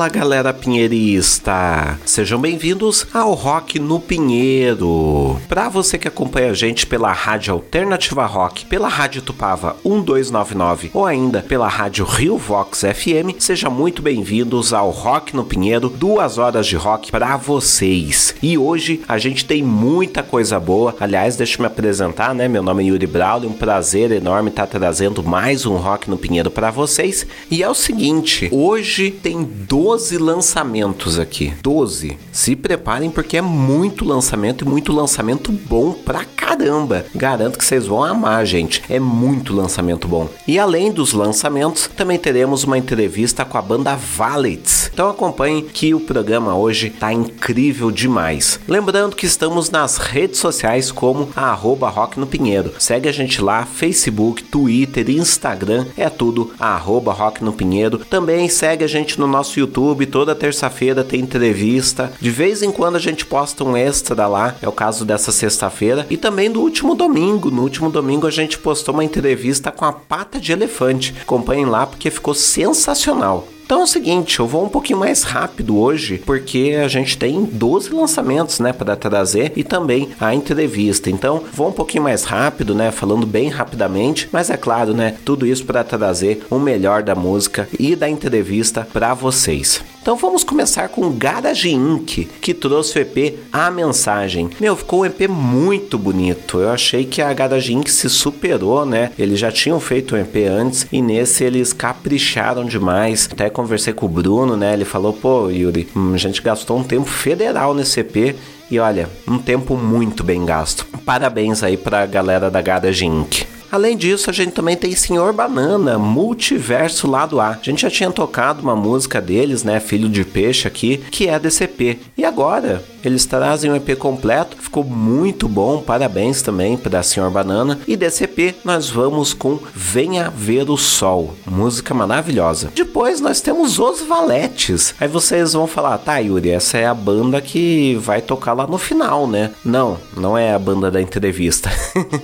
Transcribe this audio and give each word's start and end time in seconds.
Fala 0.00 0.08
galera 0.08 0.54
pinheirista! 0.54 1.98
Sejam 2.06 2.40
bem-vindos 2.40 3.06
ao 3.12 3.34
Rock 3.34 3.78
no 3.78 4.00
Pinheiro. 4.00 5.38
Para 5.46 5.68
você 5.68 5.98
que 5.98 6.08
acompanha 6.08 6.52
a 6.52 6.54
gente 6.54 6.86
pela 6.86 7.12
Rádio 7.12 7.52
Alternativa 7.52 8.24
Rock, 8.24 8.64
pela 8.64 8.88
Rádio 8.88 9.20
Tupava 9.20 9.76
1299 9.84 10.90
ou 10.94 11.04
ainda 11.04 11.42
pela 11.42 11.68
Rádio 11.68 12.06
Rio 12.06 12.38
Vox 12.38 12.80
FM, 12.80 13.36
sejam 13.38 13.70
muito 13.70 14.00
bem-vindos 14.00 14.72
ao 14.72 14.88
Rock 14.88 15.36
no 15.36 15.44
Pinheiro, 15.44 15.90
duas 15.90 16.38
horas 16.38 16.66
de 16.66 16.76
rock 16.76 17.10
para 17.10 17.36
vocês. 17.36 18.34
E 18.42 18.56
hoje 18.56 19.02
a 19.06 19.18
gente 19.18 19.44
tem 19.44 19.62
muita 19.62 20.22
coisa 20.22 20.58
boa. 20.58 20.96
Aliás, 20.98 21.36
deixa 21.36 21.58
eu 21.58 21.60
me 21.60 21.66
apresentar, 21.66 22.34
né? 22.34 22.48
Meu 22.48 22.62
nome 22.62 22.84
é 22.84 22.86
Yuri 22.86 23.06
Brauli, 23.06 23.46
um 23.46 23.52
prazer 23.52 24.10
enorme 24.12 24.48
estar 24.48 24.66
trazendo 24.66 25.22
mais 25.22 25.66
um 25.66 25.76
Rock 25.76 26.08
no 26.08 26.16
Pinheiro 26.16 26.50
para 26.50 26.70
vocês. 26.70 27.26
E 27.50 27.62
é 27.62 27.68
o 27.68 27.74
seguinte, 27.74 28.48
hoje 28.50 29.10
tem 29.10 29.44
12 29.90 30.18
lançamentos 30.18 31.18
aqui. 31.18 31.52
12. 31.64 32.16
Se 32.30 32.54
preparem 32.54 33.10
porque 33.10 33.36
é 33.36 33.42
muito 33.42 34.04
lançamento 34.04 34.64
e 34.64 34.68
muito 34.68 34.92
lançamento 34.92 35.50
bom 35.50 35.92
pra 35.92 36.24
caramba. 36.24 37.04
Garanto 37.12 37.58
que 37.58 37.64
vocês 37.64 37.88
vão 37.88 38.04
amar, 38.04 38.46
gente. 38.46 38.84
É 38.88 39.00
muito 39.00 39.52
lançamento 39.52 40.06
bom. 40.06 40.28
E 40.46 40.60
além 40.60 40.92
dos 40.92 41.12
lançamentos, 41.12 41.90
também 41.96 42.18
teremos 42.18 42.62
uma 42.62 42.78
entrevista 42.78 43.44
com 43.44 43.58
a 43.58 43.62
banda 43.62 43.96
Valets. 43.96 44.90
Então 44.92 45.08
acompanhem 45.08 45.62
que 45.62 45.94
o 45.94 46.00
programa 46.00 46.54
hoje 46.54 46.90
tá 46.90 47.12
incrível 47.12 47.90
demais. 47.90 48.60
Lembrando 48.68 49.16
que 49.16 49.26
estamos 49.26 49.70
nas 49.70 49.96
redes 49.96 50.38
sociais 50.38 50.92
como 50.92 51.30
arroba 51.34 51.88
Rock 51.88 52.20
no 52.20 52.26
Pinheiro. 52.26 52.74
Segue 52.78 53.08
a 53.08 53.12
gente 53.12 53.42
lá, 53.42 53.64
Facebook, 53.64 54.44
Twitter, 54.44 55.10
Instagram, 55.10 55.86
é 55.96 56.08
tudo 56.08 56.52
arroba 56.60 57.12
Rock 57.12 57.42
no 57.42 57.52
Pinheiro. 57.52 57.98
Também 57.98 58.48
segue 58.48 58.84
a 58.84 58.88
gente 58.88 59.18
no 59.18 59.26
nosso 59.26 59.58
YouTube, 59.58 59.79
toda 60.06 60.34
terça-feira 60.34 61.02
tem 61.02 61.20
entrevista. 61.20 62.12
De 62.20 62.30
vez 62.30 62.62
em 62.62 62.70
quando 62.70 62.96
a 62.96 63.00
gente 63.00 63.24
posta 63.24 63.64
um 63.64 63.76
extra 63.76 64.26
lá, 64.26 64.56
é 64.60 64.68
o 64.68 64.72
caso 64.72 65.04
dessa 65.04 65.32
sexta-feira. 65.32 66.06
E 66.10 66.16
também 66.16 66.50
do 66.50 66.60
último 66.60 66.94
domingo. 66.94 67.50
No 67.50 67.62
último 67.62 67.90
domingo 67.90 68.26
a 68.26 68.30
gente 68.30 68.58
postou 68.58 68.94
uma 68.94 69.04
entrevista 69.04 69.70
com 69.70 69.84
a 69.84 69.92
pata 69.92 70.38
de 70.38 70.52
elefante. 70.52 71.14
Acompanhem 71.22 71.66
lá 71.66 71.86
porque 71.86 72.10
ficou 72.10 72.34
sensacional. 72.34 73.48
Então 73.70 73.82
é 73.82 73.84
o 73.84 73.86
seguinte, 73.86 74.40
eu 74.40 74.48
vou 74.48 74.64
um 74.64 74.68
pouquinho 74.68 74.98
mais 74.98 75.22
rápido 75.22 75.78
hoje, 75.78 76.20
porque 76.26 76.76
a 76.82 76.88
gente 76.88 77.16
tem 77.16 77.44
12 77.44 77.90
lançamentos, 77.90 78.58
né, 78.58 78.72
para 78.72 78.96
trazer 78.96 79.52
e 79.54 79.62
também 79.62 80.08
a 80.18 80.34
entrevista. 80.34 81.08
Então, 81.08 81.44
vou 81.52 81.68
um 81.68 81.72
pouquinho 81.72 82.02
mais 82.02 82.24
rápido, 82.24 82.74
né, 82.74 82.90
falando 82.90 83.24
bem 83.24 83.48
rapidamente, 83.48 84.28
mas 84.32 84.50
é 84.50 84.56
claro, 84.56 84.92
né, 84.92 85.14
tudo 85.24 85.46
isso 85.46 85.64
para 85.64 85.84
trazer 85.84 86.44
o 86.50 86.58
melhor 86.58 87.04
da 87.04 87.14
música 87.14 87.68
e 87.78 87.94
da 87.94 88.10
entrevista 88.10 88.84
para 88.92 89.14
vocês. 89.14 89.80
Então 90.02 90.16
vamos 90.16 90.42
começar 90.42 90.88
com 90.88 91.12
Garage 91.12 91.70
Inc, 91.70 92.26
que 92.40 92.54
trouxe 92.54 92.98
o 92.98 93.02
EP 93.02 93.38
A 93.52 93.70
Mensagem. 93.70 94.48
Meu, 94.58 94.74
ficou 94.74 95.00
um 95.00 95.04
EP 95.04 95.28
muito 95.28 95.98
bonito. 95.98 96.58
Eu 96.58 96.70
achei 96.70 97.04
que 97.04 97.20
a 97.20 97.30
Garage 97.34 97.74
Inc 97.74 97.86
se 97.90 98.08
superou, 98.08 98.86
né? 98.86 99.12
Eles 99.18 99.38
já 99.38 99.52
tinham 99.52 99.78
feito 99.78 100.16
um 100.16 100.18
EP 100.18 100.36
antes 100.50 100.86
e 100.90 101.02
nesse 101.02 101.44
eles 101.44 101.74
capricharam 101.74 102.64
demais. 102.64 103.28
Até 103.30 103.50
conversei 103.62 103.92
com 103.92 104.06
o 104.06 104.08
Bruno, 104.08 104.56
né? 104.56 104.72
Ele 104.72 104.84
falou: 104.84 105.12
pô, 105.12 105.48
Yuri, 105.50 105.88
hum, 105.94 106.14
a 106.14 106.16
gente 106.16 106.42
gastou 106.42 106.78
um 106.78 106.84
tempo 106.84 107.06
federal 107.06 107.74
nesse 107.74 108.00
EP. 108.00 108.36
E 108.70 108.78
olha, 108.78 109.08
um 109.26 109.38
tempo 109.38 109.76
muito 109.76 110.22
bem 110.22 110.44
gasto. 110.44 110.86
Parabéns 111.04 111.62
aí 111.62 111.76
pra 111.76 112.06
galera 112.06 112.50
da 112.50 112.62
Garage 112.62 113.04
Inc. 113.04 113.49
Além 113.70 113.96
disso, 113.96 114.28
a 114.28 114.32
gente 114.32 114.52
também 114.52 114.76
tem 114.76 114.94
Senhor 114.94 115.32
Banana, 115.32 115.96
Multiverso 115.96 117.08
Lado 117.08 117.40
A. 117.40 117.50
A 117.50 117.58
gente 117.62 117.82
já 117.82 117.90
tinha 117.90 118.10
tocado 118.10 118.62
uma 118.62 118.74
música 118.74 119.20
deles, 119.20 119.62
né, 119.62 119.78
Filho 119.78 120.08
de 120.08 120.24
Peixe 120.24 120.66
aqui, 120.66 120.98
que 121.10 121.28
é 121.28 121.38
DCP. 121.38 121.98
E 122.16 122.24
agora, 122.24 122.82
eles 123.04 123.24
trazem 123.24 123.70
um 123.70 123.76
EP 123.76 123.96
completo, 123.96 124.56
ficou 124.60 124.82
muito 124.82 125.48
bom, 125.48 125.80
parabéns 125.80 126.42
também 126.42 126.76
para 126.76 127.02
Senhor 127.02 127.30
Banana. 127.30 127.78
E 127.86 127.96
DCP 127.96 128.56
nós 128.64 128.90
vamos 128.90 129.32
com 129.32 129.58
Venha 129.72 130.30
Ver 130.30 130.68
o 130.68 130.76
Sol, 130.76 131.34
música 131.46 131.94
maravilhosa. 131.94 132.72
Depois 132.74 133.20
nós 133.20 133.40
temos 133.40 133.78
Os 133.78 134.00
Valetes. 134.00 134.94
Aí 135.00 135.06
vocês 135.06 135.52
vão 135.52 135.66
falar, 135.66 135.98
tá 135.98 136.18
Yuri, 136.18 136.50
essa 136.50 136.76
é 136.76 136.86
a 136.86 136.94
banda 136.94 137.40
que 137.40 137.94
vai 138.00 138.20
tocar 138.20 138.52
lá 138.52 138.66
no 138.66 138.78
final, 138.78 139.26
né? 139.26 139.52
Não, 139.64 139.96
não 140.16 140.36
é 140.36 140.52
a 140.52 140.58
banda 140.58 140.90
da 140.90 141.00
entrevista. 141.00 141.70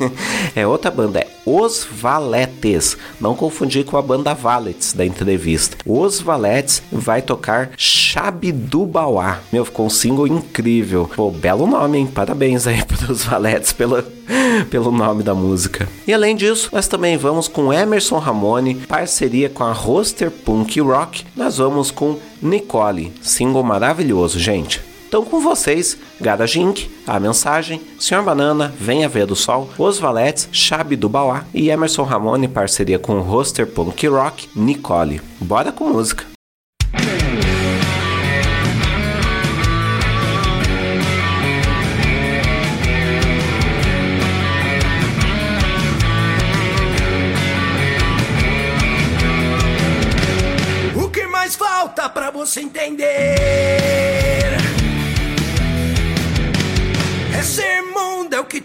é 0.55 0.67
outra 0.67 0.91
banda, 0.91 1.21
é 1.21 1.36
Os 1.47 1.87
Valetes. 1.89 2.97
Não 3.21 3.37
confundir 3.37 3.85
com 3.85 3.97
a 3.97 4.03
banda 4.03 4.35
Valets 4.35 4.93
da 4.93 5.07
entrevista. 5.07 5.77
Os 5.87 6.21
Valetes 6.21 6.83
vai 6.91 7.23
tocar 7.23 7.71
Chave 7.77 8.51
do 8.51 8.85
Bauá. 8.85 9.39
Meu, 9.53 9.65
ficou 9.65 9.87
um 9.87 9.91
single 9.91 10.27
incrível. 10.27 11.09
Pô, 11.15 11.31
belo 11.31 11.67
nome, 11.67 11.99
hein? 11.99 12.07
Parabéns 12.07 12.67
aí 12.67 12.83
pros 12.85 13.25
Valetes 13.25 13.73
pelo, 13.73 14.03
pelo 14.69 14.91
nome 14.91 15.23
da 15.23 15.35
música. 15.35 15.89
E 16.07 16.13
além 16.13 16.35
disso, 16.35 16.69
nós 16.73 16.89
também 16.89 17.17
vamos 17.17 17.47
com 17.47 17.73
Emerson 17.73 18.19
Ramone, 18.19 18.75
parceria 18.75 19.49
com 19.49 19.63
a 19.63 19.73
Roster 19.73 20.31
Punk 20.31 20.81
Rock. 20.81 21.25
Nós 21.37 21.59
vamos 21.59 21.93
com 21.93 22.19
Nicole, 22.43 23.13
single 23.23 23.63
maravilhoso, 23.63 24.39
gente. 24.39 24.96
Então 25.07 25.25
com 25.25 25.41
vocês, 25.41 25.97
Garage 26.21 26.61
Inc., 26.61 26.91
A 27.07 27.21
Mensagem, 27.21 27.81
Senhor 27.99 28.25
Banana, 28.25 28.75
Venha 28.79 29.09
Ver 29.09 29.27
do 29.27 29.37
Sol, 29.37 29.71
Os 29.79 29.99
Valetes, 29.99 30.49
Chabe 30.51 30.97
do 30.97 31.09
Bauá 31.09 31.45
e 31.55 31.71
Emerson 31.71 32.03
Ramone, 32.03 32.49
parceria 32.49 32.99
com 32.99 33.15
o 33.15 33.23
Roster 33.23 33.67
Punk 33.67 34.07
Rock, 34.09 34.49
Nicole. 34.55 35.21
Bora 35.41 35.71
com 35.71 35.89
música! 35.89 36.25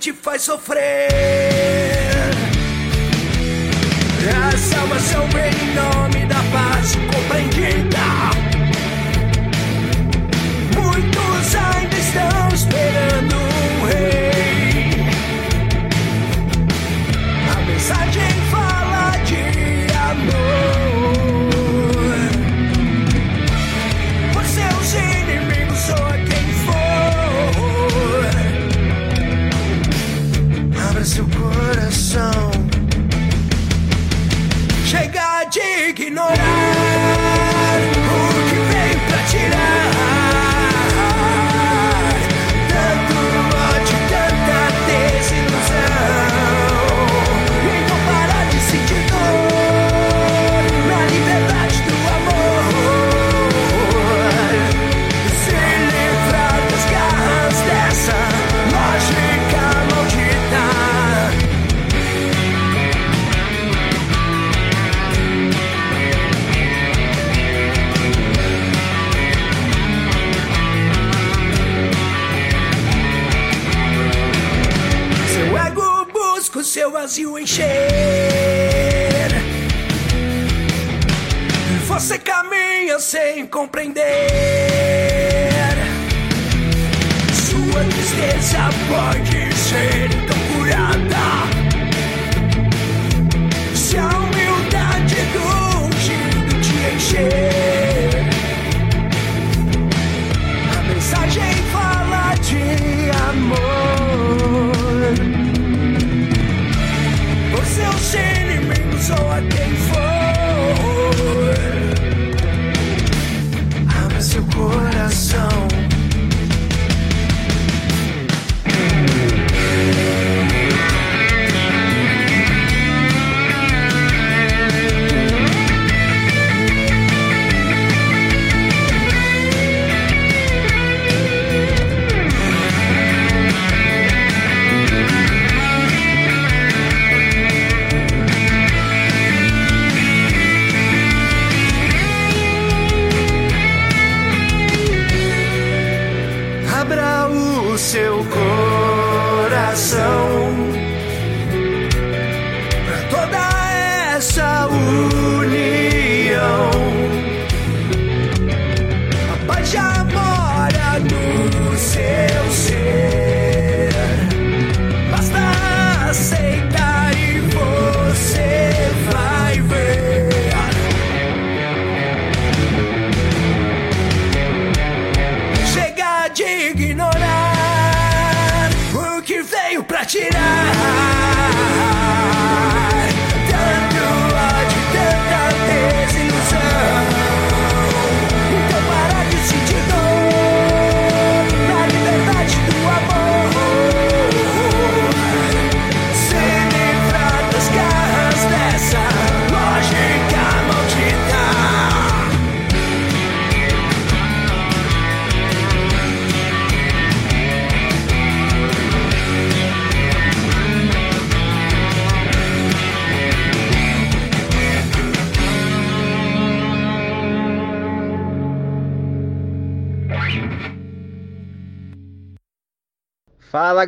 Te 0.02 0.12
faz 0.14 0.42
sofrer. 0.42 1.12
A 4.36 4.58
salvação 4.58 5.28
vem 5.30 5.52
em 5.52 5.76
nome 5.76 6.26
da 6.26 6.42
paz 6.52 6.96
compreendida. 6.96 7.91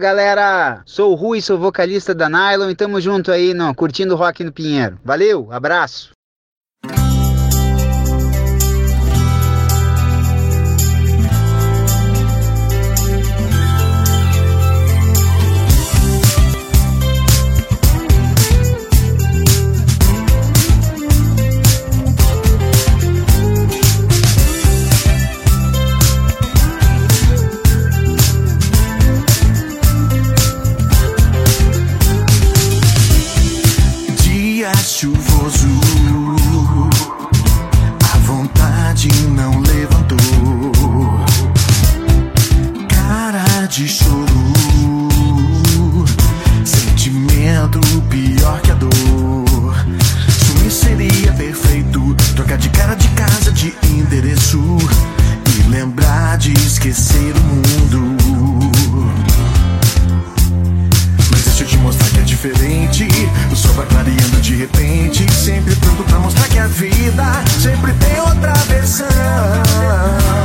galera! 0.04 0.82
Sou 0.86 1.14
o 1.14 1.16
Rui, 1.16 1.40
sou 1.40 1.58
vocalista 1.58 2.14
da 2.14 2.28
Nylon 2.28 2.70
e 2.70 2.76
tamo 2.76 3.00
junto 3.00 3.32
aí 3.32 3.54
não 3.54 3.74
Curtindo 3.74 4.18
Rock 4.18 4.44
no 4.44 4.52
Pinheiro. 4.52 5.00
Valeu, 5.02 5.48
abraço! 5.50 6.13
dia 34.64 34.72
chuvoso. 34.78 35.68
A 38.14 38.18
vontade 38.20 39.10
não 39.36 39.60
levantou. 39.60 40.18
Cara 42.88 43.66
de 43.68 43.86
choro. 43.90 44.26
Sentimento 46.64 47.82
pior 48.10 48.62
que 48.62 48.72
a 48.72 48.76
dor. 48.76 49.86
Sumir 50.30 50.72
seria 50.72 51.34
perfeito. 51.34 52.16
Trocar 52.34 52.58
de 52.58 52.70
cara 52.70 52.96
de 52.96 53.10
casa, 53.10 53.52
de 53.52 53.76
endereço. 53.90 54.62
E 55.60 55.70
lembrar 55.70 56.38
de 56.38 56.54
esquecer 56.54 57.36
o 57.36 57.44
mundo. 57.44 57.63
repente, 64.64 65.30
sempre 65.34 65.76
pronto 65.76 66.04
pra 66.04 66.20
mostrar 66.20 66.48
que 66.48 66.58
a 66.58 66.68
vida 66.68 67.44
sempre 67.62 67.92
tem 67.94 68.20
outra 68.22 68.54
versão. 68.70 70.43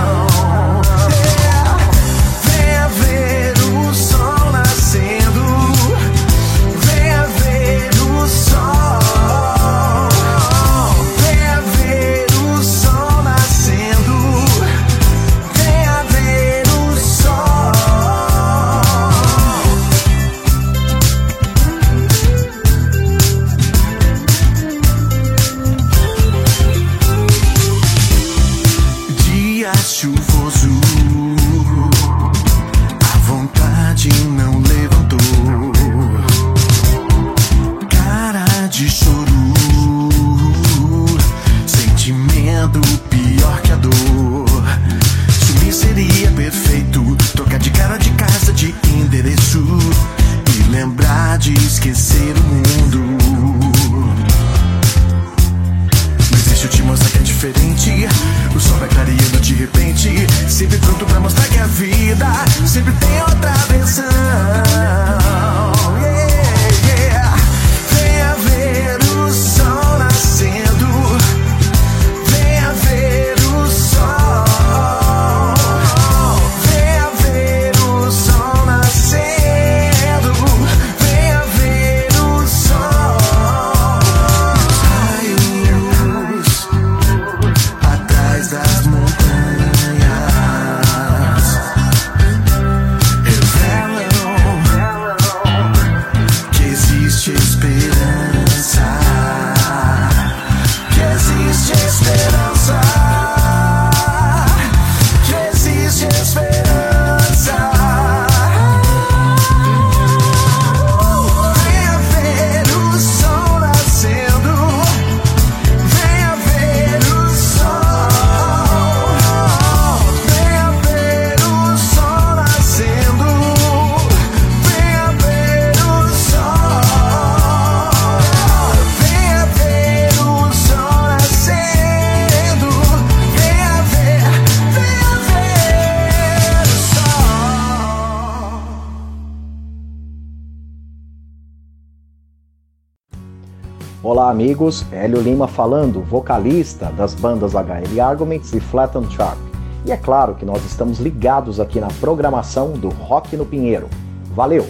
amigos, 144.58 144.84
Hélio 144.91 145.20
Lima 145.20 145.46
falando, 145.46 146.03
vocalista 146.03 146.86
das 146.86 147.15
bandas 147.15 147.53
HL 147.55 148.00
Arguments 148.00 148.53
e 148.53 148.58
Flattened 148.58 149.15
Sharp. 149.15 149.38
E 149.86 149.93
é 149.93 149.96
claro 149.96 150.34
que 150.34 150.44
nós 150.44 150.65
estamos 150.65 150.98
ligados 150.98 151.60
aqui 151.60 151.79
na 151.79 151.86
programação 152.00 152.72
do 152.72 152.88
Rock 152.88 153.36
no 153.36 153.46
Pinheiro. 153.46 153.88
Valeu! 154.34 154.67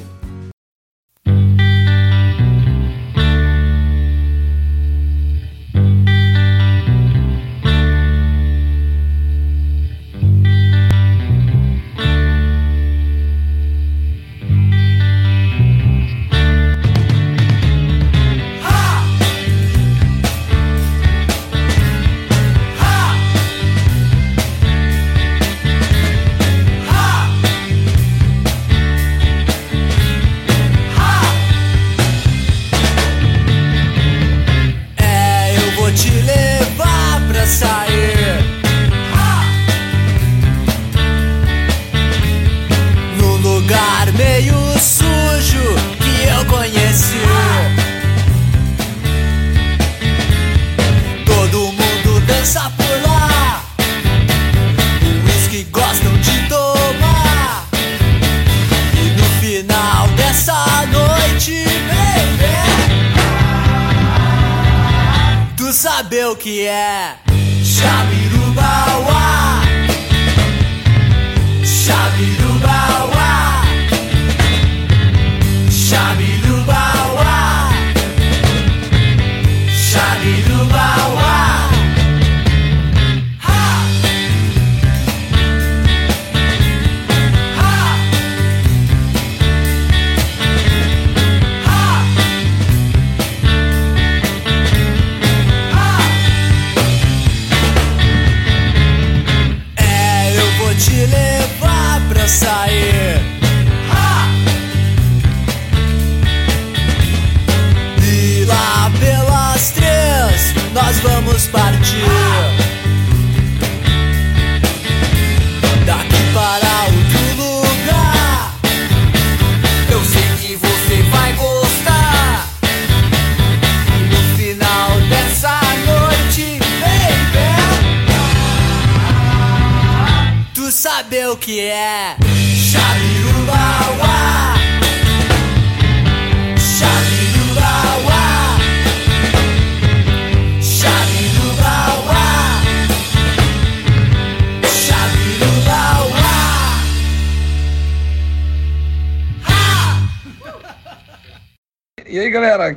É 66.67 66.88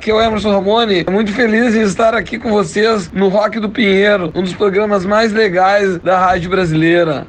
aqui 0.02 0.10
é 0.10 0.14
o 0.14 0.20
Emerson 0.20 0.50
Ramone, 0.50 1.06
muito 1.08 1.32
feliz 1.32 1.76
em 1.76 1.82
estar 1.82 2.12
aqui 2.12 2.36
com 2.36 2.50
vocês 2.50 3.12
no 3.12 3.28
Rock 3.28 3.60
do 3.60 3.70
Pinheiro, 3.70 4.32
um 4.34 4.42
dos 4.42 4.52
programas 4.52 5.06
mais 5.06 5.32
legais 5.32 5.96
da 5.98 6.18
rádio 6.18 6.50
brasileira. 6.50 7.24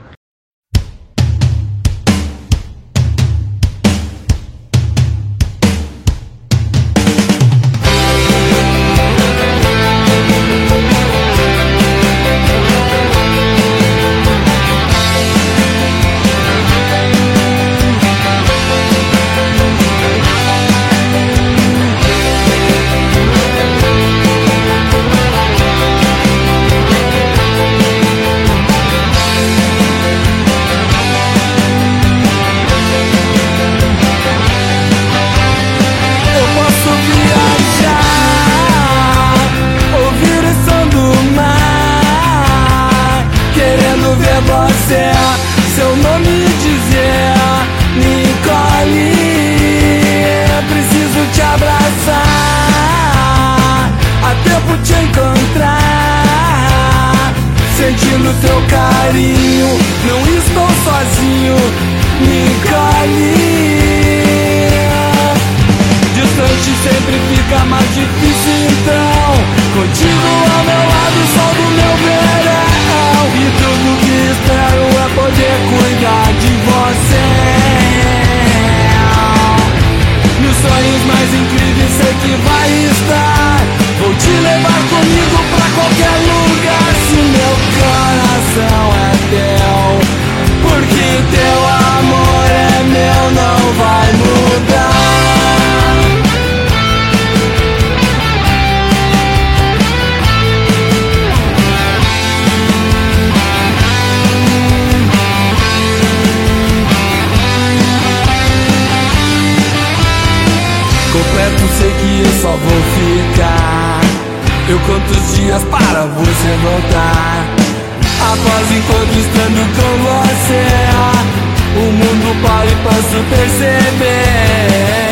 Posso 123.14 123.24
perceber. 123.26 125.06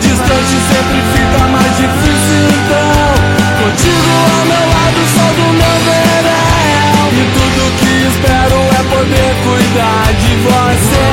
Distante 0.00 0.56
sempre 0.70 0.98
fica 1.12 1.40
mais 1.48 1.72
difícil 1.76 2.42
então. 2.48 3.12
Contigo 3.60 4.10
ao 4.38 4.44
meu 4.46 4.64
lado, 4.74 5.00
sol 5.14 5.32
do 5.34 5.46
meu 5.52 5.76
verão. 5.84 7.10
E 7.12 7.14
tudo 7.34 7.60
que 7.78 7.92
espero 8.08 8.58
é 8.70 8.82
poder 8.94 9.30
cuidar 9.44 10.06
de 10.14 10.32
você. 10.46 11.08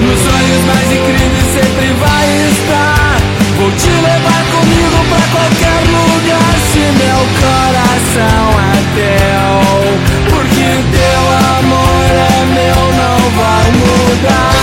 Nos 0.00 0.18
sonhos 0.18 0.62
mais 0.66 0.88
incríveis 0.92 1.48
sempre 1.54 1.88
vai 1.94 2.09
te 3.76 3.90
levar 3.90 4.42
comigo 4.52 4.98
pra 5.08 5.22
qualquer 5.34 5.80
lugar 5.88 6.54
Se 6.72 6.84
meu 7.02 7.20
coração 7.40 8.44
é 8.60 8.76
teu. 8.96 9.54
Porque 10.30 10.68
teu 10.92 11.22
amor 11.58 12.10
é 12.10 12.44
meu, 12.54 12.80
não 13.00 13.18
vai 13.38 13.66
mudar 13.72 14.60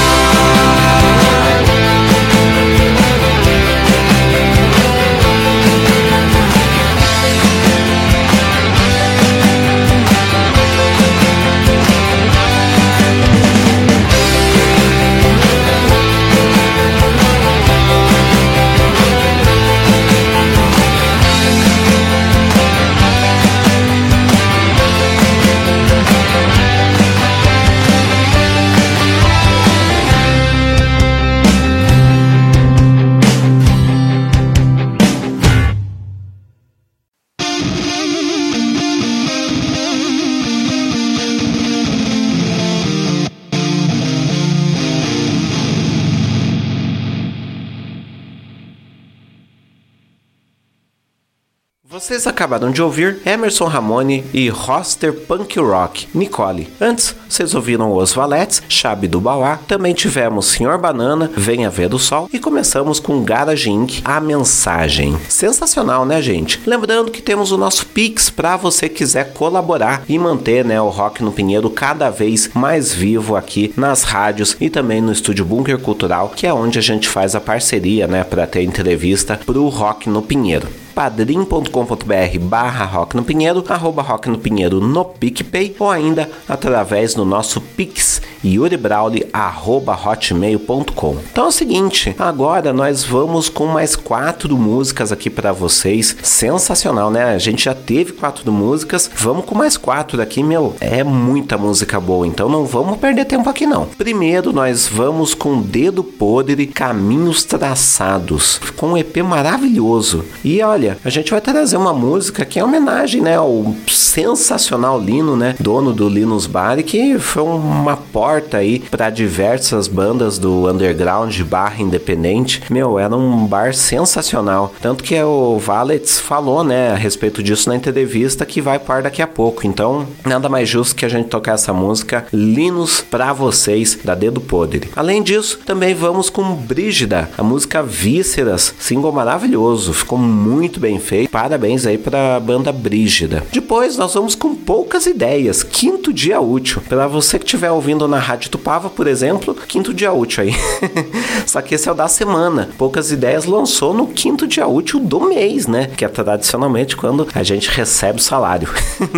Vocês 52.28 52.36
acabaram 52.38 52.69
de 52.69 52.84
ouvir 52.84 53.17
Emerson 53.26 53.65
Ramone 53.65 54.23
e 54.32 54.47
Roster 54.47 55.12
Punk 55.12 55.60
Rock, 55.60 56.08
Nicole. 56.13 56.67
Antes, 56.80 57.15
vocês 57.28 57.56
ouviram 57.56 57.91
Os 57.91 58.13
Valetes, 58.13 58.62
Chave 58.69 59.08
do 59.08 59.19
Bauá, 59.19 59.58
também 59.67 59.95
tivemos 59.95 60.45
Senhor 60.45 60.78
Banana, 60.78 61.32
Venha 61.36 61.67
Ver 61.67 61.91
o 61.95 61.97
Sol 61.97 62.30
e 62.32 62.38
começamos 62.38 63.00
com 63.00 63.23
Garage 63.23 63.71
Inc, 63.71 64.02
A 64.06 64.21
Mensagem. 64.21 65.17
Sensacional, 65.28 66.06
né, 66.06 66.21
gente? 66.21 66.62
Lembrando 66.63 67.10
que 67.10 67.23
temos 67.23 67.52
o 67.52 67.58
nosso 67.58 67.88
Pix 67.88 68.30
para 68.30 68.56
você 68.56 68.88
quiser 68.88 69.34
colaborar 69.34 70.04
e 70.08 70.19
manter 70.19 70.63
né, 70.63 70.80
o 70.80 70.89
Rock 70.89 71.23
no 71.23 71.32
Pinheiro 71.32 71.71
cada 71.71 72.12
vez 72.12 72.52
mais 72.54 72.93
vivo 72.93 73.36
aqui 73.36 73.73
nas 73.76 74.04
rádios 74.04 74.56
e 74.62 74.69
também 74.69 75.02
no 75.02 75.12
Estúdio 75.12 75.43
Bunker 75.43 75.80
Cultural, 75.80 76.32
que 76.36 76.45
é 76.45 76.54
onde 76.54 76.78
a 76.78 76.84
gente 76.84 77.10
faz 77.10 77.34
a 77.34 77.41
parceria 77.41 78.06
né, 78.06 78.23
para 78.23 78.45
ter 78.45 78.62
entrevista 78.62 79.39
pro 79.43 79.67
Rock 79.69 80.08
no 80.08 80.21
Pinheiro 80.21 80.67
padrim.com.br 80.97 82.27
barra 82.40 82.86
Rock 82.86 83.16
no 83.16 83.24
Pinheiro, 83.24 83.63
arroba 83.70 84.02
Rock 84.02 84.28
no 84.30 84.40
Pinheiro 84.40 84.82
no 84.82 85.06
PicPay 85.06 85.76
ou 85.78 85.92
ainda 85.92 86.28
através 86.48 87.13
do 87.13 87.24
nosso 87.24 87.62
Pix 87.62 88.20
yuribrauli.hotmail.com. 88.44 91.18
Então 91.32 91.46
é 91.46 91.48
o 91.48 91.52
seguinte, 91.52 92.16
agora 92.18 92.74
nós 92.74 93.04
vamos 93.04 93.48
com 93.50 93.68
mais 93.68 93.96
quatro 93.96 94.58
músicas 94.58 95.12
aqui 95.12 95.30
para 95.30 95.52
vocês. 95.52 96.18
Sensacional, 96.24 97.12
né? 97.12 97.36
A 97.36 97.38
gente 97.38 97.66
já 97.66 97.76
teve 97.76 98.13
quatro 98.13 98.52
músicas, 98.52 99.12
vamos 99.16 99.46
com 99.46 99.54
mais 99.56 99.78
quatro 99.78 100.20
aqui, 100.22 100.44
meu. 100.44 100.76
É 100.80 101.04
muita 101.04 101.58
música 101.58 102.00
boa, 102.00 102.26
então 102.26 102.48
não 102.50 102.66
vamos 102.66 102.98
perder 102.98 103.26
tempo 103.26 103.50
aqui 103.50 103.66
não. 103.66 103.86
Primeiro 103.86 104.54
nós 104.54 104.88
vamos 104.88 105.34
com 105.34 105.62
Dedo 105.62 106.02
Podre, 106.04 106.68
Caminhos 106.68 107.44
Traçados. 107.44 108.58
Ficou 108.58 108.90
um 108.90 108.98
EP 108.98 109.18
maravilhoso. 109.18 110.24
E 110.44 110.62
olha, 110.62 111.00
a 111.04 111.10
gente 111.10 111.32
vai 111.32 111.42
trazer 111.42 111.78
uma 111.78 111.94
música 111.94 112.16
que 112.30 112.60
é 112.60 112.63
homenagem, 112.63 113.21
né, 113.21 113.36
ao 113.36 113.75
sensacional 113.88 114.99
Lino, 114.99 115.36
né, 115.36 115.56
dono 115.60 115.93
do 115.93 116.10
Linus 116.10 116.45
Bar, 116.45 116.84
que 116.84 117.17
foi 117.19 117.43
uma 117.43 117.95
porta 117.95 118.58
aí 118.58 118.80
para 118.80 119.10
diversas 119.10 119.88
bandas 119.88 120.38
do 120.38 120.69
underground 120.69 121.39
barra 121.41 121.82
independente. 121.82 122.62
Meu, 122.69 122.99
era 122.99 123.15
um 123.15 123.45
bar 123.45 123.73
sensacional. 123.73 124.73
Tanto 124.82 125.03
que 125.03 125.21
o 125.21 125.58
Valets 125.58 126.19
falou, 126.19 126.63
né, 126.63 126.91
a 126.91 126.95
respeito 126.95 127.41
disso 127.43 127.69
na 127.69 127.75
entrevista 127.75 128.45
que 128.45 128.62
vai 128.62 128.80
par 128.80 129.03
daqui 129.03 129.21
a 129.21 129.27
pouco. 129.27 129.65
Então, 129.67 130.08
nada 130.25 130.49
mais 130.49 130.67
justo 130.67 130.95
que 130.95 131.06
a 131.06 131.10
gente 131.10 131.30
tocar 131.30 131.53
essa 131.53 131.73
música 131.73 132.25
Linus 132.34 133.01
pra 133.01 133.34
vocês 133.34 133.99
da 134.03 134.15
Dedo 134.15 134.41
Podre. 134.41 134.89
Além 134.95 135.21
disso, 135.21 135.60
também 135.65 135.93
vamos 135.93 136.30
com 136.30 136.56
Brígida, 136.56 137.30
a 137.38 137.43
música 137.43 137.84
Vísceras, 137.84 138.73
single 138.80 139.12
maravilhoso, 139.12 139.93
ficou 139.93 140.17
muito 140.17 140.80
bem 140.80 140.99
feito. 140.99 141.30
Parabéns 141.30 141.86
aí 141.86 141.97
pra 142.08 142.39
banda 142.39 142.72
Brígida. 142.72 143.43
Depois 143.52 143.98
nós 143.98 144.13
vamos 144.13 144.34
com 144.34 144.56
poucas 144.56 145.06
ideias, 145.06 145.62
quinto 145.62 146.13
dia 146.13 146.39
útil. 146.39 146.82
Para 146.88 147.06
você 147.06 147.38
que 147.38 147.43
estiver 147.43 147.70
ouvindo 147.70 148.08
na 148.08 148.17
Rádio 148.17 148.50
Tupava, 148.50 148.89
por 148.89 149.08
exemplo, 149.08 149.54
quinto 149.54 149.93
dia 149.93 150.13
útil 150.13 150.43
aí. 150.43 150.56
Só 151.46 151.62
que 151.62 151.76
esse 151.76 151.89
é 151.89 151.91
o 151.91 151.96
da 151.96 152.08
semana. 152.08 152.70
Poucas 152.78 153.12
ideias 153.12 153.43
lançou 153.43 153.93
no 153.93 154.08
quinto 154.08 154.48
dia 154.48 154.65
útil 154.65 155.02
do 155.02 155.20
mês, 155.20 155.67
né? 155.67 155.88
Que 155.98 156.06
é 156.06 156.08
tradicionalmente 156.08 156.96
quando 156.96 157.28
a 157.36 157.43
gente 157.43 157.70
recebe 157.70 158.20
o 158.20 158.24
salário. 158.24 158.70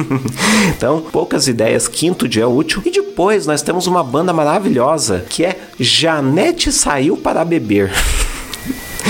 então, 0.76 1.00
poucas 1.12 1.48
ideias, 1.48 1.88
quinto 1.88 2.28
dia 2.28 2.48
útil. 2.48 2.82
E 2.84 2.90
depois 2.90 3.46
nós 3.46 3.62
temos 3.62 3.86
uma 3.86 4.04
banda 4.04 4.34
maravilhosa 4.34 5.24
que 5.30 5.46
é 5.46 5.60
Janete 5.80 6.72
Saiu 6.72 7.16
para 7.16 7.46
Beber. 7.46 7.92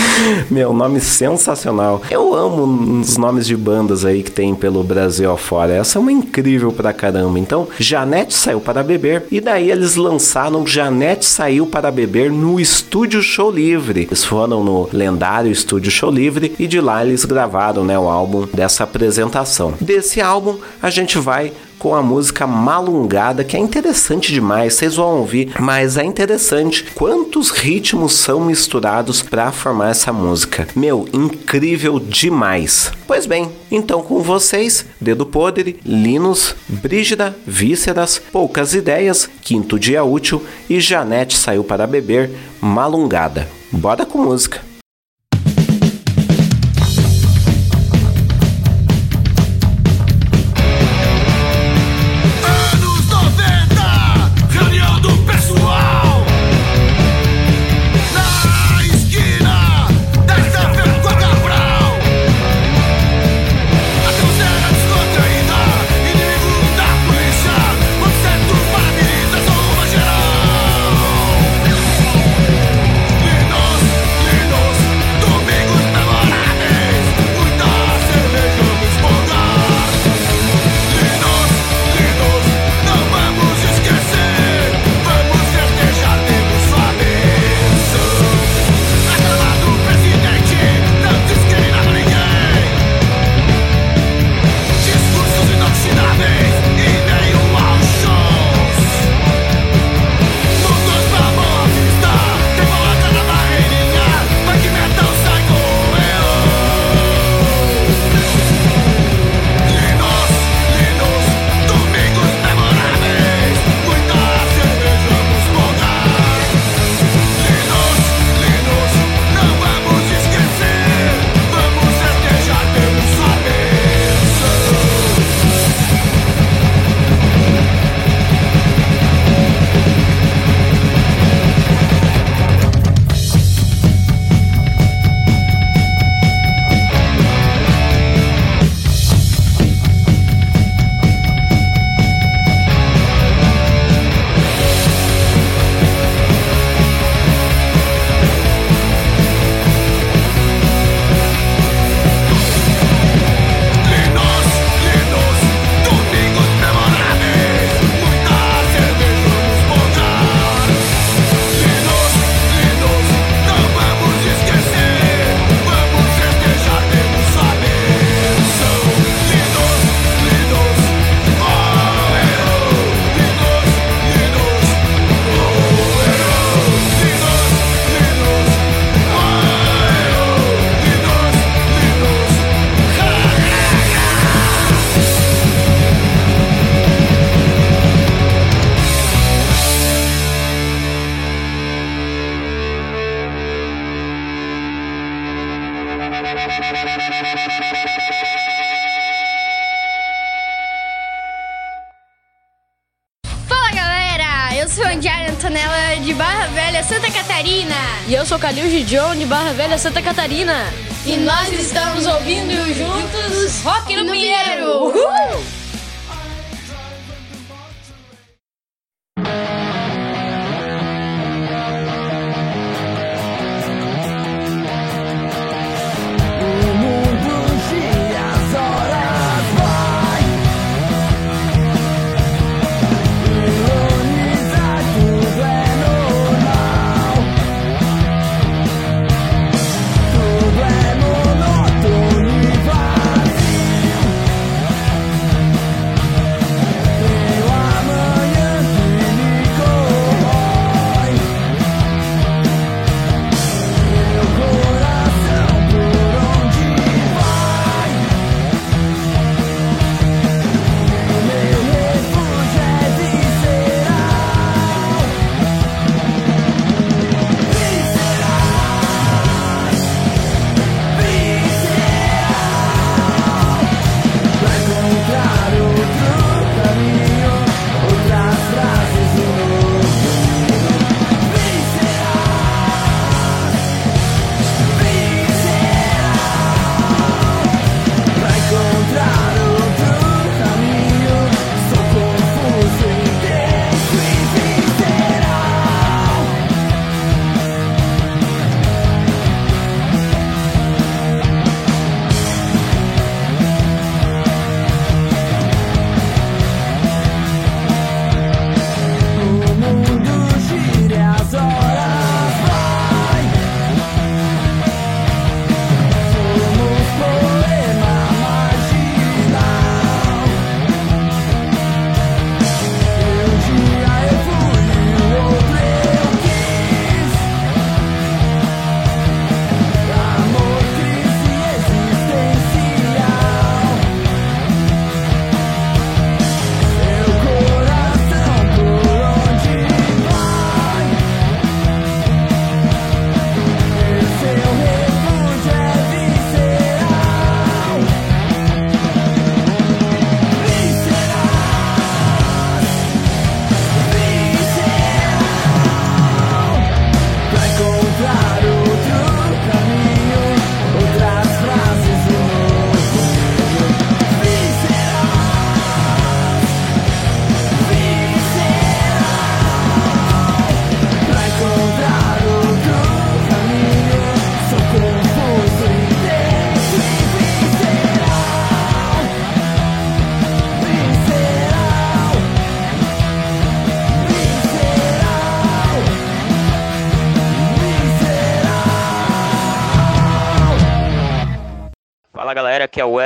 Meu, 0.50 0.74
nome 0.74 1.00
sensacional. 1.00 2.02
Eu 2.10 2.34
amo 2.34 3.00
os 3.02 3.18
nomes 3.18 3.46
de 3.46 3.56
bandas 3.56 4.06
aí 4.06 4.24
que 4.24 4.32
tem 4.32 4.56
pelo 4.56 4.84
Brasil 4.84 5.32
afora. 5.32 5.74
Essa 5.74 5.98
é 5.98 6.02
uma 6.02 6.12
incrível 6.12 6.72
pra 6.72 6.94
caramba. 6.94 7.40
Então, 7.40 7.68
Janete 7.78 8.34
saiu 8.34 8.60
para 8.60 8.84
beber 8.84 9.26
e 9.32 9.40
daí 9.40 9.72
eles 9.72 9.96
lançaram 9.96 10.66
Janete 10.66 11.26
saiu 11.26 11.66
para 11.66 11.92
beber 11.92 12.32
no 12.32 12.60
Estúdio 12.60 13.22
Show 13.22 13.52
Livre. 13.52 14.08
Eles 14.10 14.24
foram 14.24 14.64
no 14.64 14.90
lendário 14.92 15.52
Estúdio 15.52 15.92
Show 15.92 16.12
Livre 16.12 16.54
e 16.60 16.68
de 16.68 16.80
lá 16.80 17.06
eles 17.06 17.26
gravaram, 17.26 17.84
né, 17.84 17.98
o 17.98 18.10
álbum 18.10 18.48
dessa 18.54 18.84
apresentação. 18.84 19.74
Desse 19.80 20.22
álbum 20.22 20.58
a 20.82 20.90
gente 20.90 21.18
vai 21.18 21.52
com 21.80 21.96
a 21.96 22.04
música 22.04 22.46
Malungada, 22.46 23.44
que 23.44 23.56
é 23.56 23.60
interessante 23.60 24.34
demais, 24.34 24.74
vocês 24.74 24.98
vão 24.98 25.20
ouvir, 25.20 25.54
mas 25.60 25.98
é 25.98 26.04
interessante 26.04 26.86
quantos 26.94 27.50
ritmos 27.50 28.14
são 28.14 28.42
misturados 28.42 29.22
para 29.22 29.52
formar 29.52 29.90
essa 29.90 30.12
música. 30.12 30.68
Meu, 30.76 31.08
incrível 31.14 32.00
demais. 32.00 32.92
Pois 33.08 33.26
bem, 33.26 33.50
então 33.72 34.02
com 34.04 34.22
vocês, 34.22 34.86
Dedo 35.00 35.26
Podre, 35.26 35.80
Linus, 35.86 36.54
Brígida, 36.68 37.36
Vísceras, 37.48 38.22
Poucas 38.32 38.76
Ideias, 38.76 39.30
Quinto 39.42 39.80
Dia 39.80 40.04
Útil 40.04 40.44
e 40.70 40.80
Janete 40.80 41.38
Saiu 41.38 41.64
para 41.64 41.88
Beber, 41.88 42.30
Malungada. 42.60 43.48
Bora 43.72 44.06
com 44.06 44.18
música. 44.20 44.69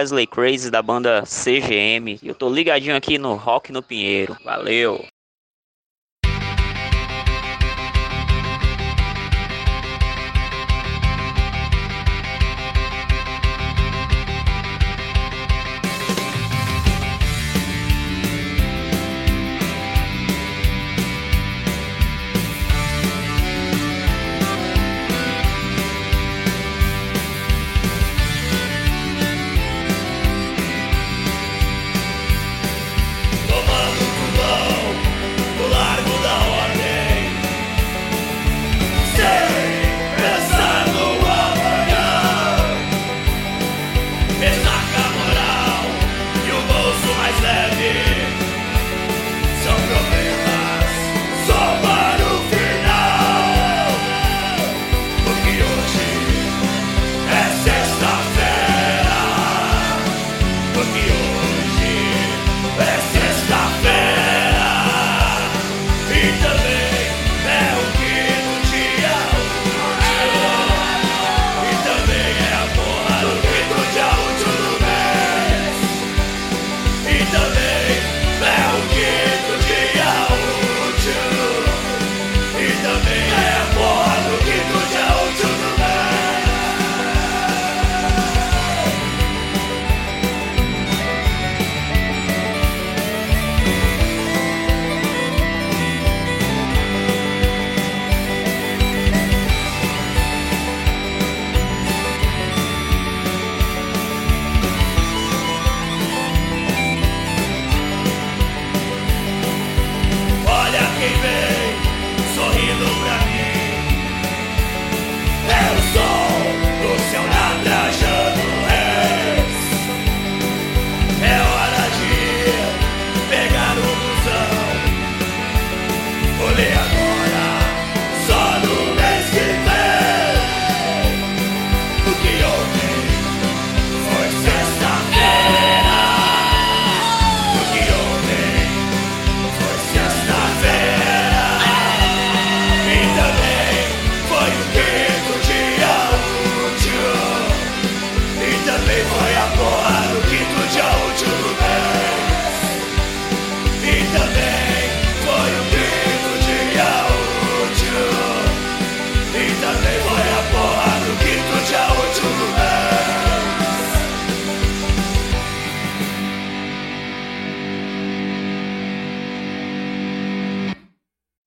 Wesley 0.03 0.27
Crazy 0.27 0.69
da 0.69 0.81
banda 0.81 1.23
CGM. 1.25 2.19
E 2.21 2.27
eu 2.27 2.35
tô 2.35 2.49
ligadinho 2.49 2.93
aqui 2.93 3.17
no 3.17 3.35
Rock 3.35 3.71
no 3.71 3.81
Pinheiro. 3.81 4.35
Valeu! 4.43 5.12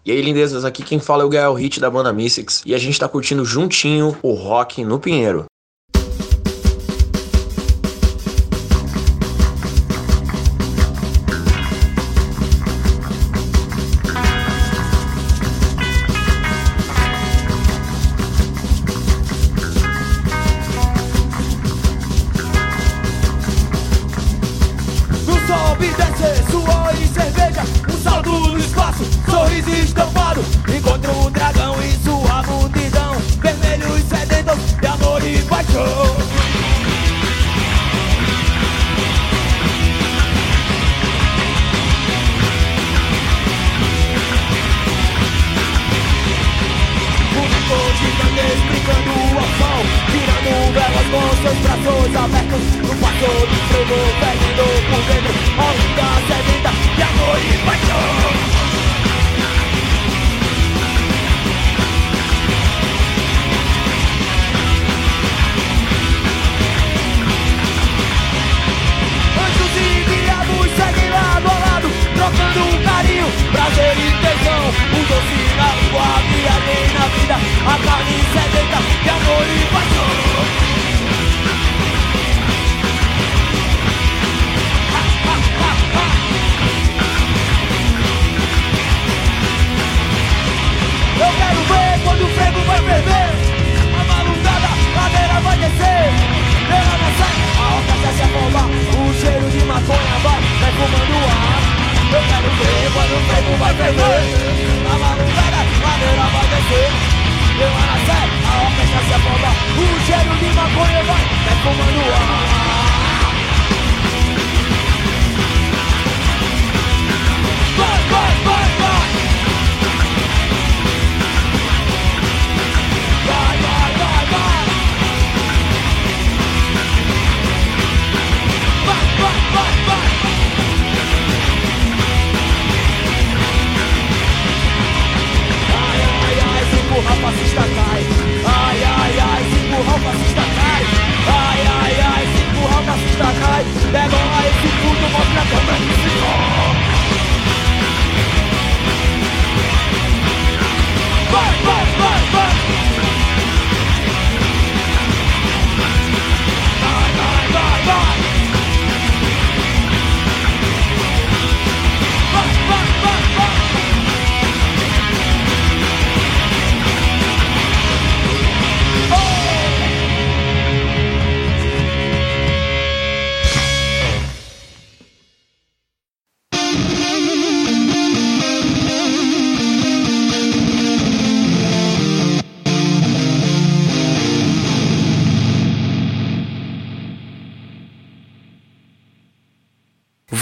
E 0.06 0.12
aí, 0.12 0.22
lindezas, 0.22 0.64
aqui 0.64 0.84
quem 0.84 1.00
fala 1.00 1.24
é 1.24 1.26
o 1.26 1.28
Gael 1.28 1.52
Hit 1.54 1.80
da 1.80 1.90
banda 1.90 2.12
Mystics 2.12 2.62
e 2.64 2.76
a 2.76 2.78
gente 2.78 2.96
tá 2.96 3.08
curtindo 3.08 3.44
juntinho 3.44 4.16
o 4.22 4.34
rock 4.34 4.84
no 4.84 5.00
Pinheiro. 5.00 5.46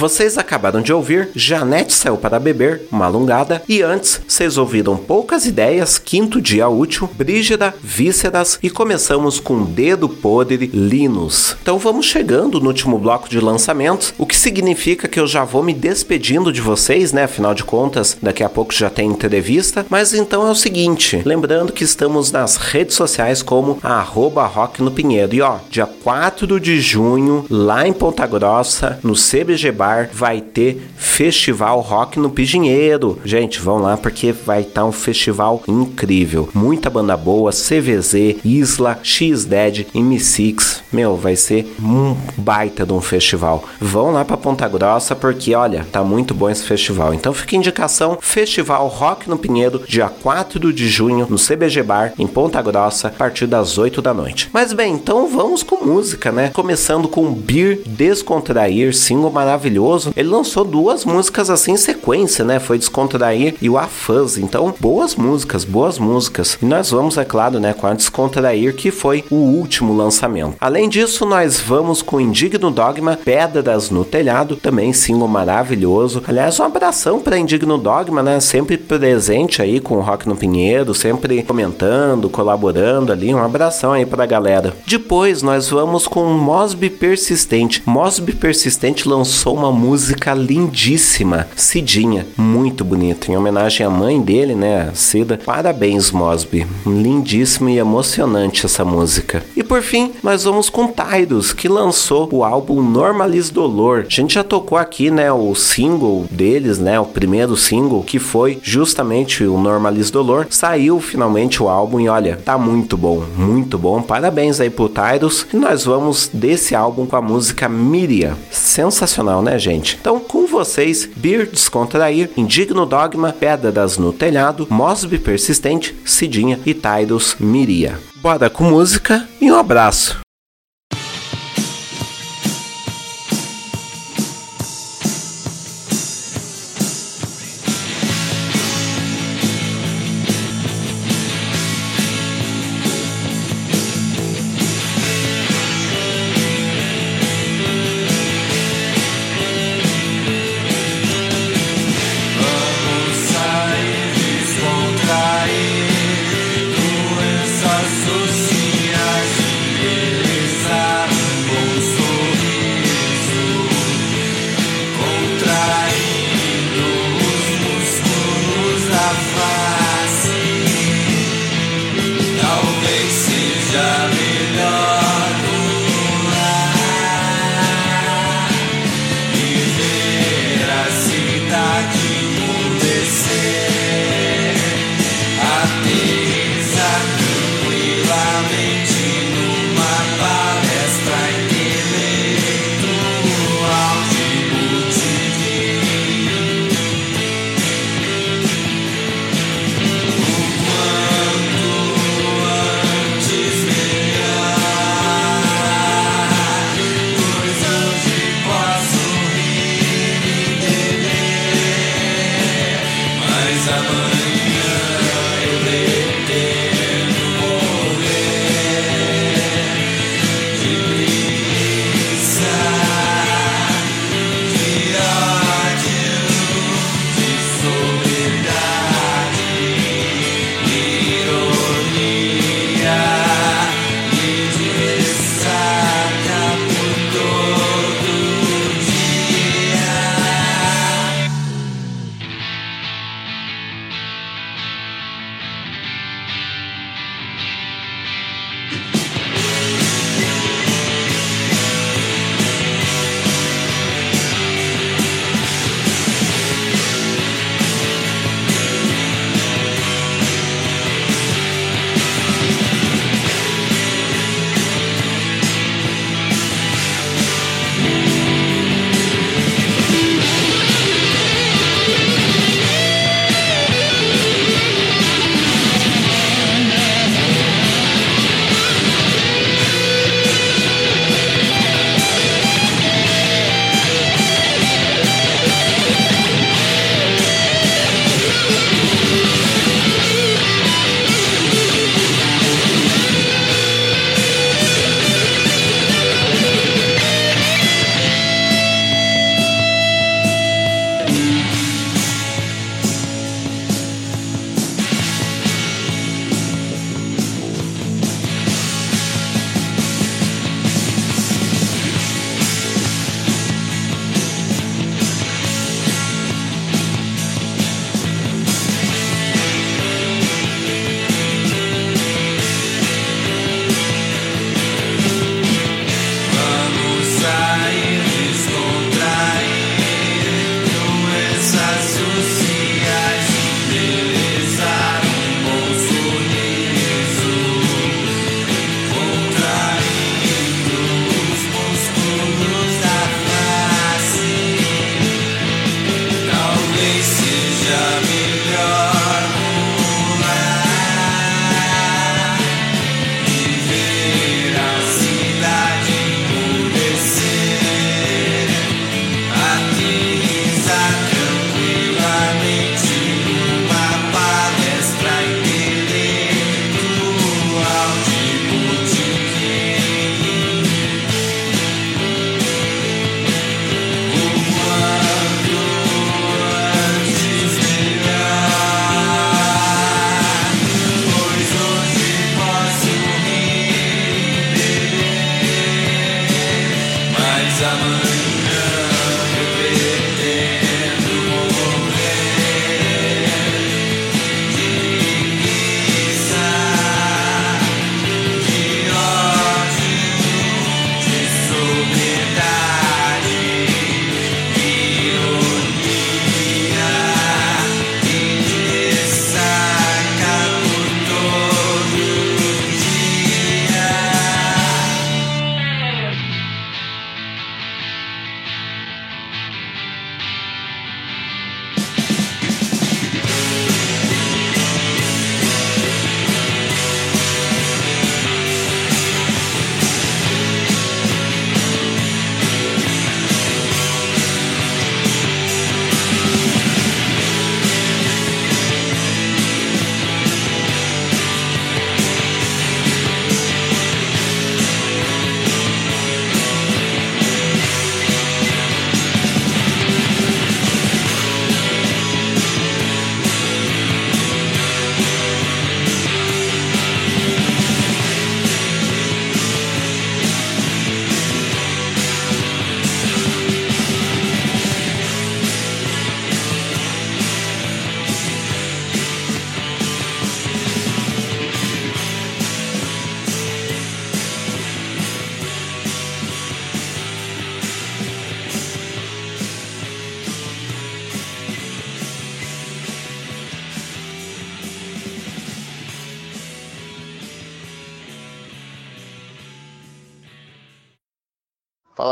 Vocês 0.04 0.36
acabaram 0.36 0.82
de 0.82 0.92
ouvir 0.92 1.30
Janete 1.34 1.94
Saiu 1.94 2.18
para 2.18 2.38
Beber, 2.38 2.82
uma 2.92 3.06
alongada, 3.06 3.62
e 3.66 3.80
antes 3.80 4.20
vocês 4.28 4.58
ouviram 4.58 4.98
Poucas 4.98 5.46
Ideias, 5.46 5.96
Quinto 5.96 6.42
Dia 6.42 6.68
Útil, 6.68 7.08
Brígida, 7.14 7.74
Vísceras 7.82 8.58
e 8.62 8.68
começamos 8.68 9.40
com 9.40 9.64
Dedo 9.64 10.06
Podre, 10.06 10.66
Linus. 10.66 11.56
Então 11.62 11.78
vamos 11.78 12.04
chegando 12.04 12.60
no 12.60 12.66
último 12.66 12.98
bloco 12.98 13.30
de 13.30 13.40
lançamentos, 13.40 14.12
o 14.18 14.26
que 14.26 14.36
significa 14.36 15.08
que 15.08 15.18
eu 15.18 15.26
já 15.26 15.42
vou 15.42 15.62
me 15.62 15.72
despedindo 15.72 16.52
de 16.52 16.60
vocês, 16.60 17.10
né? 17.10 17.24
Afinal 17.24 17.54
de 17.54 17.64
contas, 17.64 18.18
daqui 18.20 18.44
a 18.44 18.48
pouco 18.50 18.74
já 18.74 18.90
tem 18.90 19.08
entrevista, 19.08 19.86
mas 19.88 20.12
então 20.12 20.46
é 20.46 20.50
o 20.50 20.54
seguinte, 20.54 21.22
lembrando 21.24 21.72
que 21.72 21.82
estamos 21.82 22.30
nas 22.30 22.58
redes 22.58 22.94
sociais 22.94 23.42
como 23.42 23.78
arroba 23.82 24.44
Rock 24.44 24.82
no 24.82 24.90
Pinheiro. 24.90 25.34
E 25.34 25.40
ó, 25.40 25.60
dia 25.70 25.86
4 25.86 26.60
de 26.60 26.78
junho, 26.78 27.46
lá 27.48 27.88
em 27.88 27.92
Ponta 27.94 28.26
Grossa, 28.26 28.98
no 29.02 29.14
CBG 29.14 29.72
Bar, 29.72 29.93
vai 30.12 30.40
ter 30.40 30.80
Festival 30.96 31.80
Rock 31.80 32.18
no 32.18 32.30
Pijinheiro. 32.30 33.18
Gente, 33.24 33.60
vão 33.60 33.78
lá 33.78 33.96
porque 33.96 34.32
vai 34.32 34.62
estar 34.62 34.80
tá 34.80 34.84
um 34.84 34.90
festival 34.90 35.62
incrível. 35.68 36.48
Muita 36.52 36.90
banda 36.90 37.16
boa, 37.16 37.52
CVZ, 37.52 38.36
Isla, 38.44 38.98
X-Dead, 39.02 39.86
M6. 39.94 40.80
Meu, 40.92 41.16
vai 41.16 41.36
ser 41.36 41.72
um 41.80 42.16
baita 42.36 42.84
de 42.84 42.92
um 42.92 43.00
festival. 43.00 43.64
Vão 43.80 44.10
lá 44.10 44.24
para 44.24 44.36
Ponta 44.36 44.66
Grossa 44.68 45.14
porque, 45.14 45.54
olha, 45.54 45.86
tá 45.92 46.02
muito 46.02 46.34
bom 46.34 46.50
esse 46.50 46.64
festival. 46.64 47.14
Então 47.14 47.32
fica 47.32 47.54
indicação: 47.54 48.18
Festival 48.20 48.88
Rock 48.88 49.28
no 49.28 49.38
Pinheiro, 49.38 49.82
dia 49.86 50.08
4 50.08 50.72
de 50.72 50.88
junho, 50.88 51.26
no 51.30 51.36
CBG 51.36 51.82
Bar, 51.82 52.12
em 52.18 52.26
Ponta 52.26 52.60
Grossa, 52.60 53.08
a 53.08 53.10
partir 53.10 53.46
das 53.46 53.78
8 53.78 54.02
da 54.02 54.12
noite. 54.12 54.48
Mas 54.52 54.72
bem, 54.72 54.94
então 54.94 55.28
vamos 55.28 55.62
com 55.62 55.84
música, 55.84 56.32
né? 56.32 56.50
Começando 56.52 57.08
com 57.08 57.32
Beer 57.32 57.80
Descontrair, 57.86 58.94
single 58.94 59.30
maravilhoso 59.30 59.83
maravilhoso. 59.84 60.12
Ele 60.16 60.28
lançou 60.28 60.64
duas 60.64 61.04
músicas 61.04 61.50
assim 61.50 61.72
em 61.72 61.76
sequência, 61.76 62.44
né? 62.44 62.58
Foi 62.58 62.78
Descontrair 62.78 63.54
e 63.60 63.68
o 63.68 63.78
Afuz. 63.78 64.38
Então, 64.38 64.74
boas 64.80 65.14
músicas, 65.14 65.64
boas 65.64 65.98
músicas. 65.98 66.58
E 66.60 66.64
nós 66.64 66.90
vamos, 66.90 67.18
é 67.18 67.24
claro, 67.24 67.60
né, 67.60 67.72
com 67.72 67.86
a 67.86 67.94
Descontrair, 67.94 68.74
que 68.74 68.90
foi 68.90 69.24
o 69.30 69.36
último 69.36 69.94
lançamento. 69.94 70.56
Além 70.60 70.88
disso, 70.88 71.26
nós 71.26 71.60
vamos 71.60 72.02
com 72.02 72.20
Indigno 72.20 72.70
Dogma, 72.70 73.18
Pedras 73.22 73.90
no 73.90 74.04
Telhado, 74.04 74.56
também 74.56 74.92
single 74.92 75.28
maravilhoso. 75.28 76.22
Aliás, 76.26 76.58
um 76.58 76.64
abração 76.64 77.20
para 77.20 77.38
Indigno 77.38 77.78
Dogma, 77.78 78.22
né? 78.22 78.40
Sempre 78.40 78.76
presente 78.76 79.60
aí 79.60 79.80
com 79.80 79.96
o 79.96 80.00
Rock 80.00 80.28
no 80.28 80.36
Pinheiro, 80.36 80.94
sempre 80.94 81.42
comentando, 81.42 82.28
colaborando 82.28 83.12
ali. 83.12 83.34
Um 83.34 83.42
abração 83.42 83.92
aí 83.92 84.06
pra 84.06 84.26
galera. 84.26 84.74
Depois 84.86 85.42
nós 85.42 85.68
vamos 85.68 86.06
com 86.06 86.24
Mosby 86.24 86.90
Persistente. 86.90 87.82
Mosby 87.86 88.32
Persistente 88.32 89.08
lançou 89.08 89.54
uma 89.54 89.73
música 89.74 90.32
lindíssima, 90.32 91.46
Cidinha, 91.56 92.26
muito 92.36 92.84
bonito, 92.84 93.30
em 93.30 93.36
homenagem 93.36 93.84
à 93.84 93.90
mãe 93.90 94.20
dele, 94.20 94.54
né, 94.54 94.90
Cida. 94.94 95.38
Parabéns, 95.44 96.10
Mosby. 96.10 96.66
Lindíssimo 96.86 97.68
e 97.68 97.78
emocionante 97.78 98.64
essa 98.64 98.84
música. 98.84 99.42
E 99.56 99.62
por 99.62 99.82
fim, 99.82 100.12
nós 100.22 100.44
vamos 100.44 100.70
com 100.70 100.86
Taidos, 100.86 101.52
que 101.52 101.68
lançou 101.68 102.28
o 102.32 102.44
álbum 102.44 102.82
Normalis 102.82 103.50
Dolor. 103.50 104.04
A 104.06 104.10
gente 104.10 104.34
já 104.34 104.44
tocou 104.44 104.78
aqui, 104.78 105.10
né, 105.10 105.32
o 105.32 105.54
single 105.54 106.26
deles, 106.30 106.78
né, 106.78 106.98
o 106.98 107.04
primeiro 107.04 107.56
single, 107.56 108.02
que 108.02 108.18
foi 108.18 108.58
justamente 108.62 109.44
o 109.44 109.58
Normalis 109.58 110.10
Dolor. 110.10 110.46
Saiu 110.50 111.00
finalmente 111.00 111.62
o 111.62 111.68
álbum 111.68 112.00
e 112.00 112.08
olha, 112.08 112.38
tá 112.44 112.56
muito 112.56 112.96
bom, 112.96 113.24
muito 113.36 113.78
bom. 113.78 114.00
Parabéns 114.00 114.60
aí 114.60 114.70
pro 114.70 114.88
Taidos. 114.88 115.46
E 115.52 115.56
nós 115.56 115.84
vamos 115.84 116.30
desse 116.32 116.74
álbum 116.74 117.06
com 117.06 117.16
a 117.16 117.22
música 117.22 117.68
Miria. 117.68 118.36
Sensacional, 118.50 119.42
né, 119.42 119.53
gente? 119.58 119.96
Então, 120.00 120.18
com 120.20 120.46
vocês, 120.46 121.08
Beer 121.16 121.46
Descontrair, 121.46 122.30
Indigno 122.36 122.86
Dogma, 122.86 123.32
Pedras 123.32 123.98
no 123.98 124.12
Telhado, 124.12 124.66
Mosby 124.70 125.18
Persistente, 125.18 125.94
Cidinha 126.04 126.58
e 126.64 126.74
Taidos 126.74 127.36
Miria. 127.38 127.98
Bora 128.16 128.48
com 128.48 128.64
música 128.64 129.28
e 129.40 129.50
um 129.50 129.56
abraço. 129.56 130.23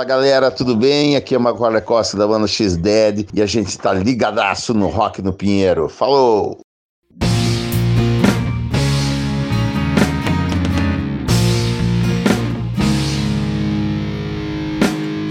Fala 0.03 0.17
galera, 0.17 0.51
tudo 0.51 0.75
bem? 0.75 1.15
Aqui 1.15 1.33
é 1.33 1.39
Macaulay 1.39 1.81
Costa 1.81 2.17
da 2.17 2.27
banda 2.27 2.49
X-Dead 2.49 3.29
e 3.33 3.41
a 3.41 3.47
gente 3.47 3.79
tá 3.79 3.93
ligadaço 3.93 4.75
no 4.75 4.89
Rock 4.89 5.23
no 5.23 5.33
Pinheiro. 5.33 5.89
Falou! 5.89 6.59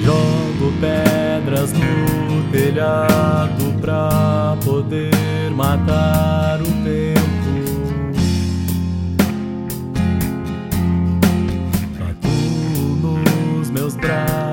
Jogo 0.01 0.73
pedras 0.79 1.73
no 1.73 2.49
telhado 2.49 3.73
pra 3.81 4.55
poder 4.63 5.51
matar 5.51 6.61
o 6.61 6.83
tempo. 6.85 7.21
meus 13.73 13.95
braços 13.95 14.50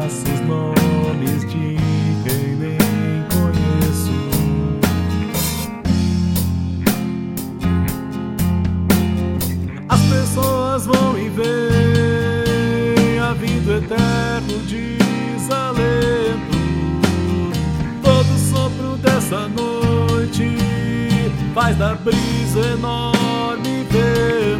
eterno 13.79 14.59
desalento. 14.67 15.79
Todo 18.03 18.39
sopro 18.51 18.97
dessa 18.97 19.49
noite 19.49 20.57
faz 21.55 21.77
da 21.77 21.95
brisa 21.95 22.73
enorme 22.75 23.87
vento. 23.91 24.58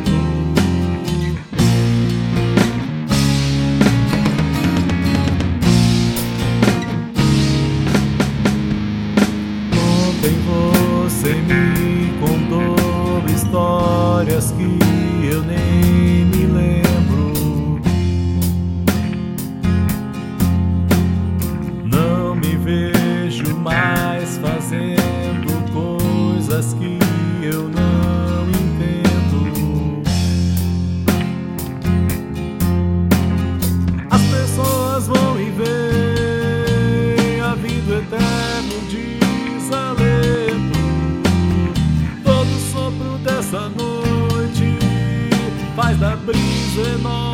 Brisa 46.79 47.28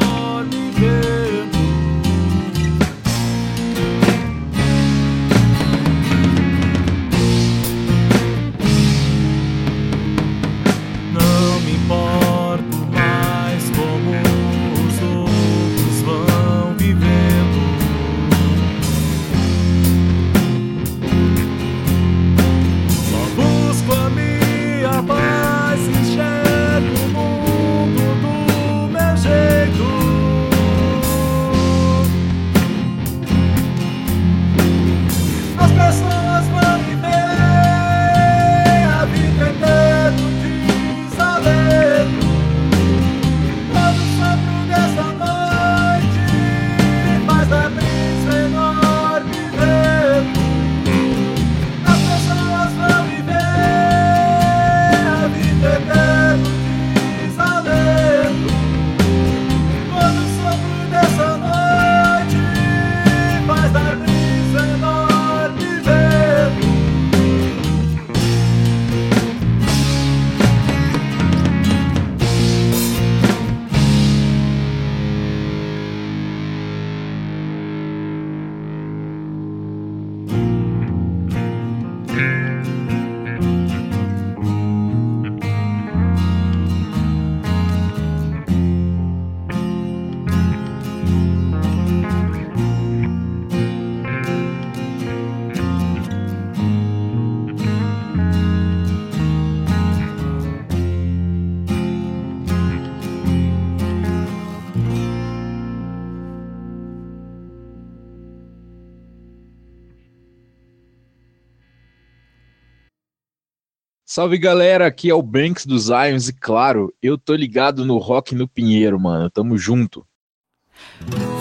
Salve 114.15 114.39
galera, 114.39 114.87
aqui 114.87 115.11
é 115.11 115.15
o 115.15 115.21
Banks 115.21 115.67
dos 115.67 115.87
Zions 115.87 116.29
e 116.29 116.33
claro, 116.33 116.95
eu 117.03 117.19
tô 117.19 117.35
ligado 117.35 117.85
no 117.85 117.99
Rock 117.99 118.33
no 118.33 118.47
Pinheiro, 118.47 118.97
mano. 119.01 119.29
Tamo 119.29 119.59
junto. 119.59 120.07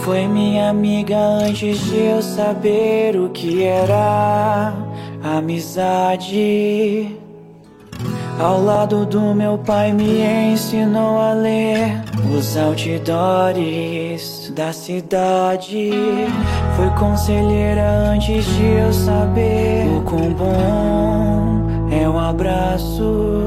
Foi 0.04 0.28
minha 0.28 0.72
amiga 0.72 1.16
antes 1.16 1.80
de 1.86 1.98
eu 1.98 2.20
saber 2.24 3.16
o 3.16 3.30
que 3.30 3.62
era 3.62 4.74
amizade. 5.22 7.16
Ao 8.40 8.60
lado 8.60 9.06
do 9.06 9.36
meu 9.36 9.60
pai 9.60 9.94
me 9.94 10.24
ensinou 10.24 11.20
a 11.20 11.32
ler 11.32 12.02
os 12.36 12.58
outdoors 12.58 14.52
da 14.56 14.74
cidade. 14.74 15.92
Foi 16.76 16.90
conselheira 16.98 17.88
antes 17.88 18.44
de 18.44 18.66
eu 18.66 18.92
saber 18.92 19.86
o 19.96 20.02
quão 20.02 20.34
bom 20.34 21.73
é 22.02 22.10
um 22.10 22.20
abraço. 22.20 23.44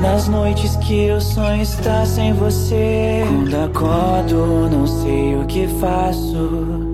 Nas 0.00 0.28
noites 0.28 0.76
que 0.76 1.06
eu 1.06 1.20
sonho 1.20 1.62
estar 1.62 2.06
sem 2.06 2.32
você. 2.34 3.24
Quando 3.26 3.64
acordo 3.64 4.68
não 4.70 4.86
sei 4.86 5.36
o 5.36 5.46
que 5.46 5.66
faço. 5.80 6.84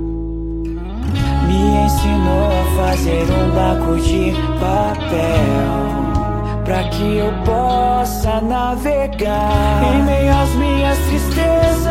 Me 1.46 1.84
ensinou 1.84 2.46
a 2.46 2.64
fazer 2.76 3.26
um 3.28 3.50
barco 3.50 3.96
de 3.96 4.32
papel 4.60 5.90
Pra 6.64 6.84
que 6.84 7.16
eu 7.16 7.32
possa 7.44 8.40
navegar 8.40 9.82
Em 9.92 10.02
meio 10.04 10.32
às 10.32 10.50
minhas 10.50 10.96
tristezas. 10.98 11.90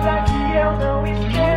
Pra 0.00 0.22
que 0.22 0.56
eu 0.56 0.72
não 0.78 1.06
esqueça. 1.06 1.48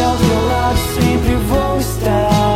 Lado 0.00 0.45
sempre 0.76 1.34
vou 1.36 1.78
estar 1.78 2.55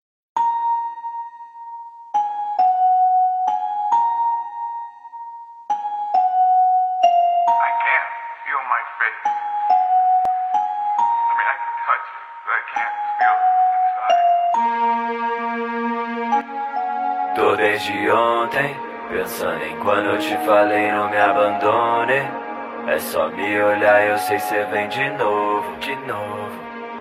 Me 23.51 23.61
olhar, 23.61 24.07
eu 24.07 24.17
sei 24.17 24.39
cê 24.39 24.63
vem 24.71 24.87
de 24.87 25.09
novo, 25.17 25.75
de 25.79 25.93
novo. 26.07 26.51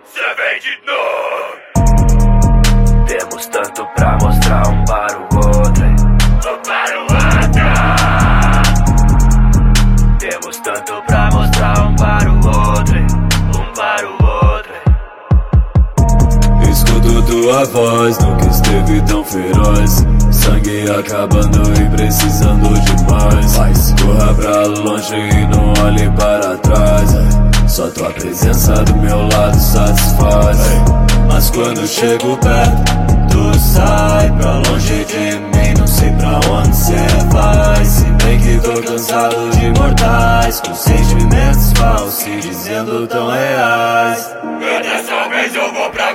Cê 0.04 0.34
vem 0.34 0.58
de 0.58 0.76
novo. 0.84 1.60
Temos 3.06 3.46
tanto 3.46 3.86
pra 3.94 4.18
mostrar 4.20 4.66
um 4.68 4.84
para 4.84 5.16
o 5.18 5.22
outro. 5.46 5.69
Voz, 17.72 18.18
nunca 18.18 18.46
esteve 18.46 19.00
tão 19.02 19.24
feroz. 19.24 20.04
Sangue 20.30 20.90
acabando 20.90 21.62
e 21.80 21.88
precisando 21.96 22.68
de 22.80 23.12
mais. 23.12 23.56
Mas 23.56 23.94
corra 24.00 24.34
pra 24.34 24.66
longe 24.66 25.14
e 25.14 25.46
não 25.46 25.72
olhe 25.84 26.10
para 26.10 26.56
trás. 26.58 27.10
Só 27.68 27.88
tua 27.88 28.10
presença 28.10 28.72
do 28.84 28.96
meu 28.96 29.22
lado 29.28 29.58
satisfaz. 29.58 30.58
Mas 31.26 31.50
quando 31.50 31.86
chego 31.86 32.36
perto, 32.38 32.82
tu 33.30 33.58
sai 33.58 34.30
pra 34.32 34.54
longe 34.68 35.04
de 35.04 35.38
mim. 35.38 35.74
Não 35.78 35.86
sei 35.86 36.10
pra 36.12 36.40
onde 36.50 36.76
cê 36.76 36.94
vai. 37.32 37.84
Se 37.84 38.04
bem 38.24 38.40
que 38.40 38.58
tô 38.58 38.82
cansado 38.82 39.50
de 39.50 39.70
mortais. 39.78 40.60
Com 40.60 40.74
sentimentos 40.74 41.72
falsos 41.76 42.26
e 42.26 42.40
dizendo 42.40 43.06
tão 43.06 43.28
reais. 43.30 44.34
Dessa 44.82 45.28
vez 45.28 45.54
eu 45.54 45.72
vou 45.72 45.90
pra 45.90 46.14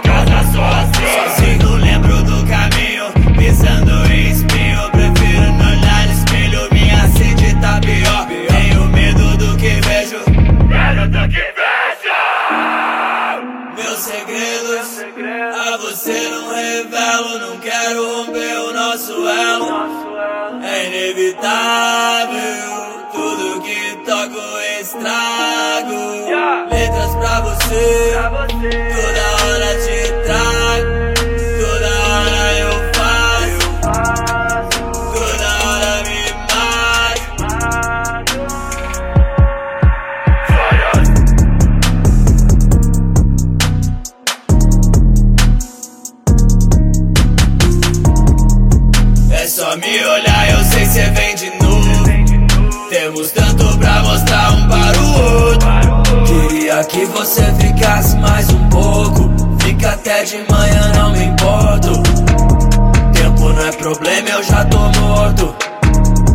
Letras 27.71 28.04
Queria 56.75 56.87
que 56.87 57.05
você 57.05 57.41
ficasse 57.53 58.17
mais 58.17 58.49
um 58.49 58.67
pouco. 58.67 59.31
Fica 59.61 59.91
até 59.91 60.25
de 60.25 60.39
manhã, 60.51 60.91
não 60.97 61.11
me 61.13 61.23
importo. 61.23 62.03
Tempo 63.13 63.53
não 63.53 63.65
é 63.65 63.71
problema, 63.71 64.29
eu 64.29 64.43
já 64.43 64.65
tô 64.65 64.79
morto. 64.99 65.55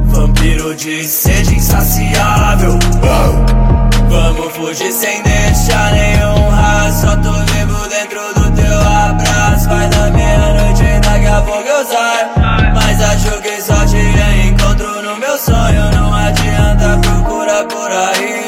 Vampiro 0.06 0.74
de 0.74 1.04
sede 1.04 1.56
insaciável. 1.56 2.78
Vamos 4.08 4.56
fugir 4.56 4.90
sem 4.92 5.22
deixar 5.22 5.92
nenhum 5.92 6.48
rastro. 6.48 7.10
Só 7.10 7.16
tô 7.16 7.32
vivo 7.32 7.88
dentro 7.90 8.34
do 8.34 8.50
teu 8.56 8.80
abraço. 8.80 9.68
Vai 9.68 9.88
da 9.90 10.10
meia-noite, 10.10 11.00
daqui 11.02 11.26
a 11.26 11.40
pouco 11.42 11.68
eu 11.68 11.84
saio. 11.84 12.74
Mas 12.74 13.02
acho 13.02 13.42
que 13.42 13.60
só 13.60 13.84
te 13.84 13.98
encontro 14.48 15.02
no 15.02 15.18
meu 15.18 15.36
sonho. 15.36 15.90
Não 15.92 16.14
adianta 16.14 16.98
procurar 17.02 17.64
por 17.64 17.90
aí. 17.90 18.39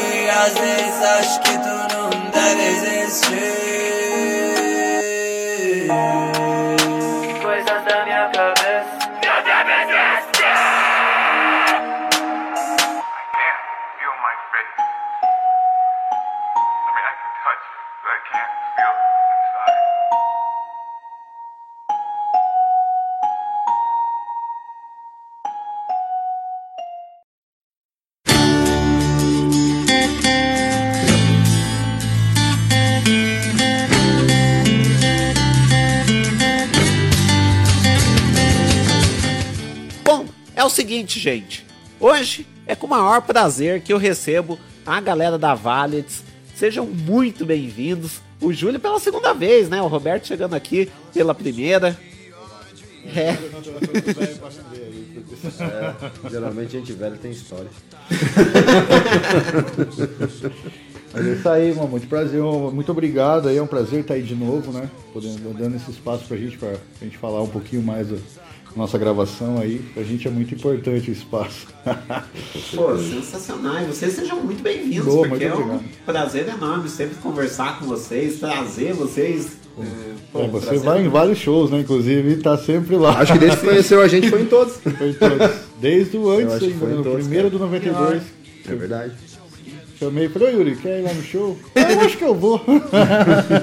Seguinte, 41.03 41.19
gente. 41.19 41.65
Hoje 41.99 42.47
é 42.65 42.73
com 42.75 42.87
o 42.87 42.89
maior 42.89 43.21
prazer 43.21 43.81
que 43.81 43.93
eu 43.93 43.97
recebo 43.97 44.57
a 44.85 45.01
galera 45.01 45.37
da 45.37 45.53
Valets. 45.53 46.23
Sejam 46.55 46.85
muito 46.85 47.45
bem-vindos. 47.45 48.21
O 48.41 48.53
Júlio 48.53 48.79
pela 48.79 48.99
segunda 48.99 49.33
vez, 49.33 49.67
né? 49.69 49.81
O 49.81 49.87
Roberto 49.87 50.27
chegando 50.27 50.53
aqui 50.53 50.89
pela 51.13 51.35
primeira. 51.35 51.99
É. 53.15 53.37
É, 55.61 55.93
geralmente 56.29 56.71
gente 56.71 56.93
velha 56.93 57.17
tem 57.17 57.31
história. 57.31 57.67
Mas 61.13 61.27
é 61.27 61.33
isso 61.33 61.49
aí, 61.49 61.75
mano. 61.75 61.89
Muito 61.89 62.07
prazer, 62.07 62.41
muito 62.41 62.91
obrigado 62.91 63.49
aí. 63.49 63.57
É 63.57 63.61
um 63.61 63.67
prazer 63.67 63.99
estar 64.01 64.15
aí 64.15 64.23
de 64.23 64.35
novo, 64.35 64.71
né? 64.71 64.89
Podendo, 65.11 65.53
dando 65.53 65.75
esse 65.75 65.91
espaço 65.91 66.25
pra 66.25 66.37
gente, 66.37 66.57
pra, 66.57 66.69
pra 66.69 66.79
gente 67.01 67.17
falar 67.17 67.43
um 67.43 67.47
pouquinho 67.47 67.83
mais 67.83 68.07
do, 68.07 68.19
nossa 68.75 68.97
gravação 68.97 69.59
aí. 69.59 69.79
Pra 69.93 70.03
gente 70.03 70.27
é 70.27 70.31
muito 70.31 70.53
importante 70.55 71.09
o 71.09 71.13
espaço. 71.13 71.67
Pô, 72.75 72.97
sensacional. 72.97 73.81
E 73.81 73.85
vocês 73.85 74.13
sejam 74.13 74.41
muito 74.41 74.61
bem-vindos, 74.63 75.05
Boa, 75.05 75.27
porque 75.27 75.45
muito 75.47 75.61
é 75.61 75.63
um 75.65 75.75
obrigado. 75.75 76.05
prazer 76.05 76.47
enorme 76.49 76.89
sempre 76.89 77.15
conversar 77.17 77.79
com 77.79 77.85
vocês, 77.85 78.39
trazer 78.39 78.93
vocês. 78.93 79.57
é, 79.79 79.83
pô, 80.31 80.39
É, 80.41 80.47
você 80.47 80.65
trazer- 80.67 80.83
vai 80.85 81.05
em 81.05 81.09
vários 81.09 81.37
shows, 81.37 81.69
né? 81.71 81.79
Inclusive, 81.79 82.37
tá 82.37 82.57
sempre 82.57 82.95
lá. 82.95 83.19
Acho 83.19 83.33
que 83.33 83.39
desde 83.39 83.57
que 83.59 83.65
conheceu 83.67 84.01
a 84.01 84.07
gente 84.07 84.29
foi 84.29 84.41
em 84.41 84.45
todos. 84.45 84.75
Foi 84.77 85.09
em 85.09 85.13
todos. 85.13 85.51
Desde 85.79 86.17
o 86.17 86.29
antes 86.29 86.53
ainda, 86.53 86.75
foi 86.75 86.91
em 86.91 86.95
né? 86.97 87.03
todos, 87.03 87.19
primeiro 87.27 87.49
cara. 87.49 87.59
do 87.59 87.59
92. 87.59 88.21
É 88.69 88.75
verdade. 88.75 89.13
Chamei 90.03 90.25
e 90.25 90.29
falei, 90.29 90.49
ô 90.49 90.57
Yuri, 90.57 90.75
quer 90.75 90.99
ir 90.99 91.03
lá 91.03 91.13
no 91.13 91.23
show? 91.23 91.57
Ah, 91.75 91.91
eu 91.91 91.99
acho 92.01 92.17
que 92.17 92.23
eu 92.23 92.35
vou. 92.35 92.61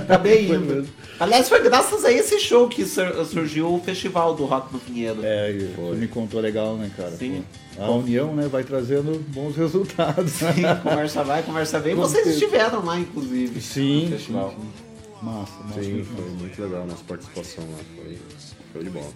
Acabei 0.04 0.48
indo. 0.48 0.86
Aliás, 1.18 1.48
foi 1.48 1.62
graças 1.62 2.04
a 2.04 2.10
esse 2.12 2.38
show 2.40 2.68
que 2.68 2.84
sur- 2.86 3.24
surgiu 3.26 3.74
o 3.74 3.80
festival 3.80 4.34
do 4.34 4.44
Rock 4.46 4.72
no 4.72 4.78
Pinheiro. 4.78 5.20
É, 5.22 5.52
tu 5.74 5.80
me 5.96 6.08
contou 6.08 6.40
legal, 6.40 6.76
né, 6.76 6.90
cara? 6.96 7.10
Sim. 7.12 7.44
Pô, 7.76 7.82
A 7.82 7.90
união, 7.90 8.34
né, 8.34 8.48
vai 8.48 8.64
trazendo 8.64 9.18
bons 9.28 9.54
resultados. 9.56 10.32
Sim, 10.32 10.62
conversa 10.82 11.22
vai, 11.24 11.42
conversa 11.42 11.78
vem. 11.78 11.94
Com 11.94 12.02
Vocês 12.02 12.24
certeza. 12.24 12.44
estiveram 12.44 12.84
lá, 12.84 12.98
inclusive. 12.98 13.60
Sim, 13.60 14.04
no 14.06 14.10
festival. 14.16 14.50
sim, 14.58 14.68
Massa, 15.22 15.52
massa. 15.64 15.82
Sim, 15.82 16.04
foi 16.04 16.24
massa. 16.24 16.36
muito 16.38 16.62
legal 16.62 16.82
a 16.82 16.86
nossa 16.86 17.04
participação 17.06 17.64
lá. 17.64 17.78
Foi 17.96 18.18
show 18.72 18.82
de 18.82 18.90
bola. 18.90 19.12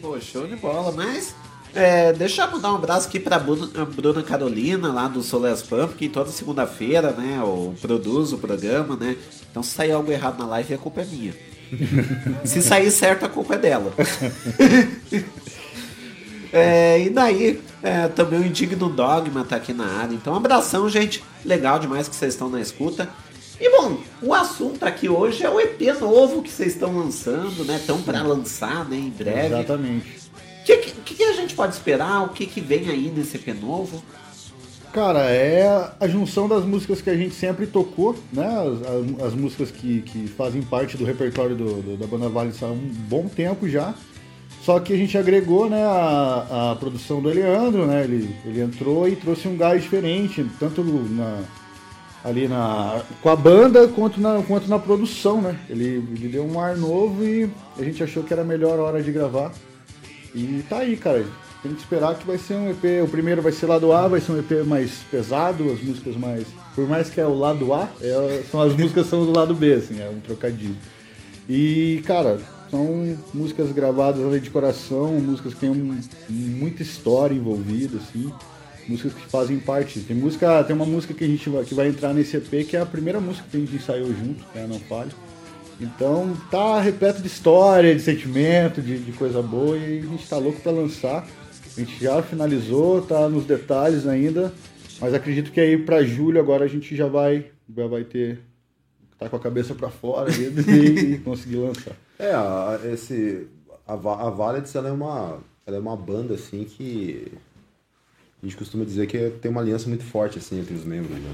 Pô, 0.00 0.20
show 0.20 0.46
de 0.48 0.56
bola, 0.56 0.90
mas. 0.92 1.34
É, 1.74 2.12
deixa 2.12 2.42
eu 2.42 2.50
mandar 2.50 2.72
um 2.72 2.76
abraço 2.76 3.08
aqui 3.08 3.18
pra 3.18 3.38
Bruna, 3.38 3.70
a 3.74 3.84
Bruna 3.84 4.22
Carolina, 4.22 4.92
lá 4.92 5.08
do 5.08 5.22
Soles 5.22 5.62
Pump, 5.62 5.94
que 5.94 6.08
toda 6.08 6.30
segunda-feira, 6.30 7.12
né, 7.12 7.38
eu 7.40 7.74
produzo 7.80 8.36
o 8.36 8.38
programa, 8.38 8.94
né? 8.96 9.16
Então 9.50 9.62
se 9.62 9.70
sair 9.70 9.92
algo 9.92 10.12
errado 10.12 10.38
na 10.38 10.46
live, 10.46 10.74
a 10.74 10.78
culpa 10.78 11.00
é 11.00 11.04
minha. 11.04 11.34
se 12.44 12.60
sair 12.60 12.90
certo, 12.90 13.24
a 13.24 13.28
culpa 13.28 13.54
é 13.54 13.58
dela. 13.58 13.92
É, 16.54 17.00
e 17.00 17.08
daí, 17.08 17.62
é, 17.82 18.08
também 18.08 18.38
o 18.38 18.44
Indigno 18.44 18.90
Dogma 18.90 19.42
tá 19.42 19.56
aqui 19.56 19.72
na 19.72 19.86
área. 19.86 20.14
Então, 20.14 20.34
um 20.34 20.36
abração, 20.36 20.86
gente. 20.86 21.24
Legal 21.42 21.78
demais 21.78 22.08
que 22.08 22.14
vocês 22.14 22.34
estão 22.34 22.50
na 22.50 22.60
escuta. 22.60 23.08
E 23.58 23.70
bom, 23.70 23.98
o 24.20 24.34
assunto 24.34 24.82
aqui 24.84 25.08
hoje 25.08 25.44
é 25.44 25.48
o 25.48 25.58
EP 25.58 25.80
novo 25.98 26.42
que 26.42 26.50
vocês 26.50 26.74
estão 26.74 26.94
lançando, 26.98 27.64
né? 27.64 27.76
Estão 27.76 28.02
para 28.02 28.22
lançar, 28.22 28.86
né? 28.86 28.96
Em 28.96 29.08
breve. 29.08 29.46
Exatamente. 29.46 30.21
O 30.62 30.64
que, 30.64 30.76
que, 30.76 31.14
que 31.16 31.24
a 31.24 31.32
gente 31.34 31.54
pode 31.54 31.74
esperar? 31.74 32.24
O 32.24 32.28
que, 32.30 32.46
que 32.46 32.60
vem 32.60 32.88
aí 32.88 33.12
nesse 33.14 33.36
EP 33.36 33.48
novo? 33.60 34.02
Cara, 34.92 35.20
é 35.30 35.90
a 35.98 36.06
junção 36.06 36.46
das 36.46 36.64
músicas 36.64 37.00
que 37.00 37.08
a 37.08 37.16
gente 37.16 37.34
sempre 37.34 37.66
tocou, 37.66 38.14
né? 38.32 38.46
As, 38.46 38.82
as- 39.22 39.26
as 39.28 39.34
músicas 39.34 39.70
que, 39.70 40.02
que 40.02 40.28
fazem 40.28 40.60
parte 40.62 40.96
do 40.98 41.04
repertório 41.04 41.56
do- 41.56 41.80
do- 41.82 41.96
da 41.96 42.06
Banda 42.06 42.28
Vale 42.28 42.52
há 42.60 42.66
um 42.66 42.76
bom 43.08 43.26
tempo 43.26 43.68
já. 43.68 43.94
Só 44.62 44.78
que 44.78 44.92
a 44.92 44.96
gente 44.96 45.16
agregou 45.18 45.68
né, 45.68 45.82
a, 45.82 46.72
a 46.72 46.76
produção 46.76 47.20
do 47.20 47.28
Eleandro, 47.30 47.86
né? 47.86 48.04
Ele, 48.04 48.36
ele 48.44 48.60
entrou 48.60 49.08
e 49.08 49.16
trouxe 49.16 49.48
um 49.48 49.56
gás 49.56 49.82
diferente, 49.82 50.46
tanto 50.60 50.84
na, 50.84 51.40
ali 52.22 52.46
na, 52.46 53.00
com 53.22 53.28
a 53.30 53.34
banda 53.34 53.88
quanto 53.88 54.20
na, 54.20 54.40
quanto 54.42 54.68
na 54.68 54.78
produção, 54.78 55.40
né? 55.40 55.58
Ele, 55.68 56.04
ele 56.14 56.28
deu 56.28 56.44
um 56.46 56.60
ar 56.60 56.76
novo 56.76 57.24
e 57.24 57.50
a 57.78 57.82
gente 57.82 58.02
achou 58.04 58.22
que 58.22 58.32
era 58.32 58.42
a 58.42 58.44
melhor 58.44 58.78
hora 58.78 59.02
de 59.02 59.10
gravar. 59.10 59.50
E 60.34 60.64
tá 60.68 60.78
aí, 60.78 60.96
cara. 60.96 61.24
Tem 61.62 61.72
que 61.72 61.80
esperar 61.80 62.16
que 62.18 62.26
vai 62.26 62.38
ser 62.38 62.54
um 62.54 62.70
EP. 62.70 63.04
O 63.04 63.08
primeiro 63.08 63.40
vai 63.40 63.52
ser 63.52 63.66
lado 63.66 63.92
A, 63.92 64.08
vai 64.08 64.20
ser 64.20 64.32
um 64.32 64.38
EP 64.38 64.66
mais 64.66 64.90
pesado, 65.10 65.70
as 65.70 65.80
músicas 65.80 66.16
mais. 66.16 66.44
Por 66.74 66.88
mais 66.88 67.08
que 67.08 67.20
é 67.20 67.26
o 67.26 67.34
lado 67.38 67.72
A, 67.72 67.88
é- 68.00 68.42
são 68.50 68.60
as 68.60 68.74
músicas 68.74 69.06
são 69.06 69.24
do 69.24 69.32
lado 69.32 69.54
B, 69.54 69.74
assim, 69.74 70.00
é 70.00 70.08
um 70.08 70.18
trocadilho. 70.18 70.76
E, 71.48 72.02
cara, 72.04 72.40
são 72.70 73.16
músicas 73.32 73.70
gravadas 73.70 74.24
ali 74.26 74.40
de 74.40 74.50
coração, 74.50 75.12
músicas 75.20 75.54
que 75.54 75.60
têm 75.60 75.70
um- 75.70 76.00
muita 76.28 76.82
história 76.82 77.34
envolvida, 77.34 77.98
assim. 77.98 78.32
Músicas 78.88 79.12
que 79.14 79.26
fazem 79.26 79.60
parte. 79.60 80.00
Tem 80.00 80.16
música, 80.16 80.64
tem 80.64 80.74
uma 80.74 80.84
música 80.86 81.14
que 81.14 81.22
a 81.22 81.28
gente 81.28 81.48
vai, 81.48 81.62
que 81.62 81.74
vai 81.74 81.86
entrar 81.86 82.12
nesse 82.12 82.36
EP, 82.36 82.64
que 82.64 82.76
é 82.76 82.80
a 82.80 82.86
primeira 82.86 83.20
música 83.20 83.46
que 83.48 83.56
a 83.56 83.60
gente 83.60 83.76
ensaiou 83.76 84.08
junto, 84.08 84.44
né? 84.52 84.66
Não 84.68 84.80
Fale. 84.80 85.12
Então 85.84 86.36
tá 86.50 86.80
repleto 86.80 87.20
de 87.20 87.26
história, 87.26 87.94
de 87.94 88.00
sentimento, 88.00 88.80
de, 88.80 88.98
de 88.98 89.12
coisa 89.12 89.42
boa 89.42 89.76
e 89.76 89.98
a 89.98 90.02
gente 90.02 90.28
tá 90.28 90.38
louco 90.38 90.60
pra 90.60 90.72
lançar. 90.72 91.26
A 91.76 91.80
gente 91.80 92.02
já 92.02 92.22
finalizou, 92.22 93.02
tá 93.02 93.28
nos 93.28 93.44
detalhes 93.44 94.06
ainda, 94.06 94.52
mas 95.00 95.14
acredito 95.14 95.50
que 95.50 95.60
aí 95.60 95.76
pra 95.76 96.04
julho 96.04 96.38
agora 96.38 96.64
a 96.64 96.68
gente 96.68 96.94
já 96.94 97.06
vai, 97.06 97.46
já 97.74 97.86
vai 97.86 98.04
ter 98.04 98.40
tá 99.18 99.28
com 99.28 99.36
a 99.36 99.40
cabeça 99.40 99.74
pra 99.74 99.88
fora 99.88 100.30
e, 100.34 101.14
e 101.14 101.18
conseguir 101.18 101.56
lançar. 101.56 101.96
É, 102.18 102.32
a, 102.32 102.80
esse, 102.92 103.46
a, 103.86 103.94
a 103.94 104.30
Valets, 104.30 104.74
ela 104.74 104.88
é 104.88 104.92
uma, 104.92 105.38
ela 105.66 105.76
é 105.76 105.80
uma 105.80 105.96
banda, 105.96 106.34
assim, 106.34 106.64
que 106.64 107.32
a 108.42 108.46
gente 108.46 108.56
costuma 108.56 108.84
dizer 108.84 109.06
que 109.06 109.30
tem 109.40 109.50
uma 109.50 109.60
aliança 109.60 109.88
muito 109.88 110.04
forte, 110.04 110.38
assim, 110.38 110.60
entre 110.60 110.74
os 110.74 110.84
membros, 110.84 111.16
né? 111.16 111.30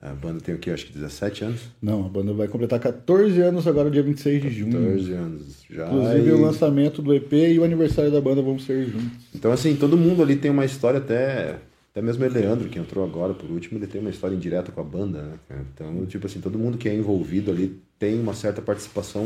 A 0.00 0.12
banda 0.12 0.40
tem 0.40 0.54
o 0.54 0.58
quê? 0.58 0.70
Acho 0.70 0.86
que 0.86 0.92
17 0.92 1.44
anos? 1.44 1.60
Não, 1.80 2.04
a 2.04 2.08
banda 2.08 2.32
vai 2.32 2.46
completar 2.46 2.78
14 2.78 3.40
anos 3.40 3.66
agora, 3.66 3.90
dia 3.90 4.02
26 4.02 4.42
de 4.42 4.50
junho. 4.50 4.72
14 4.72 5.12
anos 5.12 5.64
já. 5.70 5.86
Inclusive 5.86 6.28
e- 6.28 6.32
o 6.32 6.42
lançamento 6.42 7.00
do 7.02 7.14
EP 7.14 7.32
e 7.32 7.58
o 7.58 7.64
aniversário 7.64 8.10
da 8.12 8.20
banda 8.20 8.42
vão 8.42 8.58
ser 8.58 8.84
juntos. 8.86 9.26
Então, 9.34 9.50
assim, 9.50 9.74
todo 9.74 9.96
mundo 9.96 10.22
ali 10.22 10.36
tem 10.36 10.50
uma 10.50 10.64
história 10.64 10.98
até. 10.98 11.58
Até 11.92 12.02
mesmo 12.02 12.22
o 12.26 12.28
Leandro, 12.28 12.68
que 12.68 12.78
entrou 12.78 13.02
agora 13.02 13.32
por 13.32 13.50
último, 13.50 13.78
ele 13.78 13.86
tem 13.86 13.98
uma 14.02 14.10
história 14.10 14.34
indireta 14.36 14.70
com 14.70 14.82
a 14.82 14.84
banda, 14.84 15.22
né? 15.48 15.64
Então, 15.74 16.04
tipo 16.04 16.26
assim, 16.26 16.40
todo 16.42 16.58
mundo 16.58 16.76
que 16.76 16.90
é 16.90 16.94
envolvido 16.94 17.50
ali 17.50 17.80
tem 17.98 18.20
uma 18.20 18.34
certa 18.34 18.60
participação 18.60 19.24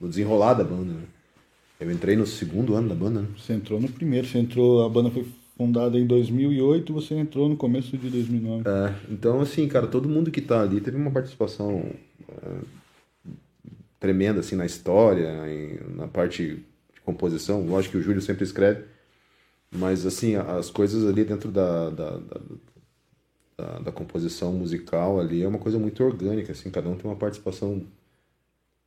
no 0.00 0.08
desenrolar 0.08 0.54
da 0.54 0.62
banda, 0.62 0.92
né? 0.92 1.02
Eu 1.80 1.90
entrei 1.90 2.14
no 2.14 2.26
segundo 2.26 2.76
ano 2.76 2.88
da 2.88 2.94
banda, 2.94 3.22
né? 3.22 3.26
Você 3.36 3.54
entrou 3.54 3.80
no 3.80 3.88
primeiro, 3.88 4.26
você 4.28 4.38
entrou, 4.38 4.84
a 4.84 4.88
banda 4.88 5.10
foi 5.10 5.26
fundada 5.60 5.98
em 5.98 6.06
2008, 6.06 6.90
você 6.90 7.14
entrou 7.16 7.46
no 7.46 7.54
começo 7.54 7.94
de 7.98 8.08
2009. 8.08 8.64
É, 8.66 8.94
então, 9.12 9.42
assim, 9.42 9.68
cara, 9.68 9.86
todo 9.86 10.08
mundo 10.08 10.30
que 10.30 10.40
tá 10.40 10.62
ali 10.62 10.80
teve 10.80 10.96
uma 10.96 11.10
participação 11.10 11.84
é, 12.30 12.58
tremenda, 13.98 14.40
assim, 14.40 14.56
na 14.56 14.64
história, 14.64 15.28
em- 15.46 15.96
na 15.96 16.08
parte 16.08 16.56
de 16.94 17.00
composição. 17.04 17.66
Lógico 17.66 17.92
que 17.92 17.98
o 17.98 18.02
Júlio 18.02 18.22
sempre 18.22 18.42
escreve, 18.42 18.84
mas, 19.70 20.06
assim, 20.06 20.34
as 20.34 20.70
coisas 20.70 21.06
ali 21.06 21.24
dentro 21.24 21.50
da, 21.50 21.90
da, 21.90 22.10
da, 22.16 22.40
da- 23.58 23.78
da 23.80 23.92
composição 23.92 24.54
musical 24.54 25.20
ali 25.20 25.42
é 25.42 25.46
uma 25.48 25.58
coisa 25.58 25.78
muito 25.78 26.02
orgânica, 26.02 26.52
assim, 26.52 26.70
cada 26.70 26.88
um 26.88 26.96
tem 26.96 27.04
uma 27.10 27.16
participação 27.18 27.82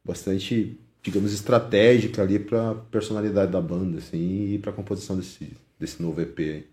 bastante, 0.03 0.80
digamos, 1.03 1.34
estratégica 1.34 2.24
ali 2.24 2.39
pra 2.39 2.74
personalidade 2.89 3.51
da 3.51 3.61
banda, 3.61 3.99
assim, 3.99 4.53
e 4.55 4.57
pra 4.57 4.71
composição 4.71 5.15
desse, 5.15 5.51
desse 5.84 6.02
novo 6.02 6.22
EP 6.22 6.40
aí. 6.40 6.66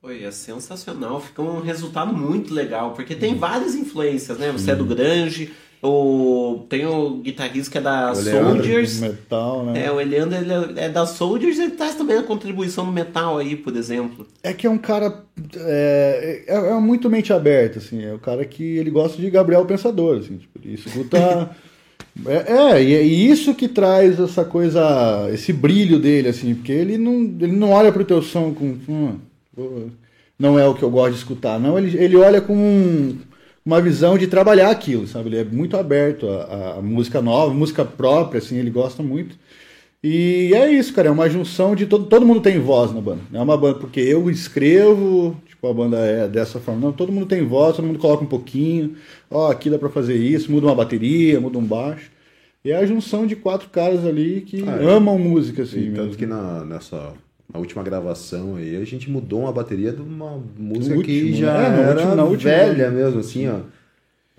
Foi, 0.00 0.24
é 0.24 0.30
sensacional. 0.30 1.20
Fica 1.20 1.40
um 1.40 1.60
resultado 1.60 2.12
muito 2.12 2.52
legal, 2.52 2.92
porque 2.92 3.14
tem 3.14 3.36
várias 3.36 3.74
influências, 3.74 4.38
né? 4.38 4.50
Você 4.52 4.72
é 4.72 4.76
do 4.76 4.84
grunge, 4.84 5.52
o... 5.82 6.66
tem 6.68 6.84
o 6.84 7.18
guitarrista 7.18 7.70
que 7.70 7.78
é 7.78 7.80
da 7.80 8.12
O 8.12 8.20
Leandro, 8.20 8.54
Soldiers. 8.54 9.00
metal, 9.00 9.64
né? 9.64 9.86
É, 9.86 9.92
o 9.92 10.00
Eleandro 10.00 10.36
ele 10.36 10.80
é 10.80 10.86
é 10.86 10.88
da 10.88 11.06
Soldiers 11.06 11.58
e 11.58 11.62
ele 11.62 11.72
traz 11.72 11.94
também 11.94 12.16
a 12.16 12.22
contribuição 12.22 12.84
no 12.84 12.92
metal 12.92 13.38
aí, 13.38 13.56
por 13.56 13.74
exemplo. 13.76 14.26
É 14.42 14.52
que 14.52 14.66
é 14.66 14.70
um 14.70 14.78
cara. 14.78 15.24
É, 15.56 16.44
é, 16.46 16.54
é 16.54 16.74
muito 16.74 17.08
mente 17.08 17.32
aberta, 17.32 17.78
assim. 17.78 18.04
É 18.04 18.12
o 18.12 18.18
cara 18.18 18.44
que 18.44 18.62
ele 18.76 18.90
gosta 18.90 19.20
de 19.20 19.30
Gabriel 19.30 19.64
Pensador, 19.64 20.18
assim. 20.18 20.38
Tipo, 20.38 20.58
ele 20.62 20.74
escuta. 20.74 21.50
é, 22.24 22.52
é, 22.78 22.82
e 22.82 22.94
é 22.94 23.02
isso 23.02 23.54
que 23.54 23.68
traz 23.68 24.18
essa 24.18 24.44
coisa. 24.44 25.28
Esse 25.32 25.52
brilho 25.52 25.98
dele, 25.98 26.28
assim. 26.28 26.54
Porque 26.54 26.72
ele 26.72 26.96
não, 26.98 27.14
ele 27.40 27.52
não 27.52 27.70
olha 27.70 27.92
pro 27.92 28.04
teu 28.04 28.22
som 28.22 28.54
com. 28.54 28.76
"Hum, 28.88 29.18
não 30.38 30.58
é 30.58 30.66
o 30.66 30.74
que 30.74 30.82
eu 30.82 30.90
gosto 30.90 31.12
de 31.12 31.18
escutar. 31.18 31.58
Não, 31.58 31.78
ele, 31.78 31.96
ele 31.96 32.16
olha 32.16 32.40
com 32.40 32.54
um- 32.56 33.18
uma 33.64 33.80
visão 33.80 34.16
de 34.18 34.26
trabalhar 34.26 34.70
aquilo, 34.70 35.06
sabe? 35.06 35.28
Ele 35.30 35.38
é 35.38 35.44
muito 35.44 35.76
aberto 35.76 36.28
a 36.28 36.80
música 36.82 37.20
nova, 37.22 37.52
música 37.54 37.84
própria, 37.84 38.38
assim. 38.38 38.56
Ele 38.58 38.70
gosta 38.70 39.02
muito. 39.02 39.36
E 40.02 40.52
é 40.54 40.70
isso, 40.70 40.94
cara, 40.94 41.08
é 41.08 41.10
uma 41.10 41.28
junção 41.28 41.74
de 41.74 41.86
todo, 41.86 42.06
todo 42.06 42.26
mundo 42.26 42.40
tem 42.40 42.58
voz 42.60 42.92
na 42.92 43.00
banda. 43.00 43.20
É 43.32 43.40
uma 43.40 43.56
banda 43.56 43.78
porque 43.78 44.00
eu 44.00 44.30
escrevo, 44.30 45.36
tipo, 45.56 45.66
a 45.68 45.74
banda 45.74 45.96
é 45.98 46.28
dessa 46.28 46.60
forma. 46.60 46.80
Não, 46.80 46.92
todo 46.92 47.10
mundo 47.12 47.26
tem 47.26 47.44
voz, 47.46 47.74
todo 47.76 47.84
mundo 47.86 47.98
coloca 47.98 48.22
um 48.22 48.28
pouquinho. 48.28 48.94
Ó, 49.30 49.50
aqui 49.50 49.68
dá 49.70 49.78
pra 49.78 49.88
fazer 49.88 50.14
isso, 50.16 50.52
muda 50.52 50.66
uma 50.66 50.74
bateria, 50.74 51.40
muda 51.40 51.58
um 51.58 51.64
baixo. 51.64 52.10
E 52.64 52.70
é 52.70 52.76
a 52.76 52.86
junção 52.86 53.26
de 53.26 53.36
quatro 53.36 53.68
caras 53.70 54.04
ali 54.04 54.40
que 54.42 54.62
Ah, 54.68 54.82
é. 54.82 54.84
amam 54.92 55.18
música, 55.18 55.62
assim. 55.62 55.88
E 55.88 55.92
tanto 55.92 56.16
que 56.16 56.26
na, 56.26 56.64
nessa 56.64 57.12
na 57.52 57.60
última 57.60 57.82
gravação 57.82 58.56
aí, 58.56 58.76
a 58.76 58.84
gente 58.84 59.08
mudou 59.08 59.40
uma 59.42 59.52
bateria 59.52 59.92
de 59.92 60.02
uma 60.02 60.40
música 60.58 60.96
No 60.96 61.02
que 61.02 61.20
último, 61.22 61.36
já 61.38 61.52
né? 61.70 61.76
No 61.76 61.82
era 61.82 61.90
último- 61.92 62.14
na 62.16 62.24
última, 62.24 62.50
velha 62.50 62.90
mesmo, 62.90 63.20
assim, 63.20 63.46
ó. 63.48 63.60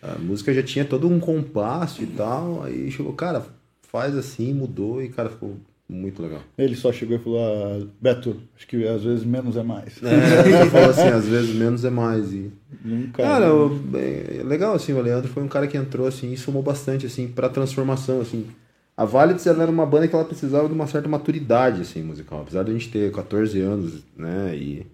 A 0.02 0.20
música 0.20 0.54
já 0.54 0.62
tinha 0.62 0.84
todo 0.86 1.08
um 1.08 1.20
compasso 1.20 2.04
e 2.04 2.06
tal, 2.06 2.64
aí 2.64 2.92
chegou, 2.92 3.14
cara, 3.14 3.44
faz 3.82 4.16
assim, 4.16 4.54
mudou 4.54 5.02
e, 5.02 5.08
cara, 5.10 5.30
ficou 5.30 5.56
muito 5.90 6.22
legal. 6.22 6.42
Ele 6.58 6.76
só 6.76 6.92
chegou 6.92 7.16
e 7.16 7.20
falou, 7.20 7.40
ah, 7.40 7.88
Beto, 8.02 8.36
acho 8.56 8.68
que 8.68 8.86
às 8.88 9.04
vezes 9.04 9.24
menos 9.24 9.56
é 9.56 9.64
mais. 9.64 10.02
É, 10.04 10.62
ele 10.62 10.70
falou 10.70 10.90
assim, 10.90 11.08
às 11.08 11.26
vezes 11.26 11.56
menos 11.56 11.86
é 11.86 11.90
mais. 11.90 12.34
E... 12.34 12.52
Nunca. 12.84 13.24
Cara, 13.24 13.54
o- 13.54 13.70
bem, 13.70 14.44
legal, 14.44 14.74
assim, 14.76 14.94
o 14.94 15.02
Leandro 15.02 15.30
foi 15.32 15.44
um 15.44 15.48
cara 15.48 15.68
que 15.68 15.78
entrou, 15.78 16.08
assim, 16.08 16.34
e 16.34 16.38
somou 16.38 16.62
bastante, 16.62 17.06
assim, 17.06 17.28
pra 17.28 17.48
transformação, 17.50 18.20
assim. 18.22 18.46
A 18.98 19.04
ela 19.46 19.62
era 19.62 19.72
uma 19.72 19.86
banda 19.86 20.08
que 20.08 20.16
ela 20.16 20.26
precisava 20.26 20.68
de 20.68 20.74
uma 20.74 20.88
certa 20.88 21.08
maturidade 21.08 21.82
assim 21.82 22.02
musical, 22.02 22.42
apesar 22.42 22.64
de 22.64 22.72
a 22.72 22.74
gente 22.74 22.90
ter 22.90 23.12
14 23.12 23.62
anos, 23.62 24.04
né? 24.18 24.58
E 24.58 24.88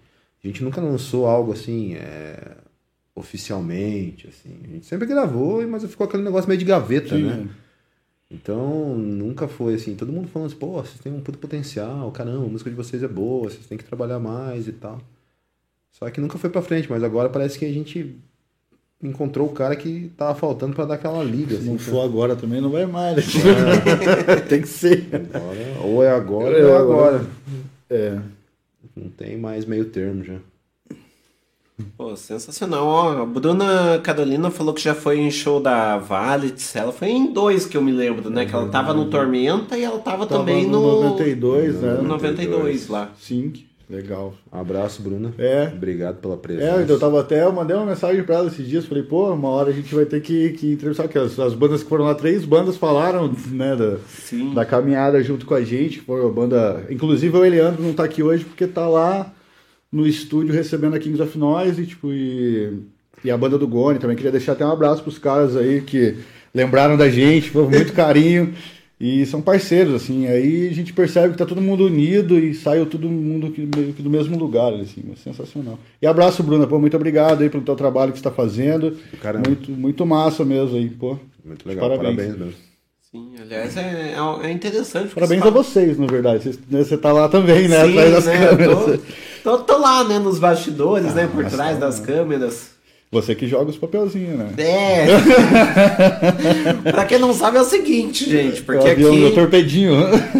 a 0.44 0.46
gente 0.46 0.62
nunca 0.62 0.78
lançou 0.78 1.26
algo 1.26 1.52
assim 1.52 1.94
é, 1.94 2.58
oficialmente, 3.16 4.28
assim. 4.28 4.58
A 4.62 4.68
gente 4.68 4.84
sempre 4.84 5.06
gravou, 5.06 5.66
mas 5.66 5.84
ficou 5.84 6.06
aquele 6.06 6.22
negócio 6.22 6.46
meio 6.46 6.58
de 6.58 6.66
gaveta, 6.66 7.16
Sim. 7.16 7.22
né? 7.22 7.48
Então, 8.30 8.96
nunca 8.96 9.46
foi 9.46 9.74
assim. 9.74 9.94
Todo 9.94 10.12
mundo 10.12 10.28
falando 10.28 10.48
assim, 10.48 10.56
pô, 10.56 10.72
vocês 10.82 10.98
têm 11.00 11.12
um 11.12 11.20
puto 11.20 11.38
potencial, 11.38 12.10
caramba, 12.10 12.46
a 12.46 12.48
música 12.48 12.70
de 12.70 12.76
vocês 12.76 13.02
é 13.02 13.08
boa, 13.08 13.50
vocês 13.50 13.66
têm 13.66 13.78
que 13.78 13.84
trabalhar 13.84 14.18
mais 14.18 14.66
e 14.66 14.72
tal. 14.72 15.00
Só 15.92 16.08
que 16.10 16.20
nunca 16.20 16.38
foi 16.38 16.50
pra 16.50 16.62
frente, 16.62 16.90
mas 16.90 17.04
agora 17.04 17.28
parece 17.28 17.58
que 17.58 17.64
a 17.64 17.72
gente 17.72 18.16
encontrou 19.02 19.48
o 19.48 19.52
cara 19.52 19.76
que 19.76 20.10
tava 20.16 20.34
faltando 20.34 20.74
pra 20.74 20.84
dar 20.86 20.94
aquela 20.94 21.22
liga. 21.22 21.50
Se 21.50 21.56
assim, 21.58 21.66
não 21.66 21.74
então- 21.74 21.86
for 21.86 22.00
agora 22.04 22.34
também, 22.34 22.60
não 22.60 22.70
vai 22.70 22.86
mais. 22.86 23.16
né? 23.34 24.40
Tem 24.48 24.62
que 24.62 24.68
ser. 24.68 25.06
Agora, 25.32 25.80
ou 25.84 26.02
é 26.02 26.10
agora, 26.10 26.58
É 26.58 26.64
ou 26.64 26.72
é 26.72 26.76
agora. 26.76 27.16
agora. 27.16 27.26
É. 27.90 28.18
Não 28.96 29.08
tem 29.10 29.36
mais 29.36 29.64
meio 29.64 29.84
termo 29.86 30.24
já. 30.24 30.38
Pô, 31.96 32.14
sensacional. 32.14 32.86
Ó, 32.86 33.22
a 33.22 33.26
Bruna 33.26 33.98
Carolina 34.02 34.48
falou 34.48 34.72
que 34.72 34.80
já 34.80 34.94
foi 34.94 35.18
em 35.18 35.30
show 35.30 35.60
da 35.60 35.98
Valitz. 35.98 36.76
Ela 36.76 36.92
foi 36.92 37.08
em 37.08 37.32
dois 37.32 37.66
que 37.66 37.76
eu 37.76 37.82
me 37.82 37.90
lembro, 37.90 38.30
né? 38.30 38.46
Que 38.46 38.54
ela 38.54 38.68
tava 38.68 38.94
no 38.94 39.06
Tormenta 39.06 39.76
e 39.76 39.82
ela 39.82 39.98
tava, 39.98 40.24
Tava 40.24 40.38
também 40.38 40.66
no 40.66 41.02
no. 41.02 41.10
92, 41.10 41.80
né? 41.80 41.94
No 41.94 42.04
92 42.04 42.88
lá. 42.88 43.10
Sim, 43.18 43.52
legal. 43.90 44.34
Um 44.52 44.60
abraço, 44.60 45.02
Bruna. 45.02 45.34
É. 45.36 45.68
Obrigado 45.74 46.18
pela 46.18 46.36
presença. 46.36 46.78
É, 46.78 46.82
então 46.82 46.94
eu 46.94 47.00
tava 47.00 47.20
até, 47.20 47.42
eu 47.42 47.52
mandei 47.52 47.74
uma 47.74 47.86
mensagem 47.86 48.22
pra 48.22 48.36
ela 48.36 48.46
esses 48.46 48.68
dias, 48.68 48.86
falei, 48.86 49.02
pô, 49.02 49.32
uma 49.32 49.48
hora 49.48 49.70
a 49.70 49.74
gente 49.74 49.92
vai 49.92 50.04
ter 50.04 50.20
que, 50.20 50.50
que 50.50 50.72
entrevistar, 50.74 51.08
que 51.08 51.18
as, 51.18 51.36
as 51.40 51.54
bandas 51.54 51.82
que 51.82 51.88
foram 51.88 52.04
lá, 52.04 52.14
três 52.14 52.44
bandas 52.44 52.76
falaram, 52.76 53.34
né, 53.48 53.74
da, 53.74 53.96
da 54.54 54.64
caminhada 54.64 55.20
junto 55.24 55.44
com 55.44 55.54
a 55.54 55.62
gente, 55.62 56.00
foi 56.02 56.20
uma 56.20 56.32
banda, 56.32 56.84
inclusive 56.88 57.36
o 57.36 57.44
Eliandro 57.44 57.82
não 57.82 57.92
tá 57.92 58.04
aqui 58.04 58.22
hoje 58.22 58.44
porque 58.44 58.66
tá 58.68 58.86
lá 58.86 59.32
no 59.94 60.06
estúdio 60.06 60.52
recebendo 60.52 60.94
a 60.96 60.98
Kings 60.98 61.22
of 61.22 61.38
Noise, 61.38 61.82
e, 61.82 61.86
tipo, 61.86 62.12
e, 62.12 62.72
e 63.24 63.30
a 63.30 63.38
banda 63.38 63.56
do 63.56 63.68
Gone, 63.68 63.98
também 63.98 64.16
queria 64.16 64.32
deixar 64.32 64.52
até 64.52 64.66
um 64.66 64.72
abraço 64.72 65.02
pros 65.02 65.18
caras 65.18 65.56
aí 65.56 65.80
que 65.80 66.16
lembraram 66.52 66.96
da 66.96 67.08
gente, 67.08 67.50
foi 67.50 67.64
muito 67.68 67.92
carinho, 67.94 68.52
e 69.00 69.24
são 69.26 69.40
parceiros, 69.42 69.94
assim, 69.94 70.26
aí 70.26 70.68
a 70.68 70.72
gente 70.72 70.92
percebe 70.92 71.32
que 71.32 71.38
tá 71.38 71.44
todo 71.46 71.60
mundo 71.60 71.84
unido 71.86 72.38
e 72.38 72.54
saiu 72.54 72.86
todo 72.86 73.08
mundo 73.08 73.50
que- 73.50 73.68
meio 73.76 73.92
que 73.92 74.02
do 74.02 74.08
mesmo 74.10 74.38
lugar, 74.38 74.72
assim, 74.74 75.02
é 75.12 75.16
sensacional. 75.16 75.78
E 76.02 76.06
abraço, 76.06 76.42
Bruna, 76.42 76.66
pô, 76.66 76.78
muito 76.78 76.96
obrigado 76.96 77.42
aí 77.42 77.50
pelo 77.50 77.62
teu 77.62 77.74
trabalho 77.76 78.12
que 78.12 78.18
você 78.18 78.24
tá 78.24 78.30
fazendo, 78.30 78.96
Caramba. 79.20 79.48
muito, 79.48 79.70
muito 79.72 80.06
massa 80.06 80.44
mesmo 80.44 80.76
aí, 80.76 80.88
pô. 80.88 81.18
Muito 81.44 81.68
legal, 81.68 81.88
Parabéns. 81.88 82.16
parabéns 82.16 82.38
mesmo. 82.38 82.54
Sim, 83.12 83.30
aliás, 83.40 83.76
é, 83.76 84.14
é, 84.16 84.46
é 84.46 84.50
interessante. 84.50 85.14
Parabéns 85.14 85.40
você 85.42 85.48
a 85.48 85.50
vocês, 85.50 85.98
na 85.98 86.06
verdade, 86.06 86.42
Vocês- 86.44 86.58
né, 86.70 86.82
você 86.82 86.96
tá 86.98 87.12
lá 87.12 87.28
também, 87.28 87.68
né, 87.68 87.84
Sim, 87.84 87.90
atrás 87.90 88.12
das 88.12 88.26
né, 88.26 88.46
câmeras. 88.48 89.00
Tô, 89.44 89.58
tô, 89.58 89.76
lá, 89.76 90.02
né, 90.02 90.18
nos 90.18 90.38
bastidores, 90.38 91.14
né, 91.14 91.26
por 91.26 91.42
mas 91.42 91.52
trás 91.52 91.78
tá, 91.78 91.84
das 91.84 92.00
câmeras. 92.00 92.70
Você 93.12 93.34
que 93.34 93.46
joga 93.46 93.70
os 93.70 93.76
papelzinhos, 93.76 94.38
né? 94.38 94.54
É. 94.56 95.06
pra 96.90 97.04
quem 97.04 97.18
não 97.18 97.34
sabe 97.34 97.58
é 97.58 97.60
o 97.60 97.64
seguinte, 97.64 98.28
gente, 98.28 98.62
porque 98.62 98.88
o 98.88 98.90
avião 98.90 99.12
aqui 99.12 99.20
do 99.20 99.34
torpedinho. 99.34 99.94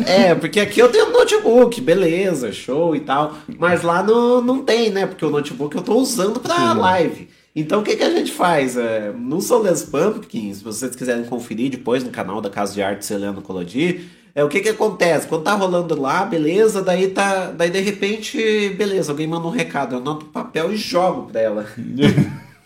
É, 0.06 0.34
porque 0.34 0.58
aqui 0.58 0.80
eu 0.80 0.88
tenho 0.88 1.08
um 1.08 1.12
notebook, 1.12 1.82
beleza, 1.82 2.50
show 2.50 2.96
e 2.96 3.00
tal, 3.00 3.36
mas 3.58 3.82
lá 3.82 4.02
não, 4.02 4.40
não 4.40 4.64
tem, 4.64 4.88
né? 4.88 5.06
Porque 5.06 5.24
o 5.24 5.30
notebook 5.30 5.76
eu 5.76 5.82
tô 5.82 5.96
usando 5.96 6.40
pra 6.40 6.72
live. 6.72 7.28
Então 7.54 7.80
o 7.80 7.84
que, 7.84 7.96
que 7.96 8.02
a 8.02 8.10
gente 8.10 8.32
faz? 8.32 8.74
É, 8.74 9.12
no 9.12 9.40
Soulless 9.42 9.84
Pumpkin, 9.84 10.52
se 10.54 10.64
vocês 10.64 10.96
quiserem 10.96 11.24
conferir 11.24 11.70
depois 11.70 12.02
no 12.02 12.10
canal 12.10 12.40
da 12.40 12.48
Casa 12.48 12.72
de 12.72 12.82
Arte 12.82 13.04
Celeno 13.04 13.42
Colodi, 13.42 14.08
é 14.34 14.42
o 14.44 14.48
que 14.48 14.60
que 14.60 14.68
acontece? 14.70 15.26
Quando 15.26 15.44
tá 15.44 15.54
rolando 15.54 16.00
lá, 16.00 16.24
beleza, 16.24 16.82
daí 16.82 17.08
tá, 17.08 17.50
daí 17.56 17.70
de 17.70 17.80
repente, 17.80 18.70
beleza, 18.70 19.12
alguém 19.12 19.26
manda 19.26 19.46
um 19.46 19.50
recado, 19.50 19.94
eu 19.94 19.98
anoto 19.98 20.26
o 20.26 20.28
papel 20.28 20.72
e 20.72 20.76
jogo 20.76 21.30
pra 21.30 21.40
ela. 21.40 21.66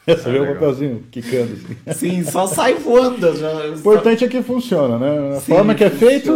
Você 0.09 0.31
vê 0.31 0.39
o 0.41 0.47
papelzinho 0.55 1.05
quicando 1.11 1.53
assim. 1.87 2.23
Sim, 2.23 2.25
só 2.25 2.47
sai 2.47 2.73
voando. 2.77 3.37
Já, 3.37 3.53
O 3.67 3.75
importante 3.75 4.25
é 4.25 4.29
que 4.29 4.43
funciona, 4.43 4.99
né? 4.99 5.37
A 5.37 5.41
Sim, 5.41 5.53
forma 5.53 5.75
que 5.75 5.85
é 5.85 5.91
feito. 5.91 6.33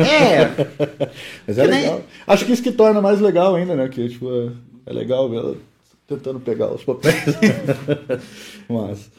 É. 0.00 0.66
Mas 1.46 1.58
é 1.58 1.62
Que 1.62 1.68
nem- 1.70 1.82
legal. 1.82 2.00
Acho 2.26 2.44
que 2.44 2.50
isso 2.52 2.62
que 2.62 2.72
torna 2.72 3.00
mais 3.00 3.20
legal 3.20 3.54
ainda, 3.54 3.76
né? 3.76 3.88
Que 3.88 4.08
tipo, 4.08 4.28
é, 4.28 4.90
é 4.90 4.92
legal 4.92 5.28
ver 5.30 5.36
ela 5.36 5.56
tentando 6.08 6.40
pegar 6.40 6.72
os 6.74 6.82
papéis. 6.82 7.14
Mas. 8.68 9.10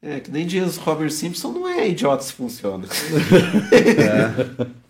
É, 0.00 0.20
que 0.20 0.30
nem 0.30 0.46
diz 0.46 0.76
Robert 0.76 1.10
Simpson, 1.10 1.50
não 1.52 1.68
é 1.68 1.88
idiota 1.88 2.22
se 2.22 2.32
funciona. 2.32 2.86
É. 3.72 4.66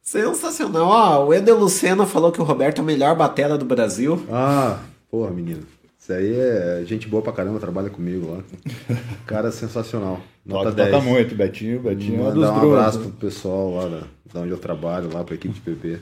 Sensacional. 0.00 0.86
Ó, 0.86 1.26
o 1.26 1.34
Eder 1.34 1.58
Lucena 1.58 2.06
falou 2.06 2.30
que 2.30 2.40
o 2.40 2.44
Roberto 2.44 2.78
é 2.78 2.82
o 2.82 2.84
melhor 2.84 3.16
batera 3.16 3.56
do 3.56 3.64
Brasil. 3.64 4.24
Ah, 4.30 4.78
porra, 5.10 5.30
menino. 5.30 5.62
Isso 5.98 6.12
aí 6.12 6.34
é 6.38 6.82
gente 6.84 7.08
boa 7.08 7.22
pra 7.22 7.32
caramba, 7.32 7.58
trabalha 7.58 7.88
comigo 7.88 8.32
lá. 8.32 8.42
Cara 9.24 9.50
sensacional. 9.50 10.20
Nota 10.44 10.70
Toca, 10.70 10.76
10. 10.84 10.90
toca 10.90 11.04
muito, 11.04 11.34
Betinho. 11.34 11.80
Betinho 11.80 12.18
é 12.18 12.22
um 12.22 12.34
Mandar 12.34 12.52
um 12.52 12.72
abraço 12.72 12.98
né? 12.98 13.04
pro 13.04 13.28
pessoal 13.28 13.74
lá 13.74 13.88
da, 13.88 14.02
da 14.34 14.40
onde 14.40 14.50
eu 14.50 14.58
trabalho, 14.58 15.12
lá 15.12 15.24
pra 15.24 15.34
equipe 15.36 15.54
de 15.54 15.60
PP. 15.60 16.00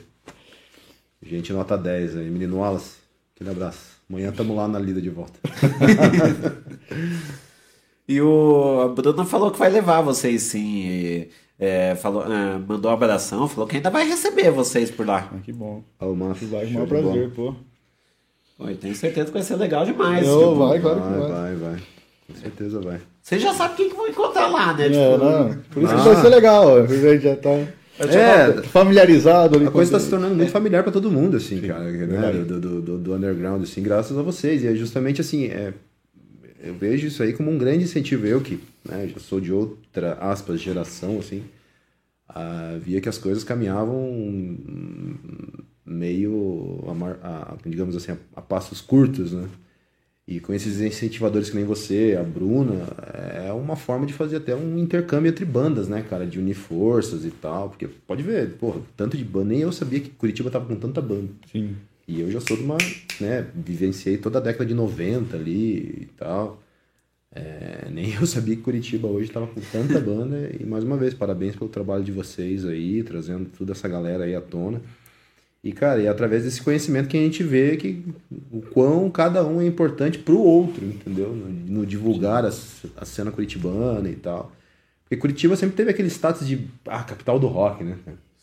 Gente, 1.23 1.53
nota 1.53 1.77
10 1.77 2.17
aí. 2.17 2.31
Menino 2.31 2.59
Wallace, 2.59 2.97
aquele 3.35 3.51
abraço. 3.51 4.00
Amanhã 4.11 4.33
tamo 4.33 4.55
lá 4.57 4.67
na 4.69 4.79
lida 4.79 5.01
de 5.01 5.09
volta. 5.09 5.39
E 8.09 8.21
o 8.21 8.81
a 8.83 8.89
Bruna 8.89 9.25
falou 9.25 9.53
que 9.53 9.59
vai 9.61 9.71
levar 9.71 10.01
vocês 10.01 10.43
sim. 10.43 10.81
e, 10.85 11.29
é, 11.57 11.95
falou, 11.95 12.25
é, 12.25 12.59
mandou 12.59 12.91
um 12.91 12.95
abração, 12.95 13.47
falou 13.47 13.69
que 13.69 13.77
ainda 13.77 13.89
vai 13.89 14.05
receber 14.09 14.51
vocês 14.51 14.91
por 14.91 15.07
lá. 15.07 15.31
que 15.45 15.53
bom. 15.53 15.85
Oh, 16.01 16.13
mano, 16.15 16.35
Vai, 16.35 16.67
maior 16.67 16.89
bola. 16.89 17.03
prazer, 17.03 17.31
pô. 17.31 17.55
Pô, 18.59 18.69
eu 18.69 18.77
tenho 18.77 18.97
certeza 18.97 19.27
que 19.27 19.33
vai 19.33 19.43
ser 19.43 19.55
legal 19.55 19.85
demais. 19.85 20.27
Tipo, 20.27 20.55
vai, 20.57 20.81
claro 20.81 21.01
que 21.03 21.09
vai. 21.09 21.19
vai. 21.21 21.31
Vai, 21.31 21.55
vai. 21.57 21.83
Com 22.27 22.35
certeza 22.35 22.81
vai. 22.81 23.01
Vocês 23.23 23.41
já 23.41 23.55
sabem 23.55 23.77
quem 23.77 23.91
que 23.91 23.97
vão 23.97 24.09
encontrar 24.09 24.49
lá, 24.49 24.75
né? 24.75 24.87
É, 24.87 24.91
Tipo, 24.91 25.25
não, 25.25 25.57
por 25.71 25.83
isso 25.85 25.93
Ah. 25.95 25.97
que 25.99 26.09
vai 26.09 26.17
ser 26.17 26.29
legal. 26.31 26.67
ó. 26.67 26.77
A 26.83 26.87
gente 26.89 27.23
já 27.23 27.37
tá 27.37 27.51
É, 28.09 28.63
familiarizado 28.63 29.57
ali 29.57 29.67
A 29.67 29.71
coisa 29.71 29.91
está 29.91 30.01
se 30.01 30.09
tornando 30.09 30.35
muito 30.35 30.51
familiar 30.51 30.83
para 30.83 30.93
todo 30.93 31.11
mundo, 31.11 31.37
assim, 31.37 31.61
cara, 31.61 31.91
né? 31.91 32.31
Do, 32.45 32.61
do, 32.61 32.83
do, 32.83 32.99
do 32.99 33.15
underground, 33.15 33.63
assim, 33.63 33.83
graças 33.83 34.17
a 34.17 34.23
vocês. 34.23 34.63
E 34.63 34.69
é 34.69 34.75
justamente 34.75 35.21
assim, 35.21 35.47
é, 35.47 35.75
eu 36.63 36.75
vejo 36.75 37.07
isso 37.07 37.23
aí 37.23 37.33
como 37.33 37.51
um 37.51 37.59
grande 37.59 37.85
incentivo. 37.85 38.27
Eu 38.27 38.41
que 38.41 38.61
né, 38.89 39.09
já 39.09 39.19
sou 39.21 39.41
de 39.41 39.53
outra, 39.53 40.15
aspas, 40.15 40.61
geração, 40.61 41.19
assim, 41.19 41.43
ah, 42.29 42.79
via 42.81 43.01
que 43.01 43.09
as 43.09 43.19
coisas 43.19 43.45
caminhavam 43.45 44.59
meio, 45.85 46.85
a 47.23 47.29
a- 47.29 47.57
digamos 47.67 47.97
assim, 47.97 48.13
a, 48.13 48.17
a 48.37 48.43
passos 48.43 48.81
curtos, 48.81 49.33
né? 49.33 49.49
E 50.31 50.39
com 50.39 50.55
esses 50.55 50.81
incentivadores 50.81 51.51
que 51.51 51.57
nem 51.57 51.65
você, 51.65 52.17
a 52.17 52.23
Bruna, 52.23 52.87
é 53.35 53.53
uma 53.53 53.75
forma 53.75 54.07
de 54.07 54.13
fazer 54.13 54.37
até 54.37 54.55
um 54.55 54.79
intercâmbio 54.79 55.29
entre 55.29 55.45
bandas, 55.45 55.89
né, 55.89 56.05
cara? 56.09 56.25
De 56.25 56.39
unir 56.39 56.55
forças 56.55 57.25
e 57.25 57.33
tal. 57.33 57.71
Porque 57.71 57.89
pode 58.07 58.23
ver, 58.23 58.51
porra, 58.51 58.81
tanto 58.97 59.17
de 59.17 59.25
banda, 59.25 59.47
nem 59.47 59.63
eu 59.63 59.73
sabia 59.73 59.99
que 59.99 60.09
Curitiba 60.09 60.49
tava 60.49 60.67
com 60.67 60.77
tanta 60.77 61.03
banda. 61.03 61.31
Sim. 61.51 61.75
E 62.07 62.21
eu 62.21 62.31
já 62.31 62.41
sou 62.41 62.57
de 62.57 62.63
uma, 62.63 62.79
né, 63.21 63.45
vivenciei 63.53 64.19
toda 64.19 64.39
a 64.39 64.41
década 64.41 64.67
de 64.67 64.73
90 64.73 65.37
ali 65.37 66.03
e 66.03 66.09
tal. 66.17 66.63
É, 67.35 67.89
nem 67.91 68.15
eu 68.15 68.25
sabia 68.25 68.55
que 68.55 68.63
Curitiba 68.63 69.09
hoje 69.09 69.33
tava 69.33 69.49
com 69.49 69.61
tanta 69.61 69.99
banda. 69.99 70.49
E 70.61 70.65
mais 70.65 70.85
uma 70.85 70.97
vez, 70.97 71.13
parabéns 71.13 71.57
pelo 71.57 71.69
trabalho 71.69 72.05
de 72.05 72.13
vocês 72.13 72.65
aí, 72.65 73.03
trazendo 73.03 73.51
toda 73.59 73.73
essa 73.73 73.89
galera 73.89 74.23
aí 74.23 74.37
à 74.37 74.41
tona. 74.41 74.81
E, 75.63 75.73
cara, 75.73 76.03
é 76.03 76.09
através 76.09 76.45
desse 76.45 76.63
conhecimento 76.63 77.09
que 77.09 77.19
a 77.19 77.21
gente 77.21 77.43
vê 77.43 77.77
que 77.77 78.03
o 78.51 78.63
quão 78.63 79.11
cada 79.11 79.47
um 79.47 79.61
é 79.61 79.67
importante 79.67 80.19
pro 80.19 80.39
outro, 80.39 80.85
entendeu? 80.87 81.35
No, 81.35 81.49
no 81.51 81.87
divulgar 81.87 82.47
a, 82.47 82.49
a 82.49 83.05
cena 83.05 83.31
curitibana 83.31 84.09
e 84.09 84.17
tal. 84.17 84.53
Porque 85.05 85.17
Curitiba 85.17 85.57
sempre 85.57 85.77
teve 85.77 85.91
aquele 85.91 86.09
status 86.09 86.47
de, 86.47 86.67
ah, 86.87 87.03
capital 87.03 87.39
do 87.39 87.47
rock, 87.47 87.85
né? 87.85 87.99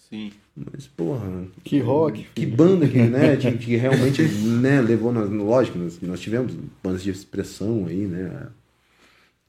Sim. 0.10 0.32
Mas, 0.56 0.88
porra. 0.88 1.46
Que 1.64 1.80
rock. 1.80 2.28
Que 2.36 2.46
banda 2.46 2.88
que, 2.88 3.00
né? 3.00 3.36
Que, 3.38 3.58
que 3.58 3.76
realmente 3.76 4.22
né, 4.24 4.80
levou. 4.82 5.12
Na, 5.12 5.22
lógico, 5.22 5.78
nós, 5.78 6.00
nós 6.02 6.20
tivemos 6.20 6.54
bandas 6.84 7.04
de 7.04 7.10
expressão 7.10 7.86
aí, 7.88 8.06
né? 8.06 8.48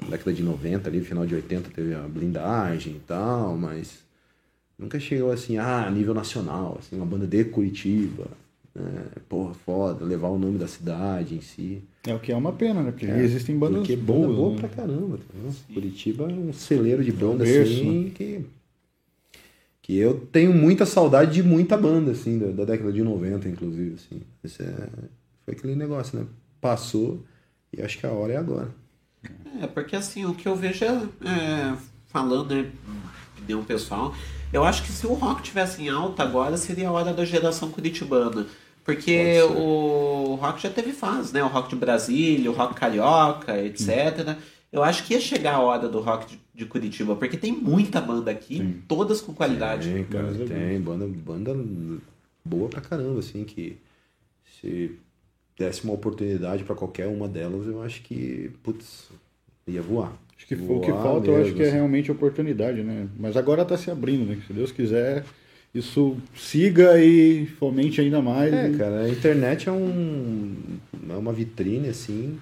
Na 0.00 0.08
década 0.10 0.32
de 0.32 0.42
90, 0.42 0.88
ali, 0.88 1.00
final 1.00 1.26
de 1.26 1.34
80, 1.34 1.70
teve 1.70 1.94
a 1.94 2.00
blindagem 2.02 2.94
e 2.94 3.00
tal, 3.00 3.56
mas 3.56 3.98
nunca 4.78 4.98
chegou 5.00 5.30
assim, 5.32 5.58
ah, 5.58 5.86
a 5.86 5.90
nível 5.90 6.14
nacional, 6.14 6.76
assim, 6.78 6.96
uma 6.96 7.06
banda 7.06 7.26
de 7.26 7.44
Curitiba. 7.44 8.26
Né? 8.74 9.06
Porra, 9.28 9.54
foda, 9.54 10.04
levar 10.04 10.28
o 10.28 10.38
nome 10.38 10.56
da 10.58 10.68
cidade 10.68 11.34
em 11.34 11.40
si. 11.40 11.82
É 12.06 12.14
o 12.14 12.20
que 12.20 12.30
é 12.30 12.36
uma 12.36 12.52
pena, 12.52 12.82
né? 12.82 12.92
Porque 12.92 13.06
É, 13.06 13.18
existem 13.22 13.58
bandas 13.58 13.80
porque 13.80 13.96
boas. 13.96 14.20
banda 14.20 14.34
boa 14.34 14.52
né? 14.52 14.58
pra 14.60 14.68
caramba. 14.68 15.18
Tá? 15.18 15.74
Curitiba 15.74 16.24
é 16.30 16.34
um 16.34 16.52
celeiro 16.52 17.02
de 17.02 17.10
banda 17.12 17.44
berço, 17.44 17.72
assim 17.72 18.04
né? 18.04 18.10
que 18.14 18.44
que 19.82 19.96
eu 19.96 20.20
tenho 20.30 20.52
muita 20.52 20.84
saudade 20.84 21.32
de 21.32 21.42
muita 21.42 21.74
banda 21.74 22.10
assim 22.10 22.38
da, 22.38 22.48
da 22.48 22.64
década 22.66 22.92
de 22.92 23.02
90 23.02 23.48
inclusive 23.48 23.94
assim. 23.94 24.20
Esse 24.44 24.62
é, 24.62 24.88
foi 25.44 25.54
aquele 25.54 25.74
negócio, 25.74 26.18
né? 26.18 26.26
Passou 26.60 27.24
e 27.72 27.80
acho 27.82 27.98
que 27.98 28.06
a 28.06 28.10
hora 28.10 28.34
é 28.34 28.36
agora. 28.36 28.68
É, 29.60 29.66
porque 29.66 29.96
assim, 29.96 30.24
o 30.26 30.34
que 30.34 30.46
eu 30.46 30.54
vejo 30.54 30.84
é, 30.84 30.88
é, 30.88 31.76
falando, 32.06 32.54
né, 32.54 32.70
opinião 33.38 33.64
pessoal, 33.64 34.14
eu 34.52 34.64
acho 34.64 34.82
que 34.82 34.90
se 34.90 35.06
o 35.06 35.14
rock 35.14 35.42
tivesse 35.42 35.82
em 35.82 35.88
alta 35.88 36.22
agora, 36.22 36.56
seria 36.56 36.88
a 36.88 36.92
hora 36.92 37.12
da 37.12 37.24
geração 37.24 37.70
curitibana. 37.70 38.46
Porque 38.84 39.42
o 39.42 40.36
rock 40.40 40.62
já 40.62 40.70
teve 40.70 40.92
fase, 40.92 41.34
né? 41.34 41.44
O 41.44 41.48
rock 41.48 41.68
de 41.68 41.76
Brasília, 41.76 42.50
o 42.50 42.54
rock 42.54 42.74
carioca, 42.74 43.62
etc. 43.62 44.36
Eu 44.72 44.82
acho 44.82 45.04
que 45.04 45.12
ia 45.14 45.20
chegar 45.20 45.56
a 45.56 45.60
hora 45.60 45.88
do 45.88 46.00
rock 46.00 46.26
de, 46.26 46.40
de 46.54 46.64
Curitiba, 46.64 47.14
porque 47.14 47.36
tem 47.36 47.52
muita 47.52 48.00
banda 48.00 48.30
aqui, 48.30 48.82
todas 48.88 49.20
com 49.20 49.34
qualidade. 49.34 49.92
Tem, 49.92 50.04
cara, 50.04 50.32
tem. 50.34 50.80
Banda, 50.80 51.06
banda 51.06 51.54
boa 52.44 52.68
pra 52.68 52.80
caramba, 52.80 53.18
assim, 53.20 53.44
que 53.44 53.78
se 54.58 54.98
desse 55.56 55.84
uma 55.84 55.92
oportunidade 55.92 56.64
pra 56.64 56.74
qualquer 56.74 57.08
uma 57.08 57.28
delas, 57.28 57.66
eu 57.66 57.82
acho 57.82 58.00
que, 58.02 58.50
putz, 58.62 59.10
ia 59.66 59.82
voar. 59.82 60.12
Acho 60.38 60.46
que 60.46 60.54
o 60.54 60.80
que 60.80 60.92
falta, 60.92 61.30
eu 61.30 61.36
acho 61.42 61.52
que 61.52 61.62
é 61.64 61.68
realmente 61.70 62.10
oportunidade, 62.12 62.82
né? 62.82 63.08
Mas 63.18 63.36
agora 63.36 63.64
tá 63.64 63.76
se 63.76 63.90
abrindo, 63.90 64.24
né? 64.24 64.40
Se 64.46 64.52
Deus 64.52 64.70
quiser, 64.70 65.24
isso 65.74 66.16
siga 66.36 67.02
e 67.02 67.44
fomente 67.46 68.00
ainda 68.00 68.22
mais. 68.22 68.54
É, 68.54 68.68
e- 68.70 68.78
cara, 68.78 69.00
a 69.00 69.08
internet 69.10 69.68
é 69.68 69.72
um 69.72 70.54
é 71.10 71.14
uma 71.16 71.32
vitrine 71.32 71.88
assim 71.88 72.38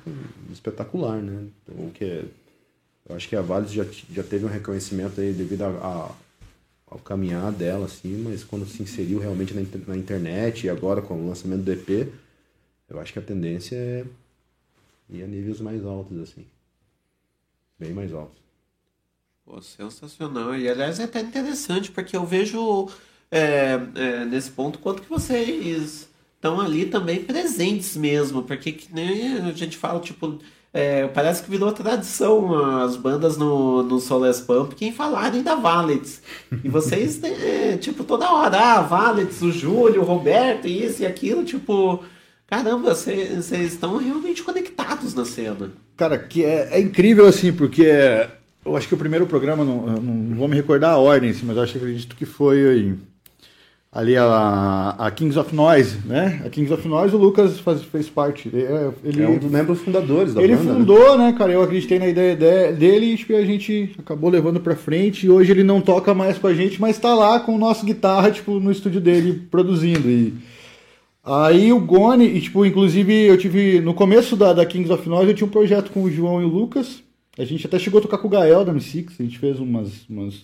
espetacular, 0.52 1.22
né? 1.22 1.46
Então, 1.62 1.86
o 1.86 1.90
que 1.90 2.04
é, 2.04 2.24
eu 3.08 3.16
acho 3.16 3.28
que 3.28 3.34
a 3.36 3.40
Vales 3.40 3.72
já, 3.72 3.86
já 4.12 4.22
teve 4.22 4.44
um 4.44 4.48
reconhecimento 4.48 5.18
aí 5.20 5.32
devido 5.32 5.62
a, 5.62 5.68
a- 5.68 6.14
ao 6.88 6.98
caminhar 6.98 7.50
dela, 7.50 7.86
assim, 7.86 8.22
mas 8.22 8.44
quando 8.44 8.66
se 8.66 8.82
inseriu 8.82 9.18
realmente 9.18 9.54
na, 9.54 9.62
na 9.88 9.96
internet 9.96 10.66
e 10.66 10.70
agora 10.70 11.00
com 11.00 11.14
o 11.14 11.28
lançamento 11.28 11.62
do 11.62 11.72
EP, 11.72 12.08
eu 12.90 13.00
acho 13.00 13.12
que 13.12 13.18
a 13.18 13.22
tendência 13.22 13.74
é 13.74 14.04
ir 15.10 15.22
a 15.22 15.26
níveis 15.26 15.60
mais 15.60 15.84
altos, 15.84 16.18
assim. 16.20 16.44
Bem 17.78 17.92
mais 17.92 18.12
altos. 18.12 18.42
Pô, 19.44 19.60
sensacional. 19.60 20.56
E 20.56 20.68
aliás 20.68 20.98
é 20.98 21.04
até 21.04 21.20
interessante, 21.20 21.90
porque 21.90 22.16
eu 22.16 22.24
vejo 22.24 22.88
é, 23.30 23.78
é, 23.94 24.24
nesse 24.24 24.50
ponto 24.50 24.78
quanto 24.78 25.02
que 25.02 25.08
vocês 25.08 26.08
estão 26.34 26.60
ali 26.60 26.86
também 26.86 27.22
presentes 27.22 27.96
mesmo. 27.96 28.42
Porque 28.42 28.72
que 28.72 28.92
nem 28.92 29.36
a 29.38 29.52
gente 29.52 29.76
fala, 29.76 30.00
tipo, 30.00 30.40
é, 30.72 31.06
parece 31.08 31.42
que 31.42 31.50
virou 31.50 31.70
tradição 31.72 32.82
as 32.82 32.96
bandas 32.96 33.36
no, 33.36 33.82
no 33.82 34.00
Pump 34.46 34.74
quem 34.74 34.92
falarem 34.92 35.42
da 35.42 35.54
Valets. 35.54 36.22
E 36.64 36.68
vocês, 36.68 37.22
é, 37.22 37.76
tipo, 37.76 38.04
toda 38.04 38.32
hora, 38.32 38.58
ah, 38.58 38.82
Valets, 38.82 39.42
o 39.42 39.52
Júlio, 39.52 40.02
o 40.02 40.04
Roberto, 40.04 40.66
isso 40.66 41.02
e 41.02 41.06
aquilo, 41.06 41.44
tipo. 41.44 42.04
Caramba, 42.46 42.94
vocês 42.94 43.50
estão 43.52 43.96
realmente 43.96 44.42
conectados 44.42 45.14
na 45.14 45.24
cena. 45.24 45.72
Cara, 45.96 46.18
que 46.18 46.44
é, 46.44 46.68
é 46.72 46.80
incrível 46.80 47.26
assim, 47.26 47.52
porque 47.52 47.84
é- 47.86 48.28
eu 48.64 48.76
acho 48.76 48.86
que 48.88 48.94
o 48.94 48.98
primeiro 48.98 49.26
programa, 49.26 49.64
não, 49.64 49.86
não 49.86 50.36
vou 50.36 50.48
me 50.48 50.56
recordar 50.56 50.90
a 50.92 50.98
ordem, 50.98 51.30
assim, 51.30 51.46
mas 51.46 51.56
eu 51.56 51.62
acho 51.62 51.72
que 51.72 51.78
acredito 51.78 52.16
que 52.16 52.26
foi 52.26 52.94
ali 53.92 54.14
a, 54.14 54.94
a 54.98 55.10
Kings 55.10 55.38
of 55.38 55.54
Noise, 55.54 55.98
né? 56.04 56.42
A 56.44 56.50
Kings 56.50 56.70
of 56.70 56.86
Noise, 56.86 57.14
o 57.14 57.18
Lucas 57.18 57.58
faz- 57.60 57.82
fez 57.82 58.10
parte. 58.10 58.46
Ele, 58.52 58.62
é- 58.62 58.90
ele, 59.04 59.22
É 59.22 59.28
um 59.28 59.38
dos 59.38 59.50
membros 59.50 59.80
fundadores 59.80 60.34
da 60.34 60.42
ele 60.42 60.54
banda, 60.54 60.70
né? 60.72 60.78
fundou, 60.80 61.16
né? 61.16 61.34
cara? 61.38 61.52
Eu 61.52 61.62
acreditei 61.62 61.98
na 61.98 62.08
ideia 62.08 62.36
de- 62.36 62.72
dele 62.72 63.18
e 63.26 63.34
a 63.34 63.44
gente 63.46 63.94
acabou 63.98 64.28
levando 64.28 64.60
pra 64.60 64.76
frente. 64.76 65.24
E 65.24 65.30
hoje 65.30 65.50
ele 65.50 65.62
não 65.64 65.80
toca 65.80 66.12
mais 66.12 66.36
com 66.36 66.46
a 66.46 66.52
gente, 66.52 66.78
mas 66.78 66.98
tá 66.98 67.14
lá 67.14 67.40
com 67.40 67.54
o 67.54 67.58
nosso 67.58 67.86
guitarra, 67.86 68.30
tipo, 68.30 68.60
no 68.60 68.70
estúdio 68.70 69.00
dele 69.00 69.46
produzindo. 69.50 70.10
E 70.10 70.34
aí 71.26 71.72
o 71.72 71.80
Gone, 71.80 72.24
e, 72.24 72.40
tipo, 72.40 72.64
inclusive 72.64 73.12
eu 73.12 73.36
tive. 73.36 73.80
No 73.80 73.92
começo 73.92 74.36
da, 74.36 74.52
da 74.52 74.64
Kings 74.64 74.92
of 74.92 75.08
Noise, 75.08 75.30
eu 75.30 75.34
tinha 75.34 75.46
um 75.46 75.50
projeto 75.50 75.90
com 75.90 76.02
o 76.02 76.10
João 76.10 76.40
e 76.40 76.44
o 76.44 76.48
Lucas. 76.48 77.02
A 77.38 77.44
gente 77.44 77.66
até 77.66 77.78
chegou 77.78 77.98
a 77.98 78.02
tocar 78.02 78.18
com 78.18 78.28
o 78.28 78.30
Gael 78.30 78.64
da 78.64 78.72
M6, 78.72 79.08
a 79.18 79.22
gente 79.22 79.38
fez 79.38 79.58
umas, 79.60 80.08
umas, 80.08 80.34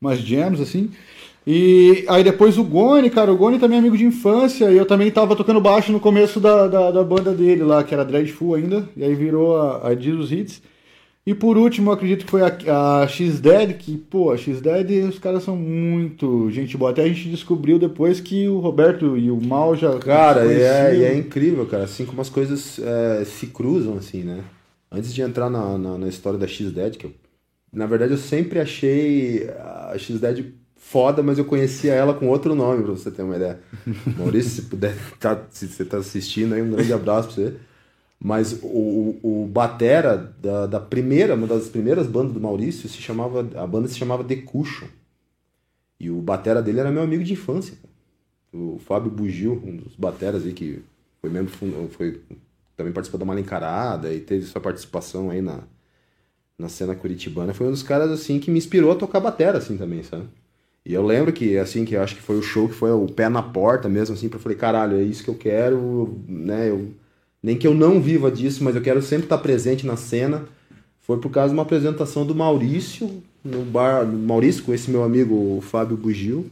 umas 0.00 0.18
jams, 0.20 0.60
assim. 0.60 0.90
E 1.46 2.04
aí 2.08 2.24
depois 2.24 2.56
o 2.56 2.64
Gone, 2.64 3.10
cara, 3.10 3.30
o 3.30 3.36
Gone 3.36 3.58
também 3.58 3.76
é 3.76 3.80
amigo 3.80 3.98
de 3.98 4.06
infância, 4.06 4.70
e 4.70 4.76
eu 4.76 4.86
também 4.86 5.10
tava 5.10 5.36
tocando 5.36 5.60
baixo 5.60 5.92
no 5.92 6.00
começo 6.00 6.40
da, 6.40 6.66
da, 6.66 6.90
da 6.90 7.04
banda 7.04 7.34
dele 7.34 7.62
lá, 7.62 7.84
que 7.84 7.92
era 7.92 8.04
Dreadful 8.04 8.54
ainda, 8.54 8.88
e 8.96 9.04
aí 9.04 9.14
virou 9.14 9.60
a, 9.60 9.88
a 9.88 9.94
Jesus 9.94 10.32
Hits. 10.32 10.62
E 11.26 11.34
por 11.34 11.56
último, 11.56 11.88
eu 11.88 11.94
acredito 11.94 12.26
que 12.26 12.30
foi 12.30 12.42
a, 12.42 13.02
a 13.02 13.08
X-Dead, 13.08 13.78
que, 13.78 13.96
pô, 13.96 14.30
a 14.30 14.36
X-Dead, 14.36 15.08
os 15.08 15.18
caras 15.18 15.42
são 15.42 15.56
muito 15.56 16.50
gente 16.50 16.76
boa. 16.76 16.90
Até 16.90 17.02
a 17.02 17.08
gente 17.08 17.30
descobriu 17.30 17.78
depois 17.78 18.20
que 18.20 18.46
o 18.46 18.58
Roberto 18.58 19.16
e 19.16 19.30
o 19.30 19.40
Mal 19.40 19.74
já 19.74 19.98
Cara, 19.98 20.44
e 20.44 20.60
é, 20.60 20.96
e 20.96 21.02
é 21.02 21.16
incrível, 21.16 21.64
cara, 21.66 21.84
assim 21.84 22.04
como 22.04 22.20
as 22.20 22.28
coisas 22.28 22.78
é, 22.78 23.24
se 23.24 23.46
cruzam, 23.46 23.96
assim, 23.96 24.22
né? 24.22 24.44
Antes 24.92 25.14
de 25.14 25.22
entrar 25.22 25.48
na, 25.48 25.78
na, 25.78 25.96
na 25.96 26.08
história 26.08 26.38
da 26.38 26.46
X-Dead, 26.46 26.96
que 26.96 27.06
eu, 27.06 27.12
na 27.72 27.86
verdade 27.86 28.12
eu 28.12 28.18
sempre 28.18 28.60
achei 28.60 29.48
a 29.58 29.94
X-Dead 29.96 30.52
foda, 30.76 31.22
mas 31.22 31.38
eu 31.38 31.46
conhecia 31.46 31.94
ela 31.94 32.12
com 32.12 32.28
outro 32.28 32.54
nome, 32.54 32.82
pra 32.82 32.92
você 32.92 33.10
ter 33.10 33.22
uma 33.22 33.36
ideia. 33.36 33.58
Maurício, 34.18 34.50
se 34.50 34.62
puder, 34.68 34.94
tá, 35.18 35.42
se 35.48 35.68
você 35.68 35.86
tá 35.86 35.96
assistindo 35.96 36.54
aí, 36.54 36.60
um 36.60 36.70
grande 36.70 36.92
abraço 36.92 37.28
pra 37.28 37.36
você. 37.36 37.54
Mas 38.18 38.58
o, 38.62 39.18
o, 39.22 39.48
Batera 39.52 40.34
da, 40.40 40.66
da 40.66 40.80
primeira, 40.80 41.34
uma 41.34 41.46
das 41.46 41.68
primeiras 41.68 42.06
bandas 42.06 42.32
do 42.32 42.40
Maurício, 42.40 42.88
se 42.88 43.02
chamava, 43.02 43.40
a 43.56 43.66
banda 43.66 43.88
se 43.88 43.98
chamava 43.98 44.24
The 44.24 44.36
Cushion. 44.36 44.88
E 46.00 46.10
o 46.10 46.20
Batera 46.20 46.62
dele 46.62 46.80
era 46.80 46.90
meu 46.90 47.02
amigo 47.02 47.22
de 47.22 47.34
infância. 47.34 47.76
O 48.52 48.78
Fábio 48.78 49.10
Bugil, 49.10 49.60
um 49.64 49.76
dos 49.76 49.96
bateras 49.96 50.44
aí 50.44 50.52
que 50.52 50.82
foi 51.20 51.28
membro, 51.28 51.52
foi, 51.90 52.20
também 52.76 52.92
participou 52.92 53.18
da 53.18 53.26
Mala 53.26 53.40
Encarada 53.40 54.12
e 54.12 54.20
teve 54.20 54.46
sua 54.46 54.60
participação 54.60 55.30
aí 55.30 55.42
na, 55.42 55.64
na 56.58 56.68
cena 56.68 56.94
curitibana, 56.94 57.52
foi 57.52 57.66
um 57.66 57.72
dos 57.72 57.82
caras 57.82 58.10
assim 58.10 58.38
que 58.38 58.50
me 58.50 58.58
inspirou 58.58 58.92
a 58.92 58.96
tocar 58.96 59.20
batera 59.20 59.58
assim 59.58 59.76
também, 59.76 60.02
sabe? 60.02 60.28
E 60.84 60.92
eu 60.92 61.04
lembro 61.04 61.32
que 61.32 61.58
assim 61.58 61.84
que 61.84 61.94
eu 61.94 62.02
acho 62.02 62.14
que 62.14 62.22
foi 62.22 62.38
o 62.38 62.42
show 62.42 62.68
que 62.68 62.74
foi 62.74 62.92
o 62.92 63.06
pé 63.06 63.28
na 63.28 63.42
porta 63.42 63.88
mesmo 63.88 64.14
assim, 64.14 64.28
para 64.28 64.38
falei, 64.38 64.56
caralho, 64.56 64.96
é 64.98 65.02
isso 65.02 65.24
que 65.24 65.30
eu 65.30 65.34
quero, 65.34 66.22
né? 66.28 66.70
Eu 66.70 66.92
nem 67.44 67.58
que 67.58 67.66
eu 67.66 67.74
não 67.74 68.00
viva 68.00 68.30
disso, 68.30 68.64
mas 68.64 68.74
eu 68.74 68.80
quero 68.80 69.02
sempre 69.02 69.26
estar 69.26 69.36
presente 69.36 69.84
na 69.84 69.98
cena. 69.98 70.46
Foi 71.02 71.18
por 71.18 71.28
causa 71.30 71.50
de 71.50 71.54
uma 71.54 71.62
apresentação 71.62 72.24
do 72.24 72.34
Maurício 72.34 73.22
no 73.44 73.62
bar, 73.66 74.06
Maurício 74.06 74.64
com 74.64 74.72
esse 74.72 74.90
meu 74.90 75.04
amigo 75.04 75.34
o 75.34 75.60
Fábio 75.60 75.94
Bugil, 75.94 76.50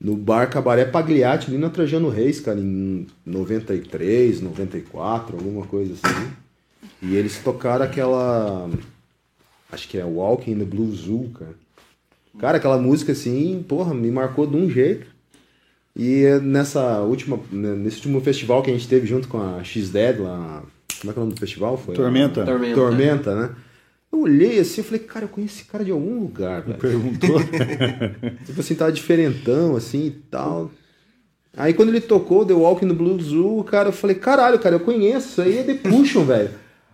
no 0.00 0.16
bar 0.16 0.50
Cabaré 0.50 0.84
Pagliatti, 0.84 1.46
ali 1.48 1.58
na 1.58 1.70
Trajano 1.70 2.08
Reis, 2.08 2.40
cara, 2.40 2.58
em 2.58 3.06
93, 3.24 4.40
94, 4.40 5.36
alguma 5.36 5.64
coisa 5.64 5.92
assim. 5.94 6.30
E 7.00 7.14
eles 7.14 7.38
tocaram 7.38 7.84
aquela. 7.84 8.68
Acho 9.70 9.88
que 9.88 9.96
é 9.96 10.04
Walking 10.04 10.50
in 10.50 10.58
the 10.58 10.64
Blue 10.64 10.92
Zoo, 10.92 11.30
cara. 11.30 11.54
Cara, 12.36 12.56
aquela 12.56 12.78
música 12.78 13.12
assim, 13.12 13.64
porra, 13.68 13.94
me 13.94 14.10
marcou 14.10 14.44
de 14.44 14.56
um 14.56 14.68
jeito. 14.68 15.06
E 15.96 16.24
nessa 16.42 17.00
última, 17.00 17.38
nesse 17.50 17.96
último 17.96 18.20
festival 18.20 18.62
que 18.62 18.70
a 18.70 18.74
gente 18.74 18.88
teve 18.88 19.06
junto 19.06 19.28
com 19.28 19.40
a 19.40 19.62
X-Dead 19.62 20.20
lá. 20.20 20.62
Como 21.00 21.10
é 21.10 21.14
que 21.14 21.18
é 21.18 21.22
o 21.22 21.24
nome 21.24 21.34
do 21.34 21.40
festival? 21.40 21.76
Foi 21.76 21.94
Tormenta. 21.94 22.44
Tormenta. 22.44 22.74
Tormenta, 22.74 23.34
né? 23.34 23.50
Eu 24.12 24.20
olhei 24.20 24.58
assim 24.58 24.80
e 24.80 24.84
falei, 24.84 25.00
cara, 25.00 25.24
eu 25.24 25.28
conheço 25.28 25.56
esse 25.56 25.64
cara 25.64 25.84
de 25.84 25.90
algum 25.90 26.20
lugar, 26.20 26.62
velho. 26.62 26.78
Perguntou. 26.78 27.40
tipo 28.44 28.60
assim, 28.60 28.74
tava 28.74 28.92
diferentão, 28.92 29.76
assim 29.76 30.06
e 30.06 30.10
tal. 30.10 30.70
Aí 31.56 31.74
quando 31.74 31.88
ele 31.90 32.00
tocou 32.00 32.44
The 32.44 32.52
Walk 32.52 32.84
no 32.84 32.94
Blue 32.94 33.20
Zoo, 33.20 33.64
cara, 33.64 33.88
eu 33.88 33.92
falei, 33.92 34.16
caralho, 34.16 34.58
cara, 34.58 34.76
eu 34.76 34.80
conheço, 34.80 35.28
isso 35.28 35.42
aí 35.42 35.58
é 35.58 35.62
The 35.62 35.74
Cushion, 35.74 36.24
velho. 36.24 36.50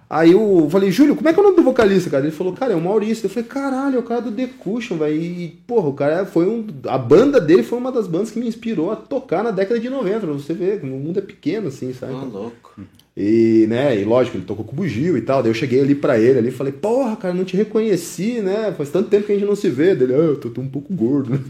Aí 0.08 0.32
eu 0.32 0.68
falei, 0.70 0.92
Júlio, 0.92 1.16
como 1.16 1.28
é 1.28 1.32
que 1.32 1.38
é 1.38 1.42
o 1.42 1.44
nome 1.44 1.56
do 1.56 1.64
vocalista, 1.64 2.08
cara? 2.08 2.24
Ele 2.24 2.34
falou, 2.34 2.52
cara, 2.52 2.72
é 2.72 2.76
o 2.76 2.80
Maurício. 2.80 3.26
Eu 3.26 3.30
falei, 3.30 3.48
caralho, 3.48 3.96
é 3.96 3.98
o 3.98 4.04
cara 4.04 4.20
do 4.20 4.30
The 4.30 4.48
Cushion, 4.58 4.96
velho. 4.98 5.16
E, 5.16 5.58
porra, 5.66 5.88
o 5.88 5.92
cara 5.92 6.24
foi 6.24 6.46
um. 6.46 6.64
A 6.86 6.96
banda 6.96 7.40
dele 7.40 7.64
foi 7.64 7.76
uma 7.76 7.90
das 7.90 8.06
bandas 8.06 8.30
que 8.30 8.38
me 8.38 8.46
inspirou 8.46 8.92
a 8.92 8.96
tocar 8.96 9.42
na 9.42 9.50
década 9.50 9.80
de 9.80 9.90
90, 9.90 10.20
pra 10.20 10.32
você 10.32 10.54
ver, 10.54 10.80
o 10.82 10.86
mundo 10.86 11.18
é 11.18 11.22
pequeno, 11.22 11.68
assim, 11.68 11.92
sabe? 11.92 12.12
Ô, 12.12 12.24
louco. 12.24 12.74
E, 13.16 13.64
né, 13.66 13.98
e 13.98 14.04
lógico, 14.04 14.36
ele 14.36 14.44
tocou 14.44 14.62
com 14.62 14.72
o 14.72 14.76
Bugio 14.76 15.16
e 15.16 15.22
tal. 15.22 15.42
Daí 15.42 15.50
eu 15.50 15.54
cheguei 15.54 15.80
ali 15.80 15.94
pra 15.94 16.18
ele 16.20 16.38
ali 16.38 16.48
e 16.48 16.52
falei, 16.52 16.72
porra, 16.72 17.16
cara, 17.16 17.32
não 17.34 17.44
te 17.44 17.56
reconheci, 17.56 18.42
né? 18.42 18.72
Faz 18.76 18.90
tanto 18.90 19.08
tempo 19.08 19.26
que 19.26 19.32
a 19.32 19.34
gente 19.34 19.48
não 19.48 19.56
se 19.56 19.70
vê. 19.70 19.94
Dele, 19.94 20.12
ah, 20.14 20.18
eu 20.18 20.36
tô, 20.36 20.50
tô 20.50 20.60
um 20.60 20.68
pouco 20.68 20.92
gordo. 20.92 21.40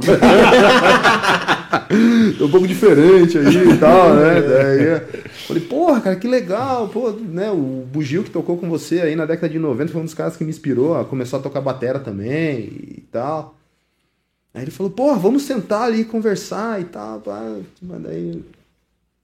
né?" 1.71 1.87
tô 2.39 2.47
um 2.47 2.51
pouco 2.51 2.67
diferente 2.67 3.39
aí 3.39 3.69
e 3.73 3.79
tal, 3.79 4.15
né? 4.15 4.41
Daí 4.43 5.25
falei, 5.47 5.63
porra, 5.63 6.01
cara, 6.01 6.17
que 6.17 6.27
legal, 6.29 6.89
pô, 6.89 7.11
né? 7.11 7.51
O 7.51 7.85
Bugio 7.93 8.23
que 8.25 8.31
tocou 8.31 8.57
com 8.57 8.69
você 8.69 9.01
aí 9.01 9.17
na 9.17 9.27
década 9.27 9.49
de 9.53 9.59
90 9.59 9.93
foi 9.93 10.01
um 10.01 10.05
dos 10.05 10.15
caras 10.15 10.37
que 10.37 10.45
me 10.45 10.51
inspirou 10.51 10.97
a 10.97 11.05
começar 11.05 11.39
a 11.39 11.41
tocar 11.41 11.61
batera 11.61 11.99
também 11.99 12.59
e 12.99 13.05
tal. 13.11 13.55
Aí 14.55 14.63
ele 14.63 14.71
falou, 14.71 14.91
porra, 14.91 15.19
vamos 15.19 15.43
sentar 15.43 15.83
ali 15.83 16.01
e 16.01 16.05
conversar 16.05 16.81
e 16.81 16.85
tal. 16.85 17.21
Pá. 17.21 17.57
Mas 17.83 18.03
daí 18.03 18.43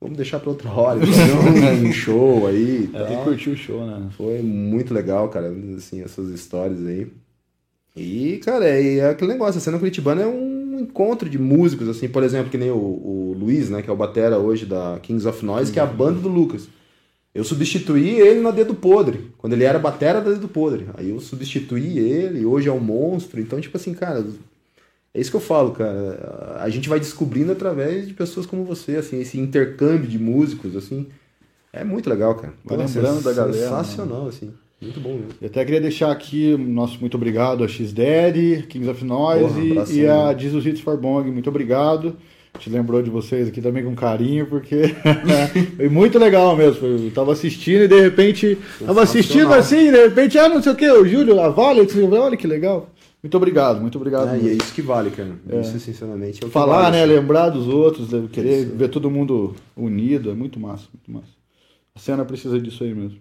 Vamos 0.02 0.16
deixar 0.16 0.40
para 0.40 0.50
outra 0.50 0.68
hora. 0.68 0.98
Um 1.80 1.92
show 1.92 2.48
aí. 2.48 2.90
e 2.92 2.96
É, 2.96 2.98
tal. 2.98 3.06
que 3.06 3.24
curtir 3.24 3.50
o 3.50 3.56
show, 3.56 3.86
né? 3.86 4.08
Foi 4.16 4.42
muito 4.42 4.92
legal, 4.92 5.28
cara, 5.28 5.54
assim, 5.76 6.02
essas 6.02 6.28
histórias 6.30 6.84
aí. 6.84 7.06
E, 7.96 8.40
cara, 8.44 8.64
é, 8.68 8.96
é 8.96 9.10
aquele 9.10 9.32
negócio, 9.32 9.58
a 9.58 9.60
cena 9.60 9.78
curitibana 9.78 10.22
é 10.22 10.26
um 10.26 10.51
encontro 10.82 11.28
de 11.28 11.38
músicos, 11.38 11.88
assim, 11.88 12.08
por 12.08 12.22
exemplo, 12.22 12.50
que 12.50 12.58
nem 12.58 12.70
o, 12.70 12.76
o 12.76 13.36
Luiz, 13.38 13.70
né, 13.70 13.82
que 13.82 13.90
é 13.90 13.92
o 13.92 13.96
batera 13.96 14.38
hoje 14.38 14.66
da 14.66 14.98
Kings 15.02 15.26
of 15.26 15.44
Noise, 15.44 15.72
que 15.72 15.80
é 15.80 15.82
a 15.82 15.86
banda 15.86 16.20
do 16.20 16.28
Lucas. 16.28 16.68
Eu 17.34 17.44
substituí 17.44 18.20
ele 18.20 18.40
na 18.40 18.50
Dedo 18.50 18.74
Podre, 18.74 19.30
quando 19.38 19.54
ele 19.54 19.64
era 19.64 19.78
batera 19.78 20.20
da 20.20 20.30
Dedo 20.30 20.48
Podre. 20.48 20.88
Aí 20.94 21.10
eu 21.10 21.18
substituí 21.18 21.98
ele, 21.98 22.44
hoje 22.44 22.68
é 22.68 22.72
um 22.72 22.80
monstro. 22.80 23.40
Então, 23.40 23.58
tipo 23.58 23.76
assim, 23.76 23.94
cara, 23.94 24.22
é 25.14 25.20
isso 25.20 25.30
que 25.30 25.36
eu 25.36 25.40
falo, 25.40 25.72
cara. 25.72 26.58
A 26.60 26.68
gente 26.68 26.90
vai 26.90 26.98
descobrindo 26.98 27.52
através 27.52 28.06
de 28.06 28.12
pessoas 28.12 28.44
como 28.44 28.64
você, 28.64 28.96
assim, 28.96 29.18
esse 29.20 29.38
intercâmbio 29.38 30.08
de 30.08 30.18
músicos, 30.18 30.76
assim. 30.76 31.06
É 31.72 31.82
muito 31.82 32.10
legal, 32.10 32.34
cara. 32.34 32.52
Pô, 32.66 32.76
lembrando 32.76 33.22
da 33.22 33.32
galera, 33.32 33.54
Sensacional, 33.56 34.28
assim. 34.28 34.52
Muito 34.82 35.00
bom 35.00 35.12
mesmo. 35.14 35.28
Eu 35.40 35.46
até 35.46 35.64
queria 35.64 35.80
deixar 35.80 36.10
aqui 36.10 36.56
nosso 36.56 36.98
muito 37.00 37.16
obrigado 37.16 37.62
a 37.62 37.68
X-Daddy, 37.68 38.64
Kings 38.68 38.88
of 38.90 39.04
Noise 39.04 39.68
Porra, 39.74 39.86
e- 39.92 40.00
e 40.00 40.06
a 40.06 40.26
né? 40.32 40.38
Jesus 40.38 40.66
Hits 40.66 40.80
for 40.80 40.96
Bong. 40.96 41.30
Muito 41.30 41.48
obrigado. 41.48 42.16
Te 42.58 42.68
lembrou 42.68 43.02
de 43.02 43.08
vocês 43.08 43.48
aqui 43.48 43.62
também 43.62 43.82
com 43.82 43.94
carinho, 43.94 44.46
porque 44.46 44.94
foi 45.76 45.88
muito 45.88 46.18
legal 46.18 46.54
mesmo. 46.54 46.86
Eu 46.86 47.10
tava 47.10 47.32
assistindo 47.32 47.84
e 47.84 47.88
de 47.88 47.98
repente. 47.98 48.58
Tava 48.84 49.02
assistindo 49.02 49.52
assim, 49.54 49.90
de 49.90 50.02
repente, 50.02 50.38
ah, 50.38 50.48
não 50.50 50.62
sei 50.62 50.72
o 50.72 50.76
que, 50.76 50.90
o 50.90 51.06
Júlio, 51.06 51.40
a 51.40 51.48
Vale, 51.48 51.80
olha 52.18 52.36
que 52.36 52.46
legal. 52.46 52.90
Muito 53.22 53.36
obrigado, 53.36 53.80
muito 53.80 53.96
obrigado. 53.96 54.34
É, 54.34 54.38
e 54.38 54.48
é 54.48 54.52
isso 54.54 54.74
que 54.74 54.82
vale, 54.82 55.10
cara. 55.12 55.30
É. 55.48 55.60
Isso, 55.60 55.78
sinceramente, 55.78 56.44
é 56.44 56.48
Falar, 56.48 56.82
vale, 56.90 56.96
né? 56.96 57.04
assim. 57.04 57.12
Lembrar 57.14 57.48
dos 57.50 57.68
outros, 57.68 58.10
né, 58.10 58.24
querer 58.32 58.66
ver 58.66 58.88
todo 58.88 59.08
mundo 59.08 59.54
unido, 59.76 60.30
é 60.30 60.34
muito 60.34 60.58
massa, 60.58 60.84
muito 60.92 61.10
massa. 61.10 61.32
A 61.94 62.00
cena 62.00 62.24
precisa 62.24 62.60
disso 62.60 62.82
aí 62.82 62.92
mesmo. 62.92 63.18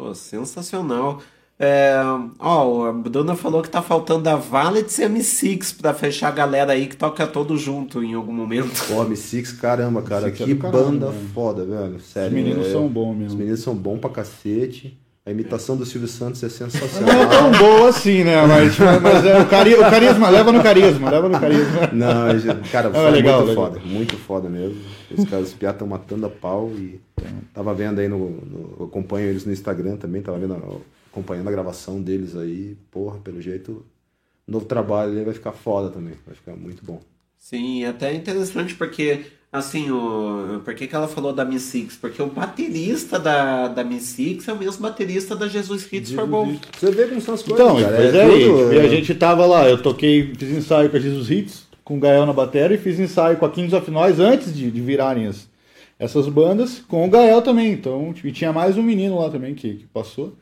Pô, 0.00 0.14
sensacional. 0.14 1.20
É, 1.58 1.92
ó, 2.38 2.86
a 2.86 2.92
Bruna 2.92 3.36
falou 3.36 3.60
que 3.60 3.68
tá 3.68 3.82
faltando 3.82 4.30
a 4.30 4.34
Valet 4.34 4.98
e 4.98 5.04
a 5.04 5.10
M6 5.10 5.76
pra 5.76 5.92
fechar 5.92 6.28
a 6.28 6.30
galera 6.30 6.72
aí 6.72 6.86
que 6.86 6.96
toca 6.96 7.26
todo 7.26 7.54
junto 7.58 8.02
em 8.02 8.14
algum 8.14 8.32
momento. 8.32 8.72
Pô, 8.88 9.04
M6, 9.04 9.58
caramba, 9.60 10.00
cara, 10.00 10.30
M6 10.30 10.40
é 10.40 10.44
que 10.46 10.54
caralho, 10.54 10.84
banda 10.86 11.10
né? 11.10 11.28
foda, 11.34 11.66
velho. 11.66 12.00
Sério. 12.00 12.28
Os 12.30 12.34
meninos 12.34 12.66
é- 12.66 12.72
são 12.72 12.88
bons 12.88 13.12
mesmo. 13.14 13.26
Os 13.26 13.34
meninos 13.34 13.60
são 13.60 13.74
bons 13.74 13.98
pra 13.98 14.08
cacete. 14.08 14.98
A 15.24 15.30
imitação 15.30 15.76
do 15.76 15.84
Silvio 15.84 16.08
Santos 16.08 16.42
é 16.42 16.46
Não 16.46 16.66
é 16.66 16.70
sensacional. 16.70 17.28
tão 17.28 17.52
boa 17.52 17.90
assim, 17.90 18.24
né? 18.24 18.44
Mas, 18.46 18.76
mas 19.02 19.24
é, 19.24 19.38
o, 19.38 19.46
cari- 19.48 19.74
o 19.74 19.80
carisma, 19.80 20.30
leva 20.30 20.50
no 20.50 20.62
carisma, 20.62 21.10
leva 21.10 21.28
no 21.28 21.38
carisma. 21.38 21.86
Não, 21.92 22.26
mas, 22.26 22.70
cara, 22.70 22.90
foi 22.90 23.00
é 23.06 23.10
legal, 23.10 23.44
muito 23.44 23.48
legal. 23.50 23.72
foda, 23.72 23.80
muito 23.84 24.16
foda 24.16 24.48
mesmo. 24.48 24.80
Os 25.16 25.24
caras, 25.28 25.48
os 25.48 25.54
piá 25.54 25.70
estão 25.72 25.86
matando 25.86 26.24
a 26.24 26.30
pau 26.30 26.70
e 26.74 26.98
tava 27.52 27.74
vendo 27.74 27.98
aí 28.00 28.08
no, 28.08 28.18
no- 28.30 28.76
Eu 28.80 28.86
acompanho 28.86 29.28
eles 29.28 29.44
no 29.44 29.52
Instagram 29.52 29.96
também, 29.96 30.22
tava 30.22 30.38
vendo, 30.38 30.82
acompanhando 31.12 31.48
a 31.48 31.52
gravação 31.52 32.00
deles 32.00 32.34
aí. 32.34 32.76
Porra, 32.90 33.18
pelo 33.18 33.42
jeito, 33.42 33.84
o 34.48 34.50
novo 34.52 34.64
trabalho 34.64 35.12
ele 35.12 35.24
vai 35.26 35.34
ficar 35.34 35.52
foda 35.52 35.90
também. 35.90 36.14
Vai 36.26 36.34
ficar 36.34 36.56
muito 36.56 36.82
bom. 36.84 36.98
Sim, 37.38 37.84
até 37.84 38.14
interessante 38.14 38.74
porque, 38.74 39.26
assim, 39.52 39.90
o, 39.90 40.60
por 40.64 40.74
que, 40.74 40.86
que 40.86 40.94
ela 40.94 41.08
falou 41.08 41.32
da 41.32 41.44
Mi 41.44 41.58
Six? 41.58 41.96
Porque 41.96 42.22
o 42.22 42.26
baterista 42.26 43.18
da, 43.18 43.68
da 43.68 43.82
Mi 43.84 44.00
Six 44.00 44.46
é 44.48 44.52
o 44.52 44.58
mesmo 44.58 44.82
baterista 44.82 45.34
da 45.34 45.48
Jesus 45.48 45.86
Hits 45.92 46.12
for 46.12 46.26
Bom. 46.26 46.54
Você 46.78 46.90
vê 46.90 47.06
como 47.06 47.20
são 47.20 47.34
as 47.34 47.42
coisas, 47.42 47.60
Então, 47.66 47.80
cara. 47.80 47.96
pois 47.96 48.14
é 48.14 48.18
é, 48.24 48.46
tudo- 48.46 48.72
e 48.74 48.78
a 48.78 48.88
gente 48.88 49.14
tava 49.14 49.46
lá, 49.46 49.68
eu 49.68 49.82
toquei, 49.82 50.32
fiz 50.36 50.50
ensaio 50.50 50.88
com 50.90 50.96
a 50.96 51.00
Jesus 51.00 51.30
Hits, 51.30 51.66
com 51.84 51.96
o 51.96 52.00
Gael 52.00 52.26
na 52.26 52.32
bateria, 52.32 52.76
e 52.76 52.80
fiz 52.80 52.98
ensaio 53.00 53.36
com 53.36 53.46
a 53.46 53.50
Kings 53.50 53.74
of 53.74 53.90
Noise 53.90 54.22
antes 54.22 54.54
de, 54.54 54.70
de 54.70 54.80
virarem 54.80 55.26
as- 55.26 55.48
essas 55.98 56.28
bandas, 56.28 56.78
com 56.88 57.04
o 57.06 57.10
Gael 57.10 57.42
também. 57.42 57.72
Então, 57.72 58.14
e 58.24 58.32
tinha 58.32 58.52
mais 58.52 58.78
um 58.78 58.82
menino 58.82 59.18
lá 59.18 59.28
também 59.28 59.54
que, 59.54 59.74
que 59.74 59.86
passou. 59.92 60.34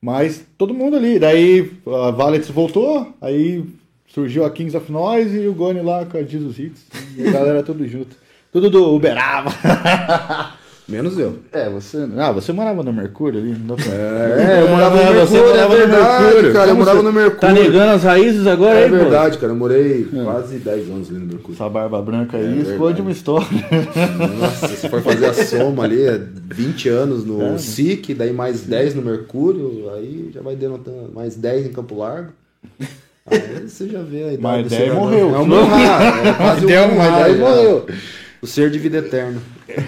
Mas 0.00 0.44
todo 0.56 0.72
mundo 0.74 0.96
ali. 0.96 1.18
Daí 1.18 1.70
a 1.86 2.10
Valets 2.10 2.48
voltou, 2.50 3.12
aí 3.20 3.64
surgiu 4.06 4.44
a 4.44 4.50
Kings 4.50 4.76
of 4.76 4.90
Noise 4.92 5.36
e 5.40 5.48
o 5.48 5.54
Goni 5.54 5.80
lá 5.80 6.04
com 6.06 6.16
a 6.18 6.22
Jesus 6.22 6.58
Hits. 6.58 6.82
E 7.18 7.26
a 7.26 7.30
galera 7.32 7.62
tudo 7.62 7.86
junto. 7.88 8.16
Tudo 8.54 8.70
do 8.70 8.94
Uberaba. 8.94 9.52
Menos 10.86 11.18
eu. 11.18 11.38
É, 11.50 11.68
você. 11.70 12.06
Ah, 12.18 12.30
você 12.30 12.52
morava 12.52 12.82
no 12.84 12.92
Mercúrio 12.92 13.40
ali? 13.40 13.50
Não 13.58 13.74
dá 13.74 13.82
pra... 13.82 13.92
É, 13.94 14.60
eu 14.62 14.68
morava 14.68 14.94
no 14.96 15.02
você 15.26 15.32
Mercúrio, 15.32 15.46
morava 15.48 15.74
é 15.74 15.78
no 15.78 15.86
verdade, 15.92 16.22
Mercúrio. 16.24 16.52
cara, 16.52 16.68
eu 16.70 16.76
morava 16.76 16.98
você 16.98 17.04
no 17.04 17.12
Mercúrio. 17.12 17.40
Tá 17.40 17.52
negando 17.52 17.90
as 17.92 18.02
raízes 18.04 18.46
agora, 18.46 18.78
É 18.78 18.84
hein, 18.84 18.90
pô? 18.90 18.96
verdade, 18.98 19.38
cara. 19.38 19.52
Eu 19.52 19.56
morei 19.56 20.04
quase 20.24 20.58
10 20.58 20.90
anos 20.90 21.08
ali 21.10 21.18
no 21.18 21.26
Mercúrio. 21.26 21.54
Essa 21.54 21.68
barba 21.68 22.00
branca 22.02 22.36
aí 22.36 22.58
É 22.58 22.62
esconde 22.70 23.00
uma 23.00 23.10
história. 23.10 23.46
Nossa, 24.38 24.68
se 24.68 24.88
for 24.88 25.02
fazer 25.02 25.26
a 25.26 25.32
soma 25.34 25.82
ali, 25.84 26.02
é 26.04 26.20
20 26.52 26.88
anos 26.90 27.24
no 27.24 27.42
É. 27.54 27.58
SIC, 27.58 28.14
daí 28.14 28.32
mais 28.32 28.60
10 28.60 28.94
no 28.94 29.02
Mercúrio, 29.02 29.90
aí 29.96 30.30
já 30.32 30.42
vai 30.42 30.54
denotando 30.54 31.10
mais 31.12 31.34
10 31.34 31.66
em 31.66 31.72
Campo 31.72 31.96
Largo. 31.96 32.28
Aí 33.26 33.66
você 33.66 33.88
já 33.88 34.02
vê 34.02 34.18
a 34.24 34.32
idade 34.34 34.42
Mas 34.42 34.62
do 34.64 34.68
10 34.68 34.82
cidadão. 34.82 35.00
morreu. 35.02 35.34
É 35.34 35.38
um 35.38 35.46
morrar, 35.46 36.26
é 36.28 36.32
quase 36.34 36.64
um 36.64 36.68
Deu, 36.68 36.88
morrar, 36.88 37.10
mas 37.10 37.24
10 37.24 37.38
já. 37.38 37.44
morreu. 37.48 37.86
O 38.44 38.46
ser 38.46 38.68
de 38.68 38.78
vida 38.78 38.98
eterna. 38.98 39.40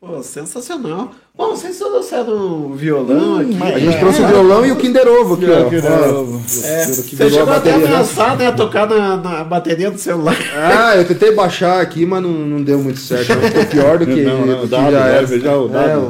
Pô, 0.00 0.20
sensacional. 0.20 1.12
Bom, 1.32 1.50
vocês 1.50 1.78
trouxeram 1.78 2.66
um 2.66 2.74
violão 2.74 3.38
aqui. 3.38 3.62
A 3.62 3.78
gente 3.78 3.98
trouxe 4.00 4.20
o 4.20 4.26
violão 4.26 4.66
e 4.66 4.72
o 4.72 4.76
Kinder 4.76 5.06
Ovo 5.06 5.34
aqui, 5.34 5.48
ó. 5.48 5.68
Kinder 5.70 6.12
Ovo. 6.12 6.42
É, 6.64 6.86
você 6.86 7.30
chegou 7.30 7.52
a 7.52 7.56
até 7.58 7.72
a 7.74 7.78
bateria, 7.78 8.36
né? 8.36 8.44
né? 8.46 8.52
Tocar 8.52 8.88
na, 8.88 9.16
na 9.16 9.44
bateria 9.44 9.92
do 9.92 9.98
celular. 9.98 10.36
Ah, 10.56 10.96
eu 10.96 11.04
tentei 11.06 11.32
baixar 11.32 11.80
aqui, 11.80 12.04
mas 12.04 12.20
não, 12.20 12.32
não 12.32 12.60
deu 12.64 12.80
muito 12.80 12.98
certo. 12.98 13.26
Ficou 13.32 13.66
pior 13.66 13.98
do 14.00 14.06
que, 14.12 14.22
Não, 14.24 14.44
não, 14.44 14.60
que 14.62 14.66
dado, 14.66 14.90
já 14.90 15.06
era. 15.06 15.38
já 15.38 15.56
o 15.56 15.68
É, 15.68 15.72
dado. 15.72 16.00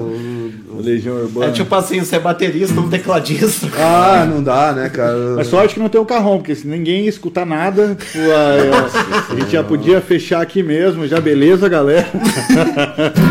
O- 0.81 0.85
Legião 0.85 1.17
Urbana. 1.17 1.47
É 1.47 1.51
tipo 1.53 1.75
assim, 1.75 2.01
você 2.01 2.17
é 2.17 2.21
baterista, 2.21 2.79
um 2.81 2.89
tecladista. 2.89 3.67
Ah, 3.79 4.27
não 4.27 4.43
dá, 4.43 4.73
né, 4.73 4.89
cara? 4.89 5.35
Mas 5.37 5.47
sorte 5.47 5.75
que 5.75 5.81
não 5.81 5.89
tem 5.89 6.01
o 6.01 6.05
carrão, 6.05 6.39
porque 6.39 6.55
se 6.55 6.67
ninguém 6.67 7.07
escutar 7.07 7.45
nada, 7.47 7.97
pô, 8.13 8.19
aí, 8.19 8.71
ó, 8.71 9.33
a 9.33 9.37
gente 9.39 9.51
já 9.53 9.63
podia 9.63 10.01
fechar 10.01 10.41
aqui 10.41 10.63
mesmo, 10.63 11.07
já 11.07 11.21
beleza, 11.21 11.69
galera. 11.69 12.07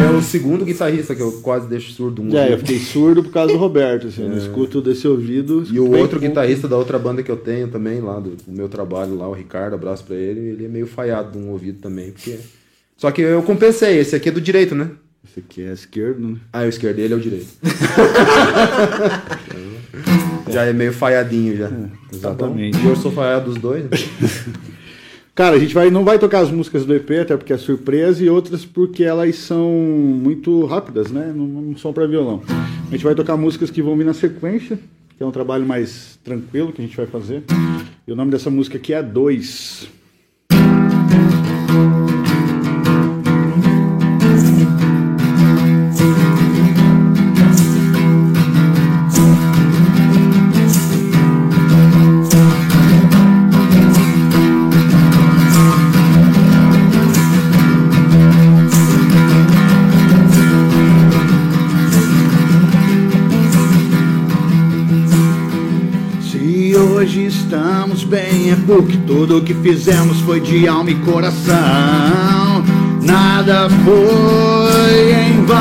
É 0.08 0.12
o 0.16 0.22
segundo 0.22 0.66
guitarrista 0.66 1.16
que 1.16 1.22
eu 1.22 1.32
quase 1.42 1.68
deixo 1.68 1.92
surdo 1.92 2.22
um 2.22 2.30
Já, 2.32 2.40
ouvido. 2.40 2.54
eu 2.54 2.58
fiquei 2.60 2.80
surdo 2.80 3.24
por 3.24 3.32
causa 3.32 3.54
do 3.54 3.60
Roberto, 3.60 4.08
assim, 4.08 4.24
eu 4.24 4.30
não 4.30 4.38
escuto 4.38 4.82
desse 4.82 5.08
ouvido. 5.08 5.64
E 5.72 5.80
o 5.80 5.90
bem 5.90 6.02
outro 6.02 6.20
pouco. 6.20 6.28
guitarrista 6.28 6.68
da 6.68 6.78
outra 6.78 6.98
banda 7.00 7.22
que 7.24 7.32
eu 7.32 7.38
tenho 7.38 7.68
também, 7.68 8.00
lá 8.02 8.20
do, 8.20 8.32
do 8.32 8.52
meu 8.52 8.68
trabalho 8.70 9.16
lá, 9.16 9.28
o 9.28 9.34
Ricardo, 9.34 9.74
abraço 9.76 10.04
pra 10.04 10.16
ele, 10.16 10.40
ele 10.40 10.66
é 10.66 10.68
meio 10.68 10.88
falhado 10.88 11.32
de 11.32 11.38
um 11.38 11.50
ouvido 11.52 11.80
também, 11.82 12.12
porque... 12.12 12.38
Só 12.98 13.12
que 13.12 13.22
eu 13.22 13.42
compensei, 13.44 13.98
esse 14.00 14.16
aqui 14.16 14.28
é 14.30 14.32
do 14.32 14.42
direito, 14.42 14.76
né? 14.76 14.90
Esse 15.28 15.40
aqui 15.40 15.62
é 15.62 15.74
esquerdo, 15.74 16.20
né? 16.20 16.38
Ah, 16.52 16.62
o 16.62 16.68
esquerdo, 16.68 17.00
ele 17.00 17.14
é 17.14 17.18
o 17.18 17.20
direito. 17.20 17.50
já 20.50 20.66
é 20.66 20.74
meio 20.74 20.94
falhadinho 20.94 21.58
já. 21.58 21.70
exatamente. 22.12 22.74
Tá 22.74 22.80
bom. 22.84 22.88
E 22.88 22.90
eu 22.90 22.96
sou 22.96 23.12
falhado 23.12 23.52
dos 23.52 23.62
dois. 23.62 23.84
né? 23.84 23.90
Cara, 25.40 25.56
a 25.56 25.60
gente 25.60 25.74
vai, 25.74 25.90
não 25.90 26.04
vai 26.04 26.20
tocar 26.20 26.40
as 26.40 26.52
músicas 26.52 26.86
do 26.86 26.94
EP, 26.94 27.12
até 27.22 27.38
porque 27.38 27.54
é 27.54 27.58
surpresa, 27.58 28.22
e 28.22 28.30
outras 28.30 28.66
porque 28.66 29.06
elas 29.06 29.38
são 29.38 29.72
muito 29.72 30.66
rápidas, 30.66 31.12
né? 31.12 31.32
Não, 31.34 31.48
não 31.48 31.78
são 31.78 31.94
para 31.94 32.06
violão. 32.06 32.42
A 32.50 32.92
gente 32.92 33.06
vai 33.06 33.16
tocar 33.16 33.38
músicas 33.38 33.72
que 33.72 33.82
vão 33.82 33.96
vir 33.96 34.06
na 34.06 34.14
sequência, 34.14 34.78
que 35.18 35.24
é 35.24 35.26
um 35.26 35.32
trabalho 35.32 35.66
mais 35.66 36.20
tranquilo 36.26 36.74
que 36.74 36.82
a 36.82 36.86
gente 36.86 36.98
vai 36.98 37.06
fazer. 37.06 37.44
E 38.06 38.12
o 38.12 38.18
nome 38.18 38.32
dessa 38.32 38.50
música 38.50 38.78
aqui 38.78 38.94
é 38.94 39.02
Dois. 39.02 39.88
É 68.52 68.56
porque 68.66 68.98
tudo 69.06 69.42
que 69.42 69.54
fizemos 69.54 70.20
foi 70.22 70.40
de 70.40 70.68
alma 70.68 70.90
e 70.90 70.96
coração. 70.96 72.64
Nada 73.04 73.70
foi 73.70 75.12
em 75.12 75.46
vão. 75.46 75.58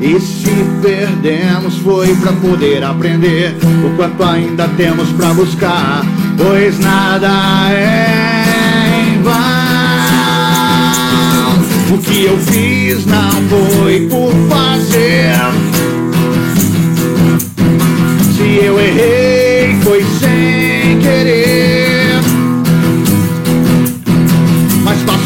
E 0.00 0.20
se 0.20 0.50
perdemos 0.82 1.76
foi 1.78 2.14
pra 2.16 2.32
poder 2.32 2.84
aprender 2.84 3.56
o 3.84 3.96
quanto 3.96 4.22
ainda 4.22 4.68
temos 4.76 5.08
pra 5.10 5.32
buscar, 5.32 6.04
pois 6.36 6.78
nada 6.78 7.28
é 7.70 9.14
em 9.14 9.22
vão. 9.22 9.40
O 11.94 11.98
que 11.98 12.24
eu 12.24 12.36
fiz 12.38 13.06
não 13.06 13.30
foi 13.48 14.06
por 14.08 14.32
fazer. 14.48 15.30
Se 18.36 18.64
eu 18.64 18.80
errei, 18.80 19.19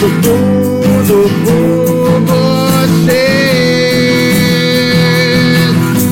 faço 0.04 0.10
tudo 0.22 1.28
por 1.44 2.20
você. 2.26 3.24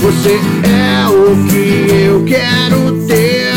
Você 0.01 0.41
é 0.69 1.09
o 1.09 1.47
que 1.49 1.65
eu 1.93 2.25
quero 2.25 2.93
ter. 3.07 3.53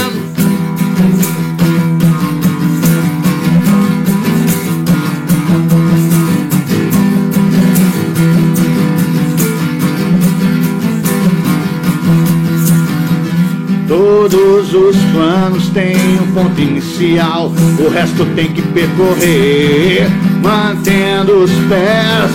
Todos 13.88 14.74
os 14.74 14.96
planos 15.14 15.65
têm 15.76 16.20
um 16.22 16.32
ponto 16.32 16.60
inicial, 16.62 17.52
o 17.78 17.90
resto 17.90 18.26
tem 18.34 18.48
que 18.54 18.62
percorrer, 18.62 20.08
mantendo 20.42 21.44
os 21.44 21.52
pés 21.68 22.32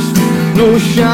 no 0.55 0.79
chão 0.79 1.07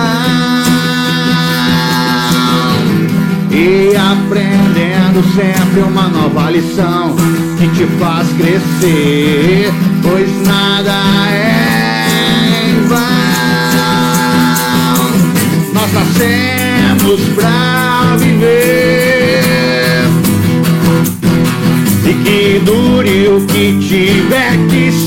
e 3.53 3.95
aprendendo 3.95 5.23
sempre 5.37 5.83
uma 5.83 6.09
nova 6.09 6.51
lição 6.51 7.15
que 7.59 7.69
te 7.69 7.87
faz 8.01 8.27
crescer, 8.33 9.73
pois 10.03 10.29
nada 10.45 10.93
é 11.31 12.71
em 12.71 12.89
vão. 12.89 12.99
Nós 15.73 15.93
nascemos 15.93 17.21
pra 17.37 18.17
viver 18.19 18.76
que 23.45 23.73
tiver 23.81 24.57
que 24.69 25.06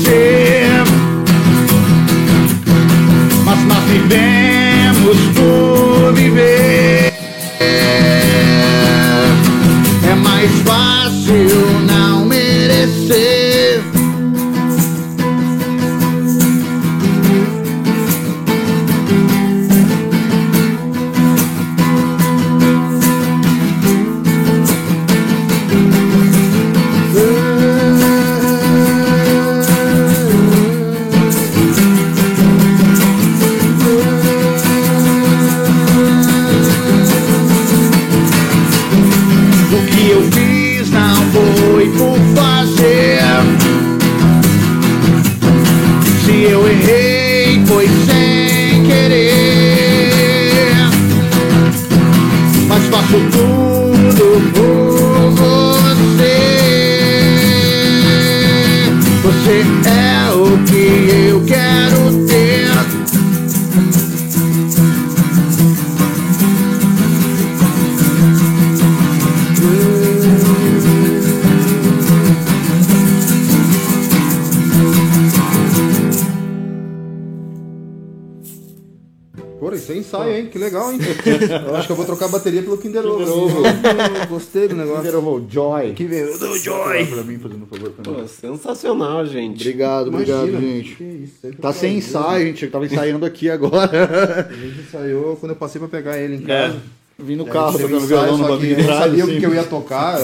Kinder 86.00 86.34
Ovo 86.34 86.58
Joy. 86.58 87.06
Pra 87.06 87.22
mim, 87.22 87.38
fazendo 87.38 87.62
um 87.64 87.66
favor 87.66 87.90
pra 87.90 88.10
mim. 88.12 88.20
Pô, 88.20 88.26
sensacional, 88.28 89.26
gente. 89.26 89.60
Obrigado, 89.60 90.08
obrigado, 90.08 90.48
Imagina. 90.48 90.72
gente. 90.72 90.94
Que 90.96 91.04
isso, 91.04 91.56
Tá 91.60 91.72
sem 91.74 91.98
ensaio, 91.98 92.46
gente. 92.46 92.64
Eu 92.64 92.70
tava 92.70 92.86
ensaiando 92.86 93.26
aqui 93.26 93.50
agora. 93.50 94.48
A 94.48 94.52
gente 94.54 94.80
ensaiou 94.80 95.36
quando 95.36 95.50
eu 95.52 95.56
passei 95.56 95.78
pra 95.78 95.88
pegar 95.88 96.18
ele 96.18 96.36
em 96.36 96.42
casa. 96.42 96.76
É, 97.18 97.22
vim 97.22 97.36
no 97.36 97.44
carro 97.44 97.72
tocando 97.72 97.96
ensaio, 97.96 98.08
violão 98.08 98.38
no 98.38 98.58
de 98.58 98.70
eu 98.72 98.82
sabia 98.84 99.24
assim. 99.24 99.36
o 99.36 99.40
que 99.40 99.46
eu 99.46 99.54
ia 99.54 99.64
tocar, 99.64 100.18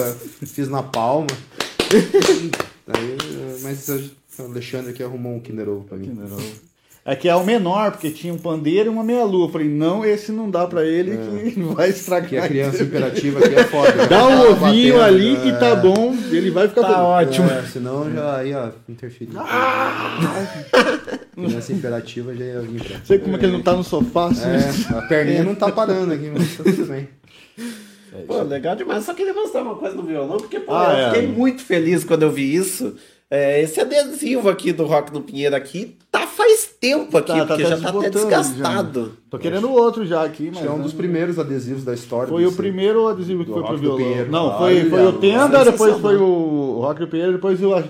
fiz 0.45 0.67
na 0.67 0.81
palma. 0.81 1.27
Aí, 2.87 3.17
mas 3.61 3.87
o 4.39 4.43
Alexandre 4.43 4.91
aqui 4.91 5.03
arrumou 5.03 5.35
um 5.35 5.39
Kinder 5.39 5.69
Ovo 5.69 5.83
pra 5.83 5.97
mim. 5.97 6.17
É 6.19 6.76
que 7.15 7.29
é 7.29 7.35
o 7.35 7.43
menor, 7.45 7.91
porque 7.91 8.09
tinha 8.11 8.33
um 8.33 8.37
pandeiro 8.37 8.87
e 8.87 8.89
uma 8.89 9.03
meia-lua. 9.03 9.47
Eu 9.47 9.51
falei, 9.51 9.69
não, 9.69 10.03
esse 10.03 10.31
não 10.31 10.49
dá 10.49 10.67
pra 10.67 10.83
ele 10.83 11.17
que 11.53 11.59
vai 11.73 11.89
estragar. 11.89 12.27
Que 12.29 12.37
a 12.37 12.47
criança 12.47 12.83
imperativa 12.83 13.39
aqui 13.39 13.55
é 13.55 13.63
foda. 13.63 14.05
Dá 14.07 14.27
um 14.27 14.37
Tá 14.37 14.43
ovinho 14.49 14.95
batendo, 14.97 15.01
ali 15.15 15.33
né? 15.37 15.39
que 15.43 15.51
tá 15.59 15.75
bom, 15.75 16.13
ele 16.31 16.51
vai 16.51 16.67
ficar 16.67 16.81
Tá 16.81 16.97
bom. 16.97 17.03
ótimo. 17.05 17.49
É, 17.49 17.61
senão 17.63 18.11
já 18.13 18.43
ia 18.43 18.73
interferir. 18.89 19.29
Criança 21.35 21.71
imperativa 21.73 22.35
já 22.35 22.43
ia 22.45 22.61
vir 22.61 22.83
pra. 22.83 22.99
Sei 23.05 23.19
como 23.19 23.35
é 23.35 23.39
que 23.39 23.45
ele 23.45 23.53
não 23.53 23.61
tá 23.63 23.73
no 23.73 23.83
sofá, 23.83 24.27
assim. 24.27 24.45
É, 24.93 24.97
a 24.97 25.01
perninha 25.03 25.43
não 25.43 25.55
tá 25.55 25.71
parando 25.71 26.13
aqui, 26.13 26.31
mas 26.35 26.57
tá 26.57 26.63
tudo 26.63 26.85
bem. 26.87 27.07
Pô, 28.25 28.41
legal 28.41 28.75
demais. 28.75 29.03
Só 29.05 29.13
queria 29.13 29.33
mostrar 29.33 29.61
uma 29.61 29.75
coisa 29.75 29.95
no 29.95 30.03
violão, 30.03 30.37
porque 30.37 30.59
pô, 30.59 30.73
Ah, 30.73 30.91
eu 30.91 30.97
é. 31.07 31.13
fiquei 31.13 31.27
muito 31.27 31.61
feliz 31.63 32.03
quando 32.03 32.23
eu 32.23 32.31
vi 32.31 32.53
isso. 32.55 32.95
É, 33.29 33.61
esse 33.61 33.79
adesivo 33.81 34.47
aqui 34.49 34.71
do 34.71 34.85
Rock 34.85 35.13
no 35.13 35.21
Pinheiro 35.21 35.53
aqui 35.55 35.97
tá 36.09 36.25
faz 36.25 36.69
tempo 36.79 37.17
aqui, 37.17 37.27
Tá, 37.33 37.39
tá 37.39 37.45
porque 37.47 37.63
até 37.63 37.75
já 37.75 37.81
tá 37.81 37.89
até 37.89 38.09
desbotando, 38.09 38.43
desgastado. 38.43 39.05
já. 39.05 39.29
Tô 39.29 39.37
querendo 39.37 39.69
outro 39.69 40.05
já 40.05 40.23
aqui, 40.23 40.49
mas. 40.53 40.63
É 40.65 40.69
um 40.71 40.81
dos 40.81 40.93
primeiros 40.93 41.37
adesivos 41.37 41.83
da 41.83 41.93
história. 41.93 42.29
Foi 42.29 42.45
o 42.45 42.53
primeiro 42.53 43.05
adesivo 43.07 43.43
que 43.43 43.49
do 43.49 43.55
foi 43.55 43.63
pro 43.63 43.77
violão. 43.77 43.97
Pinheiro. 43.97 44.31
Não, 44.31 44.57
foi, 44.57 44.79
Olha, 44.79 44.89
foi 44.89 45.05
o 45.07 45.13
Tenda, 45.13 45.65
depois 45.65 45.97
foi 45.97 46.15
o 46.17 46.79
Rock 46.81 47.01
do 47.01 47.07
Pinheiro, 47.07 47.33
depois 47.33 47.61
eu, 47.61 47.83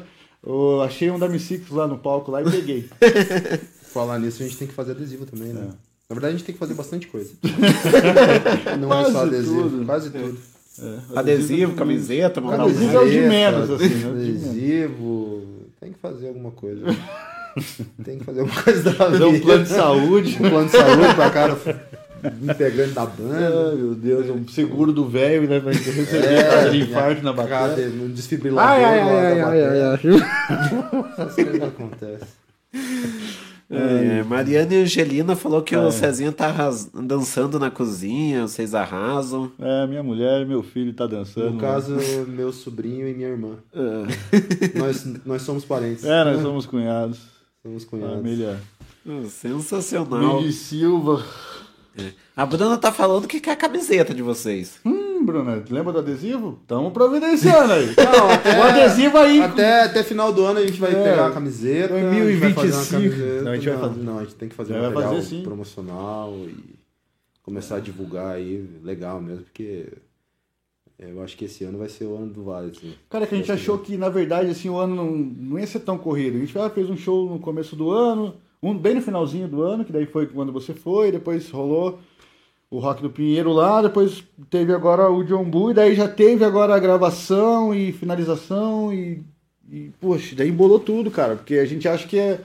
eu 0.45 0.81
achei 0.81 1.11
um 1.11 1.19
da 1.19 1.29
Missix 1.29 1.69
lá 1.69 1.85
no 1.87 1.99
palco 1.99 2.31
lá 2.31 2.41
e 2.41 2.49
peguei. 2.49 2.89
Falar 3.93 4.17
nisso, 4.19 4.41
a 4.41 4.45
gente 4.45 4.57
tem 4.57 4.67
que 4.67 4.73
fazer 4.73 4.91
adesivo 4.93 5.25
também, 5.25 5.53
né? 5.53 5.69
Na 6.09 6.13
verdade, 6.13 6.35
a 6.35 6.37
gente 6.37 6.45
tem 6.45 6.53
que 6.53 6.59
fazer 6.59 6.73
bastante 6.73 7.05
coisa. 7.07 7.31
Não 8.79 8.91
é 8.93 9.11
só 9.11 9.23
adesivo, 9.23 9.69
tudo. 9.69 9.85
quase 9.85 10.09
tudo. 10.09 10.37
Adesivo, 11.15 11.73
camiseta, 11.75 12.39
montar 12.41 12.63
Adesivo 12.63 12.95
é 12.95 12.99
o 12.99 13.09
de 13.09 13.19
menos, 13.21 13.69
assim, 13.71 13.89
né? 13.95 14.09
Adesivo. 14.09 15.43
Tem 15.79 15.91
que 15.91 15.99
fazer 15.99 16.27
alguma 16.29 16.51
coisa. 16.51 16.83
Tem 18.03 18.19
que 18.19 18.23
fazer 18.23 18.41
alguma 18.41 18.61
coisa 18.61 18.83
da 18.83 18.91
Fazer 18.93 19.13
vida. 19.17 19.27
um 19.29 19.39
plano 19.39 19.63
de 19.63 19.69
saúde. 19.69 20.35
Um 20.39 20.49
plano 20.49 20.65
de 20.65 20.71
saúde 20.71 21.15
pra 21.15 21.29
cara 21.31 21.57
integrante 22.41 22.91
da 22.93 23.05
banda. 23.05 23.69
Ai, 23.71 23.75
meu 23.75 23.95
Deus, 23.95 24.29
um 24.29 24.47
seguro 24.47 24.91
do 24.91 25.07
velho, 25.07 25.47
né? 25.49 25.59
Vai 25.59 25.73
receber 25.73 26.33
É, 26.35 26.69
de 26.69 26.81
infarto 26.81 27.23
na 27.23 27.33
batata. 27.33 27.81
um 27.81 28.09
desfibrilador 28.09 28.69
Ai, 28.71 28.83
ai, 28.83 28.99
ai, 28.99 29.09
da 29.39 29.47
ai, 29.47 29.61
bateria. 29.91 30.19
ai, 30.49 31.11
Essas 31.13 31.35
coisas 31.35 31.63
acontecem. 31.63 32.27
É, 33.69 34.23
Mariana 34.23 34.73
e 34.73 34.77
Angelina 34.83 35.35
falou 35.35 35.61
que 35.61 35.75
É. 35.75 35.77
o 35.77 35.91
Cezinha 35.91 36.31
tá 36.31 36.47
arras- 36.47 36.89
dançando 36.93 37.59
na 37.59 37.69
cozinha, 37.69 38.47
vocês 38.47 38.73
arrasam. 38.73 39.51
É, 39.59 39.85
minha 39.87 40.01
mulher 40.01 40.41
e 40.41 40.45
meu 40.45 40.63
filho 40.63 40.93
tá 40.93 41.05
dançando. 41.05 41.51
No 41.51 41.59
caso, 41.59 41.97
meu 42.27 42.53
sobrinho 42.53 43.07
e 43.09 43.13
minha 43.13 43.27
irmã. 43.27 43.55
É. 43.73 44.07
Nós, 44.79 45.05
nós 45.25 45.41
somos 45.41 45.65
parentes. 45.65 46.05
É, 46.05 46.23
nós 46.23 46.41
somos 46.41 46.65
cunhados. 46.65 47.19
Somos 47.61 47.83
cunhados. 47.83 48.15
Família. 48.15 48.57
Hum, 49.05 49.25
Sensacional. 49.29 50.39
Luiz 50.41 50.55
Silva. 50.55 51.23
A 52.35 52.45
Bruna 52.45 52.77
tá 52.77 52.91
falando 52.91 53.27
que 53.27 53.39
quer 53.39 53.51
a 53.51 53.55
camiseta 53.55 54.13
de 54.13 54.21
vocês. 54.21 54.79
Hum, 54.85 55.06
Bruna, 55.27 55.63
lembra 55.69 55.93
do 55.93 55.99
adesivo? 55.99 56.59
Tamo 56.65 56.89
providenciando 56.91 57.73
aí. 57.73 57.87
Não, 57.97 58.29
até, 58.31 58.57
o 58.59 58.63
adesivo 58.63 59.17
aí. 59.17 59.41
Até, 59.41 59.83
até 59.83 60.03
final 60.03 60.31
do 60.33 60.43
ano 60.45 60.59
a 60.59 60.65
gente 60.65 60.79
vai 60.79 60.91
É. 60.91 61.03
pegar 61.03 61.27
a 61.27 61.31
camiseta. 61.31 61.93
a 61.93 61.99
gente 61.99 62.39
vai 62.39 62.53
fazer 62.53 62.73
uma 62.73 62.73
2025. 62.73 62.91
camiseta. 62.91 63.41
Não, 63.43 63.51
a 63.51 63.55
gente 63.55 63.69
vai 63.69 63.77
fazer. 63.77 63.99
não, 64.01 64.17
a 64.17 64.23
gente 64.23 64.35
tem 64.35 64.49
que 64.49 64.55
fazer 64.55 64.73
um 64.73 64.81
material 64.83 65.15
fazer, 65.15 65.43
promocional 65.43 66.33
e 66.47 66.75
começar 67.43 67.75
a 67.75 67.79
divulgar 67.79 68.35
aí 68.35 68.67
legal 68.83 69.21
mesmo, 69.21 69.43
porque 69.43 69.85
eu 70.97 71.21
acho 71.21 71.37
que 71.37 71.45
esse 71.45 71.63
ano 71.63 71.77
vai 71.77 71.89
ser 71.89 72.05
o 72.05 72.15
ano 72.15 72.27
do 72.33 72.43
Vale. 72.43 72.71
Assim. 72.71 72.93
Cara, 73.09 73.27
que 73.27 73.35
a 73.35 73.37
gente 73.37 73.51
achou 73.51 73.77
que, 73.77 73.95
na 73.97 74.09
verdade, 74.09 74.49
assim, 74.49 74.69
o 74.69 74.77
ano 74.77 74.95
não, 74.95 75.11
não 75.11 75.59
ia 75.59 75.67
ser 75.67 75.79
tão 75.81 75.97
corrido. 75.97 76.37
A 76.37 76.39
gente 76.39 76.53
fez 76.73 76.89
um 76.89 76.97
show 76.97 77.29
no 77.29 77.39
começo 77.39 77.75
do 77.75 77.91
ano, 77.91 78.35
um 78.63 78.75
bem 78.75 78.95
no 78.95 79.01
finalzinho 79.01 79.47
do 79.47 79.61
ano, 79.61 79.85
que 79.85 79.91
daí 79.93 80.05
foi 80.07 80.25
quando 80.25 80.51
você 80.51 80.73
foi, 80.73 81.11
depois 81.11 81.49
rolou 81.51 81.99
o 82.69 82.79
Rock 82.79 83.01
do 83.01 83.09
Pinheiro 83.09 83.53
lá, 83.53 83.81
depois 83.81 84.23
teve 84.49 84.73
agora 84.73 85.09
o 85.09 85.23
John 85.23 85.45
Bull, 85.45 85.71
e 85.71 85.73
daí 85.73 85.95
já 85.95 86.07
teve 86.07 86.43
agora 86.43 86.75
a 86.75 86.79
gravação 86.79 87.73
e 87.73 87.93
finalização 87.93 88.93
e, 88.93 89.23
e 89.71 89.91
poxa, 90.01 90.35
daí 90.35 90.49
embolou 90.49 90.79
tudo, 90.79 91.09
cara, 91.09 91.35
porque 91.35 91.55
a 91.55 91.65
gente 91.65 91.87
acha 91.87 92.05
que 92.07 92.19
é, 92.19 92.41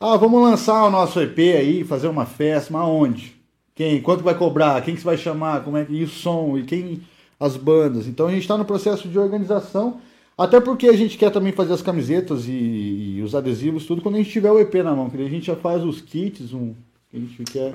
ah, 0.00 0.16
vamos 0.16 0.42
lançar 0.42 0.84
o 0.84 0.90
nosso 0.90 1.20
EP 1.20 1.38
aí, 1.38 1.84
fazer 1.84 2.08
uma 2.08 2.26
festa, 2.26 2.72
mas 2.72 2.82
aonde? 2.82 3.40
Quem? 3.74 4.02
Quanto 4.02 4.24
vai 4.24 4.36
cobrar? 4.36 4.82
Quem 4.82 4.94
que 4.96 5.02
vai 5.02 5.16
chamar? 5.16 5.62
Como 5.64 5.76
é 5.76 5.84
que 5.84 5.92
e 5.94 6.04
o 6.04 6.08
som? 6.08 6.58
E 6.58 6.64
quem 6.64 7.00
as 7.40 7.56
bandas? 7.56 8.06
Então 8.06 8.26
a 8.26 8.30
gente 8.30 8.42
está 8.42 8.58
no 8.58 8.64
processo 8.64 9.08
de 9.08 9.18
organização, 9.18 10.00
até 10.36 10.60
porque 10.60 10.88
a 10.88 10.96
gente 10.96 11.16
quer 11.16 11.30
também 11.30 11.52
fazer 11.52 11.72
as 11.72 11.82
camisetas 11.82 12.46
e, 12.46 13.16
e 13.16 13.22
os 13.22 13.34
adesivos, 13.34 13.86
tudo 13.86 14.02
quando 14.02 14.16
a 14.16 14.18
gente 14.18 14.30
tiver 14.30 14.50
o 14.50 14.58
EP 14.58 14.74
na 14.76 14.94
mão, 14.94 15.08
que 15.08 15.16
a 15.22 15.28
gente 15.28 15.46
já 15.46 15.56
faz 15.56 15.84
os 15.84 16.00
kits, 16.00 16.52
um, 16.52 16.74
a 17.14 17.18
gente 17.18 17.44
quer 17.44 17.72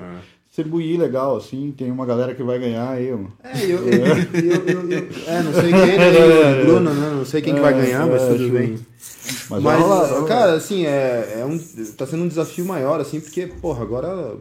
distribuir 0.48 0.98
legal, 0.98 1.36
assim. 1.36 1.72
Tem 1.76 1.90
uma 1.90 2.04
galera 2.06 2.34
que 2.34 2.42
vai 2.42 2.58
ganhar 2.58 2.90
aí, 2.90 3.10
mano. 3.10 3.32
É, 3.42 3.64
eu, 3.64 3.68
eu, 3.68 4.06
eu, 4.06 4.66
eu- 4.66 4.90
eu- 4.90 5.08
é, 5.26 5.42
não 5.42 5.52
sei 5.52 5.70
quem, 5.70 5.98
né? 5.98 6.64
Bruno, 6.64 6.94
né? 6.94 7.10
Não 7.10 7.24
sei 7.24 7.42
quem 7.42 7.54
que 7.54 7.60
vai 7.60 7.74
ganhar, 7.74 8.06
mas 8.06 8.22
É, 8.22 8.28
tudo 8.34 8.50
bem. 8.50 8.78
Mas 9.50 9.62
Mas, 9.62 9.80
rolar, 9.80 10.24
cara, 10.26 10.54
assim, 10.54 10.86
é, 10.86 11.40
é 11.40 11.44
um, 11.44 11.58
tá 11.96 12.06
sendo 12.06 12.24
um 12.24 12.28
desafio 12.28 12.64
maior, 12.64 13.00
assim, 13.00 13.20
porque, 13.20 13.46
porra, 13.46 13.82
agora 13.82 14.36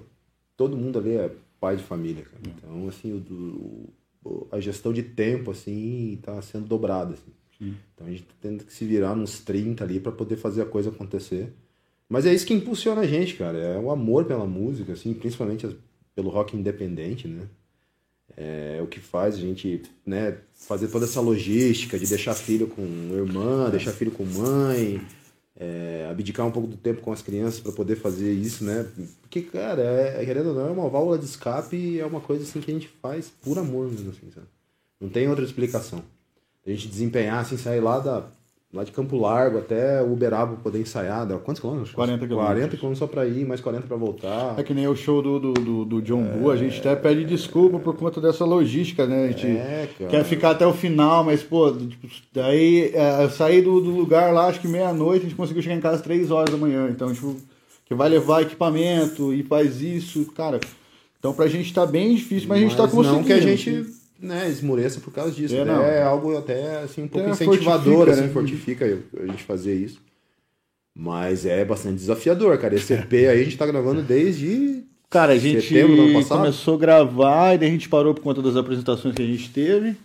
todo 0.56 0.78
mundo 0.78 0.98
ali 1.00 1.16
é 1.16 1.30
pai 1.60 1.76
de 1.76 1.84
família, 1.84 2.24
cara. 2.24 2.42
Então, 2.48 2.88
assim, 2.88 3.12
o, 3.14 3.90
o- 4.24 4.48
a 4.52 4.60
gestão 4.60 4.92
de 4.94 5.04
tempo, 5.04 5.52
assim, 5.52 6.20
tá 6.22 6.42
sendo 6.42 6.66
dobrada, 6.68 7.14
assim. 7.14 7.32
Sim. 7.58 7.76
Então 7.96 8.08
a 8.08 8.10
gente 8.10 8.24
tá 8.24 8.34
tendo 8.42 8.64
que 8.64 8.74
se 8.74 8.86
virar 8.86 9.16
nos 9.16 9.40
30 9.40 9.84
ali 9.84 10.00
pra 10.00 10.12
poder 10.12 10.36
fazer 10.38 10.62
a 10.62 10.66
coisa 10.66 10.90
acontecer. 10.90 11.52
Mas 12.08 12.26
é 12.26 12.34
isso 12.34 12.46
que 12.46 12.54
impulsiona 12.54 13.02
a 13.02 13.08
gente, 13.08 13.34
cara. 13.36 13.58
É 13.58 13.78
o 13.80 13.90
amor 13.92 14.26
pela 14.26 14.46
música, 14.46 14.94
assim, 14.94 15.14
principalmente 15.14 15.66
as- 15.66 15.74
pelo 16.18 16.32
rock 16.32 16.58
independente, 16.58 17.28
né? 17.28 17.44
É 18.36 18.80
o 18.82 18.88
que 18.88 19.00
faz 19.00 19.36
a 19.36 19.38
gente, 19.38 19.84
né, 20.04 20.40
fazer 20.54 20.88
toda 20.88 21.06
essa 21.06 21.22
logística 21.22 21.98
de 21.98 22.08
deixar 22.08 22.34
filho 22.34 22.68
com 22.68 22.82
irmã, 23.14 23.70
deixar 23.70 23.92
filho 23.92 24.12
com 24.12 24.26
mãe, 24.26 25.00
é, 25.56 26.08
abdicar 26.10 26.46
um 26.46 26.52
pouco 26.52 26.68
do 26.68 26.76
tempo 26.76 27.02
com 27.02 27.12
as 27.12 27.22
crianças 27.22 27.60
para 27.60 27.72
poder 27.72 27.98
fazer 27.98 28.34
isso, 28.34 28.64
né? 28.64 28.88
Porque, 29.22 29.44
cara, 29.44 29.82
é, 29.84 30.26
querendo 30.26 30.50
ou 30.50 30.56
não, 30.56 30.68
é 30.68 30.72
uma 30.72 30.90
válvula 30.90 31.20
de 31.20 31.26
escape 31.26 32.00
é 32.00 32.06
uma 32.06 32.20
coisa 32.20 32.44
assim 32.44 32.62
que 32.62 32.72
a 32.72 32.74
gente 32.74 32.88
faz 32.88 33.32
por 33.42 33.60
amor 33.60 33.88
mesmo, 33.88 34.10
assim, 34.10 34.32
sabe? 34.34 34.48
Não 35.00 35.10
tem 35.10 35.30
outra 35.30 35.46
explicação. 35.46 36.04
A 36.66 36.70
gente 36.72 36.88
desempenhar, 36.88 37.42
assim, 37.42 37.58
sair 37.58 37.80
lá, 37.80 38.00
da, 38.00 38.28
lá 38.74 38.84
de 38.84 38.92
Campo 38.92 39.18
Largo 39.18 39.60
até 39.60 40.02
Uberaba 40.04 40.58
poder 40.58 40.82
ensaiar, 40.82 41.26
dá 41.26 41.38
quantos 41.38 41.60
quilômetros? 41.62 41.94
40 41.94 42.28
quilômetros. 42.28 42.56
40 42.56 42.78
quilômetros 42.78 43.00
só 43.00 43.08
pra 43.08 43.26
ir, 43.26 43.46
mais 43.46 43.62
40 43.62 43.88
pra 43.88 43.96
voltar. 43.98 44.56
É 44.58 44.64
que 44.64 44.74
nem 44.74 44.88
o 44.88 44.96
show 44.96 45.22
do, 45.22 45.40
do, 45.40 45.54
do, 45.54 45.86
do 45.86 46.02
John 46.02 46.24
Boo, 46.24 46.52
a 46.52 46.58
gente 46.58 46.80
até 46.80 46.96
pede 46.96 47.24
desculpa 47.24 47.80
por 47.80 47.96
conta 47.96 48.20
dessa 48.20 48.44
logística, 48.46 49.06
né? 49.06 49.26
A 49.26 49.28
gente 49.30 49.48
É, 49.48 49.90
cara. 49.98 50.10
quer 50.12 50.24
ficar 50.26 50.52
até 50.52 50.68
o 50.68 50.74
final, 50.74 51.24
mas, 51.24 51.42
pô, 51.42 51.72
tipo, 51.72 52.08
daí 52.34 52.92
é, 52.94 53.24
eu 53.24 53.30
saí 53.30 53.62
do, 53.62 53.80
do 53.80 53.92
lugar 53.92 54.34
lá, 54.34 54.48
acho 54.48 54.60
que 54.60 54.68
meia-noite, 54.68 55.26
a 55.26 55.30
gente 55.30 55.38
conseguiu 55.38 55.62
chegar 55.64 55.76
em 55.76 55.82
casa 55.82 55.96
às 55.96 56.02
3 56.02 56.30
horas 56.30 56.52
da 56.52 56.58
manhã. 56.58 56.90
Então, 56.90 57.14
tipo, 57.14 57.36
que 57.86 57.96
vai 57.96 58.10
levar 58.10 58.42
equipamento 58.42 59.34
e 59.34 59.44
faz 59.44 59.82
isso, 59.82 60.26
cara. 60.34 60.60
Então 61.20 61.34
pra 61.34 61.48
gente 61.48 61.74
tá 61.74 61.86
bem 61.86 62.14
difícil, 62.16 62.48
mas, 62.48 62.58
a 62.58 62.62
gente 62.62 62.76
tá 62.76 62.84
conseguindo. 62.88 63.14
Não 63.14 63.24
que 63.24 63.34
a 63.34 63.40
gente 63.40 63.86
né, 64.20 64.50
esmoreça 64.50 65.00
por 65.00 65.14
causa 65.14 65.32
disso. 65.32 65.56
É, 65.56 65.60
É, 65.60 65.66
não. 65.66 65.82
é 65.84 66.04
algo 66.04 66.38
até 66.38 66.80
assim, 66.80 67.04
um 67.04 67.08
pouco 67.08 67.28
É, 67.28 67.32
incentivador, 67.32 68.08
fortifica, 68.08 68.12
assim, 68.12 68.22
né? 68.22 68.28
fortifica 68.30 69.00
a 69.24 69.26
gente 69.28 69.44
fazer 69.44 69.76
isso. 69.76 70.00
Mas 70.96 71.46
é 71.46 71.64
bastante 71.64 71.96
desafiador, 71.96 72.58
cara. 72.58 72.76
Esse 72.76 72.94
EP 72.94 73.14
aí 73.14 73.28
a 73.28 73.44
gente 73.44 73.58
tá 73.58 73.68
gravando 73.68 74.02
desde. 74.02 74.84
Cara, 75.10 75.34
a 75.34 75.38
gente 75.38 75.62
setembro 75.62 75.96
do 75.96 76.02
ano 76.04 76.14
passado. 76.14 76.40
começou 76.40 76.76
a 76.76 76.80
gravar 76.80 77.54
e 77.54 77.58
daí 77.60 77.70
a 77.70 77.72
gente 77.72 77.88
parou 77.88 78.14
por 78.14 78.22
conta 78.22 78.42
das 78.42 78.56
apresentações 78.56 79.14
que 79.14 79.22
a 79.22 79.26
gente 79.26 79.50
teve. 79.52 79.96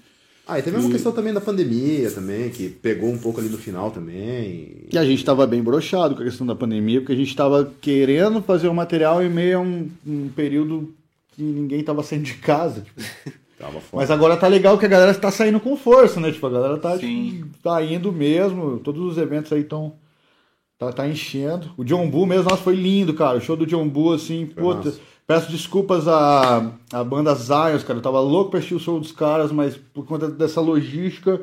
Ah, 0.47 0.59
e 0.59 0.63
teve 0.63 0.77
uma 0.77 0.91
questão 0.91 1.13
também 1.13 1.33
da 1.33 1.41
pandemia 1.41 2.11
também, 2.11 2.51
que 2.51 2.69
pegou 2.69 3.09
um 3.09 3.17
pouco 3.17 3.41
ali 3.41 3.49
no 3.49 3.57
final 3.57 3.91
também. 3.91 4.87
E 4.93 4.99
a 4.99 5.05
gente 5.05 5.19
estava 5.19 5.47
bem 5.47 5.63
broxado 5.63 6.15
com 6.15 6.23
a 6.23 6.25
questão 6.25 6.47
da 6.47 6.55
pandemia, 6.55 7.01
porque 7.01 7.13
a 7.13 7.17
gente 7.17 7.29
estava 7.29 7.73
querendo 7.81 8.43
fazer 8.43 8.69
o 8.69 8.75
material 8.75 9.23
em 9.23 9.31
meio 9.31 9.59
a 9.59 9.61
um, 9.61 9.89
um 10.07 10.29
período 10.29 10.93
que 11.35 11.43
ninguém 11.43 11.81
estava 11.81 12.03
saindo 12.03 12.25
de 12.25 12.35
casa. 12.35 12.83
Tipo. 12.83 13.01
Tava 13.63 13.81
foda. 13.81 14.03
Mas 14.03 14.11
agora 14.11 14.37
tá 14.37 14.49
legal 14.49 14.77
que 14.77 14.85
a 14.85 14.89
galera 14.89 15.15
tá 15.15 15.31
saindo 15.31 15.61
com 15.61 15.77
força, 15.77 16.19
né? 16.19 16.33
Tipo, 16.33 16.49
a 16.49 16.51
galera 16.51 16.79
tá, 16.79 16.99
tipo, 16.99 17.47
tá 17.63 17.81
indo 17.81 18.11
mesmo. 18.11 18.81
Todos 18.81 19.01
os 19.13 19.17
eventos 19.17 19.53
aí 19.53 19.61
estão. 19.61 19.93
Tá, 20.77 20.93
tá 20.93 21.07
enchendo. 21.07 21.71
O 21.77 21.85
John 21.85 22.11
Boo 22.11 22.27
mesmo, 22.27 22.51
nossa, 22.51 22.61
foi 22.61 22.75
lindo, 22.75 23.15
cara. 23.15 23.39
O 23.39 23.41
show 23.41 23.57
do 23.57 23.65
John 23.65 23.89
Boo, 23.89 24.15
assim, 24.15 24.47
puta. 24.47 24.89
massa. 24.89 25.01
Peço 25.25 25.53
desculpas 25.53 26.09
à, 26.09 26.73
à 26.93 27.05
banda 27.05 27.33
Zions, 27.37 27.85
cara. 27.85 28.01
Eu 28.01 28.03
tava 28.03 28.19
louco 28.19 28.51
pra 28.51 28.59
assistir 28.59 28.75
o 28.75 28.81
show 28.81 28.99
dos 28.99 29.13
caras, 29.13 29.53
mas 29.53 29.77
por 29.77 30.05
conta 30.05 30.29
dessa 30.29 30.61
logística 30.61 31.41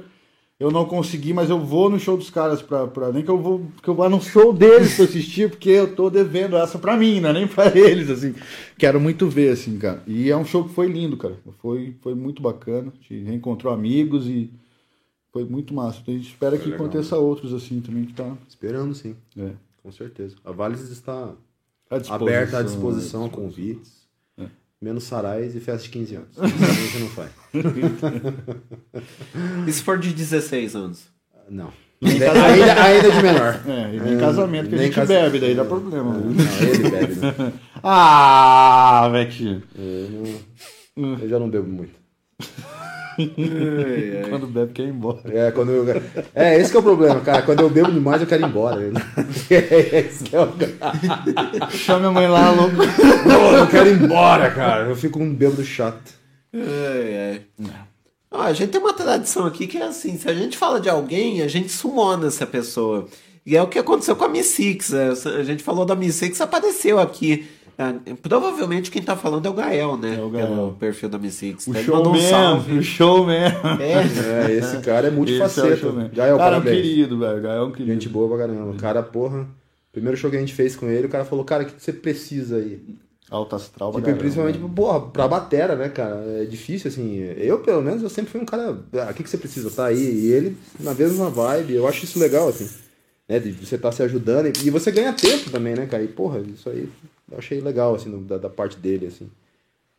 eu 0.60 0.70
não 0.70 0.86
consegui, 0.86 1.32
mas 1.32 1.50
eu 1.50 1.58
vou 1.58 1.90
no 1.90 1.98
show 1.98 2.18
dos 2.18 2.30
caras 2.30 2.62
pra. 2.62 2.86
pra 2.86 3.14
nem 3.14 3.24
que 3.24 3.32
eu 3.32 3.42
vou. 3.42 3.66
Que 3.82 3.88
eu 3.88 3.96
vá 3.96 4.10
no 4.10 4.22
show 4.22 4.52
deles 4.52 4.96
pra 4.96 5.06
assistir, 5.06 5.50
porque 5.50 5.70
eu 5.70 5.96
tô 5.96 6.10
devendo 6.10 6.58
essa 6.58 6.78
pra 6.78 6.98
mim, 6.98 7.22
né? 7.22 7.32
Nem 7.32 7.48
pra 7.48 7.68
eles, 7.78 8.10
assim. 8.10 8.36
Quero 8.78 9.00
muito 9.00 9.30
ver, 9.30 9.54
assim, 9.54 9.78
cara. 9.78 10.04
E 10.06 10.30
é 10.30 10.36
um 10.36 10.44
show 10.44 10.66
que 10.66 10.74
foi 10.74 10.88
lindo, 10.88 11.16
cara. 11.16 11.38
Foi, 11.60 11.96
foi 12.02 12.14
muito 12.14 12.42
bacana. 12.42 12.92
A 12.92 12.96
gente 12.96 13.24
reencontrou 13.24 13.74
amigos 13.74 14.28
e 14.28 14.52
foi 15.32 15.46
muito 15.46 15.74
massa. 15.74 16.00
Então 16.02 16.14
a 16.14 16.18
gente 16.18 16.28
espera 16.28 16.58
Foi 16.58 16.60
que 16.60 16.72
legal, 16.72 16.86
aconteça 16.86 17.18
outros, 17.18 17.54
assim, 17.54 17.80
também, 17.80 18.04
que 18.04 18.14
tá. 18.14 18.36
Esperando 18.48 18.94
sim. 18.94 19.16
É. 19.38 19.52
Com 19.82 19.94
certeza. 19.94 20.36
A 20.44 20.52
Vales 20.52 20.82
está 20.90 21.34
À 21.90 22.16
aberta 22.16 22.58
à 22.58 22.64
disposição 22.64 23.26
a 23.26 23.30
convites. 23.30 24.06
É. 24.38 24.48
Menos 24.82 25.06
sarais 25.06 25.56
e 25.56 25.62
festa 25.62 25.84
de 25.84 25.90
15 25.90 26.16
anos. 26.16 26.30
A 26.38 26.48
gente 26.48 27.00
não 27.00 27.08
faz. 27.08 27.32
E 29.68 29.72
se 29.72 29.82
for 29.84 29.98
de 29.98 30.14
16 30.14 30.76
anos? 30.76 31.04
Não. 31.50 31.72
Ainda, 32.02 32.32
ainda, 32.84 33.12
de 33.12 33.22
menor. 33.24 33.60
É, 33.68 33.96
e 33.96 34.00
nem 34.00 34.18
casamento 34.18 34.70
que 34.70 34.76
a 34.76 34.78
gente 34.78 34.94
cas- 34.96 35.08
bebe, 35.08 35.40
daí 35.40 35.54
dá 35.54 35.66
problema. 35.66 36.14
Não, 36.14 36.32
ele 36.32 36.90
bebe, 36.90 37.16
né? 37.16 37.54
ah, 37.84 39.10
Vecchio. 39.12 39.62
Eu, 39.78 40.24
não- 40.96 41.18
eu 41.20 41.28
já 41.30 41.38
não 41.40 41.50
bebo 41.50 41.68
muito. 41.68 42.00
Quando 44.30 44.48
bebe, 44.48 44.72
quer 44.72 44.84
ir 44.84 44.90
embora. 44.92 45.20
É, 45.26 45.52
quando 45.52 45.72
eu, 45.74 46.02
é, 46.34 46.58
esse 46.58 46.72
que 46.72 46.78
é 46.78 46.80
o 46.80 46.84
problema, 46.84 47.20
cara. 47.20 47.42
Quando 47.42 47.60
eu 47.60 47.70
bebo 47.70 47.92
demais, 47.92 48.22
eu 48.22 48.28
quero 48.28 48.44
ir 48.44 48.46
embora. 48.46 48.80
Esse 49.50 50.24
que 50.24 50.34
é 50.38 50.40
o... 50.40 50.48
Chama 51.72 52.00
minha 52.00 52.12
mãe 52.12 52.28
lá, 52.30 52.52
louco. 52.52 52.76
Eu 53.58 53.68
quero 53.68 53.90
ir 53.90 54.02
embora, 54.02 54.50
cara. 54.52 54.86
Eu 54.88 54.96
fico 54.96 55.20
um 55.20 55.34
bêbado 55.34 55.66
chato. 55.66 56.19
É, 56.54 57.42
é. 57.60 57.64
Ó, 58.32 58.42
a 58.42 58.54
gente 58.54 58.70
tem 58.70 58.82
uma 58.82 58.94
tradição 58.94 59.46
aqui 59.46 59.68
que 59.68 59.78
é 59.78 59.84
assim: 59.86 60.18
se 60.18 60.30
a 60.30 60.34
gente 60.34 60.58
fala 60.58 60.80
de 60.80 60.90
alguém, 60.90 61.42
a 61.42 61.48
gente 61.48 61.70
sumona 61.70 62.28
essa 62.28 62.46
pessoa. 62.46 63.08
E 63.46 63.56
é 63.56 63.62
o 63.62 63.68
que 63.68 63.80
aconteceu 63.80 64.16
com 64.16 64.26
a 64.26 64.30
Miss 64.30 64.48
Six. 64.48 64.94
é, 64.94 65.10
A 65.40 65.44
gente 65.44 65.64
falou 65.64 65.86
da 65.86 65.96
Miss 65.96 66.16
Six, 66.16 66.40
apareceu 66.42 67.00
aqui. 67.00 67.48
Ah, 67.82 67.94
Provavelmente 68.22 68.92
quem 68.92 69.02
tá 69.02 69.16
falando 69.16 69.46
é 69.46 69.50
o 69.50 69.54
Gael, 69.54 69.96
né? 69.96 70.18
É 70.20 70.22
o 70.22 70.30
Gael. 70.30 70.48
Pelo 70.48 70.72
perfil 70.74 71.08
da 71.10 71.18
Miss 71.18 71.36
Six. 71.36 71.66
O 71.66 71.72
um 71.72 71.74
showman, 71.76 72.22
salve. 72.30 72.78
o 72.78 72.84
showman. 72.84 73.46
É, 73.80 74.52
esse 74.52 74.78
cara 74.82 75.08
é 75.08 75.10
é 75.10 75.14
o 75.14 75.16
multifaceta. 75.16 75.78
showman. 75.78 76.10
Gael, 76.14 76.38
Cara, 76.38 76.56
é 76.56 76.58
um 76.60 76.62
parabéns. 76.62 76.76
querido, 76.82 77.18
velho. 77.18 77.42
Gael 77.42 77.64
é 77.64 77.66
um 77.66 77.72
querido. 77.72 77.94
Gente 77.94 78.10
boa 78.10 78.28
pra 78.28 78.46
caramba. 78.46 78.72
O 78.72 78.76
cara, 78.76 79.02
porra. 79.02 79.48
Primeiro 79.92 80.18
show 80.18 80.30
que 80.30 80.36
a 80.38 80.40
gente 80.40 80.54
fez 80.54 80.76
com 80.76 80.88
ele, 80.88 81.08
o 81.08 81.10
cara 81.10 81.26
falou, 81.26 81.44
cara, 81.44 81.64
o 81.64 81.66
que 81.66 81.74
que 81.74 81.82
você 81.82 81.92
precisa 81.94 82.58
aí? 82.58 82.80
Alto 83.32 83.56
astral 83.56 83.92
Tipo, 83.94 84.16
principalmente, 84.16 84.58
né? 84.58 84.70
porra, 84.76 85.02
pra 85.02 85.28
batera, 85.28 85.76
né, 85.76 85.90
cara? 85.90 86.16
É 86.42 86.46
difícil, 86.46 86.90
assim. 86.90 87.18
Eu, 87.38 87.60
pelo 87.60 87.82
menos, 87.82 88.02
eu 88.02 88.10
sempre 88.10 88.32
fui 88.32 88.42
um 88.42 88.46
cara. 88.46 88.78
Ah, 88.94 89.10
o 89.12 89.14
que, 89.14 89.22
que 89.24 89.30
você 89.30 89.38
precisa? 89.38 89.70
Tá 89.70 89.86
aí. 89.86 89.98
E 90.00 90.32
ele, 90.32 90.58
na 90.80 90.94
mesma 90.94 91.30
vibe. 91.30 91.76
Eu 91.76 91.88
acho 91.88 92.06
isso 92.06 92.18
legal, 92.18 92.48
assim. 92.50 92.68
Né, 93.28 93.38
de 93.40 93.52
você 93.52 93.78
tá 93.78 93.92
se 93.92 94.02
ajudando. 94.02 94.48
E, 94.48 94.68
e 94.68 94.70
você 94.72 94.92
ganha 94.92 95.14
tempo 95.14 95.52
também, 95.52 95.76
né, 95.76 95.86
cara? 95.86 96.02
E, 96.04 96.08
porra, 96.08 96.40
isso 96.40 96.68
aí 96.70 96.90
eu 97.32 97.38
achei 97.38 97.62
legal, 97.62 97.94
assim, 97.94 98.10
no- 98.10 98.22
da, 98.22 98.40
da 98.40 98.50
parte 98.50 98.78
dele, 98.78 99.06
assim. 99.06 99.30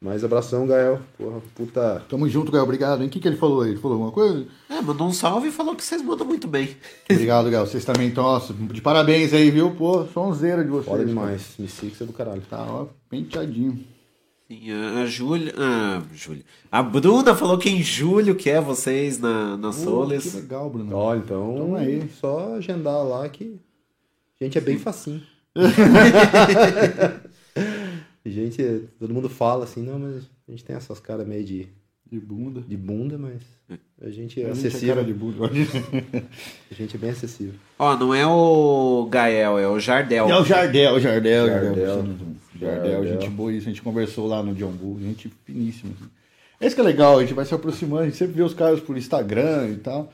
Mas 0.03 0.25
abração, 0.25 0.67
Gael. 0.67 0.99
Porra, 1.19 1.41
puta. 1.55 2.03
Tamo 2.09 2.27
junto, 2.29 2.51
Gael. 2.51 2.65
Obrigado. 2.65 3.03
hein? 3.03 3.07
O 3.07 3.11
que, 3.11 3.21
que 3.21 3.29
ele 3.29 3.37
falou 3.37 3.61
aí? 3.61 3.73
Ele 3.73 3.79
falou 3.79 3.97
alguma 3.97 4.11
coisa? 4.13 4.47
É, 4.69 4.81
mandou 4.81 5.07
um 5.07 5.13
salve 5.13 5.49
e 5.49 5.53
falou 5.53 5.77
que 5.77 5.85
vocês 5.85 6.01
mandam 6.03 6.27
muito 6.27 6.49
bem. 6.49 6.75
Obrigado, 7.09 7.51
Gael. 7.51 7.67
Vocês 7.67 7.85
também 7.85 8.09
estão, 8.09 8.25
nossa, 8.25 8.53
de 8.55 8.81
parabéns 8.81 9.33
aí, 9.35 9.51
viu? 9.51 9.71
Pô, 9.73 10.07
sonzeira 10.07 10.65
de 10.65 10.71
vocês. 10.71 10.87
Foda 10.87 10.97
cara. 10.99 11.09
demais. 11.09 11.43
Me 11.59 11.69
Six 11.69 12.01
é 12.01 12.05
do 12.07 12.13
caralho. 12.15 12.43
Tá, 12.49 12.65
ó, 12.67 12.87
penteadinho. 13.11 13.85
Sim, 14.49 14.71
a 14.73 15.07
Júlia. 15.07 15.53
Ah, 15.57 16.03
Júlia. 16.15 16.45
A 16.73 16.83
Bruna 16.83 17.35
falou 17.37 17.59
que 17.59 17.69
em 17.69 17.83
julho 17.83 18.35
quer 18.35 18.61
vocês 18.61 19.19
na, 19.19 19.57
na 19.57 19.69
Pô, 19.69 19.73
Soles. 19.75 20.33
que 20.33 20.41
legal, 20.41 20.71
Bruno. 20.71 20.97
Ó, 20.97 21.15
então. 21.15 21.55
Tamo 21.57 21.77
aí. 21.77 22.09
Só 22.21 22.55
agendar 22.55 23.05
lá 23.05 23.29
que. 23.29 23.61
Gente, 24.41 24.57
é 24.57 24.61
bem 24.61 24.79
facinho. 24.79 25.23
gente, 28.25 28.89
todo 28.99 29.13
mundo 29.13 29.29
fala 29.29 29.65
assim, 29.65 29.83
não, 29.83 29.99
mas 29.99 30.25
a 30.49 30.51
gente 30.51 30.65
tem 30.65 30.75
essas 30.77 30.99
caras 31.01 31.27
meio 31.27 31.45
de. 31.45 31.69
De 32.11 32.19
bunda. 32.19 32.61
De 32.67 32.77
bunda, 32.77 33.17
mas 33.17 33.41
a 34.03 34.11
gente 34.11 34.43
é 34.43 34.47
A 34.47 34.53
gente 34.53 34.67
é 34.67 34.69
acessível. 34.69 34.95
cara 34.97 35.07
de 35.07 35.15
bunda. 35.15 35.47
a 35.47 36.75
gente 36.75 36.97
é 36.97 36.99
bem 36.99 37.11
acessível. 37.11 37.55
Ó, 37.79 37.97
não 37.97 38.13
é 38.13 38.27
o 38.27 39.07
Gael, 39.09 39.57
é 39.61 39.69
o 39.69 39.79
Jardel. 39.79 40.29
É 40.29 40.41
o 40.41 40.45
Jardel, 40.45 40.95
o 40.97 41.01
Jardel, 41.01 41.47
Jardel. 41.47 41.75
Jardel. 41.77 41.87
Jardel, 41.87 42.17
Jardel. 42.61 43.07
gente 43.07 43.31
boa 43.31 43.53
isso. 43.53 43.67
A 43.69 43.71
gente 43.71 43.83
conversou 43.83 44.27
lá 44.27 44.43
no 44.43 44.55
John 44.55 44.73
Bull, 44.73 44.99
gente 45.01 45.29
finíssima. 45.45 45.93
assim. 45.99 46.11
Esse 46.61 46.75
que 46.75 46.81
é 46.81 46.85
legal, 46.85 47.19
a 47.19 47.23
gente 47.23 47.33
vai 47.33 47.45
se 47.47 47.55
aproximando, 47.55 48.03
a 48.03 48.05
gente 48.05 48.17
sempre 48.17 48.35
vê 48.35 48.43
os 48.43 48.53
caras 48.55 48.81
por 48.81 48.97
Instagram 48.97 49.69
e 49.71 49.77
tal. 49.77 50.13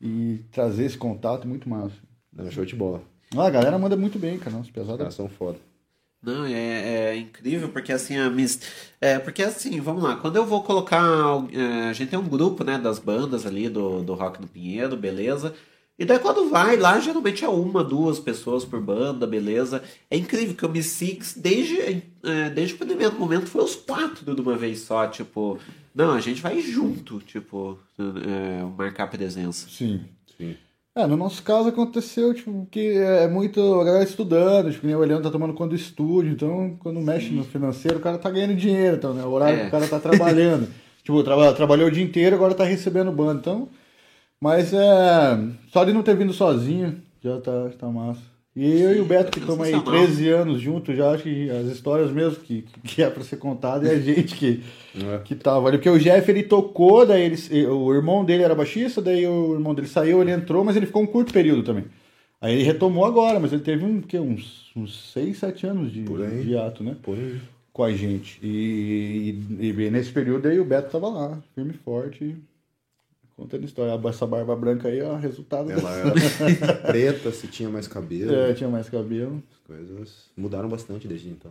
E 0.00 0.40
trazer 0.50 0.86
esse 0.86 0.96
contato, 0.98 1.46
muito 1.46 1.68
massa. 1.68 1.94
É 2.38 2.50
show 2.50 2.64
de 2.64 2.74
bola. 2.74 3.02
Ah, 3.36 3.46
a 3.46 3.50
galera 3.50 3.78
manda 3.78 3.96
muito 3.96 4.18
bem, 4.18 4.38
cara. 4.38 4.56
Os 4.56 4.66
Os 4.66 4.70
pesados. 4.70 4.98
caras 4.98 5.14
são 5.14 5.28
foda. 5.28 5.58
Não, 6.22 6.44
é, 6.46 7.10
é 7.10 7.16
incrível, 7.16 7.68
porque 7.68 7.92
assim, 7.92 8.16
a 8.16 8.30
Miss. 8.30 8.60
É, 9.00 9.18
porque 9.18 9.42
assim, 9.42 9.80
vamos 9.80 10.04
lá, 10.04 10.16
quando 10.16 10.36
eu 10.36 10.46
vou 10.46 10.62
colocar. 10.62 11.02
é, 11.52 11.88
a 11.88 11.92
gente 11.92 12.10
tem 12.10 12.18
um 12.18 12.28
grupo, 12.28 12.62
né, 12.62 12.78
das 12.78 12.98
bandas 13.00 13.44
ali 13.44 13.68
do, 13.68 14.02
do 14.02 14.14
Rock 14.14 14.40
no 14.40 14.46
Pinheiro, 14.46 14.96
beleza? 14.96 15.52
E 15.98 16.04
daí 16.04 16.18
quando 16.18 16.48
vai 16.48 16.76
lá, 16.76 16.98
geralmente 16.98 17.44
é 17.44 17.48
uma, 17.48 17.84
duas 17.84 18.18
pessoas 18.18 18.64
por 18.64 18.80
banda, 18.80 19.26
beleza. 19.26 19.82
É 20.10 20.16
incrível 20.16 20.54
que 20.54 20.64
o 20.66 20.68
Mi 20.68 20.82
Six, 20.82 21.34
desde, 21.36 22.02
é, 22.24 22.50
desde 22.50 22.74
o 22.74 22.78
primeiro 22.78 23.18
momento, 23.18 23.46
foi 23.46 23.62
os 23.62 23.76
quatro 23.76 24.34
de 24.34 24.40
uma 24.40 24.56
vez 24.56 24.80
só, 24.80 25.06
tipo... 25.06 25.58
Não, 25.94 26.12
a 26.14 26.20
gente 26.20 26.40
vai 26.40 26.58
junto, 26.60 27.18
tipo, 27.20 27.78
é, 27.98 28.64
marcar 28.76 29.08
presença. 29.08 29.68
Sim. 29.68 30.00
Sim. 30.38 30.56
É, 30.94 31.06
no 31.06 31.16
nosso 31.16 31.42
caso 31.42 31.68
aconteceu, 31.68 32.34
tipo, 32.34 32.66
que 32.70 32.96
é 32.96 33.28
muito 33.28 33.60
a 33.80 33.84
galera 33.84 34.04
estudando, 34.04 34.72
tipo, 34.72 34.86
nem 34.86 34.96
o 34.96 35.02
Eliano 35.04 35.22
tá 35.22 35.30
tomando 35.30 35.54
conta 35.54 35.70
do 35.70 35.76
estúdio, 35.76 36.32
então 36.32 36.76
quando 36.80 37.00
mexe 37.00 37.30
no 37.30 37.44
financeiro, 37.44 37.98
o 37.98 38.00
cara 38.00 38.18
tá 38.18 38.30
ganhando 38.30 38.54
dinheiro, 38.54 38.96
então, 38.96 39.14
né? 39.14 39.22
O 39.24 39.30
horário 39.30 39.58
É. 39.58 39.60
que 39.62 39.68
o 39.68 39.70
cara 39.70 39.86
tá 39.88 39.98
trabalhando. 40.00 40.68
tipo, 41.04 41.22
traba, 41.22 41.52
trabalhou 41.52 41.88
o 41.88 41.90
dia 41.90 42.02
inteiro, 42.04 42.36
agora 42.36 42.54
tá 42.54 42.64
recebendo 42.64 43.12
banda, 43.12 43.40
então. 43.40 43.68
Mas 44.42 44.72
é. 44.74 45.38
Só 45.72 45.84
de 45.84 45.92
não 45.92 46.02
ter 46.02 46.16
vindo 46.16 46.32
sozinho, 46.32 46.96
já 47.22 47.40
tá, 47.40 47.70
tá 47.78 47.86
massa. 47.86 48.20
E 48.56 48.66
eu 48.82 48.96
e 48.96 49.00
o 49.00 49.04
Beto, 49.04 49.30
que 49.30 49.38
estamos 49.38 49.64
aí 49.64 49.72
sensacional. 49.72 50.04
13 50.04 50.28
anos 50.28 50.60
juntos, 50.60 50.94
já 50.96 51.12
acho 51.12 51.22
que 51.22 51.48
as 51.48 51.66
histórias 51.68 52.10
mesmo 52.10 52.40
que, 52.40 52.66
que 52.84 53.02
é 53.02 53.08
pra 53.08 53.22
ser 53.24 53.36
contada 53.36 53.88
é 53.88 53.92
a 53.94 53.98
gente 54.00 54.34
que, 54.36 54.62
que 55.24 55.34
tava 55.36 55.68
ali. 55.68 55.78
Porque 55.78 55.88
o 55.88 55.98
Jeff, 55.98 56.28
ele 56.30 56.42
tocou, 56.42 57.06
daí 57.06 57.22
ele, 57.22 57.66
o 57.68 57.94
irmão 57.94 58.24
dele 58.24 58.42
era 58.42 58.54
baixista, 58.54 59.00
daí 59.00 59.26
o 59.26 59.54
irmão 59.54 59.74
dele 59.74 59.86
saiu, 59.88 60.20
ele 60.20 60.32
entrou, 60.32 60.64
mas 60.64 60.76
ele 60.76 60.84
ficou 60.86 61.02
um 61.02 61.06
curto 61.06 61.32
período 61.32 61.62
também. 61.62 61.84
Aí 62.42 62.54
ele 62.56 62.64
retomou 62.64 63.06
agora, 63.06 63.38
mas 63.40 63.52
ele 63.54 63.62
teve 63.62 63.84
um, 63.86 64.02
que, 64.02 64.18
uns, 64.18 64.70
uns 64.76 65.12
6, 65.12 65.38
7 65.38 65.66
anos 65.68 65.92
de, 65.92 66.04
de 66.42 66.58
ato, 66.58 66.82
né? 66.84 66.96
Com 67.72 67.84
a 67.84 67.92
gente. 67.92 68.38
E, 68.42 69.38
e- 69.60 69.70
e 69.70 69.90
nesse 69.90 70.10
período 70.10 70.46
aí 70.48 70.58
o 70.60 70.64
Beto 70.64 70.90
tava 70.90 71.08
lá, 71.08 71.38
firme 71.54 71.70
e 71.70 71.78
forte, 71.78 72.36
contando 73.42 73.64
história. 73.64 74.08
Essa 74.08 74.26
barba 74.26 74.54
branca 74.56 74.88
aí, 74.88 75.00
ó, 75.02 75.16
resultado 75.16 75.70
Ela 75.70 76.10
dessa- 76.10 76.44
era 76.50 76.74
preta, 76.86 77.30
se 77.32 77.46
tinha 77.46 77.68
mais 77.68 77.86
cabelo. 77.88 78.34
É, 78.34 78.52
tinha 78.54 78.68
mais 78.70 78.88
cabelo. 78.88 79.42
As 79.50 79.58
coisas 79.66 80.30
mudaram 80.36 80.68
bastante 80.68 81.06
desde 81.08 81.28
então. 81.28 81.50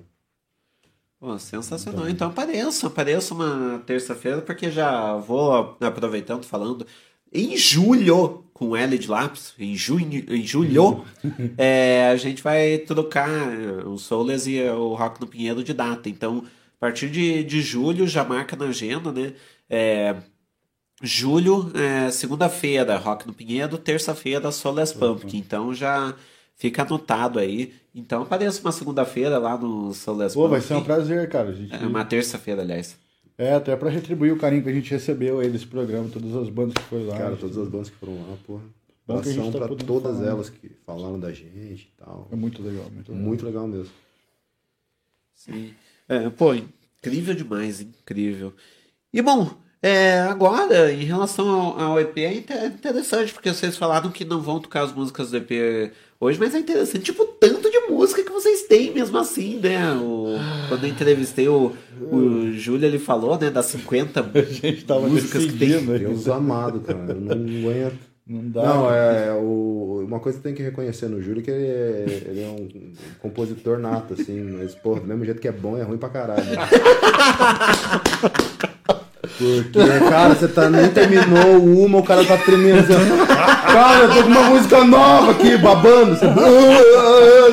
Pô, 1.20 1.38
sensacional. 1.38 2.10
Então 2.10 2.30
apareça, 2.30 2.88
apareça 2.88 3.34
uma 3.34 3.82
terça-feira, 3.86 4.42
porque 4.42 4.72
já 4.72 5.18
vou 5.18 5.78
aproveitando 5.80 6.44
falando. 6.46 6.86
Em 7.34 7.56
julho, 7.56 8.44
com 8.54 8.76
L 8.76 8.98
de 8.98 9.08
lápis, 9.08 9.54
em 9.58 9.76
junho, 9.76 10.26
em 10.28 10.44
julho, 10.46 11.06
é, 11.58 12.10
a 12.12 12.16
gente 12.18 12.42
vai 12.44 12.80
trocar 12.80 13.30
o 13.86 13.98
Soulless 13.98 14.50
e 14.50 14.62
o 14.70 14.96
Rock 14.96 15.22
no 15.22 15.28
Pinheiro 15.28 15.64
de 15.64 15.74
data. 15.74 16.10
Então, 16.10 16.44
a 16.76 16.80
partir 16.80 17.10
de, 17.10 17.44
de 17.44 17.62
julho, 17.62 18.06
já 18.08 18.24
marca 18.26 18.56
na 18.56 18.66
agenda, 18.66 19.12
né? 19.12 19.34
É, 19.70 20.16
julho, 21.02 21.72
é, 21.76 22.12
segunda-feira, 22.12 22.98
Rock 22.98 23.28
no 23.28 23.34
Pinheiro, 23.34 23.78
terça-feira, 23.78 24.52
Soulless 24.52 24.94
Pumpkin. 24.94 25.38
Então 25.38 25.74
já 25.74 26.16
fica 26.56 26.84
anotado 26.84 27.40
aí. 27.40 27.74
Então 27.94 28.22
apareça 28.22 28.62
uma 28.62 28.72
segunda-feira 28.72 29.38
lá 29.38 29.58
no 29.58 29.94
Soulless 29.94 30.36
Pô, 30.36 30.48
vai 30.48 30.62
ser 30.62 30.76
um 30.76 30.84
prazer, 30.84 31.28
cara. 31.30 31.50
A 31.50 31.54
gente... 31.54 31.74
É 31.74 31.80
uma 31.80 32.06
terça-feira, 32.06 32.62
aliás. 32.62 32.98
É, 33.38 33.56
até 33.56 33.76
pra 33.76 33.90
retribuir 33.90 34.32
o 34.32 34.38
carinho 34.38 34.62
que 34.62 34.70
a 34.70 34.74
gente 34.74 34.92
recebeu 34.92 35.40
aí 35.40 35.50
desse 35.50 35.66
programa, 35.66 36.08
todas 36.10 36.36
as 36.36 36.48
bandas 36.50 36.76
que 36.76 36.84
foi 36.84 37.04
lá. 37.06 37.18
Cara, 37.18 37.36
todas 37.36 37.58
as 37.58 37.68
bandas 37.68 37.90
que 37.90 37.96
foram 37.96 38.14
lá, 38.14 38.38
porra. 38.46 38.62
Bom 39.08 39.20
que 39.20 39.30
a 39.30 39.32
gente 39.32 39.40
Abração 39.40 39.52
tá 39.52 39.58
pra 39.58 39.68
podendo 39.70 39.88
todas 39.88 40.18
falar, 40.18 40.30
elas 40.30 40.50
que 40.50 40.72
falaram 40.86 41.20
da 41.20 41.34
gente 41.34 41.50
e 41.52 41.92
tal. 41.98 42.28
É 42.32 42.36
muito 42.36 42.62
legal, 42.62 42.86
muito 42.92 43.12
legal. 43.12 43.28
Muito 43.28 43.46
legal 43.46 43.68
mesmo. 43.68 43.94
Sim. 45.34 45.74
É, 46.08 46.30
pô, 46.30 46.54
incrível 46.54 47.34
demais, 47.34 47.82
incrível. 47.82 48.54
E 49.12 49.22
bom, 49.22 49.50
é, 49.84 50.20
agora, 50.30 50.92
em 50.92 51.04
relação 51.04 51.50
ao, 51.50 51.80
ao 51.80 52.00
EP, 52.00 52.18
é 52.20 52.34
inte- 52.36 52.54
interessante, 52.54 53.34
porque 53.34 53.52
vocês 53.54 53.76
falaram 53.78 54.12
que 54.12 54.24
não 54.24 54.40
vão 54.42 54.60
tocar 54.60 54.84
as 54.84 54.94
músicas 54.94 55.32
do 55.32 55.38
EP 55.38 55.92
hoje, 56.20 56.38
mas 56.40 56.54
é 56.54 56.60
interessante, 56.60 57.04
tipo, 57.06 57.24
o 57.24 57.26
tanto 57.26 57.70
de 57.72 57.80
música 57.90 58.22
que 58.24 58.32
vocês 58.32 58.64
têm 58.64 58.94
mesmo 58.94 59.18
assim, 59.18 59.58
né? 59.60 59.92
O, 59.94 60.36
quando 60.70 60.84
eu 60.84 60.90
entrevistei 60.90 61.48
o, 61.48 61.72
o 62.00 62.52
Júlio, 62.54 62.86
ele 62.86 63.00
falou, 63.00 63.40
né, 63.40 63.50
das 63.50 63.66
50 63.68 64.22
tava 64.86 65.08
músicas 65.08 65.46
que 65.46 65.58
tem. 65.58 65.84
Deus 65.84 66.28
amado, 66.28 66.82
cara. 66.82 67.00
Eu 67.10 67.16
não 67.22 67.32
aguento. 67.34 68.12
Não 68.28 68.48
dá. 68.50 68.64
Não, 68.64 68.94
é, 68.94 69.28
é 69.30 69.34
o, 69.34 70.04
uma 70.08 70.20
coisa 70.20 70.38
que 70.38 70.44
tem 70.44 70.54
que 70.54 70.62
reconhecer 70.62 71.08
no 71.08 71.20
Júlio 71.22 71.42
é 71.42 71.44
que 71.44 71.50
ele 71.52 71.66
é, 71.66 72.06
ele 72.28 72.44
é 72.44 72.48
um, 72.48 72.66
um 72.66 72.94
compositor 73.20 73.80
nato, 73.80 74.14
assim, 74.14 74.40
mas, 74.60 74.76
pô, 74.76 74.94
do 74.96 75.08
mesmo 75.08 75.26
jeito 75.26 75.42
que 75.42 75.48
é 75.48 75.52
bom, 75.52 75.76
é 75.76 75.82
ruim 75.82 75.98
pra 75.98 76.10
caralho. 76.10 76.44
Porque, 79.22 79.64
cara, 80.10 80.34
você 80.34 80.48
tá, 80.48 80.68
nem 80.68 80.90
terminou 80.90 81.58
uma, 81.64 82.00
o 82.00 82.04
cara 82.04 82.24
tá 82.26 82.38
tremendo. 82.38 82.80
Assim, 82.80 82.94
cara, 83.72 84.00
eu 84.06 84.10
tô 84.16 84.24
com 84.24 84.30
uma 84.30 84.44
música 84.44 84.84
nova 84.84 85.32
aqui, 85.32 85.58
babando. 85.58 86.18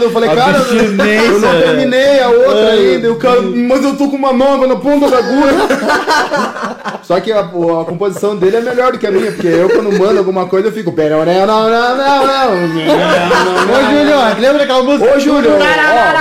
Eu 0.00 0.10
falei, 0.10 0.30
cara, 0.30 0.58
eu 0.58 1.40
não 1.40 1.60
terminei 1.60 2.20
a 2.20 2.28
outra 2.30 2.70
ainda. 2.70 3.06
E 3.06 3.10
o 3.10 3.16
cara, 3.16 3.42
mas 3.42 3.84
eu 3.84 3.94
tô 3.96 4.08
com 4.08 4.16
uma 4.16 4.32
nova 4.32 4.66
na 4.66 4.76
ponta 4.76 5.10
da 5.10 5.18
agulha. 5.18 5.52
Só 7.02 7.20
que 7.20 7.32
a, 7.32 7.40
a 7.40 7.84
composição 7.84 8.36
dele 8.36 8.56
é 8.56 8.60
melhor 8.60 8.92
do 8.92 8.98
que 8.98 9.06
a 9.06 9.10
minha, 9.10 9.30
porque 9.32 9.46
eu, 9.46 9.68
quando 9.68 9.92
mando 9.98 10.18
alguma 10.18 10.46
coisa, 10.46 10.68
eu 10.68 10.72
fico. 10.72 10.90
Não, 11.46 11.46
não, 11.46 11.70
não, 11.70 11.96
não, 11.96 12.26
não. 12.26 12.52
Ô, 13.74 13.90
Júlio, 13.90 14.40
lembra 14.40 14.58
daquela 14.58 14.82
música? 14.82 15.16
Ô, 15.16 15.20
Júlio, 15.20 15.50
ó, 15.54 15.58
vai, 15.58 15.76
vai, 15.94 16.14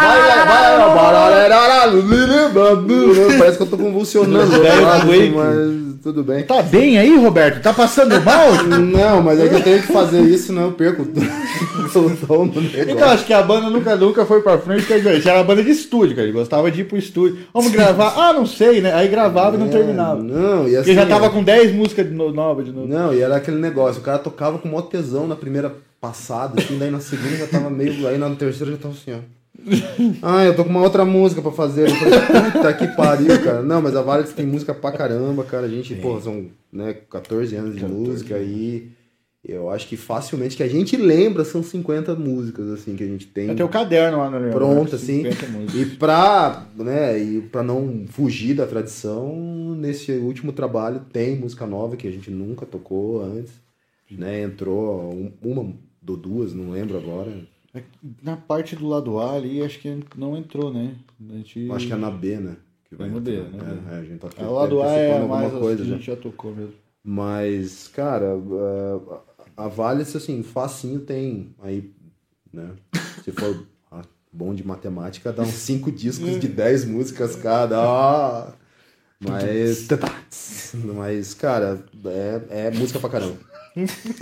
vai. 2.53 3.37
Parece 3.37 3.57
que 3.57 3.63
eu 3.63 3.67
tô 3.67 3.77
convulsionando. 3.77 4.43
Assim. 4.45 5.36
Mas 5.37 5.95
tudo 6.03 6.23
bem. 6.23 6.43
Tá 6.43 6.61
bem 6.61 6.97
aí, 6.97 7.15
Roberto? 7.17 7.61
Tá 7.61 7.73
passando 7.73 8.19
mal? 8.21 8.51
Não, 8.65 9.21
mas 9.21 9.39
é 9.39 9.47
que 9.47 9.55
eu 9.55 9.63
tenho 9.63 9.81
que 9.81 9.91
fazer 9.93 10.21
isso, 10.21 10.47
senão 10.47 10.63
eu 10.63 10.71
perco 10.73 11.03
o 11.03 12.27
tom 12.27 12.47
do 12.47 12.61
negócio. 12.61 12.91
Então, 12.91 13.09
acho 13.09 13.25
que 13.25 13.33
a 13.33 13.41
banda 13.41 13.69
nunca, 13.69 13.95
nunca 13.95 14.25
foi 14.25 14.41
pra 14.41 14.57
frente, 14.57 14.85
quer 14.85 14.97
dizer, 14.97 15.17
isso 15.17 15.29
era 15.29 15.37
uma 15.39 15.43
banda 15.45 15.63
de 15.63 15.71
estúdio, 15.71 16.15
cara. 16.15 16.27
Ele 16.27 16.37
gostava 16.37 16.69
de 16.71 16.81
ir 16.81 16.83
pro 16.85 16.97
estúdio. 16.97 17.39
Vamos 17.53 17.71
gravar? 17.71 18.13
Ah, 18.17 18.33
não 18.33 18.45
sei, 18.45 18.81
né? 18.81 18.93
Aí 18.93 19.07
gravava 19.07 19.55
e 19.55 19.59
não 19.59 19.67
É, 19.67 19.69
terminava. 19.69 20.21
Não, 20.21 20.67
e 20.67 20.75
assim. 20.75 20.93
Porque 20.93 20.95
já 20.95 21.05
tava 21.05 21.27
ó, 21.27 21.29
com 21.29 21.43
10 21.43 21.73
músicas 21.73 22.07
de 22.07 22.13
no- 22.13 22.31
novas 22.31 22.65
de 22.65 22.71
novo. 22.71 22.87
Não, 22.87 23.13
e 23.13 23.21
era 23.21 23.35
aquele 23.37 23.57
negócio, 23.57 24.01
o 24.01 24.03
cara 24.03 24.17
tocava 24.19 24.57
com 24.57 24.67
mó 24.67 24.81
tesão 24.81 25.27
na 25.27 25.35
primeira 25.35 25.73
passada, 25.99 26.61
assim, 26.61 26.77
daí 26.77 26.91
na 26.91 26.99
segunda 26.99 27.35
já 27.37 27.47
tava 27.47 27.69
meio. 27.69 28.07
Aí 28.07 28.17
na 28.17 28.29
terceira 28.31 28.71
já 28.73 28.77
tava 28.77 28.93
assim, 28.93 29.13
ó. 29.13 29.36
Ah, 30.21 30.45
eu 30.45 30.55
tô 30.55 30.63
com 30.63 30.69
uma 30.69 30.81
outra 30.81 31.03
música 31.05 31.41
pra 31.41 31.51
fazer. 31.51 31.89
Eu 31.89 31.95
falei, 31.95 32.51
puta 32.51 32.73
que 32.73 32.87
pariu, 32.95 33.41
cara. 33.43 33.61
Não, 33.61 33.81
mas 33.81 33.95
a 33.95 34.01
Valex 34.01 34.33
tem 34.33 34.45
música 34.45 34.73
pra 34.73 34.91
caramba, 34.91 35.43
cara. 35.43 35.65
A 35.65 35.69
gente, 35.69 35.93
pô, 35.95 36.19
são 36.19 36.45
né, 36.71 36.93
14 37.09 37.55
anos 37.55 37.75
de 37.75 37.85
música 37.85 38.35
aí. 38.35 38.89
Eu 39.45 39.69
acho 39.69 39.87
que 39.87 39.95
facilmente 39.95 40.57
que 40.57 40.63
a 40.63 40.67
gente 40.67 40.97
lembra 40.97 41.45
são 41.45 41.63
50 41.63 42.15
músicas, 42.15 42.69
assim, 42.69 42.95
que 42.97 43.03
a 43.03 43.07
gente 43.07 43.27
tem. 43.27 43.55
Tem 43.55 43.65
o 43.65 43.69
caderno 43.69 44.17
lá 44.17 44.29
no 44.29 44.37
Leandro, 44.39 44.57
Pronto, 44.59 44.89
né? 44.89 44.95
assim. 44.95 45.23
50 45.23 45.47
músicas. 45.47 45.75
E 45.81 45.85
pra, 45.95 46.65
né, 46.75 47.17
e 47.17 47.41
pra 47.41 47.63
não 47.63 48.03
fugir 48.09 48.55
da 48.55 48.65
tradição, 48.65 49.35
nesse 49.77 50.11
último 50.11 50.51
trabalho 50.51 51.01
tem 51.13 51.37
música 51.37 51.65
nova 51.65 51.95
que 51.95 52.07
a 52.07 52.11
gente 52.11 52.29
nunca 52.29 52.65
tocou 52.65 53.21
antes. 53.23 53.53
Né? 54.11 54.41
Entrou 54.43 55.13
um- 55.13 55.31
uma 55.41 55.61
ou 56.09 56.17
duas, 56.17 56.53
não 56.53 56.71
lembro 56.71 56.97
agora. 56.97 57.31
É 57.73 57.81
Na 58.21 58.37
parte 58.37 58.75
do 58.75 58.87
lado 58.87 59.19
A 59.19 59.33
ali, 59.33 59.61
acho 59.63 59.79
que 59.79 59.99
não 60.15 60.37
entrou, 60.37 60.73
né? 60.73 60.95
A 61.29 61.33
gente... 61.33 61.69
Acho 61.71 61.87
que 61.87 61.93
é 61.93 61.97
na 61.97 62.11
B, 62.11 62.37
né? 62.37 62.57
Que 62.85 63.01
É 63.01 63.07
no 63.07 63.19
B, 63.19 63.35
entrar. 63.35 63.51
né? 63.65 63.83
É, 63.91 63.95
é, 63.95 63.99
a 63.99 64.03
gente 64.03 64.19
tá 64.19 64.29
É, 64.37 64.45
o 64.45 64.53
lado 64.53 64.81
A 64.81 64.95
é 64.95 65.27
mais 65.27 65.53
alguma 65.53 65.71
as 65.71 65.75
que 65.75 65.81
a 65.81 65.85
gente 65.85 66.05
já 66.05 66.15
tocou 66.15 66.55
mesmo. 66.55 66.73
Mas, 67.03 67.87
cara, 67.87 68.33
a- 69.55 69.67
Valice, 69.67 70.17
assim, 70.17 70.43
facinho 70.43 70.99
tem 71.01 71.53
aí, 71.61 71.91
né? 72.51 72.71
Se 73.23 73.31
for 73.31 73.65
ah, 73.91 74.03
bom 74.31 74.53
de 74.53 74.65
matemática, 74.65 75.31
dá 75.33 75.43
uns 75.43 75.53
cinco 75.53 75.91
discos 75.91 76.39
de 76.39 76.47
10 76.49 76.85
músicas 76.85 77.35
cada. 77.35 77.77
Ah! 77.79 78.53
Mas, 79.19 79.87
mas, 80.75 81.33
cara, 81.33 81.83
é, 82.05 82.67
é 82.67 82.71
música 82.71 82.99
pra 82.99 83.09
caramba. 83.09 83.35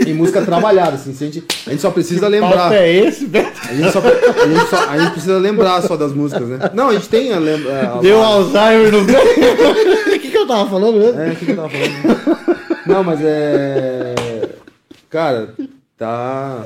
E 0.06 0.14
música 0.14 0.42
trabalhada, 0.42 0.96
assim, 0.96 1.12
a, 1.12 1.14
gente, 1.14 1.44
a 1.66 1.70
gente 1.70 1.82
só 1.82 1.90
precisa 1.92 2.28
lembrar. 2.28 2.52
papo 2.56 2.74
é 2.74 2.92
esse, 2.92 3.26
Beto? 3.26 3.52
A 3.70 3.74
gente, 3.74 3.92
só, 3.92 4.00
a, 4.00 4.48
gente 4.48 4.70
só- 4.70 4.90
a 4.90 4.98
gente 4.98 5.12
precisa 5.12 5.38
lembrar 5.38 5.82
só 5.84 5.96
das 5.96 6.12
músicas, 6.14 6.48
né? 6.50 6.60
Não, 6.74 6.90
a 6.90 6.94
gente 6.94 7.08
tem 7.10 7.32
a 7.34 7.40
lembra. 7.40 7.94
a- 7.94 8.00
Deu 8.00 8.22
Alzheimer 8.22 8.92
no 8.92 9.00
O 9.04 9.06
que, 10.20 10.30
que 10.30 10.38
eu 10.38 10.48
tava 10.48 10.70
falando 10.70 11.00
mesmo? 11.00 11.20
É, 11.20 11.32
o 11.32 11.36
que, 11.36 11.46
que 11.46 11.52
eu 11.52 11.56
tava 11.56 11.70
falando? 11.70 12.46
Não, 12.86 13.04
mas 13.04 13.20
é. 13.24 14.50
Cara, 15.10 15.54
tá. 15.98 16.64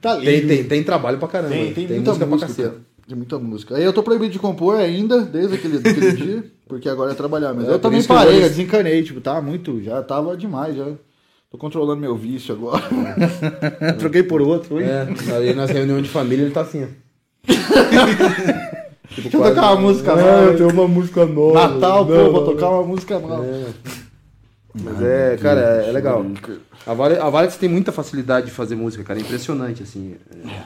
Tá 0.00 0.16
Tem, 0.16 0.24
lindo. 0.40 0.48
tem, 0.48 0.64
tem 0.64 0.82
trabalho 0.82 1.18
pra 1.18 1.28
caramba. 1.28 1.54
Tem, 1.54 1.72
tem, 1.74 1.86
muita 1.86 2.10
música, 2.10 2.26
música, 2.26 2.46
pra 2.52 2.62
cacete. 2.64 2.82
Tem 3.08 3.16
muita 3.16 3.38
música. 3.38 3.76
Aí 3.76 3.84
eu 3.84 3.92
tô 3.92 4.02
proibido 4.02 4.30
de 4.32 4.38
compor 4.38 4.76
ainda, 4.76 5.20
desde 5.22 5.54
aquele, 5.56 5.78
daquele 5.78 6.12
dia, 6.16 6.44
porque 6.68 6.88
agora 6.88 7.12
é 7.12 7.14
trabalhar 7.14 7.52
mesmo. 7.52 7.70
É, 7.70 7.74
eu 7.74 7.78
também 7.78 8.00
que 8.00 8.08
parei, 8.08 8.36
eu 8.44 8.48
desencanei, 8.48 9.02
tipo, 9.02 9.20
tá 9.20 9.40
muito, 9.42 9.82
já 9.82 10.02
tava 10.02 10.36
demais, 10.36 10.76
já. 10.76 10.86
Tô 11.50 11.58
controlando 11.58 12.00
meu 12.00 12.16
vício 12.16 12.54
agora. 12.54 12.82
Troquei 13.98 14.22
por 14.22 14.40
outro, 14.40 14.80
hein? 14.80 14.86
É, 14.86 15.34
aí 15.34 15.52
nas 15.52 15.68
reuniões 15.68 16.04
de 16.04 16.08
família 16.08 16.44
ele 16.44 16.52
tá 16.52 16.60
assim, 16.60 16.84
ó. 16.84 16.86
Tipo, 19.08 19.20
Deixa 19.20 19.36
eu 19.36 19.42
tocar 19.42 19.72
uma 19.72 19.80
música 19.80 20.12
é, 20.12 20.14
nova. 20.14 20.42
Eu 20.44 20.56
tenho 20.56 20.70
uma 20.70 20.86
música 20.86 21.26
nova. 21.26 21.68
Natal, 21.68 22.06
pô, 22.06 22.14
Não, 22.14 22.32
vou 22.32 22.40
não. 22.46 22.52
tocar 22.52 22.70
uma 22.70 22.84
música 22.84 23.18
nova. 23.18 23.44
É. 23.44 23.66
Mas 24.72 25.02
é, 25.02 25.36
cara, 25.38 25.60
é, 25.60 25.88
é 25.88 25.92
legal. 25.92 26.24
A 26.86 26.94
Vale, 26.94 27.18
a 27.18 27.28
Vale 27.28 27.50
tem 27.50 27.68
muita 27.68 27.90
facilidade 27.90 28.46
de 28.46 28.52
fazer 28.52 28.76
música, 28.76 29.02
cara. 29.02 29.18
É 29.18 29.22
impressionante, 29.22 29.82
assim. 29.82 30.14
É, 30.44 30.62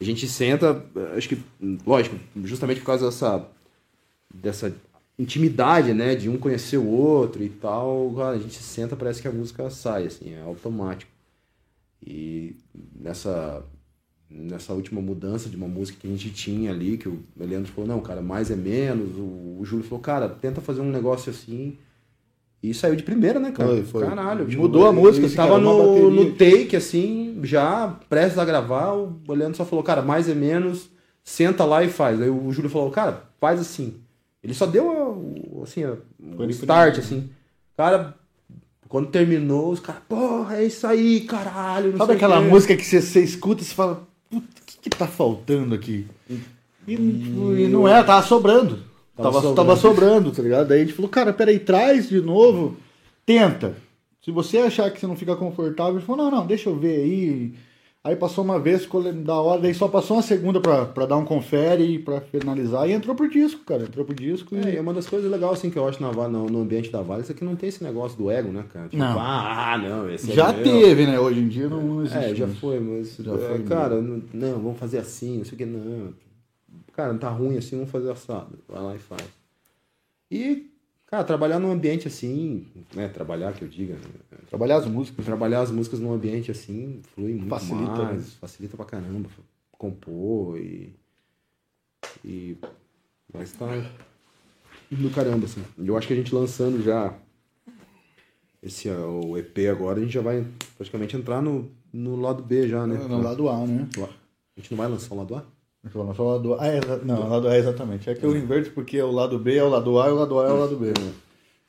a 0.00 0.04
gente 0.04 0.28
senta, 0.28 0.80
acho 1.16 1.28
que, 1.28 1.38
lógico, 1.84 2.14
justamente 2.44 2.78
por 2.78 2.86
causa 2.86 3.06
dessa, 3.06 3.44
dessa 4.32 4.72
intimidade, 5.20 5.92
né? 5.92 6.14
De 6.14 6.28
um 6.28 6.38
conhecer 6.38 6.78
o 6.78 6.86
outro 6.86 7.42
e 7.42 7.48
tal, 7.48 8.20
a 8.22 8.38
gente 8.38 8.54
senta, 8.54 8.96
parece 8.96 9.20
que 9.20 9.28
a 9.28 9.32
música 9.32 9.68
sai, 9.68 10.06
assim, 10.06 10.32
é 10.32 10.40
automático. 10.40 11.10
E 12.04 12.56
nessa, 12.98 13.62
nessa 14.30 14.72
última 14.72 15.00
mudança 15.02 15.50
de 15.50 15.56
uma 15.56 15.68
música 15.68 15.98
que 16.00 16.06
a 16.06 16.10
gente 16.10 16.30
tinha 16.30 16.70
ali, 16.70 16.96
que 16.96 17.08
o 17.08 17.22
Leandro 17.36 17.70
falou, 17.70 17.86
não, 17.86 18.00
cara, 18.00 18.22
mais 18.22 18.50
é 18.50 18.56
menos. 18.56 19.14
O, 19.16 19.58
o 19.60 19.64
Júlio 19.64 19.84
falou, 19.84 20.00
cara, 20.00 20.28
tenta 20.28 20.62
fazer 20.62 20.80
um 20.80 20.90
negócio 20.90 21.30
assim. 21.30 21.76
E 22.62 22.74
saiu 22.74 22.96
de 22.96 23.02
primeira, 23.02 23.38
né, 23.38 23.52
cara? 23.52 23.70
Foi, 23.70 23.84
foi. 23.84 24.06
Caralho. 24.06 24.46
tipo, 24.46 24.62
Mudou 24.62 24.86
a 24.86 24.92
música, 24.92 25.18
Ele 25.18 25.26
assim, 25.26 25.36
tava 25.36 25.50
cara, 25.50 25.62
no, 25.62 26.10
no 26.10 26.32
take, 26.32 26.76
assim, 26.76 27.38
já 27.42 27.88
prestes 28.08 28.38
a 28.38 28.44
gravar. 28.44 28.92
O 28.94 29.20
Leandro 29.28 29.56
só 29.56 29.64
falou, 29.64 29.82
cara, 29.82 30.02
mais 30.02 30.28
é 30.28 30.34
menos, 30.34 30.90
senta 31.22 31.64
lá 31.64 31.84
e 31.84 31.88
faz. 31.88 32.20
Aí 32.20 32.30
o 32.30 32.50
Júlio 32.52 32.70
falou, 32.70 32.90
cara, 32.90 33.24
faz 33.38 33.60
assim. 33.60 33.94
Ele 34.42 34.54
só 34.54 34.66
deu, 34.66 35.62
assim, 35.62 35.84
o 35.84 36.44
start, 36.50 36.98
assim. 36.98 37.28
Cara, 37.76 38.14
quando 38.88 39.08
terminou, 39.10 39.70
os 39.70 39.80
caras, 39.80 40.02
porra, 40.08 40.56
é 40.56 40.64
isso 40.64 40.86
aí, 40.86 41.20
caralho. 41.20 41.90
não 41.92 41.98
Sabe 41.98 42.14
aquela 42.14 42.40
quê." 42.42 42.48
música 42.48 42.76
que 42.76 42.84
você, 42.84 43.00
você 43.02 43.22
escuta 43.22 43.62
e 43.62 43.64
você 43.64 43.74
fala, 43.74 44.06
puta, 44.30 44.46
o 44.60 44.64
que, 44.66 44.78
que 44.78 44.90
tá 44.90 45.06
faltando 45.06 45.74
aqui? 45.74 46.06
E, 46.88 46.94
e 46.94 47.68
não 47.68 47.86
é, 47.86 48.02
tava 48.02 48.26
sobrando. 48.26 48.78
Tava 49.16 49.32
Tava, 49.32 49.32
sobrando. 49.34 49.54
tava 49.56 49.76
sobrando, 49.76 50.32
tá 50.32 50.42
ligado? 50.42 50.68
Daí 50.68 50.80
a 50.80 50.84
gente 50.84 50.94
falou, 50.94 51.10
cara, 51.10 51.32
peraí, 51.32 51.58
traz 51.58 52.08
de 52.08 52.20
novo, 52.20 52.76
tenta. 53.26 53.76
Se 54.24 54.30
você 54.30 54.58
achar 54.58 54.90
que 54.90 54.98
você 54.98 55.06
não 55.06 55.16
fica 55.16 55.36
confortável, 55.36 55.96
ele 55.96 56.04
falou, 56.06 56.24
não, 56.24 56.38
não, 56.38 56.46
deixa 56.46 56.70
eu 56.70 56.78
ver 56.78 57.02
aí. 57.02 57.54
Aí 58.02 58.16
passou 58.16 58.42
uma 58.42 58.58
vez, 58.58 58.82
ficou 58.84 59.02
da 59.12 59.34
hora, 59.38 59.60
daí 59.60 59.74
só 59.74 59.86
passou 59.86 60.16
uma 60.16 60.22
segunda 60.22 60.58
pra, 60.58 60.86
pra 60.86 61.04
dar 61.04 61.18
um 61.18 61.24
confere 61.26 61.84
e 61.84 61.98
pra 61.98 62.18
finalizar. 62.22 62.88
E 62.88 62.92
entrou 62.92 63.14
pro 63.14 63.28
disco, 63.28 63.62
cara, 63.62 63.82
entrou 63.82 64.06
pro 64.06 64.14
disco. 64.14 64.56
É, 64.56 64.70
E... 64.70 64.74
e 64.74 64.76
é 64.78 64.80
uma 64.80 64.94
das 64.94 65.06
coisas 65.06 65.30
legais 65.30 65.52
assim, 65.52 65.68
que 65.68 65.78
eu 65.78 65.86
acho 65.86 66.00
na, 66.02 66.10
no, 66.10 66.46
no 66.46 66.62
ambiente 66.62 66.90
da 66.90 67.02
Vale, 67.02 67.20
isso 67.22 67.32
aqui 67.32 67.44
não 67.44 67.56
tem 67.56 67.68
esse 67.68 67.84
negócio 67.84 68.16
do 68.16 68.30
ego, 68.30 68.50
né, 68.50 68.64
cara? 68.72 68.88
Tipo, 68.88 69.02
Não. 69.02 69.20
ah, 69.20 69.76
não, 69.76 70.10
esse 70.10 70.30
é 70.30 70.34
Já 70.34 70.50
meu. 70.50 70.64
teve, 70.64 71.06
né? 71.06 71.20
Hoje 71.20 71.40
em 71.40 71.48
dia 71.48 71.68
não, 71.68 71.82
não 71.82 72.02
existe. 72.02 72.24
É, 72.24 72.34
já 72.34 72.48
foi, 72.48 72.80
mas. 72.80 73.16
Já 73.18 73.34
é, 73.34 73.38
foi 73.38 73.62
cara, 73.64 74.00
não, 74.00 74.22
não, 74.32 74.52
vamos 74.60 74.78
fazer 74.78 74.96
assim, 74.96 75.36
não 75.38 75.44
sei 75.44 75.54
o 75.54 75.58
que, 75.58 75.66
não. 75.66 76.14
Cara, 76.94 77.12
tá 77.18 77.28
ruim 77.28 77.58
assim, 77.58 77.76
vamos 77.76 77.90
fazer 77.90 78.10
assado. 78.10 78.58
Vai 78.66 78.82
lá 78.82 78.94
e 78.94 78.98
faz. 78.98 79.22
E, 80.30 80.70
cara, 81.10 81.24
trabalhar 81.24 81.58
num 81.58 81.70
ambiente 81.70 82.06
assim, 82.06 82.66
né? 82.94 83.08
Trabalhar, 83.08 83.52
que 83.52 83.62
eu 83.62 83.68
diga. 83.68 83.94
né? 83.94 84.38
Trabalhar 84.48 84.76
as 84.76 84.86
músicas. 84.86 85.24
Trabalhar 85.24 85.60
as 85.60 85.70
músicas 85.70 86.00
num 86.00 86.12
ambiente 86.12 86.50
assim 86.50 87.00
flui 87.14 87.32
muito 87.34 87.48
Facilita, 87.48 88.04
mais. 88.04 88.20
né? 88.20 88.32
Facilita 88.40 88.76
pra 88.76 88.86
caramba. 88.86 89.28
Compor 89.72 90.58
e. 90.58 90.94
E. 92.24 92.56
Mas 93.32 93.52
tá 93.52 93.66
do 94.90 95.10
caramba, 95.10 95.46
assim. 95.46 95.62
Eu 95.78 95.96
acho 95.96 96.06
que 96.06 96.12
a 96.12 96.16
gente 96.16 96.34
lançando 96.34 96.82
já 96.82 97.14
esse 98.62 98.90
o 98.90 99.38
EP 99.38 99.58
agora, 99.70 99.98
a 99.98 100.02
gente 100.02 100.12
já 100.12 100.20
vai 100.20 100.46
praticamente 100.76 101.16
entrar 101.16 101.40
no, 101.40 101.70
no 101.92 102.16
lado 102.16 102.42
B 102.42 102.68
já, 102.68 102.86
né? 102.86 102.96
No 102.96 103.22
lado 103.22 103.48
A, 103.48 103.66
né? 103.66 103.88
A 103.96 104.60
gente 104.60 104.70
não 104.70 104.78
vai 104.78 104.88
lançar 104.88 105.14
o 105.14 105.18
lado 105.18 105.34
A? 105.34 105.44
Então, 105.84 106.04
nós 106.04 106.16
falamos 106.16 106.44
lado 106.44 106.54
A. 106.54 106.64
Ah, 106.64 106.68
é, 106.68 106.80
não, 107.04 107.26
o 107.26 107.28
lado 107.28 107.48
A 107.48 107.56
exatamente. 107.56 108.10
É 108.10 108.14
que 108.14 108.24
eu 108.24 108.36
inverto 108.36 108.70
porque 108.72 109.00
o 109.00 109.10
lado 109.10 109.38
B 109.38 109.56
é 109.56 109.64
o 109.64 109.68
lado 109.68 109.98
A 109.98 110.08
e 110.08 110.12
o 110.12 110.16
lado 110.16 110.38
A 110.38 110.48
é 110.48 110.52
o 110.52 110.60
lado 110.60 110.76
B. 110.76 110.86
né? 110.88 111.12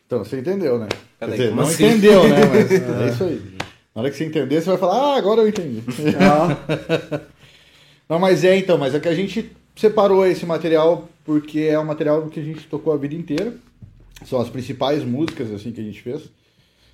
Então, 0.05 0.19
você 0.19 0.39
entendeu, 0.39 0.77
né? 0.77 0.88
Quer 0.89 1.25
Peraí, 1.25 1.38
dizer, 1.38 1.55
não 1.55 1.63
assim? 1.63 1.85
entendeu, 1.85 2.23
né? 2.27 2.38
Mas 2.51 2.71
é 2.71 3.09
isso 3.09 3.23
aí. 3.23 3.41
Na 3.95 4.01
hora 4.01 4.11
que 4.11 4.17
você 4.17 4.25
entender, 4.25 4.61
você 4.61 4.69
vai 4.69 4.77
falar, 4.77 4.95
ah, 4.95 5.17
agora 5.17 5.41
eu 5.41 5.47
entendi. 5.49 5.83
não, 8.07 8.19
mas 8.19 8.43
é 8.45 8.55
então, 8.55 8.77
mas 8.77 8.95
é 8.95 9.01
que 9.01 9.07
a 9.09 9.13
gente 9.13 9.51
separou 9.75 10.25
esse 10.25 10.45
material 10.45 11.09
porque 11.25 11.59
é 11.59 11.77
um 11.77 11.83
material 11.83 12.25
que 12.27 12.39
a 12.39 12.43
gente 12.43 12.67
tocou 12.67 12.93
a 12.93 12.97
vida 12.97 13.15
inteira. 13.15 13.53
São 14.25 14.39
as 14.39 14.49
principais 14.49 15.03
músicas, 15.03 15.51
assim, 15.51 15.71
que 15.71 15.81
a 15.81 15.83
gente 15.83 16.01
fez. 16.01 16.21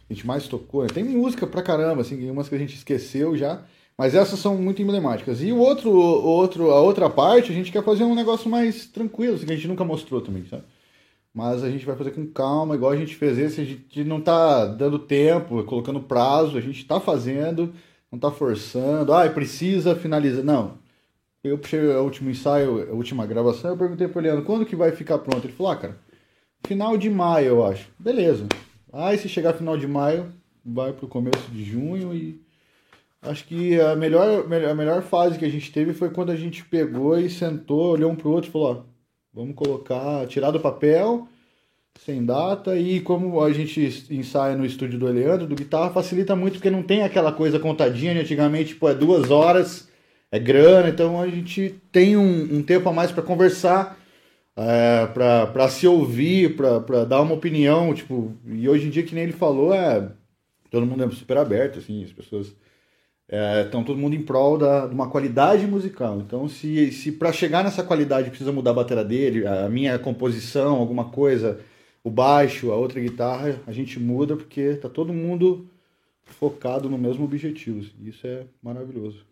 A 0.09 0.13
gente 0.13 0.25
mais 0.25 0.47
tocou, 0.47 0.83
né? 0.83 0.89
Tem 0.91 1.03
música 1.03 1.45
pra 1.45 1.61
caramba, 1.61 2.01
assim, 2.01 2.17
tem 2.17 2.31
umas 2.31 2.49
que 2.49 2.55
a 2.55 2.57
gente 2.57 2.75
esqueceu 2.75 3.37
já. 3.37 3.61
Mas 3.97 4.13
essas 4.13 4.39
são 4.39 4.55
muito 4.55 4.81
emblemáticas. 4.81 5.41
E 5.41 5.51
o 5.51 5.57
outro, 5.57 5.89
outro, 5.91 6.71
a 6.71 6.79
outra 6.79 7.09
parte, 7.09 7.51
a 7.51 7.55
gente 7.55 7.71
quer 7.71 7.83
fazer 7.83 8.03
um 8.03 8.13
negócio 8.13 8.49
mais 8.49 8.85
tranquilo, 8.85 9.35
assim, 9.35 9.45
que 9.45 9.53
a 9.53 9.55
gente 9.55 9.67
nunca 9.67 9.83
mostrou 9.83 10.21
também, 10.21 10.45
sabe? 10.45 10.63
Mas 11.33 11.63
a 11.63 11.69
gente 11.69 11.85
vai 11.85 11.95
fazer 11.95 12.11
com 12.11 12.25
calma, 12.27 12.75
igual 12.75 12.91
a 12.91 12.95
gente 12.95 13.15
fez 13.15 13.37
esse, 13.37 13.61
a 13.61 13.63
gente 13.63 14.03
não 14.03 14.21
tá 14.21 14.65
dando 14.65 14.99
tempo, 14.99 15.63
colocando 15.63 15.99
prazo, 15.99 16.57
a 16.57 16.61
gente 16.61 16.85
tá 16.85 16.99
fazendo, 16.99 17.73
não 18.11 18.19
tá 18.19 18.31
forçando, 18.31 19.13
ah, 19.13 19.27
precisa 19.29 19.95
finalizar. 19.95 20.43
Não. 20.43 20.77
Eu 21.43 21.57
puxei 21.57 21.79
o 21.79 22.03
último 22.03 22.29
ensaio, 22.29 22.89
a 22.91 22.93
última 22.93 23.25
gravação, 23.25 23.71
eu 23.71 23.77
perguntei 23.77 24.07
pro 24.07 24.21
Leandro, 24.21 24.45
quando 24.45 24.65
que 24.65 24.75
vai 24.75 24.91
ficar 24.91 25.17
pronto? 25.19 25.45
Ele 25.45 25.53
falou, 25.53 25.71
ah, 25.71 25.75
cara, 25.75 25.97
final 26.65 26.97
de 26.97 27.09
maio, 27.09 27.47
eu 27.47 27.65
acho. 27.65 27.89
Beleza. 27.97 28.47
Aí 28.91 29.17
se 29.17 29.29
chegar 29.29 29.53
final 29.53 29.77
de 29.77 29.87
maio, 29.87 30.31
vai 30.65 30.93
pro 30.93 31.07
começo 31.07 31.49
de 31.51 31.63
junho 31.63 32.13
e 32.13 32.46
acho 33.21 33.45
que 33.45 33.79
a 33.79 33.95
melhor, 33.95 34.45
a 34.45 34.75
melhor 34.75 35.01
fase 35.01 35.37
que 35.37 35.45
a 35.45 35.49
gente 35.49 35.71
teve 35.71 35.93
foi 35.93 36.09
quando 36.09 36.31
a 36.31 36.35
gente 36.35 36.63
pegou 36.65 37.19
e 37.19 37.29
sentou, 37.29 37.93
olhou 37.93 38.11
um 38.11 38.15
pro 38.15 38.31
outro 38.31 38.49
e 38.49 38.51
falou, 38.51 38.71
ó, 38.71 38.83
vamos 39.33 39.55
colocar, 39.55 40.25
tirar 40.27 40.51
do 40.51 40.59
papel, 40.59 41.27
sem 42.05 42.25
data, 42.25 42.77
e 42.77 43.01
como 43.01 43.41
a 43.41 43.51
gente 43.51 44.07
ensaia 44.09 44.55
no 44.55 44.65
estúdio 44.65 44.99
do 44.99 45.07
Eleandro, 45.07 45.47
do 45.47 45.55
guitarra, 45.55 45.89
facilita 45.89 46.35
muito 46.35 46.53
porque 46.53 46.69
não 46.69 46.83
tem 46.83 47.03
aquela 47.03 47.31
coisa 47.31 47.59
contadinha 47.59 48.13
de 48.13 48.19
antigamente, 48.19 48.69
tipo, 48.69 48.87
é 48.87 48.93
duas 48.93 49.31
horas, 49.31 49.89
é 50.31 50.39
grana, 50.39 50.89
então 50.89 51.19
a 51.21 51.27
gente 51.27 51.75
tem 51.91 52.17
um, 52.17 52.57
um 52.57 52.63
tempo 52.63 52.87
a 52.89 52.93
mais 52.93 53.11
para 53.11 53.23
conversar, 53.23 53.97
é, 54.55 55.07
para 55.07 55.69
se 55.69 55.87
ouvir, 55.87 56.55
para 56.55 57.05
dar 57.05 57.21
uma 57.21 57.33
opinião, 57.33 57.93
tipo, 57.93 58.33
e 58.45 58.67
hoje 58.67 58.87
em 58.87 58.89
dia, 58.89 59.03
que 59.03 59.15
nem 59.15 59.25
ele 59.25 59.33
falou, 59.33 59.73
é, 59.73 60.11
todo 60.69 60.85
mundo 60.85 61.03
é 61.03 61.09
super 61.11 61.37
aberto, 61.37 61.79
assim, 61.79 62.03
as 62.03 62.11
pessoas 62.11 62.55
estão 63.29 63.83
todo 63.83 63.97
mundo 63.97 64.15
em 64.15 64.23
prol 64.23 64.57
da, 64.57 64.87
de 64.87 64.93
uma 64.93 65.09
qualidade 65.09 65.67
musical. 65.67 66.19
Então, 66.19 66.47
se, 66.47 66.91
se 66.91 67.11
para 67.11 67.31
chegar 67.31 67.63
nessa 67.63 67.83
qualidade 67.83 68.29
precisa 68.29 68.51
mudar 68.51 68.71
a 68.71 68.75
bateria 68.75 69.03
dele, 69.03 69.45
a, 69.45 69.67
minha 69.69 69.99
composição, 69.99 70.77
alguma 70.77 71.05
coisa, 71.05 71.59
o 72.03 72.09
baixo, 72.09 72.71
a 72.71 72.75
outra 72.75 73.01
guitarra, 73.01 73.59
a 73.67 73.71
gente 73.71 73.99
muda 73.99 74.35
porque 74.35 74.75
tá 74.75 74.87
todo 74.87 75.13
mundo 75.13 75.67
focado 76.23 76.89
no 76.89 76.97
mesmo 76.97 77.25
objetivo. 77.25 77.85
Isso 78.01 78.25
é 78.25 78.45
maravilhoso. 78.61 79.25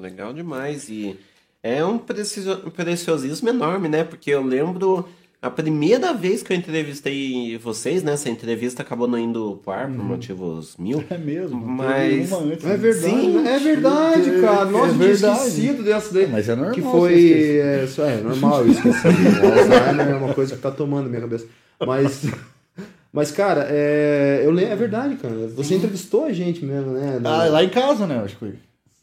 Legal 0.00 0.32
demais. 0.32 0.88
E 0.88 1.18
é 1.62 1.84
um 1.84 1.98
preciosismo 1.98 3.48
enorme, 3.48 3.88
né? 3.88 4.04
Porque 4.04 4.30
eu 4.30 4.42
lembro 4.42 5.08
a 5.44 5.50
primeira 5.50 6.12
vez 6.14 6.42
que 6.42 6.52
eu 6.52 6.56
entrevistei 6.56 7.58
vocês, 7.58 8.02
né? 8.02 8.12
Essa 8.12 8.30
entrevista 8.30 8.82
acabou 8.82 9.06
não 9.06 9.18
indo 9.18 9.60
pro 9.62 9.72
ar 9.72 9.86
por 9.86 10.02
motivos 10.02 10.74
mil. 10.78 11.04
É 11.10 11.18
mesmo. 11.18 11.60
Mas. 11.60 12.32
Antes, 12.32 12.64
É 12.64 12.68
né? 12.68 12.76
verdade, 12.76 13.10
Sim. 13.14 13.46
é 13.46 13.58
verdade, 13.58 14.40
cara. 14.40 14.64
Nossa, 14.64 14.86
É 14.86 15.10
eu 15.10 15.16
tinha 15.16 15.32
esquecido 15.32 15.82
dessa 15.82 16.14
daí. 16.14 16.26
Mas 16.26 16.48
é 16.48 16.54
normal 16.54 16.74
Que 16.74 16.80
foi. 16.82 17.30
É, 17.60 17.84
isso 17.84 18.00
é 18.02 18.16
normal, 18.22 18.64
eu 18.64 18.72
esqueci. 18.72 19.06
Alzheimer 19.06 20.08
é 20.08 20.14
uma 20.16 20.32
coisa 20.34 20.56
que 20.56 20.62
tá 20.62 20.70
tomando 20.70 21.08
minha 21.10 21.20
cabeça. 21.20 21.46
Mas. 21.86 22.26
Mas, 23.12 23.30
cara, 23.30 23.66
é, 23.70 24.42
eu 24.44 24.50
lembro, 24.50 24.72
é 24.72 24.76
verdade, 24.76 25.16
cara. 25.16 25.34
Você 25.54 25.74
entrevistou 25.76 26.24
a 26.24 26.32
gente 26.32 26.64
mesmo, 26.64 26.92
né? 26.92 27.20
Ah, 27.22 27.44
lá 27.44 27.62
em 27.62 27.68
casa, 27.68 28.06
né? 28.08 28.18
Acho 28.24 28.34
que 28.34 28.40
foi. 28.40 28.54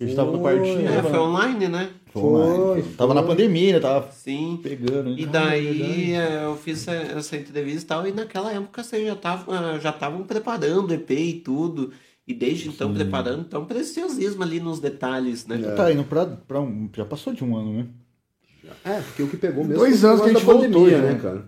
A 0.02 0.06
gente 0.08 0.16
tava 0.16 0.32
no 0.32 0.40
Foi. 0.42 0.56
quartinho. 0.58 0.88
É, 0.88 0.92
né? 0.96 1.04
foi 1.04 1.20
online, 1.20 1.68
né? 1.68 1.90
Foi 2.12 2.22
online. 2.24 2.84
Tava 2.98 3.14
na 3.14 3.22
pandemia, 3.24 3.80
tava 3.80 4.12
Sim. 4.12 4.60
pegando. 4.62 5.12
E 5.18 5.26
Ah, 5.26 5.28
daí 5.32 6.12
é 6.14 6.16
eh, 6.18 6.42
eu 6.46 6.56
fiz 6.58 6.88
essa- 6.88 7.38
entrevista 7.38 7.84
e 7.84 7.88
tal, 7.88 8.08
e 8.08 8.12
naquela 8.12 8.52
época 8.52 8.84
vocês 8.84 9.06
já 9.06 9.14
estavam 9.14 9.80
já 9.80 9.90
estavam 9.92 10.24
preparando 10.24 10.90
o 10.90 10.94
EP 10.94 11.12
e 11.12 11.34
tudo. 11.34 11.92
E 12.28 12.34
desde 12.34 12.70
então 12.70 12.94
preparando, 12.94 13.42
então 13.42 13.66
preciosismo 13.66 14.44
ali 14.44 14.60
nos 14.60 14.80
detalhes, 14.80 15.46
né? 15.46 15.58
Tá 15.76 15.92
indo 15.92 16.04
pra, 16.04 16.26
pra 16.26 16.60
um. 16.62 16.90
Já 16.96 17.04
passou 17.06 17.34
de 17.34 17.44
um 17.44 17.56
ano, 17.58 17.74
né? 17.74 17.88
É, 18.86 19.02
porque 19.02 19.24
o 19.24 19.28
que 19.28 19.38
pegou 19.38 19.64
mesmo 19.64 19.80
Dois 19.80 20.00
foi 20.02 20.10
anos 20.10 20.22
que 20.22 20.30
a 20.30 20.34
gente 20.34 20.46
voltou, 20.46 20.70
pandemia, 20.70 20.98
já. 20.98 21.04
né, 21.04 21.20
cara? 21.22 21.46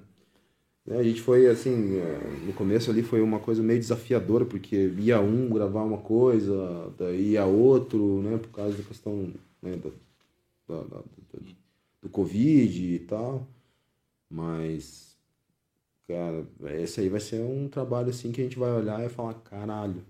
Né, 0.85 0.97
A 0.99 1.03
gente 1.03 1.22
foi 1.22 1.47
assim, 1.47 1.95
é, 1.97 2.45
no 2.45 2.53
começo 2.53 2.91
ali 2.91 3.03
foi 3.03 3.22
uma 3.22 3.39
coisa 3.39 3.64
meio 3.64 3.80
desafiadora, 3.80 4.45
porque 4.45 4.76
ia 4.99 5.19
um 5.22 5.49
gravar 5.49 5.84
uma 5.84 5.99
coisa, 5.99 6.93
daí 6.97 7.31
ia 7.31 7.45
outro, 7.45 8.22
né, 8.22 8.38
por 8.38 8.49
causa 8.49 8.77
da 8.77 8.84
questão 8.84 9.34
né, 9.61 9.77
da- 9.77 9.91
do 12.01 12.10
Covid 12.10 12.95
e 12.95 12.99
tal. 12.99 13.47
Mas, 14.30 15.18
cara, 16.07 16.47
esse 16.81 17.01
aí 17.01 17.10
vai 17.10 17.19
ser 17.19 17.41
um 17.41 17.68
trabalho 17.69 18.10
assim 18.10 18.31
que 18.31 18.41
a 18.41 18.43
gente 18.43 18.60
vai 18.60 18.72
olhar 18.72 19.05
e 19.05 19.10
falar, 19.10 19.35
caralho. 19.35 20.03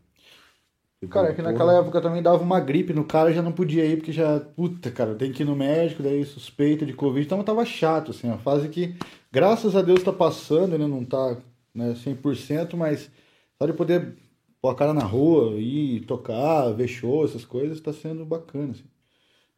Cara, 1.07 1.29
é 1.29 1.33
que 1.33 1.41
naquela 1.41 1.77
época 1.77 2.01
também 2.01 2.21
dava 2.21 2.43
uma 2.43 2.59
gripe 2.59 2.93
no 2.93 3.03
cara 3.03 3.33
já 3.33 3.41
não 3.41 3.51
podia 3.51 3.85
ir, 3.85 3.97
porque 3.97 4.11
já, 4.11 4.39
puta, 4.39 4.91
cara, 4.91 5.15
tem 5.15 5.31
que 5.31 5.43
ir 5.43 5.45
no 5.45 5.55
médico, 5.55 6.03
daí 6.03 6.23
suspeita 6.25 6.85
de 6.85 6.93
Covid, 6.93 7.25
então 7.25 7.43
tava 7.43 7.65
chato, 7.65 8.11
assim, 8.11 8.29
a 8.29 8.37
fase 8.37 8.69
que, 8.69 8.95
graças 9.31 9.75
a 9.75 9.81
Deus 9.81 10.03
tá 10.03 10.13
passando, 10.13 10.73
ele 10.75 10.87
não 10.87 11.03
tá 11.03 11.37
né, 11.73 11.93
100%, 11.93 12.75
mas 12.75 13.09
Só 13.57 13.65
de 13.65 13.73
poder 13.73 14.15
pôr 14.61 14.69
a 14.69 14.75
cara 14.75 14.93
na 14.93 15.03
rua, 15.03 15.59
ir 15.59 16.01
tocar, 16.05 16.71
ver 16.71 16.87
show, 16.87 17.25
essas 17.25 17.45
coisas, 17.45 17.81
tá 17.81 17.93
sendo 17.93 18.25
bacana, 18.25 18.71
assim. 18.71 18.85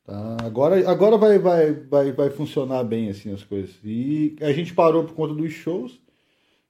Tá, 0.06 0.38
agora 0.44 0.90
agora 0.90 1.18
vai, 1.18 1.40
vai, 1.40 1.74
vai, 1.74 2.12
vai 2.12 2.30
funcionar 2.30 2.84
bem, 2.84 3.10
assim, 3.10 3.34
as 3.34 3.44
coisas. 3.44 3.76
E 3.84 4.36
a 4.42 4.52
gente 4.54 4.74
parou 4.74 5.04
por 5.04 5.16
conta 5.16 5.34
dos 5.34 5.52
shows. 5.52 6.00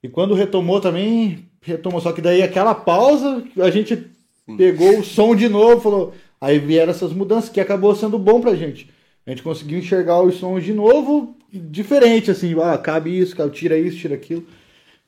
E 0.02 0.10
quando 0.10 0.35
retomou 0.35 0.80
também, 0.80 1.49
retomou. 1.61 1.99
Só 1.99 2.14
que 2.14 2.22
daí 2.22 2.41
aquela 2.41 2.76
pausa, 2.76 3.43
a 3.57 3.69
gente 3.69 4.15
pegou 4.57 4.99
o 4.99 5.03
som 5.03 5.35
de 5.35 5.47
novo, 5.49 5.81
falou. 5.81 6.13
Aí 6.39 6.59
vieram 6.59 6.91
essas 6.91 7.11
mudanças 7.13 7.49
que 7.49 7.59
acabou 7.59 7.95
sendo 7.95 8.19
bom 8.19 8.39
pra 8.41 8.55
gente. 8.55 8.89
A 9.26 9.30
gente 9.31 9.41
conseguiu 9.41 9.80
enxergar 9.80 10.22
os 10.22 10.35
sons 10.35 10.63
de 10.63 10.73
novo, 10.73 11.35
diferente, 11.51 12.30
assim, 12.30 12.53
ah, 12.61 12.77
cabe 12.77 13.17
isso, 13.17 13.35
cabe, 13.35 13.51
tira 13.55 13.77
isso, 13.77 13.97
tira 13.97 14.13
aquilo. 14.15 14.45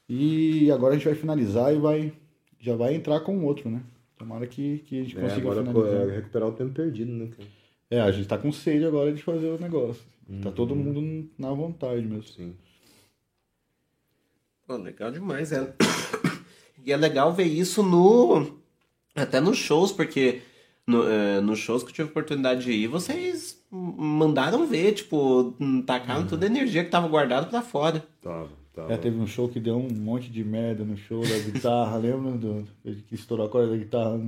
E 0.09 0.71
agora 0.71 0.93
a 0.93 0.97
gente 0.97 1.05
vai 1.05 1.15
finalizar 1.15 1.73
e 1.75 1.77
vai. 1.77 2.13
Já 2.59 2.75
vai 2.75 2.95
entrar 2.95 3.19
com 3.19 3.37
o 3.37 3.43
outro, 3.45 3.69
né? 3.69 3.81
Tomara 4.17 4.47
que, 4.47 4.79
que 4.87 4.99
a 4.99 5.03
gente 5.03 5.17
É, 5.17 5.21
consiga 5.21 5.51
agora 5.51 5.63
finalizar. 5.65 6.09
é, 6.09 6.15
recuperar 6.15 6.47
o 6.49 6.53
tempo 6.53 6.71
perdido, 6.73 7.11
né, 7.11 7.27
cara? 7.37 7.47
É, 7.91 8.01
a 8.01 8.11
gente 8.11 8.27
tá 8.27 8.37
com 8.37 8.51
sede 8.51 8.83
agora 8.85 9.13
de 9.13 9.21
fazer 9.21 9.47
o 9.47 9.59
negócio. 9.59 10.01
Tá 10.41 10.51
todo 10.51 10.73
Uhum. 10.73 10.77
mundo 10.83 11.29
na 11.37 11.51
vontade 11.53 12.01
mesmo. 12.01 12.23
Sim. 12.23 12.53
Pô, 14.65 14.75
legal 14.77 15.11
demais, 15.11 15.51
é. 15.51 15.73
E 16.85 16.91
é 16.91 16.97
legal 16.97 17.33
ver 17.33 17.43
isso 17.45 17.83
no. 17.83 18.57
Até 19.17 19.41
nos 19.41 19.57
shows, 19.57 19.91
porque 19.91 20.41
no, 20.87 21.03
eh, 21.09 21.41
nos 21.41 21.59
shows 21.59 21.83
que 21.83 21.89
eu 21.89 21.93
tive 21.93 22.09
oportunidade 22.09 22.63
de 22.63 22.71
ir, 22.71 22.87
vocês 22.87 23.57
mandaram 23.69 24.65
ver, 24.65 24.93
tipo, 24.93 25.53
tacaram 25.85 26.25
toda 26.25 26.45
a 26.45 26.49
energia 26.49 26.83
que 26.83 26.89
tava 26.89 27.07
guardada 27.07 27.47
pra 27.47 27.61
fora. 27.61 28.03
Tava, 28.21 28.47
tava. 28.73 28.93
É, 28.93 28.97
teve 28.97 29.19
um 29.19 29.27
show 29.27 29.49
que 29.49 29.59
deu 29.59 29.75
um 29.75 29.89
monte 29.91 30.29
de 30.29 30.43
merda 30.43 30.83
no 30.85 30.95
show 30.95 31.21
da 31.21 31.37
guitarra, 31.39 31.97
lembra? 31.99 32.31
Do, 32.31 32.63
que 32.83 33.15
estourou 33.15 33.47
a 33.47 33.49
corda 33.49 33.71
da 33.71 33.77
guitarra. 33.77 34.21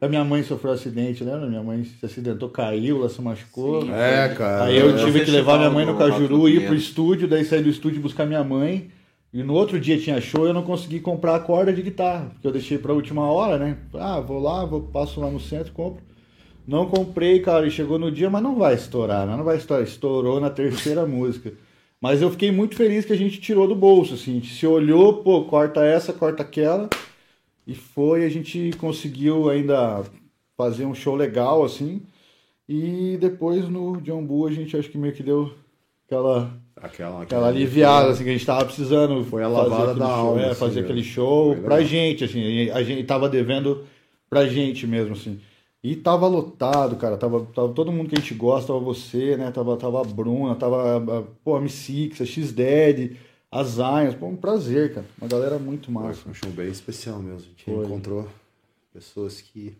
A 0.00 0.08
minha 0.08 0.24
mãe 0.24 0.42
sofreu 0.42 0.72
um 0.72 0.74
acidente, 0.74 1.24
lembra? 1.24 1.48
Minha 1.48 1.62
mãe 1.62 1.82
se 1.84 2.04
acidentou, 2.04 2.50
caiu, 2.50 2.98
ela 2.98 3.08
se 3.08 3.22
machucou. 3.22 3.82
Sim. 3.82 3.92
É, 3.92 4.28
cara. 4.28 4.64
Aí 4.64 4.76
eu 4.76 4.96
É 4.96 5.04
tive 5.04 5.24
que 5.24 5.30
levar 5.30 5.56
minha 5.56 5.70
mãe 5.70 5.86
no 5.86 5.96
Cajuru, 5.96 6.48
ir 6.48 6.66
pro 6.66 6.74
estúdio, 6.74 7.26
daí 7.26 7.44
sair 7.44 7.62
do 7.62 7.70
estúdio 7.70 8.02
buscar 8.02 8.26
minha 8.26 8.44
mãe. 8.44 8.90
E 9.34 9.42
no 9.42 9.52
outro 9.54 9.80
dia 9.80 9.98
tinha 9.98 10.20
show 10.20 10.46
eu 10.46 10.54
não 10.54 10.62
consegui 10.62 11.00
comprar 11.00 11.34
a 11.34 11.40
corda 11.40 11.72
de 11.72 11.82
guitarra, 11.82 12.30
porque 12.30 12.46
eu 12.46 12.52
deixei 12.52 12.78
pra 12.78 12.92
última 12.92 13.28
hora, 13.30 13.58
né? 13.58 13.78
Ah, 13.94 14.20
vou 14.20 14.38
lá, 14.38 14.64
vou, 14.64 14.82
passo 14.82 15.20
lá 15.20 15.28
no 15.28 15.40
centro, 15.40 15.72
compro. 15.72 16.00
Não 16.64 16.86
comprei, 16.86 17.40
cara, 17.40 17.66
e 17.66 17.70
chegou 17.70 17.98
no 17.98 18.12
dia, 18.12 18.30
mas 18.30 18.44
não 18.44 18.54
vai 18.56 18.74
estourar, 18.74 19.26
né? 19.26 19.36
Não 19.36 19.42
vai 19.42 19.56
estourar. 19.56 19.82
Estourou 19.82 20.40
na 20.40 20.50
terceira 20.50 21.04
música. 21.06 21.52
Mas 22.00 22.22
eu 22.22 22.30
fiquei 22.30 22.52
muito 22.52 22.76
feliz 22.76 23.04
que 23.04 23.12
a 23.12 23.16
gente 23.16 23.40
tirou 23.40 23.66
do 23.66 23.74
bolso, 23.74 24.14
assim. 24.14 24.32
A 24.32 24.34
gente 24.34 24.54
se 24.54 24.66
olhou, 24.68 25.22
pô, 25.24 25.44
corta 25.46 25.84
essa, 25.84 26.12
corta 26.12 26.44
aquela. 26.44 26.88
E 27.66 27.74
foi, 27.74 28.24
a 28.24 28.28
gente 28.28 28.70
conseguiu 28.78 29.50
ainda 29.50 30.04
fazer 30.56 30.86
um 30.86 30.94
show 30.94 31.16
legal, 31.16 31.64
assim. 31.64 32.02
E 32.68 33.18
depois 33.20 33.68
no 33.68 34.00
John 34.00 34.24
Bull 34.24 34.46
a 34.46 34.52
gente 34.52 34.76
acho 34.76 34.88
que 34.90 34.98
meio 34.98 35.14
que 35.14 35.24
deu 35.24 35.52
aquela, 36.06 36.52
Aquela, 36.84 37.22
aquela 37.22 37.48
aliviada, 37.48 38.10
assim, 38.10 38.24
que 38.24 38.30
a 38.30 38.32
gente 38.32 38.46
tava 38.46 38.64
precisando. 38.64 39.24
Foi 39.24 39.42
a 39.42 39.48
lavada 39.48 39.94
da 39.94 40.06
show, 40.06 40.14
alma, 40.14 40.42
É, 40.42 40.50
assim, 40.50 40.60
fazer 40.60 40.80
né? 40.80 40.80
aquele 40.82 41.02
show 41.02 41.56
pra 41.56 41.82
gente, 41.82 42.24
assim. 42.24 42.70
A 42.70 42.82
gente 42.82 43.04
tava 43.04 43.28
devendo 43.28 43.84
pra 44.28 44.46
gente 44.46 44.86
mesmo, 44.86 45.14
assim. 45.14 45.40
E 45.82 45.94
tava 45.96 46.26
lotado, 46.26 46.96
cara. 46.96 47.16
Tava, 47.16 47.46
tava 47.54 47.68
todo 47.72 47.92
mundo 47.92 48.08
que 48.08 48.16
a 48.16 48.20
gente 48.20 48.34
gosta, 48.34 48.68
tava 48.68 48.80
você, 48.80 49.36
né? 49.36 49.50
Tava, 49.50 49.76
tava 49.76 50.00
a 50.00 50.04
Bruna, 50.04 50.54
tava 50.54 50.96
a, 50.96 51.22
pô, 51.44 51.56
a 51.56 51.60
M6, 51.60 52.20
a 52.22 52.24
X-Dead, 52.24 53.16
a 53.50 53.62
Zions. 53.62 54.14
Pô, 54.14 54.26
um 54.26 54.36
prazer, 54.36 54.94
cara. 54.94 55.06
Uma 55.20 55.28
galera 55.28 55.58
muito 55.58 55.92
massa. 55.92 56.20
Foi 56.20 56.32
um 56.32 56.34
show 56.34 56.50
bem 56.50 56.68
especial 56.68 57.18
mesmo. 57.18 57.38
A 57.38 57.42
gente 57.42 57.64
Foi. 57.64 57.84
encontrou 57.84 58.26
pessoas 58.92 59.40
que. 59.40 59.76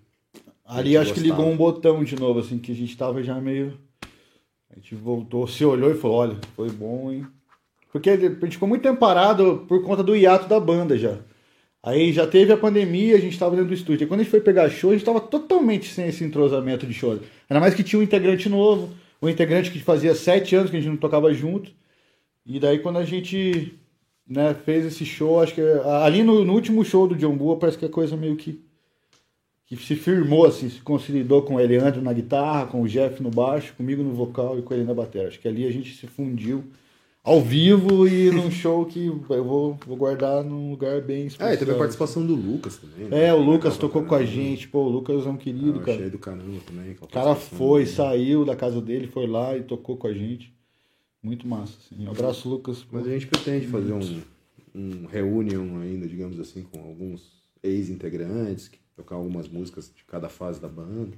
Ali 0.67 0.97
acho 0.97 1.13
que 1.15 1.21
ligou 1.21 1.47
um 1.47 1.57
botão 1.57 2.03
de 2.03 2.17
novo, 2.17 2.41
assim, 2.41 2.59
que 2.59 2.73
a 2.73 2.75
gente 2.75 2.97
tava 2.97 3.23
já 3.23 3.41
meio. 3.41 3.75
A 4.75 4.81
gente 4.81 4.95
voltou, 4.97 5.47
se 5.47 5.65
olhou 5.65 5.91
e 5.93 5.95
falou, 5.95 6.17
olha, 6.17 6.37
foi 6.57 6.69
bom, 6.69 7.13
hein? 7.13 7.25
Porque 7.93 8.11
a 8.11 8.17
gente 8.17 8.51
ficou 8.51 8.69
muito 8.69 8.83
tempo 8.83 8.99
parado 8.99 9.65
por 9.69 9.85
conta 9.85 10.03
do 10.03 10.17
hiato 10.17 10.49
da 10.49 10.59
banda 10.59 10.99
já. 10.99 11.17
Aí 11.81 12.13
já 12.13 12.27
teve 12.27 12.53
a 12.53 12.57
pandemia, 12.57 13.15
a 13.15 13.21
gente 13.21 13.39
tava 13.39 13.53
dentro 13.55 13.69
do 13.69 13.75
estúdio. 13.75 14.05
E 14.05 14.09
quando 14.09 14.21
a 14.21 14.23
gente 14.25 14.33
foi 14.33 14.41
pegar 14.41 14.69
show, 14.69 14.91
a 14.91 14.95
gente 14.95 15.05
tava 15.05 15.21
totalmente 15.21 15.93
sem 15.93 16.09
esse 16.09 16.25
entrosamento 16.25 16.87
de 16.87 16.93
show. 16.93 17.13
Ainda 17.49 17.61
mais 17.61 17.73
que 17.73 17.85
tinha 17.85 18.01
um 18.01 18.03
integrante 18.03 18.49
novo, 18.49 18.93
um 19.23 19.29
integrante 19.29 19.71
que 19.71 19.79
fazia 19.79 20.13
sete 20.15 20.57
anos 20.57 20.71
que 20.73 20.77
a 20.77 20.81
gente 20.81 20.91
não 20.91 20.97
tocava 20.97 21.33
junto. 21.33 21.71
E 22.45 22.59
daí 22.59 22.81
quando 22.81 22.99
a 22.99 23.05
gente 23.05 23.79
né, 24.29 24.57
fez 24.65 24.85
esse 24.87 25.05
show, 25.05 25.41
acho 25.41 25.55
que 25.55 25.61
ali 26.03 26.25
no, 26.25 26.45
no 26.45 26.53
último 26.53 26.85
show 26.85 27.07
do 27.07 27.15
John 27.15 27.37
Bua, 27.37 27.59
parece 27.59 27.79
que 27.79 27.85
a 27.85 27.91
coisa 27.91 28.17
meio 28.17 28.35
que 28.35 28.61
que 29.77 29.85
se 29.85 29.97
firmou, 29.97 30.45
assim, 30.47 30.69
se 30.69 30.81
consolidou 30.81 31.43
com 31.43 31.55
o 31.57 31.61
Eleandro 31.61 32.01
na 32.03 32.13
guitarra, 32.13 32.67
com 32.67 32.83
o 32.83 32.89
Jeff 32.89 33.23
no 33.23 33.31
baixo, 33.31 33.75
comigo 33.77 34.03
no 34.03 34.13
vocal 34.13 34.59
e 34.59 34.63
com 34.63 34.75
ele 34.75 34.85
na 34.85 34.95
bateria. 34.95 35.29
Acho 35.29 35.41
que 35.41 35.49
ali 35.49 35.67
a 35.67 35.71
gente 35.71 35.95
se 35.95 36.07
fundiu 36.07 36.65
ao 37.23 37.41
vivo 37.41 38.07
e 38.07 38.31
num 38.31 38.51
show 38.51 38.85
que 38.85 39.07
eu 39.07 39.45
vou, 39.45 39.79
vou 39.87 39.97
guardar 39.97 40.45
num 40.45 40.71
lugar 40.71 41.01
bem 41.01 41.27
especial. 41.27 41.49
É, 41.51 41.55
e 41.55 41.57
teve 41.57 41.71
a 41.71 41.77
participação 41.77 42.25
do 42.27 42.35
Lucas 42.35 42.77
também. 42.77 43.09
né? 43.09 43.29
É, 43.29 43.33
o 43.33 43.39
Lucas 43.39 43.75
Legal 43.75 43.79
tocou 43.81 44.05
com 44.05 44.15
a 44.15 44.25
gente, 44.25 44.69
pô, 44.69 44.81
o 44.85 44.89
Lucas 44.91 45.25
é 45.27 45.29
um 45.31 45.37
querido, 45.37 45.79
Ah, 45.81 45.85
cara. 45.85 45.97
achei 45.99 46.11
do 46.11 46.19
caramba 46.19 46.61
também. 46.67 46.97
O 47.01 47.07
cara 47.07 47.35
foi, 47.35 47.87
saiu 47.87 48.45
da 48.45 48.55
casa 48.55 48.81
dele, 48.81 49.07
foi 49.07 49.27
lá 49.27 49.57
e 49.57 49.63
tocou 49.63 49.97
com 49.97 50.07
a 50.07 50.13
gente. 50.13 50.53
Muito 51.23 51.49
massa, 51.49 51.73
assim. 51.79 52.07
Um 52.07 52.11
abraço, 52.11 52.47
Lucas. 52.47 52.85
Mas 52.93 53.07
a 53.07 53.11
gente 53.11 53.27
pretende 53.27 53.67
fazer 53.69 53.95
um, 53.95 54.21
um 54.75 55.07
reunion 55.07 55.81
ainda, 55.81 56.07
digamos 56.07 56.39
assim, 56.39 56.63
com 56.71 56.79
alguns 56.81 57.43
ex-integrantes, 57.63 58.69
que 58.69 58.77
tocar 58.97 59.16
algumas 59.16 59.49
músicas 59.49 59.93
de 59.95 60.05
cada 60.05 60.29
fase 60.29 60.61
da 60.61 60.69
banda. 60.69 61.16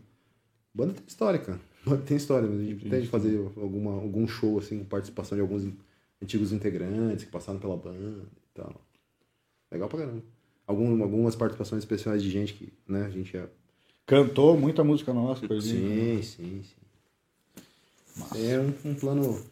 Banda 0.72 0.94
tem 0.94 1.04
história, 1.06 1.38
cara. 1.38 1.60
Banda 1.84 2.02
tem 2.02 2.16
história, 2.16 2.48
mas 2.48 2.60
a 2.60 2.64
gente 2.64 2.80
pretende 2.80 3.08
fazer 3.08 3.38
alguma, 3.56 3.92
algum 3.92 4.26
show, 4.26 4.58
assim, 4.58 4.80
com 4.80 4.84
participação 4.84 5.36
de 5.36 5.42
alguns 5.42 5.72
antigos 6.22 6.52
integrantes 6.52 7.24
que 7.24 7.30
passaram 7.30 7.58
pela 7.58 7.76
banda 7.76 8.24
e 8.24 8.54
tal. 8.54 8.80
Legal 9.70 9.88
pra 9.88 10.00
caramba. 10.00 10.22
Algum, 10.66 11.02
algumas 11.02 11.36
participações 11.36 11.82
especiais 11.82 12.22
de 12.22 12.30
gente 12.30 12.54
que, 12.54 12.72
né, 12.88 13.06
a 13.06 13.10
gente 13.10 13.36
é... 13.36 13.48
Cantou 14.04 14.56
muita 14.56 14.84
música 14.84 15.12
nossa 15.12 15.46
a 15.46 15.60
gente. 15.60 15.62
Sim, 15.62 16.22
sim, 16.22 16.62
sim. 16.62 16.86
É 18.48 18.58
um, 18.58 18.90
um 18.90 18.94
plano 18.94 19.42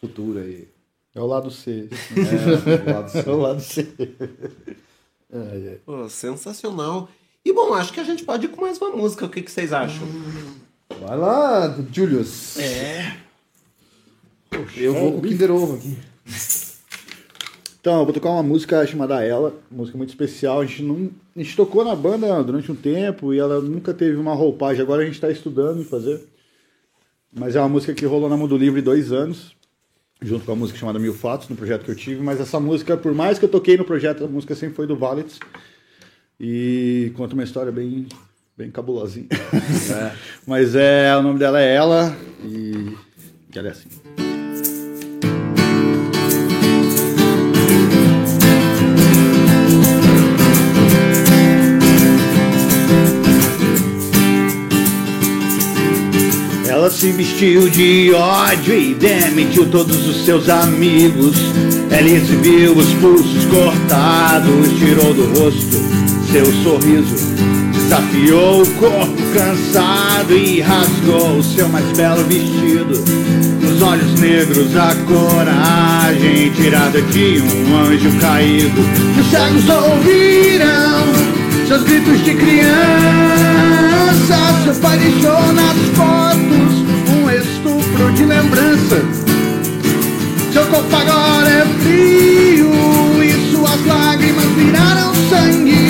futuro 0.00 0.38
aí. 0.38 0.68
É 1.14 1.20
o 1.20 1.26
lado 1.26 1.50
C. 1.50 1.88
É, 2.14 2.90
o 2.90 2.92
lado 2.92 3.10
C. 3.10 3.18
É 3.18 3.30
o 3.30 3.36
lado 3.36 3.60
C. 3.60 3.88
É, 5.32 5.38
é. 5.38 5.78
Pô, 5.84 6.08
sensacional. 6.08 7.08
E 7.46 7.52
bom, 7.52 7.72
acho 7.74 7.92
que 7.92 8.00
a 8.00 8.04
gente 8.04 8.24
pode 8.24 8.46
ir 8.46 8.48
com 8.48 8.62
mais 8.62 8.76
uma 8.78 8.90
música. 8.90 9.24
O 9.24 9.28
que, 9.28 9.40
que 9.40 9.52
vocês 9.52 9.72
acham? 9.72 10.04
Vai 11.00 11.16
lá, 11.16 11.78
Julius. 11.92 12.58
É. 12.58 13.18
Eu 14.76 14.92
vou 14.92 15.12
com 15.12 15.18
o 15.18 15.22
Kinder 15.22 15.52
Ovo 15.52 15.76
aqui. 15.76 15.96
Então, 17.78 18.00
eu 18.00 18.04
vou 18.04 18.12
tocar 18.12 18.30
uma 18.30 18.42
música 18.42 18.84
chamada 18.84 19.22
Ela, 19.22 19.54
música 19.70 19.96
muito 19.96 20.08
especial. 20.08 20.60
A 20.60 20.66
gente, 20.66 20.82
não, 20.82 21.08
a 21.36 21.38
gente 21.40 21.54
tocou 21.54 21.84
na 21.84 21.94
banda 21.94 22.42
durante 22.42 22.72
um 22.72 22.74
tempo 22.74 23.32
e 23.32 23.38
ela 23.38 23.60
nunca 23.60 23.94
teve 23.94 24.16
uma 24.16 24.34
roupagem. 24.34 24.82
Agora 24.82 25.02
a 25.02 25.04
gente 25.04 25.14
está 25.14 25.30
estudando 25.30 25.80
em 25.80 25.84
fazer. 25.84 26.26
Mas 27.32 27.54
é 27.54 27.60
uma 27.60 27.68
música 27.68 27.94
que 27.94 28.04
rolou 28.04 28.28
na 28.28 28.36
Mundo 28.36 28.56
Livre 28.56 28.82
dois 28.82 29.12
anos, 29.12 29.54
junto 30.20 30.44
com 30.44 30.50
a 30.50 30.56
música 30.56 30.80
chamada 30.80 30.98
Mil 30.98 31.14
Fatos, 31.14 31.48
no 31.48 31.54
projeto 31.54 31.84
que 31.84 31.92
eu 31.92 31.96
tive. 31.96 32.20
Mas 32.20 32.40
essa 32.40 32.58
música, 32.58 32.96
por 32.96 33.14
mais 33.14 33.38
que 33.38 33.44
eu 33.44 33.48
toquei 33.48 33.76
no 33.76 33.84
projeto, 33.84 34.24
a 34.24 34.26
música 34.26 34.56
sempre 34.56 34.74
foi 34.74 34.88
do 34.88 34.96
Valets. 34.96 35.38
E 36.38 37.12
conta 37.16 37.32
uma 37.32 37.44
história 37.44 37.72
bem, 37.72 38.06
bem 38.56 38.70
cabulosinha. 38.70 39.26
Mas 40.46 40.74
é, 40.74 41.16
o 41.16 41.22
nome 41.22 41.38
dela 41.38 41.60
é 41.60 41.74
Ela 41.74 42.14
e 42.44 42.94
ela 43.54 43.68
é 43.68 43.70
assim. 43.70 43.88
Ela 56.68 56.90
se 56.90 57.10
vestiu 57.12 57.70
de 57.70 58.12
ódio 58.12 58.78
e 58.78 58.94
demitiu 58.94 59.70
todos 59.70 60.06
os 60.06 60.26
seus 60.26 60.50
amigos. 60.50 61.36
Ela 61.90 62.10
exibiu 62.10 62.76
os 62.76 62.92
pulsos 62.94 63.44
cortados, 63.46 64.78
tirou 64.78 65.14
do 65.14 65.40
rosto 65.40 65.95
seu 66.32 66.46
sorriso. 66.62 67.16
Desafiou 67.72 68.62
o 68.62 68.66
corpo 68.74 69.22
cansado 69.34 70.32
e 70.32 70.60
rasgou 70.60 71.38
o 71.38 71.42
seu 71.42 71.68
mais 71.68 71.84
belo 71.96 72.24
vestido. 72.24 72.94
Nos 73.60 73.82
olhos 73.82 74.20
negros 74.20 74.76
a 74.76 74.94
coragem 75.06 76.50
tirada 76.50 77.00
de 77.02 77.40
um 77.40 77.76
anjo 77.78 78.10
caído. 78.20 78.80
Os 79.20 79.26
cegos 79.30 79.68
ouviram 79.68 81.06
seus 81.68 81.82
gritos 81.82 82.24
de 82.24 82.34
criança. 82.34 82.76
Seu 84.64 84.74
pai 84.76 84.98
deixou 84.98 85.52
nas 85.52 85.76
fotos 85.94 86.84
um 87.14 87.30
estupro 87.30 88.12
de 88.12 88.24
lembrança. 88.24 89.02
Seu 90.52 90.64
corpo 90.66 90.96
agora 90.96 91.48
é 91.48 91.66
frio 91.82 92.70
e 93.22 93.50
suas 93.52 93.86
lágrimas 93.86 94.44
viraram 94.56 95.12
sangue. 95.28 95.85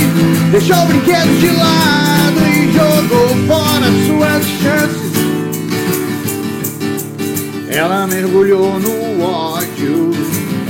Deixou 0.59 0.85
o 0.85 0.87
brinquedo 0.87 1.39
de 1.39 1.51
lado 1.51 2.41
e 2.49 2.73
jogou 2.73 3.29
fora 3.47 3.93
suas 4.07 4.43
chances. 4.63 5.13
Ela 7.69 8.07
mergulhou 8.07 8.81
no 8.81 9.23
ódio, 9.23 10.13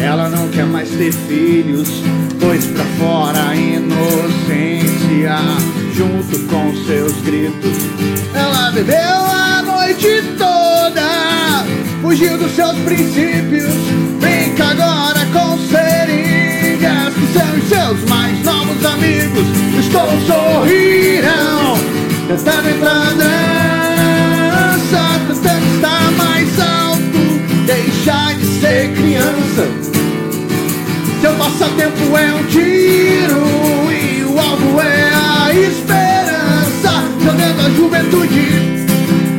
ela 0.00 0.28
não 0.28 0.48
quer 0.48 0.64
mais 0.64 0.88
ter 0.90 1.12
filhos. 1.12 2.02
pois 2.40 2.66
pra 2.66 2.84
fora 2.98 3.50
a 3.50 3.54
inocência, 3.54 5.36
junto 5.94 6.36
com 6.48 6.74
seus 6.84 7.12
gritos. 7.20 7.78
Ela 8.34 8.72
bebeu 8.72 8.96
a 8.98 9.62
noite 9.62 10.20
toda, 10.36 11.64
fugiu 12.02 12.36
dos 12.36 12.50
seus 12.56 12.76
princípios. 12.78 13.72
Brinca 14.18 14.64
agora 14.64 15.24
com 15.32 15.55
os 17.56 17.68
seus 17.68 18.08
mais 18.08 18.42
novos 18.44 18.84
amigos. 18.84 19.46
Estou 19.78 20.08
sorrirão, 20.26 21.78
tentando 22.28 22.68
entrar 22.68 23.14
na 23.14 24.76
dança, 24.76 25.20
tentando 25.28 25.74
estar 25.74 26.10
mais 26.12 26.60
alto, 26.60 27.40
deixar 27.66 28.34
de 28.34 28.46
ser 28.60 28.92
criança. 28.94 29.68
Seu 31.20 31.32
passatempo 31.34 32.16
é 32.16 32.34
um 32.34 32.44
tiro 32.44 33.90
e 33.90 34.24
o 34.24 34.38
alvo 34.38 34.80
é 34.80 35.10
a 35.14 35.52
esperança. 35.52 37.04
Jogando 37.24 37.60
a 37.60 37.70
juventude 37.70 38.46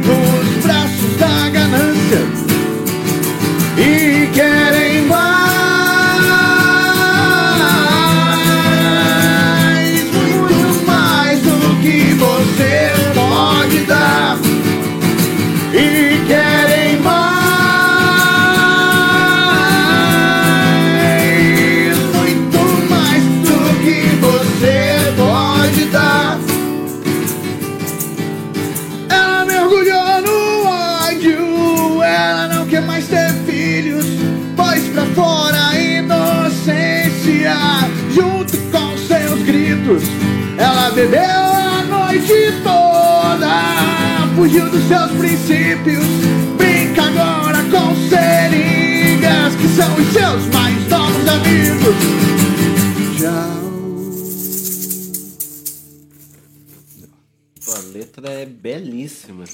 nos 0.05 0.63
braços 0.63 1.17
da 1.17 1.49
ganância 1.49 2.21
e 3.77 4.27
querem 4.33 4.86
fugiu 44.37 44.69
dos 44.69 44.83
seus 44.83 45.11
princípios, 45.13 46.05
brinca 46.57 47.01
agora 47.05 47.57
com 47.71 47.95
seringas, 48.07 49.55
que 49.55 49.67
são 49.69 49.95
os 49.95 50.07
seus 50.13 50.45
mais 50.53 50.87
novos 50.87 51.27
amigos. 51.27 51.95
Tchau. 53.17 53.57
A 57.75 57.79
letra 57.91 58.29
é 58.29 58.45
belíssima. 58.45 59.45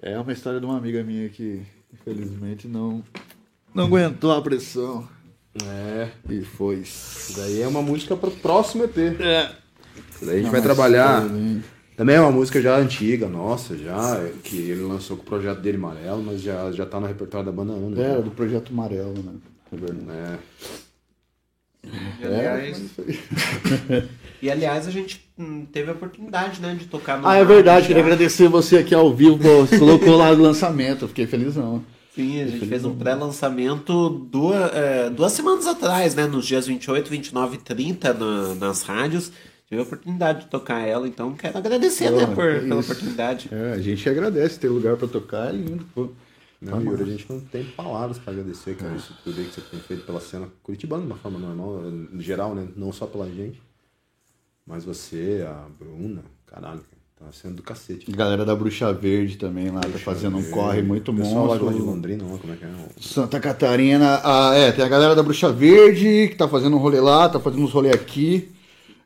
É 0.00 0.16
uma 0.16 0.32
história 0.32 0.60
de 0.60 0.66
uma 0.66 0.78
amiga 0.78 1.02
minha 1.02 1.28
que, 1.28 1.60
infelizmente, 1.92 2.68
não, 2.68 3.02
não 3.74 3.86
aguentou 3.86 4.30
a 4.30 4.40
pressão. 4.40 5.08
É. 5.64 6.10
E 6.30 6.44
foi. 6.44 6.76
Isso 6.76 7.36
daí 7.36 7.60
é 7.60 7.66
uma 7.66 7.82
música 7.82 8.16
pro 8.16 8.30
próximo 8.30 8.84
EP. 8.84 8.98
É. 9.20 9.50
Isso 10.12 10.24
daí 10.24 10.30
a 10.30 10.36
gente 10.36 10.44
Não, 10.44 10.52
vai 10.52 10.62
trabalhar. 10.62 11.24
Também 11.98 12.14
é 12.14 12.20
uma 12.20 12.30
música 12.30 12.62
já 12.62 12.76
antiga, 12.76 13.28
nossa, 13.28 13.76
já, 13.76 14.24
que 14.44 14.56
ele 14.56 14.82
lançou 14.82 15.16
com 15.16 15.24
o 15.24 15.26
projeto 15.26 15.58
dele 15.58 15.78
Amarelo, 15.78 16.22
mas 16.22 16.40
já, 16.40 16.70
já 16.70 16.86
tá 16.86 17.00
no 17.00 17.08
repertório 17.08 17.44
da 17.46 17.50
banda 17.50 17.72
Ana. 17.72 18.00
É, 18.00 18.22
do 18.22 18.30
projeto 18.30 18.70
Amarelo, 18.72 19.14
né? 19.20 19.32
É 19.72 19.76
verdade. 19.76 20.08
É. 20.12 20.38
E, 22.22 22.24
aliás, 22.24 22.82
e 24.42 24.50
aliás, 24.50 24.86
a 24.86 24.92
gente 24.92 25.28
hum, 25.36 25.66
teve 25.72 25.90
a 25.90 25.92
oportunidade, 25.92 26.60
né, 26.60 26.76
de 26.78 26.84
tocar 26.86 27.20
no. 27.20 27.26
Ah, 27.26 27.34
é 27.34 27.44
verdade, 27.44 27.88
queria 27.88 28.02
agradecer 28.04 28.46
você 28.46 28.78
aqui 28.78 28.94
ao 28.94 29.12
vivo, 29.12 29.36
você 29.36 29.76
colocou 29.76 30.16
lá 30.16 30.32
no 30.32 30.40
lançamento, 30.40 31.02
eu 31.02 31.08
fiquei 31.08 31.26
felizão. 31.26 31.82
Sim, 32.14 32.42
a 32.42 32.46
gente 32.46 32.64
fez 32.66 32.84
um 32.84 32.94
pré-lançamento 32.94 34.08
duas, 34.08 34.72
é, 34.72 35.10
duas 35.10 35.32
semanas 35.32 35.66
atrás, 35.66 36.14
né? 36.14 36.26
Nos 36.28 36.46
dias 36.46 36.64
28, 36.68 37.10
29 37.10 37.56
e 37.56 37.58
30 37.58 38.14
na- 38.14 38.54
nas 38.54 38.82
rádios. 38.82 39.32
Tive 39.68 39.82
a 39.82 39.84
oportunidade 39.84 40.40
de 40.44 40.46
tocar 40.46 40.80
ela, 40.80 41.06
então 41.06 41.34
quero 41.34 41.58
agradecer, 41.58 42.10
né, 42.10 42.26
por, 42.26 42.54
que 42.54 42.66
pela 42.66 42.80
oportunidade. 42.80 43.48
É, 43.52 43.72
a 43.74 43.78
gente 43.78 44.08
agradece 44.08 44.58
ter 44.58 44.68
lugar 44.68 44.96
pra 44.96 45.06
tocar, 45.06 45.50
é 45.50 45.52
lindo, 45.52 45.84
pô. 45.94 46.08
Não, 46.60 46.72
Tá 46.72 46.78
Yuri, 46.90 47.02
a 47.02 47.06
gente 47.06 47.26
não 47.30 47.38
tem 47.38 47.64
palavras 47.64 48.18
pra 48.18 48.32
agradecer, 48.32 48.74
cara, 48.76 48.96
isso 48.96 49.14
tudo 49.22 49.38
aí 49.38 49.46
que 49.46 49.54
você 49.54 49.60
tem 49.60 49.78
feito 49.78 50.04
pela 50.04 50.20
cena 50.20 50.48
curitibana 50.62 51.02
de 51.02 51.06
uma 51.08 51.16
forma 51.16 51.38
normal, 51.38 51.82
no 51.82 52.20
geral, 52.20 52.54
né? 52.54 52.66
Não 52.74 52.90
só 52.92 53.06
pela 53.06 53.28
gente. 53.30 53.62
Mas 54.66 54.84
você, 54.84 55.46
a 55.46 55.66
Bruna, 55.78 56.22
caralho, 56.46 56.80
cara, 56.80 57.30
tá 57.30 57.32
sendo 57.32 57.56
do 57.56 57.62
cacete. 57.62 58.10
Galera 58.10 58.44
da 58.44 58.56
Bruxa 58.56 58.92
Verde 58.92 59.36
também 59.36 59.70
lá, 59.70 59.82
tá 59.82 59.98
fazendo 59.98 60.38
um 60.38 60.40
Verde. 60.40 60.54
corre 60.54 60.82
muito 60.82 61.12
Pessoal 61.14 61.46
lá 61.46 61.58
monstro. 61.58 61.74
de 61.74 61.80
Londrina, 61.82 62.24
como 62.24 62.52
é 62.52 62.56
que 62.56 62.64
é? 62.64 62.68
Santa 63.00 63.38
Catarina, 63.38 64.20
ah, 64.24 64.54
é, 64.54 64.72
tem 64.72 64.84
a 64.84 64.88
galera 64.88 65.14
da 65.14 65.22
Bruxa 65.22 65.52
Verde 65.52 66.28
que 66.28 66.34
tá 66.36 66.48
fazendo 66.48 66.74
um 66.74 66.80
rolê 66.80 67.00
lá, 67.00 67.28
tá 67.28 67.38
fazendo 67.38 67.62
uns 67.62 67.70
rolê 67.72 67.90
aqui. 67.90 68.50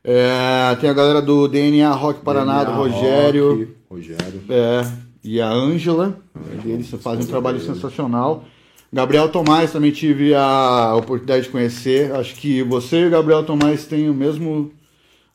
É, 0.05 0.77
tem 0.81 0.91
a 0.91 0.93
galera 0.95 1.23
do 1.23 1.47
DNA 1.47 1.91
Rock 1.93 2.21
Paraná, 2.23 2.65
do 2.65 2.73
DNA 2.73 2.77
Rogério. 2.77 3.49
Rock, 3.51 3.69
Rogério. 3.91 4.43
É, 4.49 4.83
e 5.23 5.41
a 5.41 5.49
Ângela. 5.49 6.19
Eles 6.65 6.89
fazem 6.91 7.25
um 7.25 7.29
trabalho 7.29 7.61
sensacional. 7.61 8.45
Gabriel 8.93 9.29
Tomás 9.29 9.73
também 9.73 9.91
tive 9.91 10.35
a 10.35 10.95
oportunidade 10.97 11.45
de 11.45 11.49
conhecer. 11.51 12.13
Acho 12.13 12.35
que 12.35 12.63
você 12.63 13.03
e 13.03 13.07
o 13.07 13.11
Gabriel 13.11 13.45
Tomás 13.45 13.87
têm 13.87 14.11
o 14.11 14.15
mesmo. 14.15 14.73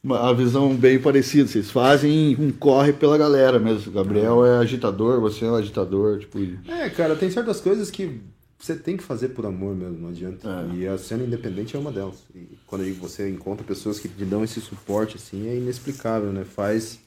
A 0.10 0.32
visão 0.32 0.76
bem 0.76 1.00
parecida. 1.00 1.48
Vocês 1.48 1.72
fazem 1.72 2.36
um 2.40 2.52
corre 2.52 2.94
pela 2.94 3.18
galera 3.18 3.58
mesmo. 3.60 3.90
O 3.90 3.94
Gabriel 3.94 4.46
é 4.46 4.58
agitador, 4.60 5.20
você 5.20 5.44
é 5.44 5.50
um 5.50 5.56
agitador. 5.56 6.20
Tipo, 6.20 6.40
É, 6.68 6.88
cara, 6.90 7.16
tem 7.16 7.30
certas 7.32 7.60
coisas 7.60 7.90
que 7.90 8.22
você 8.58 8.76
tem 8.76 8.98
que 8.98 9.04
fazer 9.04 9.30
por 9.30 9.46
amor 9.46 9.76
mesmo, 9.76 9.98
não 10.00 10.10
adianta. 10.10 10.68
É. 10.72 10.76
E 10.76 10.88
a 10.88 10.98
cena 10.98 11.24
independente 11.24 11.76
é 11.76 11.80
uma 11.80 11.92
delas. 11.92 12.24
E 12.34 12.58
quando 12.66 12.92
você 12.96 13.30
encontra 13.30 13.66
pessoas 13.66 14.00
que 14.00 14.10
te 14.10 14.26
dão 14.26 14.44
esse 14.44 14.60
suporte, 14.60 15.18
assim, 15.18 15.48
é 15.48 15.56
inexplicável, 15.56 16.32
né? 16.34 16.44
Faz 16.44 17.00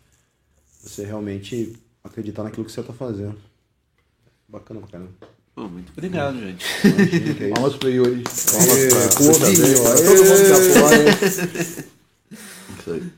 você 0.82 1.04
realmente 1.04 1.76
acreditar 2.02 2.44
naquilo 2.44 2.64
que 2.64 2.72
você 2.72 2.82
tá 2.82 2.92
fazendo. 2.92 3.36
Bacana 4.48 4.80
pra 4.80 4.90
caramba. 4.90 5.10
Pô, 5.54 5.68
muito 5.68 5.92
obrigado, 5.92 6.38
gente. 6.38 6.64
Imagina, 6.84 7.26
é 7.28 7.46
isso. 7.46 7.54
Palmas 7.54 7.76
pro 7.76 7.90
Yuri. 7.90 8.22
Palmas 8.22 8.70
Aê, 8.70 8.88
pra 8.88 9.08
todo 9.08 10.24
mundo 10.24 10.44
que 10.46 10.78
apoia. 10.78 11.90
Isso 12.80 12.92
aí. 12.92 13.12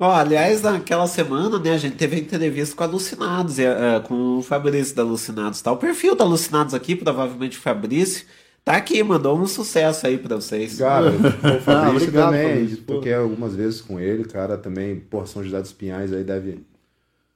Ó, 0.00 0.12
aliás, 0.12 0.62
naquela 0.62 1.06
semana, 1.08 1.58
né, 1.58 1.72
a 1.72 1.78
gente 1.78 1.96
teve 1.96 2.16
a 2.16 2.18
entrevista 2.20 2.76
com 2.76 2.84
Alucinados, 2.84 3.58
e, 3.58 3.64
eh, 3.64 4.00
com 4.06 4.38
o 4.38 4.42
Fabrício 4.42 4.94
da 4.94 5.02
Alucinados. 5.02 5.60
Tá 5.60 5.72
o 5.72 5.76
perfil 5.76 6.14
da 6.14 6.22
Alucinados 6.24 6.72
aqui, 6.72 6.94
provavelmente 6.94 7.58
o 7.58 7.60
Fabrício. 7.60 8.24
Tá 8.64 8.76
aqui, 8.76 9.02
mandou 9.02 9.36
um 9.38 9.46
sucesso 9.46 10.06
aí 10.06 10.16
pra 10.18 10.36
vocês. 10.36 10.76
Cara, 10.76 11.10
o 11.50 11.58
Ah, 11.66 11.90
Fabrício 11.90 12.10
obrigado, 12.10 12.38
também, 12.38 12.42
Fabrício, 12.42 12.84
toquei 12.84 13.12
algumas 13.14 13.54
vezes 13.56 13.80
com 13.80 13.98
ele, 13.98 14.24
cara, 14.24 14.56
também, 14.56 15.00
pô, 15.00 15.26
São 15.26 15.42
José 15.42 15.60
dos 15.60 15.72
Pinhais 15.72 16.12
aí 16.12 16.22
deve 16.24 16.64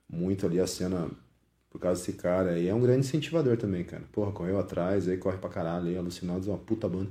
muito 0.09 0.47
ali 0.47 0.60
a 0.60 0.66
cena 0.66 1.10
por 1.70 1.80
causa 1.80 2.01
desse 2.01 2.14
cara 2.14 2.52
aí. 2.52 2.68
É 2.68 2.74
um 2.74 2.80
grande 2.80 3.01
incentivador 3.01 3.56
também, 3.56 3.84
cara. 3.84 4.05
Porra, 4.12 4.32
correu 4.32 4.59
atrás, 4.59 5.09
aí 5.09 5.16
corre 5.18 5.39
pra 5.39 5.51
caralho, 5.51 5.89
aí, 5.89 5.97
Alucinados 5.97 6.48
é 6.48 6.51
uma 6.51 6.59
puta 6.59 6.89
banda. 6.89 7.10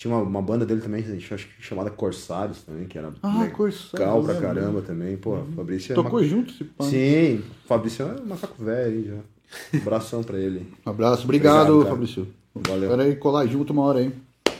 Tinha 0.00 0.14
uma, 0.14 0.22
uma 0.22 0.40
banda 0.40 0.64
dele 0.64 0.80
também, 0.80 1.04
acho 1.04 1.46
que 1.46 1.62
chamada 1.62 1.90
Corsários 1.90 2.62
também, 2.62 2.86
que 2.86 2.96
era 2.96 3.12
Ah, 3.22 3.40
legal 3.42 3.50
Corsários, 3.50 4.24
pra 4.24 4.32
lembro. 4.32 4.40
caramba 4.40 4.80
também. 4.80 5.14
Pô, 5.18 5.36
Fabrício 5.54 5.92
é 5.92 5.94
Tocou 5.94 6.24
junto 6.24 6.54
esse 6.54 6.64
pano. 6.64 6.88
Sim, 6.90 7.42
Fabrício 7.66 8.06
é 8.06 8.20
macaco 8.26 8.64
velho 8.64 8.96
aí 8.96 9.04
já. 9.08 9.18
Um 9.78 9.82
abração 9.82 10.22
pra 10.22 10.38
ele. 10.38 10.66
Um 10.86 10.90
abraço, 10.90 11.24
obrigado, 11.24 11.80
cara. 11.80 11.90
Fabrício. 11.90 12.26
Valeu. 12.54 12.84
Espera 12.84 13.02
aí 13.02 13.16
colar 13.16 13.46
junto 13.46 13.74
uma 13.74 13.82
hora 13.82 13.98
aí. 13.98 14.10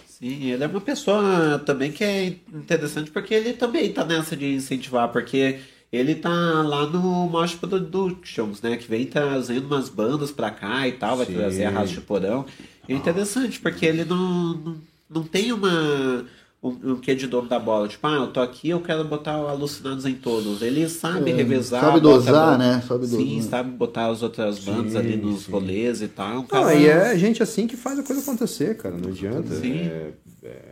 Sim, 0.07 0.51
ele 0.51 0.63
é 0.63 0.67
uma 0.67 0.81
pessoa 0.81 1.59
também 1.65 1.91
que 1.91 2.05
é 2.05 2.27
interessante 2.53 3.11
porque 3.11 3.33
ele 3.33 3.55
também 3.55 3.91
tá 3.91 4.05
nessa 4.05 4.37
de 4.37 4.53
incentivar, 4.53 5.09
porque 5.11 5.59
ele 5.91 6.17
tá 6.17 6.29
lá 6.29 6.85
no 6.87 7.01
Mosh 7.29 7.55
Productions, 7.55 8.61
né? 8.61 8.77
Que 8.77 8.87
vem 8.91 9.07
trazendo 9.07 9.67
umas 9.69 9.89
bandas 9.89 10.31
pra 10.31 10.51
cá 10.51 10.87
e 10.87 10.93
tal, 10.93 11.17
vai 11.17 11.25
Sim. 11.25 11.33
trazer 11.33 11.65
a 11.65 11.71
Raça 11.71 11.95
de 11.95 12.01
Porão. 12.03 12.45
É 12.87 12.93
interessante, 12.93 13.59
porque 13.59 13.87
ele 13.87 14.05
não, 14.05 14.53
não, 14.55 14.77
não 15.13 15.23
tem 15.23 15.53
uma. 15.53 16.25
Um, 16.63 16.93
um 16.93 16.97
quê 16.97 17.15
de 17.15 17.27
dono 17.27 17.49
da 17.49 17.59
bola, 17.59 17.89
tipo, 17.89 18.07
ah, 18.07 18.17
eu 18.17 18.27
tô 18.27 18.39
aqui, 18.39 18.69
eu 18.69 18.83
quero 18.83 19.03
botar 19.05 19.33
Alucinados 19.33 20.05
em 20.05 20.13
todos. 20.15 20.61
Ele 20.61 20.87
sabe 20.91 21.31
É, 21.31 21.35
revezar. 21.35 21.81
sabe 21.81 22.01
dosar, 22.01 22.59
né? 22.59 22.83
Sabe 22.87 23.07
Sim, 23.07 23.37
dosar. 23.37 23.51
sabe 23.51 23.71
botar 23.71 24.09
as 24.09 24.23
outras 24.23 24.59
bandas 24.59 24.93
Sim, 24.93 24.99
ali 24.99 25.17
nos 25.17 25.45
sim. 25.45 25.53
rolês 25.53 26.03
e 26.03 26.09
tal. 26.09 26.41
Um 26.41 26.43
cara- 26.47 26.75
e 26.75 26.87
é 26.87 27.17
gente 27.17 27.43
assim 27.43 27.67
que 27.67 27.79
faz 27.79 27.99
a 27.99 28.03
coisa 28.03 28.21
acontecer, 28.21 28.77
cara. 28.77 28.95
Não 28.95 29.09
adianta. 29.09 29.55
Sim. 29.55 29.79
É, 29.79 30.11
é, 30.45 30.63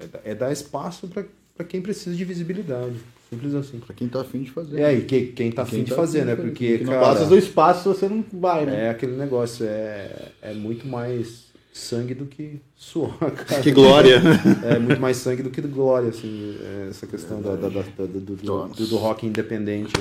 é 0.00 0.06
dar- 0.06 0.20
é 0.22 0.34
dar 0.34 0.52
espaço 0.52 1.08
pra, 1.08 1.24
pra 1.56 1.64
quem 1.64 1.80
precisa 1.80 2.14
de 2.14 2.24
visibilidade. 2.26 2.96
Simples 3.30 3.54
assim. 3.54 3.78
Pra 3.80 3.94
quem 3.94 4.06
tá 4.06 4.20
afim 4.20 4.42
de 4.42 4.50
fazer. 4.50 4.80
É, 4.82 4.92
e 4.94 5.00
que, 5.06 5.28
quem 5.32 5.50
tá 5.50 5.64
Quem 5.64 5.76
afim 5.78 5.82
de 5.84 5.90
tá 5.90 5.96
fazer, 5.96 6.18
afim 6.20 6.28
né? 6.28 6.36
Porque, 6.36 6.68
Porque 6.72 6.84
não 6.84 6.92
cara, 6.92 7.06
basta 7.06 7.24
do 7.24 7.38
espaço 7.38 7.88
você 7.94 8.06
não 8.06 8.22
vai, 8.34 8.66
né? 8.66 8.84
É 8.84 8.90
aquele 8.90 9.16
negócio, 9.16 9.64
é, 9.66 10.30
é 10.42 10.52
muito 10.52 10.86
mais 10.86 11.47
sangue 11.78 12.14
do 12.14 12.26
que 12.26 12.60
suor, 12.76 13.16
cara. 13.32 13.62
Que 13.62 13.70
glória. 13.70 14.20
É 14.64 14.78
muito 14.78 15.00
mais 15.00 15.16
sangue 15.18 15.42
do 15.42 15.50
que 15.50 15.60
glória, 15.62 16.08
assim, 16.08 16.56
é, 16.60 16.88
essa 16.90 17.06
questão 17.06 17.40
da, 17.40 17.54
da- 17.56 17.68
da- 17.68 17.82
da- 17.82 18.06
do, 18.06 18.20
do, 18.20 18.36
do, 18.36 18.86
do 18.86 18.96
rock 18.96 19.26
independente. 19.26 19.92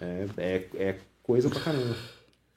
É, 0.00 0.26
é, 0.36 0.64
é 0.76 0.96
coisa 1.22 1.48
pra 1.48 1.60
caramba. 1.60 1.96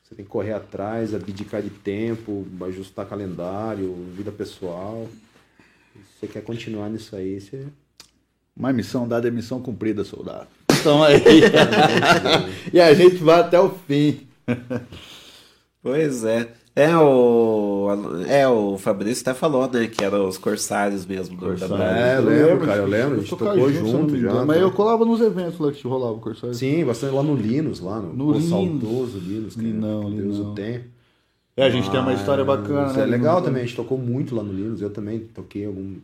Você 0.03 0.15
tem 0.15 0.25
que 0.25 0.31
correr 0.31 0.53
atrás, 0.53 1.15
abdicar 1.15 1.61
de 1.61 1.69
tempo, 1.69 2.45
ajustar 2.67 3.05
calendário, 3.07 3.95
vida 4.15 4.31
pessoal. 4.31 5.07
Se 5.93 5.99
você 6.19 6.27
quer 6.27 6.41
continuar 6.43 6.89
nisso 6.89 7.15
aí, 7.15 7.39
você. 7.39 7.65
Mas 8.55 8.75
missão 8.75 9.07
dada 9.07 9.27
é 9.27 9.31
missão 9.31 9.61
cumprida, 9.61 10.03
soldado. 10.03 10.47
Então 10.69 11.01
aí. 11.01 11.21
e 12.73 12.79
a 12.79 12.93
gente 12.93 13.15
vai 13.17 13.39
até 13.39 13.59
o 13.59 13.69
fim. 13.87 14.27
Pois 15.81 16.23
é. 16.23 16.49
É 16.73 16.95
o. 16.97 17.87
É, 18.27 18.47
o 18.47 18.77
Fabrício 18.77 19.21
até 19.23 19.37
falou, 19.37 19.69
né? 19.69 19.87
Que 19.87 20.03
eram 20.05 20.25
os 20.27 20.37
corsários 20.37 21.05
mesmo 21.05 21.35
do 21.35 21.53
da 21.55 21.67
banda. 21.67 21.83
É, 21.83 22.17
eu 22.17 22.23
lembro, 22.23 22.65
cara, 22.65 22.77
eu 22.79 22.85
lembro. 22.87 23.15
A 23.15 23.19
gente 23.19 23.29
tocava 23.29 23.51
tocou 23.55 23.69
não 23.69 23.85
junto 23.91 24.17
já. 24.17 24.45
Mas 24.45 24.57
tá? 24.57 24.63
eu 24.63 24.71
colava 24.71 25.03
nos 25.05 25.19
eventos 25.19 25.59
lá 25.59 25.71
que 25.71 25.85
rolava 25.85 26.13
o 26.13 26.19
Corsário. 26.19 26.55
Sim, 26.55 26.85
bastante 26.85 27.13
lá 27.13 27.21
no 27.23 27.35
Linus, 27.35 27.81
lá 27.81 27.99
no, 27.99 28.13
No 28.13 28.25
pô, 28.27 28.31
Linus. 28.39 28.49
saudoso 28.49 29.17
Linus. 29.19 29.55
Cara. 29.55 29.67
Linão, 29.67 30.11
Deus 30.11 30.37
Linão. 30.37 30.51
o 30.51 30.55
tem. 30.55 30.83
É, 31.57 31.65
a 31.65 31.69
gente 31.69 31.91
tem 31.91 31.99
uma 31.99 32.13
história 32.13 32.45
bacana, 32.45 32.83
Mas 32.83 32.95
né, 32.95 33.03
É 33.03 33.05
legal 33.05 33.41
também, 33.41 33.63
a 33.63 33.65
gente 33.65 33.75
tocou 33.75 33.97
muito 33.97 34.33
lá 34.33 34.41
no 34.41 34.53
Linus. 34.53 34.81
Eu 34.81 34.89
também 34.89 35.19
toquei 35.19 35.65
algum, 35.65 35.95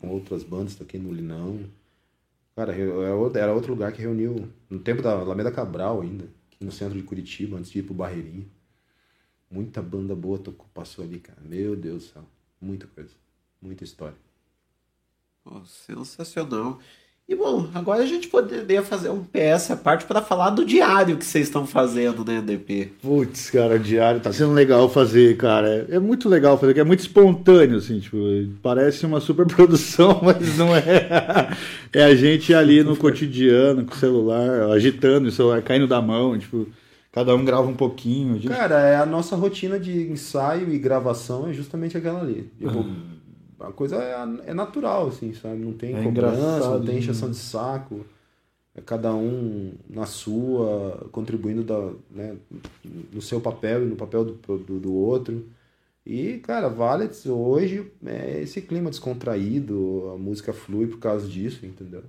com 0.00 0.08
outras 0.08 0.42
bandas, 0.42 0.74
toquei 0.74 0.98
no 0.98 1.12
Linão. 1.12 1.58
Cara, 2.56 2.72
eu- 2.74 3.02
era 3.02 3.14
outro- 3.14 3.38
era 3.38 3.52
outro 3.52 3.70
lugar 3.72 3.92
que 3.92 4.00
reuniu, 4.00 4.48
no 4.70 4.78
tempo 4.78 5.02
da 5.02 5.12
Alameda 5.12 5.50
Cabral 5.50 6.00
ainda, 6.00 6.24
no 6.58 6.72
centro 6.72 6.96
de 6.96 7.02
Curitiba, 7.02 7.58
antes 7.58 7.70
de 7.70 7.80
ir 7.80 7.82
pro 7.82 7.92
Barreirinho. 7.94 8.46
Muita 9.50 9.82
banda 9.82 10.14
boa 10.14 10.38
tocou, 10.38 10.66
passou 10.72 11.04
ali, 11.04 11.18
cara. 11.18 11.38
Meu 11.42 11.74
Deus 11.74 12.04
do 12.04 12.12
céu. 12.12 12.22
Muita 12.60 12.86
coisa. 12.86 13.10
Muita 13.60 13.82
história. 13.82 14.16
Pô, 15.42 15.60
sensacional. 15.64 16.78
E 17.30 17.34
bom, 17.36 17.68
agora 17.72 18.02
a 18.02 18.06
gente 18.06 18.26
poderia 18.26 18.82
fazer 18.82 19.08
um 19.08 19.22
PS 19.22 19.70
à 19.70 19.76
parte 19.76 20.04
para 20.04 20.20
falar 20.20 20.50
do 20.50 20.64
diário 20.64 21.16
que 21.16 21.24
vocês 21.24 21.46
estão 21.46 21.64
fazendo, 21.64 22.24
né, 22.24 22.40
DP? 22.40 22.90
Putz, 23.00 23.50
cara, 23.50 23.76
o 23.76 23.78
diário 23.78 24.20
tá 24.20 24.32
sendo 24.32 24.52
legal 24.52 24.88
fazer, 24.88 25.36
cara. 25.36 25.86
É, 25.88 25.94
é 25.94 25.98
muito 26.00 26.28
legal 26.28 26.56
fazer, 26.56 26.72
porque 26.72 26.80
é 26.80 26.84
muito 26.84 26.98
espontâneo, 26.98 27.76
assim, 27.78 28.00
tipo, 28.00 28.18
parece 28.60 29.06
uma 29.06 29.20
super 29.20 29.46
produção, 29.46 30.20
mas 30.24 30.58
não 30.58 30.74
é. 30.74 31.56
É 31.92 32.02
a 32.02 32.16
gente 32.16 32.52
ali 32.52 32.82
no 32.82 32.96
cotidiano, 32.96 33.84
com 33.84 33.94
o 33.94 33.98
celular, 33.98 34.72
agitando 34.72 35.28
o 35.28 35.32
celular, 35.32 35.62
caindo 35.62 35.86
da 35.86 36.02
mão, 36.02 36.36
tipo, 36.36 36.66
cada 37.12 37.34
um 37.34 37.44
grava 37.44 37.66
um 37.68 37.74
pouquinho. 37.76 38.34
gente- 38.38 38.48
Cara, 38.48 38.80
é 38.80 38.96
a 38.96 39.06
nossa 39.06 39.36
rotina 39.36 39.78
de 39.78 40.10
ensaio 40.10 40.72
e 40.72 40.78
gravação 40.78 41.48
é 41.48 41.52
justamente 41.52 41.96
aquela 41.96 42.20
ali. 42.20 42.50
Tipo, 42.58 42.84
a 43.60 43.72
coisa 43.72 43.96
é, 43.96 44.50
é 44.50 44.54
natural, 44.54 45.08
assim, 45.08 45.32
sabe? 45.34 45.56
Não 45.56 45.72
tem 45.72 45.94
É 45.96 46.02
cobrança, 46.02 46.78
não 46.78 46.84
tem 46.84 46.98
encheção 46.98 47.30
de 47.30 47.36
saco. 47.36 48.04
É 48.74 48.80
cada 48.80 49.12
um 49.14 49.72
na 49.88 50.06
sua, 50.06 51.08
contribuindo 51.10 51.64
da, 51.64 51.92
né, 52.10 52.36
no 53.12 53.20
seu 53.20 53.40
papel 53.40 53.82
e 53.82 53.86
no 53.86 53.96
papel 53.96 54.24
do, 54.24 54.58
do, 54.58 54.78
do 54.78 54.94
outro. 54.94 55.44
E, 56.06 56.38
cara, 56.38 56.68
Valets 56.68 57.26
hoje 57.26 57.90
é 58.06 58.40
esse 58.40 58.62
clima 58.62 58.88
descontraído, 58.88 60.10
a 60.14 60.18
música 60.18 60.52
flui 60.52 60.86
por 60.86 60.98
causa 60.98 61.26
disso, 61.28 61.66
entendeu? 61.66 62.04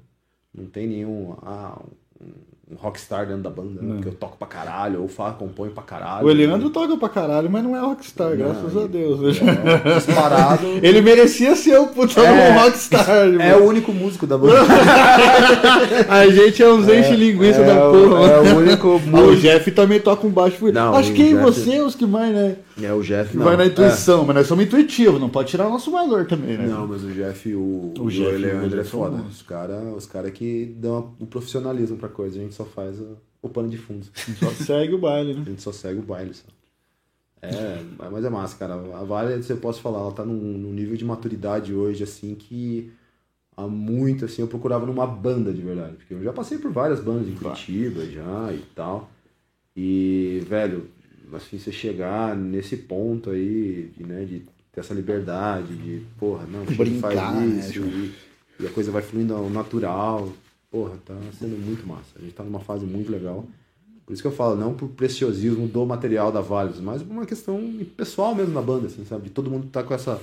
Não 0.53 0.65
tem 0.65 0.87
nenhum. 0.87 1.35
Ah, 1.41 1.81
um, 2.21 2.27
um 2.71 2.75
rockstar 2.81 3.25
dentro 3.25 3.41
da 3.43 3.49
banda, 3.49 3.69
né? 3.73 3.79
Não. 3.81 3.95
porque 3.95 4.07
eu 4.07 4.13
toco 4.13 4.37
pra 4.37 4.47
caralho, 4.47 5.01
ou 5.01 5.07
falo, 5.09 5.33
componho 5.33 5.71
pra 5.71 5.83
caralho. 5.83 6.25
O 6.25 6.29
Eliandro 6.31 6.69
toca 6.69 6.95
pra 6.95 7.09
caralho, 7.09 7.49
mas 7.49 7.61
não 7.63 7.75
é 7.75 7.79
rockstar, 7.81 8.29
Não, 8.29 8.37
graças 8.37 8.73
ele- 8.75 8.83
a 8.83 8.87
Deus. 8.87 9.37
É, 9.41 9.93
disparado. 9.95 10.65
Ele 10.81 11.01
merecia 11.01 11.53
ser 11.55 11.71
É, 11.73 11.79
um 11.81 11.87
rockstar. 12.59 13.05
é 13.41 13.55
o 13.57 13.65
único 13.65 13.91
músico 13.91 14.25
da 14.25 14.37
banda. 14.37 14.55
a 16.09 16.27
gente 16.27 16.61
é 16.63 16.71
uns 16.71 16.87
enche 16.87 17.15
linguiça 17.15 17.61
é 17.61 17.65
da 17.65 17.75
porra. 17.75 18.25
é 18.27 18.39
o 18.53 18.57
único 18.57 19.01
Ah, 19.13 19.19
o 19.21 19.35
Jeff 19.35 19.69
também 19.71 19.99
toca 19.99 20.25
um 20.25 20.29
baixo. 20.29 20.71
Não, 20.71 20.95
Acho 20.95 21.11
que 21.13 21.23
Jeff- 21.29 21.41
você 21.41 21.75
é 21.75 21.83
os 21.83 21.95
que 21.95 22.05
mais, 22.05 22.33
né? 22.33 22.55
É, 22.83 22.93
o 22.93 23.01
Jeff 23.01 23.35
não. 23.37 23.45
vai 23.45 23.55
na 23.57 23.63
É. 23.63 23.67
intuição, 23.67 24.25
mas 24.25 24.35
nós 24.35 24.47
somos 24.47 24.65
intuitivos, 24.65 25.19
não 25.19 25.29
pode 25.29 25.49
tirar 25.49 25.67
o 25.67 25.69
nosso 25.69 25.91
valor 25.91 26.25
também, 26.27 26.57
né? 26.57 26.67
Não, 26.67 26.87
mas 26.87 27.03
o 27.03 27.11
Jeff 27.11 27.49
e 27.49 27.55
o, 27.55 27.59
O 27.97 28.03
o, 28.03 28.09
Jeff 28.11 28.35
o 28.35 28.37
Leandro 28.39 28.79
é 28.79 28.83
são 28.83 28.99
foda. 28.99 29.21
Os 29.23 29.41
caras 29.41 29.95
os 29.95 30.05
cara 30.05 30.29
que 30.31 30.65
dão 30.77 31.13
o 31.19 31.25
profissionalismo 31.25 31.97
pra 31.97 32.09
coisa, 32.09 32.39
a 32.39 32.41
gente 32.41 32.55
só 32.55 32.65
faz 32.65 32.99
o, 32.99 33.17
o 33.41 33.49
pano 33.49 33.69
de 33.69 33.77
fundo. 33.77 34.05
Só 34.39 34.49
segue 34.51 34.93
o 34.95 34.97
baile, 34.99 35.33
né? 35.33 35.43
A 35.45 35.49
gente 35.49 35.61
só 35.61 35.71
segue 35.71 35.99
o 35.99 36.03
baile, 36.03 36.33
só. 36.33 36.43
É, 37.43 37.81
mas 38.11 38.23
é 38.23 38.29
massa, 38.29 38.55
cara. 38.57 38.75
A 38.75 39.03
Vale, 39.03 39.41
você 39.41 39.55
posso 39.55 39.81
falar, 39.81 39.99
ela 39.99 40.11
tá 40.11 40.23
num, 40.23 40.33
num 40.35 40.71
nível 40.71 40.95
de 40.95 41.03
maturidade 41.03 41.73
hoje, 41.73 42.03
assim, 42.03 42.35
que 42.35 42.91
há 43.57 43.65
muito, 43.67 44.25
assim, 44.25 44.43
eu 44.43 44.47
procurava 44.47 44.85
numa 44.85 45.07
banda 45.07 45.51
de 45.51 45.61
verdade. 45.61 45.95
Porque 45.95 46.13
eu 46.13 46.23
já 46.23 46.31
passei 46.31 46.59
por 46.59 46.71
várias 46.71 46.99
bandas 46.99 47.27
em 47.27 47.33
Curitiba 47.33 48.05
já 48.05 48.53
e 48.53 48.59
tal. 48.75 49.09
E, 49.75 50.43
velho, 50.47 50.87
assim, 51.37 51.57
você 51.57 51.71
chegar 51.71 52.35
nesse 52.35 52.77
ponto 52.77 53.29
aí, 53.29 53.91
de, 53.97 54.03
né, 54.03 54.25
de 54.25 54.39
ter 54.71 54.79
essa 54.79 54.93
liberdade, 54.93 55.75
de, 55.75 56.01
porra, 56.17 56.45
não, 56.45 56.63
Brincar, 56.65 57.13
faz 57.13 57.35
né, 57.35 57.59
isso, 57.59 57.73
João? 57.73 57.89
e, 57.89 58.13
e 58.59 58.67
a 58.67 58.69
coisa 58.69 58.91
vai 58.91 59.01
fluindo 59.01 59.33
ao 59.33 59.49
natural. 59.49 60.31
Porra, 60.69 60.97
tá 61.05 61.15
sendo 61.37 61.57
muito 61.57 61.85
massa. 61.85 62.17
A 62.17 62.21
gente 62.21 62.33
tá 62.33 62.43
numa 62.43 62.61
fase 62.61 62.85
muito 62.85 63.11
legal. 63.11 63.45
Por 64.05 64.13
isso 64.13 64.21
que 64.21 64.27
eu 64.27 64.31
falo, 64.31 64.55
não 64.55 64.73
por 64.73 64.89
preciosismo 64.89 65.67
do 65.67 65.85
material 65.85 66.31
da 66.31 66.41
Vales, 66.41 66.79
mas 66.79 67.01
por 67.01 67.11
uma 67.11 67.25
questão 67.25 67.61
pessoal 67.95 68.33
mesmo 68.33 68.53
da 68.53 68.61
banda, 68.61 68.87
assim, 68.87 69.05
sabe? 69.05 69.25
De 69.25 69.29
todo 69.29 69.49
mundo 69.49 69.67
tá 69.67 69.83
com 69.83 69.93
essa 69.93 70.21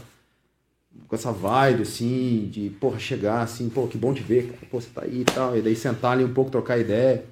com 1.06 1.14
essa 1.14 1.32
vibe, 1.32 1.82
assim, 1.82 2.48
de, 2.50 2.70
porra, 2.70 2.98
chegar 2.98 3.42
assim, 3.42 3.68
pô, 3.68 3.86
que 3.86 3.96
bom 3.96 4.12
te 4.12 4.22
ver, 4.22 4.48
cara, 4.48 4.66
pô, 4.70 4.80
você 4.80 4.88
tá 4.92 5.02
aí 5.02 5.20
e 5.20 5.24
tal, 5.24 5.56
e 5.56 5.62
daí 5.62 5.76
sentar 5.76 6.12
ali 6.12 6.24
um 6.24 6.32
pouco, 6.34 6.50
trocar 6.50 6.78
ideia. 6.78 7.24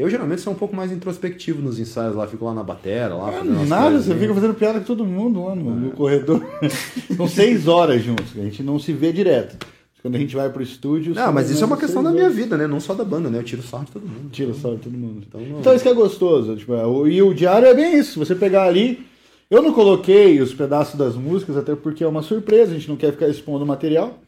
Eu 0.00 0.10
geralmente 0.10 0.40
sou 0.40 0.52
um 0.52 0.56
pouco 0.56 0.74
mais 0.74 0.90
introspectivo 0.90 1.60
nos 1.62 1.78
ensaios 1.78 2.14
lá, 2.16 2.26
fico 2.26 2.44
lá 2.44 2.54
na 2.54 2.62
batera, 2.62 3.14
lá, 3.14 3.30
umas 3.42 3.68
Nada, 3.68 4.00
você 4.00 4.14
fica 4.14 4.34
fazendo 4.34 4.54
piada 4.54 4.78
com 4.80 4.84
todo 4.86 5.04
mundo 5.04 5.44
lá 5.44 5.54
no, 5.54 5.70
no 5.74 5.90
corredor. 5.90 6.42
São 7.16 7.28
seis 7.28 7.68
horas 7.68 8.02
juntos, 8.02 8.26
a 8.36 8.40
gente 8.42 8.62
não 8.62 8.78
se 8.78 8.92
vê 8.92 9.12
direto. 9.12 9.56
Quando 10.02 10.14
a 10.14 10.18
gente 10.18 10.34
vai 10.34 10.48
pro 10.48 10.62
estúdio. 10.62 11.14
Não, 11.14 11.30
mas 11.30 11.50
isso 11.50 11.62
é 11.62 11.66
uma 11.66 11.76
questão 11.76 12.02
da 12.02 12.08
horas. 12.08 12.18
minha 12.22 12.30
vida, 12.30 12.56
né? 12.56 12.66
Não 12.66 12.80
só 12.80 12.94
da 12.94 13.04
banda, 13.04 13.28
né? 13.28 13.36
Eu 13.36 13.42
tiro 13.44 13.62
sarro 13.62 13.84
de 13.84 13.92
todo 13.92 14.02
mundo. 14.08 14.30
Tira 14.32 14.54
sarro 14.54 14.76
de 14.76 14.80
todo 14.84 14.96
mundo. 14.96 15.26
Então, 15.28 15.38
não... 15.42 15.60
Então 15.60 15.74
isso 15.74 15.82
que 15.82 15.90
é 15.90 15.92
gostoso. 15.92 16.56
Tipo, 16.56 16.72
é, 16.72 16.86
o- 16.86 17.06
e 17.06 17.20
o 17.20 17.34
diário 17.34 17.68
é 17.68 17.74
bem 17.74 17.98
isso. 17.98 18.18
Você 18.18 18.34
pegar 18.34 18.62
ali. 18.64 19.04
Eu 19.50 19.60
não 19.60 19.74
coloquei 19.74 20.40
os 20.40 20.54
pedaços 20.54 20.94
das 20.94 21.16
músicas, 21.16 21.54
até 21.58 21.74
porque 21.74 22.02
é 22.02 22.06
uma 22.08 22.22
surpresa, 22.22 22.70
a 22.70 22.74
gente 22.76 22.88
não 22.88 22.96
quer 22.96 23.12
ficar 23.12 23.28
expondo 23.28 23.62
o 23.64 23.66
material. 23.68 24.18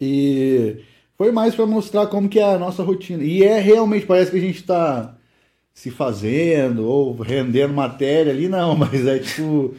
E 0.00 0.76
foi 1.16 1.30
mais 1.30 1.54
para 1.54 1.66
mostrar 1.66 2.06
como 2.06 2.28
que 2.28 2.38
é 2.40 2.54
a 2.54 2.58
nossa 2.58 2.82
rotina. 2.82 3.22
E 3.22 3.42
é 3.42 3.60
realmente, 3.60 4.06
parece 4.06 4.30
que 4.30 4.36
a 4.36 4.40
gente 4.40 4.62
tá 4.62 5.14
se 5.72 5.90
fazendo 5.90 6.86
ou 6.86 7.16
rendendo 7.20 7.74
matéria 7.74 8.32
ali, 8.32 8.48
não, 8.48 8.74
mas 8.76 9.06
é 9.06 9.18
tipo. 9.18 9.74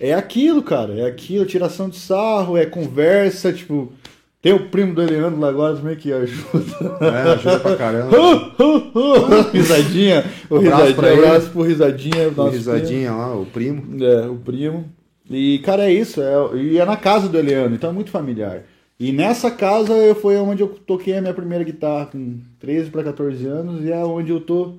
É 0.00 0.14
aquilo, 0.14 0.62
cara. 0.62 0.94
É 0.94 1.06
aquilo, 1.06 1.46
tiração 1.46 1.88
de 1.88 1.96
sarro, 1.96 2.56
é 2.56 2.66
conversa, 2.66 3.52
tipo. 3.52 3.92
Tem 4.40 4.52
o 4.52 4.68
primo 4.70 4.92
do 4.92 5.00
Eliandro 5.00 5.38
lá 5.38 5.48
agora 5.50 5.76
também 5.76 5.94
que 5.94 6.12
ajuda. 6.12 6.98
É, 7.00 7.32
ajuda 7.34 7.60
pra 7.60 7.76
caramba. 7.76 8.10
risadinha. 9.54 10.24
O 10.50 10.56
Abraço 10.56 10.74
risadinha, 10.74 10.96
pra 10.96 11.12
ele. 11.12 11.26
abraço 11.26 11.50
pro 11.50 11.62
risadinha. 11.62 12.28
O 12.36 12.48
risadinha 12.48 13.12
lá, 13.12 13.36
o 13.36 13.46
primo. 13.46 13.82
primo. 13.82 14.04
É, 14.04 14.26
o 14.28 14.34
primo. 14.34 14.84
E, 15.30 15.60
cara, 15.60 15.84
é 15.84 15.92
isso. 15.92 16.20
É, 16.20 16.56
e 16.56 16.76
é 16.76 16.84
na 16.84 16.96
casa 16.96 17.28
do 17.28 17.38
Eliandro, 17.38 17.72
então 17.76 17.90
é 17.90 17.92
muito 17.92 18.10
familiar. 18.10 18.64
E 19.02 19.10
nessa 19.10 19.50
casa 19.50 19.94
eu, 19.94 20.14
foi 20.14 20.36
onde 20.36 20.62
eu 20.62 20.68
toquei 20.68 21.16
a 21.16 21.20
minha 21.20 21.34
primeira 21.34 21.64
guitarra 21.64 22.06
com 22.06 22.38
13 22.60 22.88
para 22.88 23.02
14 23.02 23.44
anos 23.46 23.84
e 23.84 23.90
é 23.90 23.96
onde 23.96 24.30
eu 24.30 24.40
tô 24.40 24.74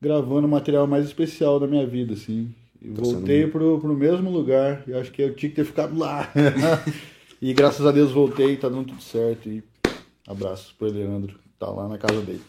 gravando 0.00 0.46
o 0.46 0.50
material 0.50 0.86
mais 0.86 1.04
especial 1.04 1.60
da 1.60 1.66
minha 1.66 1.86
vida, 1.86 2.14
assim. 2.14 2.48
E 2.80 2.88
Tá 2.88 3.04
sendo 3.04 3.16
voltei 3.16 3.46
pro, 3.46 3.78
pro 3.78 3.94
mesmo 3.94 4.30
lugar. 4.30 4.82
E 4.86 4.94
acho 4.94 5.12
que 5.12 5.20
eu 5.20 5.34
tinha 5.34 5.50
que 5.50 5.56
ter 5.56 5.66
ficado 5.66 5.94
lá. 5.98 6.32
e 7.40 7.52
graças 7.52 7.84
a 7.84 7.92
Deus 7.92 8.12
voltei, 8.12 8.56
tá 8.56 8.70
dando 8.70 8.86
tudo 8.86 9.02
certo. 9.02 9.46
E 9.46 9.62
abraço 10.26 10.74
pro 10.78 10.90
Leandro, 10.90 11.34
tá 11.58 11.68
lá 11.68 11.86
na 11.86 11.98
casa 11.98 12.22
dele. 12.22 12.40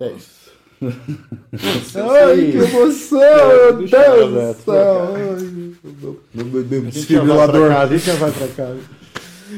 É 0.00 0.12
isso. 0.12 0.50
Ai, 0.82 2.52
que 2.52 2.56
emoção, 2.56 3.22
É, 3.22 3.72
meu 3.72 3.72
Deus 3.76 3.92
eu 3.92 4.54
do 4.54 4.62
céu. 4.62 5.14
desfibrilador. 6.90 7.70
A 7.70 7.86
gente 7.86 8.06
já 8.06 8.14
vai 8.14 8.32
pra 8.32 8.48
casa. 8.48 8.93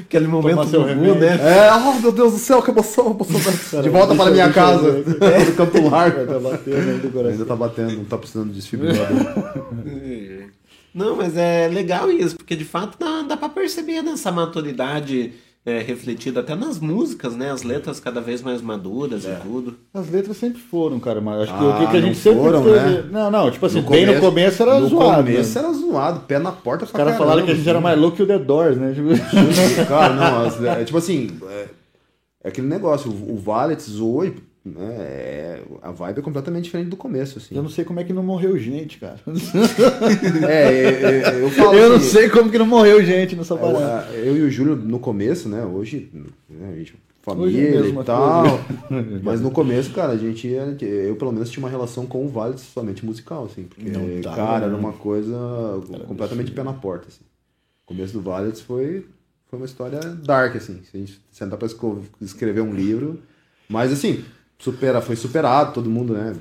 Aquele 0.01 0.27
momento 0.27 0.65
do 0.65 0.85
né? 0.85 1.37
É, 1.41 1.73
oh 1.73 2.01
meu 2.01 2.13
Deus 2.13 2.33
do 2.33 2.39
céu, 2.39 2.63
que 2.63 2.71
emoção, 2.71 3.11
emoção. 3.11 3.83
De 3.83 3.89
volta 3.89 4.15
para 4.15 4.31
minha 4.31 4.53
casa. 4.53 5.05
É, 5.21 5.45
do 5.45 5.53
Campo 5.53 5.89
Largo. 5.89 6.27
Tá 6.27 6.39
batendo 6.39 6.91
ainda. 6.91 7.29
Ainda 7.29 7.45
tá 7.45 7.57
batendo, 7.57 7.97
não 7.97 8.05
tá 8.05 8.19
precisando 8.19 8.49
de 8.49 8.57
desfibrilador. 8.57 9.07
Não, 10.95 11.15
mas 11.15 11.37
é 11.37 11.69
legal 11.69 12.11
isso, 12.11 12.37
porque 12.37 12.57
de 12.57 12.65
fato 12.65 12.97
dá, 12.99 13.21
dá 13.21 13.37
pra 13.37 13.51
perceber 13.51 14.01
nessa 14.01 14.33
maturidade 14.33 15.35
é, 15.67 15.81
refletido 15.81 16.39
até 16.39 16.55
nas 16.55 16.79
músicas, 16.79 17.35
né? 17.35 17.51
As 17.51 17.65
letras 17.65 17.99
cada 17.99 18.21
vez 18.21 18.41
mais 18.41 18.63
maduras 18.63 19.25
É. 19.27 19.33
e 19.33 19.41
tudo. 19.49 19.75
As 19.93 20.09
letras 20.09 20.37
sempre 20.37 20.61
foram, 20.63 21.01
cara, 21.01 21.21
mas 21.21 21.43
acho 21.43 21.53
que 21.59 21.65
Ah, 21.65 21.69
o 21.69 21.79
que, 21.81 21.91
que 21.91 21.97
a 21.97 22.01
gente 22.01 22.17
sempre 22.19 22.39
foram, 22.39 22.63
teve- 22.63 22.79
né? 22.79 23.05
Não, 23.11 23.31
não, 23.33 23.51
tipo 23.51 23.67
assim, 23.67 23.81
No 23.83 23.91
bem 23.91 24.07
no 24.07 24.21
começo 24.21 24.63
era 24.63 24.79
no 24.79 24.87
zoado. 24.89 25.25
começo 25.25 25.59
né? 25.59 25.65
era 25.65 25.73
zoado, 25.75 26.21
pé 26.21 26.39
na 26.39 26.53
porta 26.53 26.85
Os 26.85 26.93
caras 26.93 27.19
falaram 27.19 27.45
que 27.45 27.51
a 27.51 27.55
gente 27.55 27.69
era 27.69 27.81
mais 27.81 27.99
louco 27.99 28.17
que 28.17 28.23
o 28.23 28.27
The 28.29 28.39
Doors, 28.39 28.77
né? 28.77 28.95
Tipo... 28.95 29.09
Cara, 29.89 30.15
não, 30.15 30.47
as- 30.47 30.63
é, 30.65 30.85
tipo 30.85 30.99
assim, 30.99 31.31
é, 31.49 31.67
é 32.45 32.49
aquele 32.49 32.69
negócio, 32.69 33.11
o, 33.11 33.35
o 33.35 33.37
Valets 33.37 33.99
hoje, 33.99 34.37
é, 34.79 35.63
a 35.83 35.91
vibe 35.93 36.19
é 36.19 36.23
completamente 36.23 36.65
diferente 36.65 36.89
do 36.89 36.97
começo, 36.97 37.39
assim. 37.39 37.55
Eu 37.55 37.63
não 37.63 37.71
sei 37.71 37.85
como 37.85 38.01
é 38.01 38.05
que 38.05 38.13
não 38.13 38.23
morreu 38.23 38.59
gente, 38.59 38.99
cara. 38.99 39.19
É, 40.49 41.33
é, 41.33 41.43
eu 41.43 41.51
falo 41.51 41.75
Eu 41.75 41.91
não 41.91 41.97
assim, 41.97 42.09
sei 42.11 42.29
como 42.29 42.51
que 42.51 42.59
não 42.59 42.67
morreu 42.67 43.05
gente 43.05 43.37
nessa 43.37 43.57
parada. 43.57 44.09
Eu, 44.15 44.25
eu 44.25 44.37
e 44.39 44.43
o 44.43 44.51
Júlio 44.51 44.77
no 44.77 44.99
começo, 44.99 45.49
né? 45.49 45.65
Hoje, 45.65 46.11
né, 46.49 46.71
a 46.73 46.77
gente, 46.77 46.95
família 47.23 47.69
é 47.69 47.79
a 47.79 47.83
mesma 47.83 48.03
e 48.03 48.05
tal. 48.05 48.43
coisa. 48.89 49.21
Mas 49.23 49.41
no 49.41 49.51
começo, 49.51 49.93
cara, 49.93 50.13
a 50.13 50.17
gente 50.17 50.47
ia- 50.49 50.77
eu 50.81 51.17
pelo 51.17 51.33
menos 51.33 51.51
tinha 51.51 51.63
uma 51.65 51.71
relação 51.71 52.07
com 52.07 52.25
o 52.25 52.29
Vale 52.29 52.59
somente 52.59 53.05
musical, 53.05 53.45
assim. 53.45 53.65
Porque, 53.65 53.91
Não 53.91 54.21
dá, 54.21 54.35
cara, 54.35 54.61
né? 54.61 54.67
era 54.67 54.77
uma 54.77 54.93
coisa 54.93 55.37
completamente 56.07 56.51
pé 56.53 56.63
na 56.63 56.73
porta, 56.73 57.09
assim. 57.09 57.25
O 57.85 57.87
começo 57.95 58.13
do 58.13 58.21
Vale 58.21 58.53
foi, 58.53 59.07
foi 59.49 59.59
uma 59.59 59.67
história 59.67 60.01
dark, 60.01 60.57
assim. 60.57 60.81
Se 60.91 60.97
a 60.97 61.01
gente 61.01 61.21
sentar 61.31 61.59
pra 61.59 61.69
escrever 62.21 62.61
um 62.63 62.73
livro. 62.75 63.21
Mas 63.69 63.93
assim, 63.93 64.25
supera, 64.59 65.01
foi 65.01 65.17
superado, 65.17 65.73
todo 65.75 65.91
mundo, 65.91 66.15
né? 66.15 66.37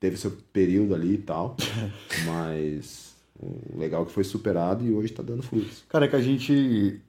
Teve 0.00 0.16
seu 0.16 0.30
período 0.52 0.94
ali 0.94 1.14
e 1.14 1.18
tal. 1.18 1.56
mas 2.26 3.14
o 3.38 3.78
legal 3.78 4.02
é 4.02 4.06
que 4.06 4.12
foi 4.12 4.24
superado 4.24 4.84
e 4.84 4.92
hoje 4.92 5.12
tá 5.12 5.22
dando 5.22 5.42
frutos. 5.42 5.84
Cara, 5.88 6.06
é 6.06 6.08
que 6.08 6.16
a 6.16 6.22
gente. 6.22 7.00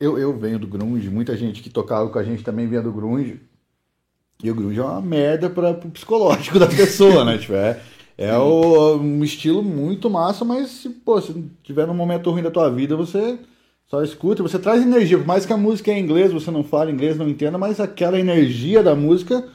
Eu, 0.00 0.18
eu 0.18 0.36
venho 0.36 0.58
do 0.58 0.66
Grunge, 0.66 1.08
muita 1.08 1.36
gente 1.36 1.62
que 1.62 1.70
tocava 1.70 2.08
com 2.10 2.18
a 2.18 2.24
gente 2.24 2.42
também 2.42 2.66
vinha 2.66 2.82
do 2.82 2.92
Grunge. 2.92 3.40
E 4.42 4.50
o 4.50 4.54
Grunge 4.54 4.80
é 4.80 4.82
uma 4.82 5.00
merda 5.00 5.48
para 5.48 5.70
o 5.70 5.90
psicológico 5.90 6.58
da 6.58 6.66
pessoa, 6.66 7.24
né? 7.24 7.38
Tipo, 7.38 7.54
é 7.54 7.80
é 8.18 8.36
o- 8.36 8.98
um 8.98 9.24
estilo 9.24 9.62
muito 9.62 10.10
massa, 10.10 10.44
mas 10.44 10.68
se, 10.70 10.90
pô, 10.90 11.20
se 11.20 11.32
tiver 11.62 11.86
num 11.86 11.94
momento 11.94 12.30
ruim 12.30 12.42
da 12.42 12.50
tua 12.50 12.68
vida, 12.70 12.94
você 12.94 13.38
só 13.86 14.02
escuta, 14.02 14.42
você 14.42 14.58
traz 14.58 14.82
energia. 14.82 15.16
Por 15.18 15.26
mais 15.26 15.46
que 15.46 15.52
a 15.52 15.56
música 15.56 15.90
é 15.90 15.98
em 15.98 16.02
inglês, 16.02 16.30
você 16.30 16.50
não 16.50 16.62
fala 16.62 16.90
inglês, 16.90 17.16
não 17.16 17.26
entenda, 17.28 17.56
mas 17.56 17.80
aquela 17.80 18.18
energia 18.20 18.82
da 18.82 18.94
música. 18.94 19.48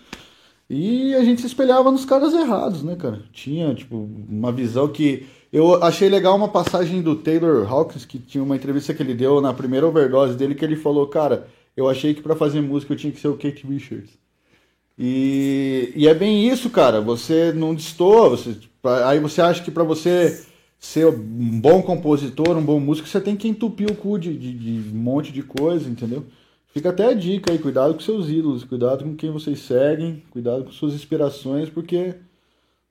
E 0.69 1.15
a 1.15 1.23
gente 1.23 1.41
se 1.41 1.47
espelhava 1.47 1.91
nos 1.91 2.03
caras 2.03 2.33
errados, 2.33 2.83
né, 2.83 2.95
cara? 2.95 3.21
Tinha, 3.31 3.73
tipo, 3.73 4.09
uma 4.29 4.51
visão 4.51 4.87
que. 4.87 5.25
Eu 5.51 5.81
achei 5.81 6.09
legal 6.09 6.35
uma 6.35 6.49
passagem 6.49 7.01
do 7.01 7.15
Taylor 7.15 7.71
Hawkins, 7.71 8.05
que 8.05 8.19
tinha 8.19 8.43
uma 8.43 8.55
entrevista 8.55 8.93
que 8.93 9.01
ele 9.01 9.13
deu 9.13 9.39
na 9.39 9.53
primeira 9.53 9.87
overdose 9.87 10.35
dele, 10.35 10.55
que 10.55 10.65
ele 10.65 10.75
falou, 10.75 11.07
cara, 11.07 11.47
eu 11.75 11.87
achei 11.87 12.13
que 12.13 12.21
pra 12.21 12.35
fazer 12.35 12.59
música 12.59 12.93
eu 12.93 12.97
tinha 12.97 13.13
que 13.13 13.19
ser 13.19 13.29
o 13.29 13.37
Kate 13.37 13.65
Richards. 13.65 14.11
E, 14.97 15.93
e 15.95 16.07
é 16.07 16.13
bem 16.13 16.47
isso, 16.49 16.69
cara. 16.69 16.99
Você 16.99 17.53
não 17.53 17.73
destoa. 17.73 18.29
Você, 18.29 18.57
aí 19.05 19.19
você 19.19 19.41
acha 19.41 19.63
que 19.63 19.71
pra 19.71 19.83
você 19.83 20.43
ser 20.79 21.07
um 21.07 21.59
bom 21.59 21.81
compositor, 21.81 22.57
um 22.57 22.63
bom 22.63 22.79
músico, 22.79 23.07
você 23.07 23.21
tem 23.21 23.35
que 23.35 23.47
entupir 23.47 23.89
o 23.89 23.95
cu 23.95 24.17
de, 24.17 24.37
de, 24.37 24.53
de 24.53 24.95
um 24.95 24.99
monte 24.99 25.31
de 25.31 25.43
coisa, 25.43 25.89
entendeu? 25.89 26.25
Fica 26.77 26.89
até 26.89 27.07
a 27.07 27.13
dica 27.13 27.51
aí, 27.51 27.57
cuidado 27.57 27.95
com 27.95 27.99
seus 27.99 28.29
ídolos, 28.29 28.63
cuidado 28.63 29.03
com 29.03 29.15
quem 29.15 29.31
vocês 29.31 29.61
seguem, 29.61 30.21
cuidado 30.29 30.63
com 30.63 30.71
suas 30.71 30.93
inspirações, 30.93 31.69
porque 31.71 32.13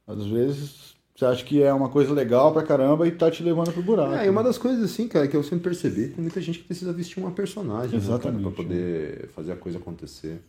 às 0.04 0.26
vezes 0.26 0.96
você 1.14 1.24
acha 1.24 1.44
que 1.44 1.62
é 1.62 1.72
uma 1.72 1.88
coisa 1.88 2.12
legal 2.12 2.52
pra 2.52 2.64
caramba 2.64 3.06
e 3.06 3.12
tá 3.12 3.30
te 3.30 3.44
levando 3.44 3.72
pro 3.72 3.84
buraco. 3.84 4.14
É, 4.14 4.26
e 4.26 4.28
uma 4.28 4.42
das 4.42 4.58
coisas 4.58 4.82
assim, 4.82 5.06
cara, 5.06 5.28
que 5.28 5.36
eu 5.36 5.42
sempre 5.44 5.70
percebi, 5.70 6.08
tem 6.08 6.20
muita 6.20 6.40
gente 6.40 6.58
que 6.58 6.64
precisa 6.64 6.92
vestir 6.92 7.20
uma 7.20 7.30
personagem, 7.30 7.92
né, 7.92 7.96
Exatamente. 7.96 8.42
pra 8.42 8.50
poder 8.50 9.28
fazer 9.28 9.52
a 9.52 9.56
coisa 9.56 9.78
acontecer. 9.78 10.40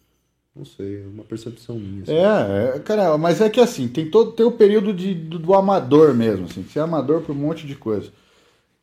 Não 0.55 0.65
sei, 0.65 1.03
é 1.03 1.05
uma 1.05 1.23
percepção 1.23 1.76
minha. 1.77 2.01
assim. 2.01 2.14
É, 2.14 2.76
é, 2.76 2.80
cara, 2.80 3.19
mas 3.19 3.39
é 3.39 3.51
que 3.51 3.61
assim, 3.61 3.88
tem 3.88 4.09
todo 4.09 4.31
tem 4.31 4.47
o 4.47 4.51
período 4.51 4.91
de, 4.91 5.14
do, 5.14 5.38
do 5.38 5.53
amador 5.53 6.11
mesmo, 6.15 6.45
assim, 6.45 6.64
você 6.64 6.80
é 6.80 6.81
amador 6.81 7.22
por 7.22 7.34
um 7.34 7.39
monte 7.39 7.68
de 7.68 7.76
coisa. 7.76 8.09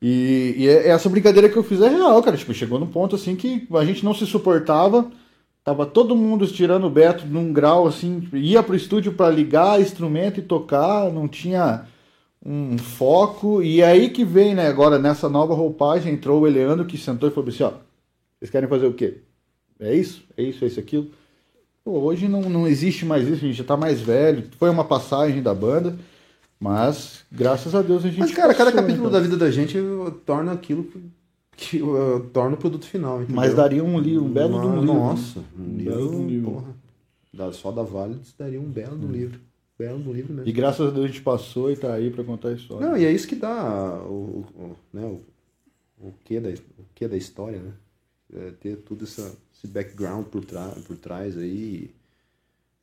E, 0.07 0.55
e 0.59 0.69
é- 0.69 0.89
essa 0.91 1.09
brincadeira 1.09 1.49
que 1.49 1.57
eu 1.57 1.63
fiz 1.65 1.81
é 1.81 1.89
real, 1.89 2.23
cara. 2.23 2.37
Tipo, 2.37 2.53
chegou 2.53 2.79
num 2.79 2.87
ponto 2.87 3.17
assim 3.17 3.35
que 3.35 3.67
a 3.73 3.85
gente 3.87 4.05
não 4.05 4.13
se 4.13 4.27
suportava. 4.27 5.11
Tava 5.65 5.87
todo 5.87 6.15
mundo 6.15 6.45
estirando 6.45 6.87
o 6.87 6.91
Beto 6.91 7.27
num 7.27 7.51
grau 7.51 7.87
assim, 7.87 8.29
ia 8.35 8.63
pro 8.63 8.77
estúdio 8.77 9.15
pra 9.15 9.31
ligar 9.31 9.81
instrumento 9.81 10.39
e 10.39 10.43
tocar, 10.43 11.11
não 11.11 11.27
tinha 11.27 11.87
um 12.45 12.77
foco. 12.77 13.63
E 13.63 13.81
é 13.81 13.87
aí 13.87 14.11
que 14.11 14.27
vem, 14.27 14.55
né, 14.55 14.69
agora 14.69 14.99
nessa 14.99 15.27
nova 15.27 15.55
roupagem, 15.55 16.13
entrou 16.13 16.43
o 16.43 16.47
Eleandro 16.47 16.85
que 16.85 16.99
sentou 16.99 17.31
e 17.31 17.33
falou 17.33 17.49
assim, 17.49 17.63
ó, 17.63 17.73
vocês 18.39 18.51
querem 18.51 18.69
fazer 18.69 18.87
o 18.87 18.93
quê? 18.93 19.23
É 19.81 19.95
isso? 19.95 20.23
É 20.37 20.43
isso, 20.43 20.65
é 20.65 20.69
isso, 20.69 20.79
aquilo? 20.79 21.11
Pô, 21.83 21.93
hoje 22.01 22.29
não, 22.29 22.43
não 22.43 22.69
existe 22.69 23.07
mais 23.07 23.25
isso, 23.27 23.37
a 23.37 23.49
gente 23.49 23.55
já 23.55 23.65
tá 23.65 23.77
mais 23.77 24.03
velho. 24.03 24.45
Foi 24.59 24.69
uma 24.69 24.85
passagem 24.85 25.43
da 25.43 25.55
banda, 25.55 25.97
mas 26.65 27.25
graças 27.31 27.75
a 27.75 27.83
Deus 27.83 28.05
a 28.05 28.09
gente. 28.09 28.21
Mas, 28.21 28.33
cara, 28.33 28.55
cada 28.55 28.73
capítulo 28.73 29.09
então. 29.09 29.11
da 29.13 29.21
vida 29.21 29.37
da 29.37 29.51
gente 29.51 29.77
torna 30.25 30.53
aquilo 30.53 30.89
que 31.57 31.83
uh, 31.83 32.21
torna 32.33 32.55
o 32.55 32.59
produto 32.59 32.87
final. 32.87 33.19
entendeu? 33.19 33.37
Mas 33.37 33.55
daria 33.55 33.85
um 33.85 33.99
livro, 33.99 34.25
um 34.25 34.33
belo 34.33 34.61
de 34.61 34.67
um 34.67 34.81
livro. 34.81 34.95
Nossa, 34.95 35.45
um 35.59 35.77
livro, 35.77 35.95
belo 35.95 36.17
um 36.19 36.27
livro. 36.27 36.51
porra. 36.53 36.77
Da- 37.33 37.53
Só 37.53 37.71
da 37.71 37.83
Vale 37.83 38.19
daria 38.39 38.61
um 38.61 38.71
belo 38.71 38.97
do 38.97 39.07
livro. 39.07 39.39
Belo 39.79 39.99
do 39.99 40.13
livro 40.13 40.33
mesmo. 40.33 40.49
E 40.49 40.53
graças 40.53 40.87
a 40.89 40.91
Deus 40.91 41.05
a 41.05 41.09
gente 41.09 41.21
passou 41.21 41.71
e 41.71 41.77
tá 41.77 41.93
aí 41.93 42.11
pra 42.11 42.25
contar 42.25 42.49
a 42.49 42.53
história. 42.53 42.87
Não, 42.89 42.97
e 42.97 43.05
é 43.05 43.13
isso 43.13 43.27
que 43.29 43.35
dá 43.35 44.01
o, 44.07 44.47
o, 44.57 44.77
né, 44.93 45.05
o, 45.05 45.21
o, 46.07 46.15
que 46.25 46.41
da, 46.41 46.49
o 46.49 46.85
que 46.95 47.07
da 47.09 47.17
história, 47.17 47.59
né? 47.59 47.73
É 48.33 48.51
ter 48.53 48.77
tudo 48.77 49.05
essa, 49.05 49.35
esse 49.55 49.67
background 49.67 50.27
por, 50.27 50.45
tra 50.45 50.69
por 50.87 50.97
trás 50.97 51.37
aí, 51.37 51.91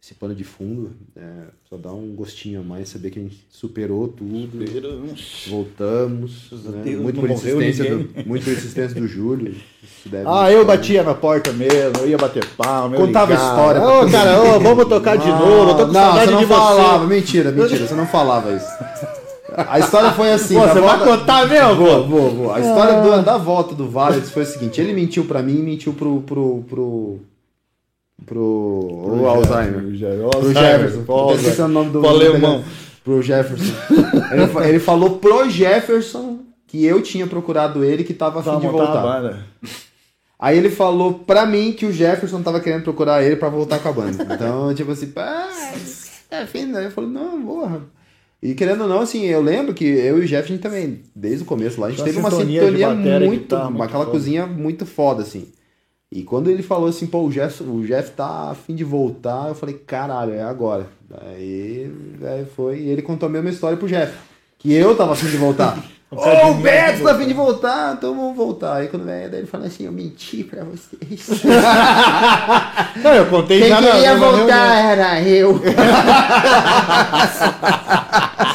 esse 0.04 0.16
pano 0.16 0.34
de 0.34 0.44
fundo, 0.44 0.92
é, 1.16 1.22
só 1.70 1.78
dá 1.78 1.92
um 1.92 2.16
gostinho 2.16 2.62
a 2.62 2.64
mais, 2.64 2.90
saber 2.90 3.12
que 3.12 3.20
a 3.20 3.22
gente 3.22 3.46
superou 3.52 4.08
tudo, 4.08 4.66
voltamos, 5.48 6.50
né? 6.52 6.82
Deus, 6.84 7.02
muito, 7.02 7.20
por 7.20 7.30
insistência 7.30 7.96
do, 7.96 8.28
muito 8.28 8.44
por 8.44 8.54
insistência 8.54 9.00
do 9.00 9.08
Júlio. 9.08 9.56
Ah, 10.26 10.52
eu 10.52 10.66
batia 10.66 11.04
na 11.04 11.14
porta 11.14 11.54
mesmo, 11.54 12.00
eu 12.00 12.10
ia 12.10 12.18
bater 12.18 12.44
palma. 12.58 12.98
Contava 12.98 13.32
ligava. 13.32 13.50
história. 13.52 13.82
Ô, 13.82 14.00
todo 14.02 14.12
cara, 14.12 14.42
ô, 14.42 14.60
vamos 14.60 14.86
tocar 14.86 15.18
de 15.18 15.28
novo. 15.28 15.70
Eu 15.70 15.78
tô 15.78 15.86
com 15.86 15.94
não, 15.94 16.02
saudade 16.02 16.26
você 16.26 16.32
não 16.32 16.40
de 16.40 16.46
falava. 16.48 16.98
você. 17.06 17.14
Mentira, 17.14 17.52
mentira, 17.52 17.88
você 17.88 17.94
não 17.94 18.08
falava 18.08 18.52
isso. 18.54 18.68
A 19.56 19.80
história 19.80 20.12
foi 20.14 20.32
assim. 20.32 20.56
Pô, 20.56 20.62
você 20.62 20.80
vai 20.80 20.98
volta- 20.98 21.06
contar 21.06 21.48
mesmo? 21.48 21.76
Vou, 21.76 22.08
vou, 22.08 22.32
vou. 22.32 22.54
A 22.54 22.60
história 22.60 22.98
Ah. 22.98 23.02
do- 23.02 23.22
da 23.24 23.38
volta 23.38 23.76
do 23.76 23.88
Vales 23.88 24.32
foi 24.32 24.44
o 24.44 24.46
seguinte: 24.48 24.80
ele 24.82 24.94
mentiu 24.94 25.26
pra 25.26 25.44
mim 25.44 25.60
e 25.60 25.62
mentiu 25.62 25.94
pro. 25.94 26.22
pro. 26.22 26.64
pro. 26.68 27.20
Pro. 28.26 29.02
Pro 29.06 29.22
o 29.22 29.28
Alzheimer. 29.28 29.94
Jefferson. 29.96 31.04
Pro. 31.04 31.34
Jefferson. 31.38 31.66
O 31.66 31.68
nome 31.68 31.92
do. 31.92 32.00
pro 32.00 32.10
alemão. 32.10 32.64
Pro 33.04 33.22
Jefferson. 33.22 33.74
ele, 34.32 34.68
ele 34.70 34.80
falou 34.80 35.18
pro 35.18 35.50
Jefferson 35.50 36.40
que 36.68 36.86
eu 36.86 37.02
tinha 37.02 37.28
procurado 37.28 37.84
ele 37.84 38.04
que 38.04 38.14
tava 38.14 38.40
a 38.40 38.44
fim 38.44 38.50
Pra 38.52 38.60
de 38.60 38.68
voltar. 38.68 39.00
a 39.00 39.02
banda. 39.02 39.46
Aí 40.40 40.58
ele 40.58 40.70
falou 40.70 41.14
pra 41.16 41.46
mim 41.46 41.72
que 41.74 41.86
o 41.86 41.92
Jefferson 41.92 42.42
tava 42.42 42.60
querendo 42.60 42.84
procurar 42.84 43.24
ele 43.24 43.36
pra 43.36 43.50
voltar 43.50 43.80
com 43.80 43.90
a 43.90 43.92
banda. 43.92 44.28
Então, 44.34 44.74
tipo 44.76 44.92
assim, 44.92 45.08
pá, 45.08 45.48
é 46.32 46.46
fim, 46.46 46.66
né? 46.66 46.86
Eu 46.88 46.92
falei, 46.92 47.10
não, 47.12 47.42
porra. 47.44 47.82
E 48.42 48.56
querendo 48.56 48.82
ou 48.82 48.88
não, 48.88 49.02
assim, 49.02 49.26
eu 49.26 49.40
lembro 49.40 49.72
que 49.74 49.86
eu 49.86 50.18
e 50.18 50.22
o 50.24 50.28
Jefferson 50.28 50.58
também, 50.60 51.02
desde 51.16 51.44
o 51.44 51.46
começo 51.46 51.80
lá, 51.80 51.88
a 51.88 51.90
gente 51.92 52.00
Uma 52.00 52.06
teve 52.08 52.20
uma 52.20 52.32
sintonia 52.32 52.62
sintonia 52.62 53.20
muito, 53.20 53.42
guitarra 53.42 53.70
muito 53.70 53.84
aquela 53.84 54.06
foda. 54.06 54.18
cozinha 54.18 54.48
muito 54.48 54.86
foda, 54.86 55.22
assim. 55.22 55.48
E 56.12 56.24
quando 56.24 56.50
ele 56.50 56.62
falou 56.62 56.90
assim, 56.90 57.08
pô, 57.08 57.24
o 57.26 57.30
Jeff, 57.32 57.64
o 57.64 57.86
Jeff 57.88 58.12
tá 58.12 58.50
a 58.52 58.56
fim 58.56 58.76
de 58.76 58.84
voltar, 58.84 59.48
eu 59.48 59.56
falei, 59.56 59.76
caralho, 59.76 60.34
é 60.34 60.44
agora. 60.44 60.86
Aí, 61.26 61.90
aí 62.24 62.46
foi, 62.56 62.80
e 62.80 62.90
ele 62.90 63.02
contou 63.02 63.28
a 63.28 63.32
mesma 63.32 63.50
história 63.50 63.78
pro 63.78 63.88
Jeff, 63.88 64.14
que 64.60 64.74
eu 64.74 64.96
tava 64.96 65.14
a 65.14 65.16
fim 65.16 65.28
de 65.28 65.38
voltar. 65.38 65.78
Ô, 66.12 66.50
o 66.50 66.54
Beto 66.56 67.04
tá 67.06 67.14
a 67.14 67.18
fim 67.18 67.26
de 67.26 67.34
voltar, 67.34 67.94
então 67.98 68.14
vamos 68.14 68.36
voltar. 68.36 68.76
Aí 68.76 68.90
quando 68.90 69.06
veio, 69.06 69.30
daí 69.32 69.40
ele 69.40 69.48
falou 69.48 69.66
assim, 69.66 69.86
eu 69.86 69.94
menti 69.94 70.44
pra 70.44 70.66
vocês. 70.66 71.42
Não, 73.02 73.14
eu 73.14 73.28
contei 73.28 73.62
Quem 73.62 73.70
já 73.70 73.80
na- 73.80 73.92
queria 73.92 74.18
voltar 74.18 74.74
reunião. 74.74 74.92
era 74.92 75.22
eu. 75.22 75.56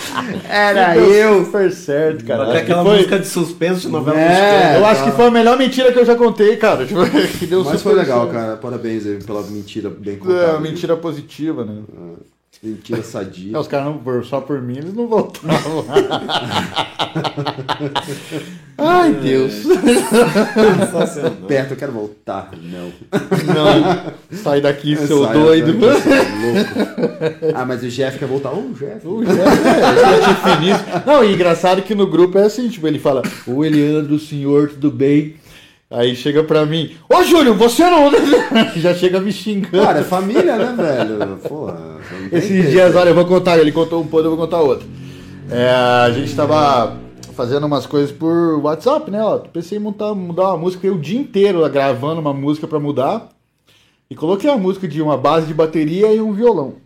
Era 0.48 0.96
eu. 0.96 1.44
super 1.44 1.72
certo, 1.72 2.24
cara. 2.24 2.44
Até 2.48 2.58
aquela 2.58 2.82
foi- 2.84 2.96
música 2.96 3.18
de 3.18 3.26
suspense 3.26 3.80
de 3.82 3.88
novela 3.88 4.18
É, 4.18 4.28
mexicana. 4.28 4.78
Eu 4.78 4.86
acho 4.86 5.04
que 5.04 5.10
foi 5.12 5.26
a 5.26 5.30
melhor 5.30 5.58
mentira 5.58 5.92
que 5.92 5.98
eu 5.98 6.04
já 6.04 6.14
contei, 6.16 6.56
cara. 6.56 6.84
Tipo, 6.86 7.00
que 7.38 7.46
deu 7.46 7.64
Mas 7.64 7.78
super 7.78 7.90
foi 7.90 7.94
legal, 7.94 8.22
certo. 8.22 8.32
cara. 8.32 8.56
Parabéns 8.56 9.06
aí 9.06 9.22
pela 9.22 9.42
mentira 9.42 9.90
bem 9.90 10.14
É, 10.14 10.16
contada. 10.18 10.50
uma 10.52 10.60
mentira 10.60 10.96
positiva, 10.96 11.64
né? 11.64 11.82
Mentira 12.66 13.02
sadia. 13.02 13.56
É, 13.56 13.60
os 13.60 13.68
caras 13.68 13.86
não 13.86 14.22
só 14.24 14.40
por 14.40 14.60
mim, 14.60 14.78
eles 14.78 14.92
não 14.92 15.06
voltavam. 15.06 15.84
Ai, 18.78 19.12
Deus. 19.14 19.52
Perto, 21.46 21.70
eu 21.72 21.76
quero 21.76 21.92
voltar. 21.92 22.50
Não. 22.60 22.92
Não. 23.54 24.38
Sai 24.38 24.60
daqui, 24.60 24.96
seu 24.96 25.24
Sai 25.24 25.34
doido. 25.34 25.72
daqui, 25.74 26.02
seu 26.02 26.12
louco. 26.12 27.52
Ah, 27.54 27.64
mas 27.64 27.82
o 27.82 27.88
Jeff 27.88 28.18
quer 28.18 28.26
voltar. 28.26 28.50
Ô, 28.50 28.70
Jeff. 28.74 29.06
O 29.06 29.24
Jeff 29.24 29.40
é 29.40 30.56
finíssima. 30.56 31.02
Não, 31.06 31.24
e 31.24 31.32
engraçado 31.32 31.82
que 31.82 31.94
no 31.94 32.06
grupo 32.06 32.38
é 32.38 32.44
assim, 32.44 32.68
tipo, 32.68 32.86
ele 32.86 32.98
fala, 32.98 33.22
o 33.46 33.64
Eliandro, 33.64 34.18
senhor, 34.18 34.68
tudo 34.70 34.90
bem? 34.90 35.36
Aí 35.88 36.16
chega 36.16 36.42
pra 36.42 36.66
mim, 36.66 36.96
ô 37.08 37.22
Júlio, 37.22 37.54
você 37.54 37.84
não. 37.84 38.10
Já 38.76 38.92
chega 38.92 39.20
me 39.20 39.32
xingando. 39.32 39.84
Cara, 39.84 40.00
é 40.00 40.04
família, 40.04 40.56
né, 40.56 40.74
velho? 40.76 41.36
Porra. 41.48 41.85
Esses 42.32 42.70
dias, 42.70 42.94
olha, 42.94 43.10
eu 43.10 43.14
vou 43.14 43.24
contar, 43.24 43.58
ele 43.58 43.72
contou 43.72 44.02
um 44.02 44.06
ponto, 44.06 44.24
eu 44.24 44.36
vou 44.36 44.38
contar 44.38 44.60
outro. 44.60 44.86
É, 45.50 45.70
a 45.70 46.10
gente 46.10 46.34
tava 46.34 46.96
fazendo 47.34 47.66
umas 47.66 47.86
coisas 47.86 48.10
por 48.10 48.60
WhatsApp, 48.62 49.10
né? 49.10 49.22
Ó, 49.22 49.38
pensei 49.38 49.78
em 49.78 49.80
montar, 49.80 50.14
mudar 50.14 50.48
uma 50.48 50.58
música, 50.58 50.80
fiquei 50.80 50.90
o 50.90 51.00
dia 51.00 51.20
inteiro 51.20 51.60
lá 51.60 51.68
gravando 51.68 52.20
uma 52.20 52.32
música 52.32 52.66
pra 52.66 52.80
mudar. 52.80 53.28
E 54.08 54.14
coloquei 54.14 54.48
a 54.48 54.56
música 54.56 54.86
de 54.88 55.02
uma 55.02 55.16
base 55.16 55.46
de 55.46 55.54
bateria 55.54 56.12
e 56.12 56.20
um 56.20 56.32
violão. 56.32 56.85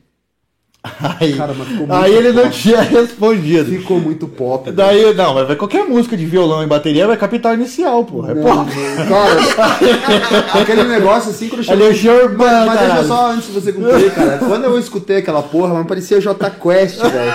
Aí, 0.83 1.35
Cara, 1.35 1.53
mas 1.55 1.91
aí 1.91 2.15
ele 2.15 2.33
não 2.33 2.45
pop. 2.45 2.55
tinha 2.57 2.81
respondido. 2.81 3.67
Ficou 3.71 4.01
muito 4.01 4.27
pop. 4.27 4.73
Daí, 4.73 5.13
não, 5.15 5.35
mas 5.35 5.47
vai 5.47 5.55
qualquer 5.55 5.85
música 5.85 6.17
de 6.17 6.25
violão 6.25 6.63
e 6.63 6.67
bateria 6.67 7.07
vai 7.07 7.19
capital 7.19 7.53
inicial, 7.53 8.03
porra. 8.05 8.31
É 8.31 8.35
Não, 8.35 8.43
pop. 8.43 8.71
Cara, 9.09 10.57
aquele 10.63 10.85
negócio 10.85 11.31
assim 11.33 11.51
quando 11.51 11.71
Ali 11.71 11.83
é 11.85 11.89
o 11.89 11.93
Germán, 11.93 12.65
Mas 12.67 12.81
deixa 12.81 13.05
só 13.05 13.31
antes 13.31 13.49
de 13.49 13.61
você 13.61 13.73
concluir, 13.75 14.11
cara. 14.15 14.39
Quando 14.39 14.65
eu 14.65 14.79
escutei 14.79 15.19
aquela 15.19 15.43
porra, 15.43 15.75
mas 15.75 15.87
parecia 15.87 16.19
J 16.21 16.51
Quest, 16.51 16.99
velho. 17.03 17.33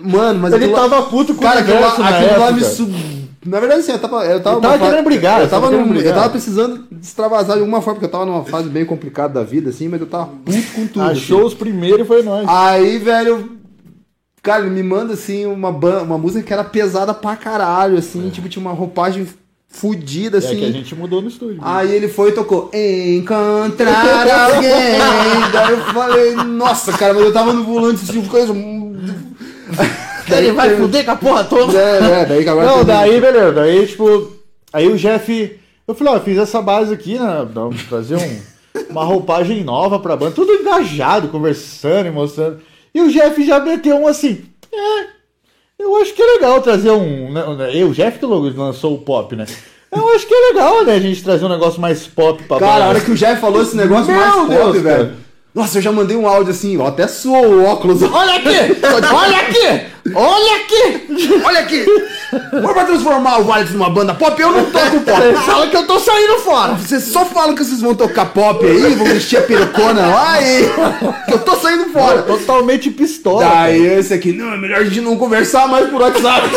Mano, 0.00 0.38
mas 0.40 0.52
Ele 0.54 0.66
aquilo 0.66 0.80
tava 0.80 1.02
puto 1.02 1.34
com 1.34 1.42
cara, 1.42 1.56
o 1.56 1.62
aquilo, 1.62 1.76
universo 1.78 2.00
na 2.00 2.08
aquilo 2.08 2.40
lá 2.40 2.52
me 2.52 2.60
época. 2.60 2.70
Na 3.46 3.60
verdade, 3.60 3.80
assim, 3.80 3.92
eu 3.92 3.98
tava. 3.98 4.24
Eu 4.24 4.40
tava, 4.42 4.56
Eu 4.56 4.60
tava 4.60 4.78
querendo 4.78 5.04
brigar, 5.04 5.40
Eu 5.40 5.48
tava, 5.48 5.70
num- 5.70 5.88
brigar. 5.88 6.06
eu 6.06 6.14
tava 6.14 6.30
precisando 6.30 6.84
extravasar 7.00 7.56
de 7.56 7.60
alguma 7.62 7.80
forma, 7.80 7.94
porque 8.00 8.06
eu 8.06 8.10
tava 8.10 8.26
numa 8.26 8.44
fase 8.44 8.68
bem 8.68 8.84
complicada 8.84 9.34
da 9.34 9.42
vida, 9.44 9.70
assim, 9.70 9.88
mas 9.88 10.00
eu 10.00 10.06
tava 10.06 10.26
puto 10.44 10.72
com 10.74 10.86
tudo. 10.86 11.02
Achou 11.02 11.38
assim. 11.38 11.46
os 11.46 11.54
primeiros 11.54 12.00
e 12.00 12.04
foi 12.04 12.22
nós. 12.22 12.46
Aí, 12.48 12.98
velho. 12.98 13.56
Cara, 14.42 14.62
ele 14.64 14.70
me 14.70 14.82
manda 14.82 15.14
assim 15.14 15.44
uma, 15.44 15.70
uma 15.70 16.16
música 16.18 16.40
que 16.44 16.52
era 16.52 16.62
pesada 16.62 17.12
pra 17.12 17.34
caralho, 17.34 17.98
assim, 17.98 18.28
tipo, 18.30 18.48
tinha 18.48 18.60
uma 18.64 18.72
roupagem 18.72 19.26
fudida, 19.68 20.36
É 20.36 20.38
assim. 20.38 20.56
que 20.56 20.64
a 20.64 20.70
gente 20.70 20.94
mudou 20.94 21.20
no 21.20 21.26
estúdio. 21.28 21.58
Aí 21.62 21.90
ele 21.92 22.06
foi 22.06 22.28
e 22.30 22.32
tocou 22.32 22.70
Encontrar 22.72 24.54
alguém. 24.54 24.70
Daí 25.52 25.72
eu 25.72 25.80
falei, 25.92 26.34
nossa, 26.36 26.92
cara, 26.92 27.12
mas 27.12 27.24
eu 27.24 27.32
tava 27.32 27.52
no 27.52 27.64
volante 27.64 28.04
assim, 28.08 28.22
coisa. 28.26 28.54
Ele 30.28 30.52
vai 30.52 30.76
fuder 30.76 31.04
com 31.04 31.10
a 31.10 31.16
porra 31.16 31.44
toda. 31.44 31.78
É, 31.78 32.22
é, 32.22 32.24
daí 32.26 32.42
que 32.42 32.48
agora 32.48 32.66
Não, 32.66 32.84
daí, 32.84 33.20
beleza. 33.20 33.52
Daí, 33.52 33.86
tipo, 33.86 34.32
aí 34.72 34.88
o 34.88 34.96
Jeff. 34.96 35.60
Eu 35.86 35.94
falei, 35.94 36.14
ó, 36.14 36.16
eu 36.16 36.22
fiz 36.22 36.38
essa 36.38 36.60
base 36.60 36.92
aqui, 36.92 37.18
né? 37.18 37.46
Trazer 37.88 38.16
um, 38.16 38.40
uma 38.90 39.04
roupagem 39.04 39.62
nova 39.62 39.98
pra 39.98 40.16
banda. 40.16 40.32
Tudo 40.34 40.52
engajado, 40.52 41.28
conversando 41.28 42.08
e 42.08 42.10
mostrando. 42.10 42.60
E 42.94 43.00
o 43.00 43.10
Jeff 43.10 43.44
já 43.46 43.60
meteu 43.60 43.96
um 43.96 44.08
assim. 44.08 44.44
É, 44.72 45.06
eu 45.78 45.94
acho 45.96 46.14
que 46.14 46.22
é 46.22 46.26
legal 46.34 46.60
trazer 46.60 46.90
um. 46.90 47.32
Né, 47.32 47.56
né, 47.56 47.70
eu, 47.74 47.88
o 47.88 47.92
Jeff 47.92 48.18
que 48.18 48.26
lançou 48.26 48.94
o 48.94 48.98
pop, 48.98 49.36
né? 49.36 49.46
Eu 49.92 50.14
acho 50.14 50.26
que 50.26 50.34
é 50.34 50.48
legal, 50.48 50.84
né? 50.84 50.94
A 50.94 51.00
gente 51.00 51.22
trazer 51.22 51.44
um 51.44 51.48
negócio 51.48 51.80
mais 51.80 52.06
pop 52.06 52.42
pra 52.44 52.58
Cara, 52.58 52.84
a 52.84 52.88
hora 52.88 53.00
que 53.00 53.10
o 53.10 53.14
Jeff 53.14 53.40
falou 53.40 53.62
esse 53.62 53.76
negócio 53.76 54.12
Meu 54.12 54.20
mais 54.20 54.34
pop, 54.34 54.48
Deus, 54.48 54.82
velho. 54.82 54.84
cara. 54.84 55.14
Nossa, 55.54 55.78
eu 55.78 55.82
já 55.82 55.90
mandei 55.90 56.14
um 56.14 56.28
áudio 56.28 56.52
assim, 56.52 56.76
ó, 56.76 56.88
até 56.88 57.08
suou 57.08 57.46
o 57.46 57.64
óculos. 57.64 58.02
Olha 58.02 58.36
aqui! 58.36 58.76
Olha 59.14 59.38
aqui! 59.38 59.86
Olha 60.14 60.56
aqui! 60.56 61.42
Olha 61.44 61.60
aqui! 61.60 61.84
Ou 62.52 62.74
vai 62.74 62.86
transformar 62.86 63.38
o 63.40 63.44
Vales 63.44 63.70
numa 63.72 63.90
banda 63.90 64.14
pop? 64.14 64.40
Eu 64.40 64.52
não 64.52 64.64
toco 64.70 65.00
pop. 65.00 65.22
Fala 65.46 65.66
que 65.68 65.76
eu 65.76 65.86
tô 65.86 65.98
saindo 65.98 66.38
fora. 66.40 66.74
Vocês 66.74 67.04
só 67.04 67.24
falam 67.24 67.54
que 67.54 67.64
vocês 67.64 67.80
vão 67.80 67.94
tocar 67.94 68.26
pop 68.26 68.64
aí, 68.66 68.94
vão 68.94 69.06
mexer 69.06 69.38
a 69.38 69.42
perucona 69.42 70.06
lá 70.06 70.40
e... 70.42 70.68
Que 71.26 71.32
eu 71.34 71.38
tô 71.40 71.56
saindo 71.56 71.90
fora. 71.92 72.22
Totalmente 72.22 72.90
pistola. 72.90 73.44
Daí 73.44 73.86
esse 73.86 74.12
aqui, 74.14 74.32
não, 74.32 74.52
é 74.52 74.58
melhor 74.58 74.80
a 74.80 74.84
gente 74.84 75.00
não 75.00 75.16
conversar 75.16 75.68
mais 75.68 75.88
por 75.88 76.00
WhatsApp. 76.00 76.48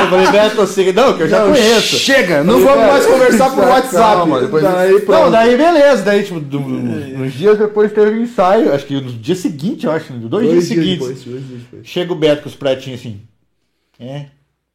Eu 0.00 0.08
falei, 0.10 0.26
Beto, 0.30 0.56
você... 0.56 0.92
não, 0.92 1.14
que 1.16 1.22
eu 1.22 1.28
já 1.28 1.40
Não, 1.44 1.52
conheço. 1.52 1.96
chega, 1.96 2.42
não 2.42 2.60
Falei, 2.60 2.66
vamos 2.74 2.92
mais 2.92 3.06
conversar 3.06 3.50
por 3.50 3.64
WhatsApp. 3.64 3.92
calma, 4.16 4.40
depois- 4.40 4.62
Daí. 4.64 5.04
Não, 5.06 5.30
daí 5.30 5.56
beleza. 5.56 6.02
Daí, 6.02 6.22
tipo, 6.24 6.40
do- 6.40 6.58
uns 6.58 7.32
dias 7.32 7.58
depois 7.58 7.92
teve 7.92 8.10
um 8.10 8.22
ensaio. 8.22 8.74
Acho 8.74 8.86
que 8.86 8.94
no 8.94 9.12
dia 9.12 9.34
seguinte, 9.34 9.86
eu 9.86 9.92
acho. 9.92 10.12
Dois, 10.12 10.30
Dois 10.30 10.50
dias 10.50 10.64
dias 10.66 10.68
seguintes. 10.68 10.98
depois, 11.08 11.24
dois 11.24 11.46
dias 11.46 11.60
depois. 11.70 11.83
Chega 11.84 12.12
o 12.12 12.16
Beto 12.16 12.42
com 12.42 12.48
os 12.48 12.54
pratinhos 12.54 13.00
assim. 13.00 13.20
É. 14.00 14.26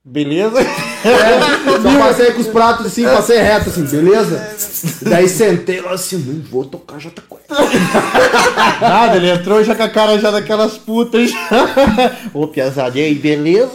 Beleza? 0.03 0.61
É, 0.61 1.81
só 1.81 1.99
passei 1.99 2.31
com 2.31 2.41
os 2.41 2.47
pratos 2.47 2.85
assim, 2.85 3.03
passei 3.03 3.37
reto 3.37 3.69
assim, 3.69 3.83
beleza? 3.83 4.55
Daí 5.03 5.27
sentei 5.27 5.81
lá 5.81 5.91
assim, 5.91 6.17
não 6.17 6.41
vou 6.49 6.65
tocar 6.65 6.99
J 6.99 7.21
Quest. 7.21 7.49
Nada, 8.81 9.17
ele 9.17 9.29
entrou 9.29 9.61
já 9.63 9.75
com 9.75 9.83
a 9.83 9.89
cara 9.89 10.17
já 10.17 10.31
daquelas 10.31 10.77
putas. 10.77 11.31
Ô, 12.33 12.47
piazadinha 12.47 13.05
aí, 13.05 13.15
beleza? 13.15 13.73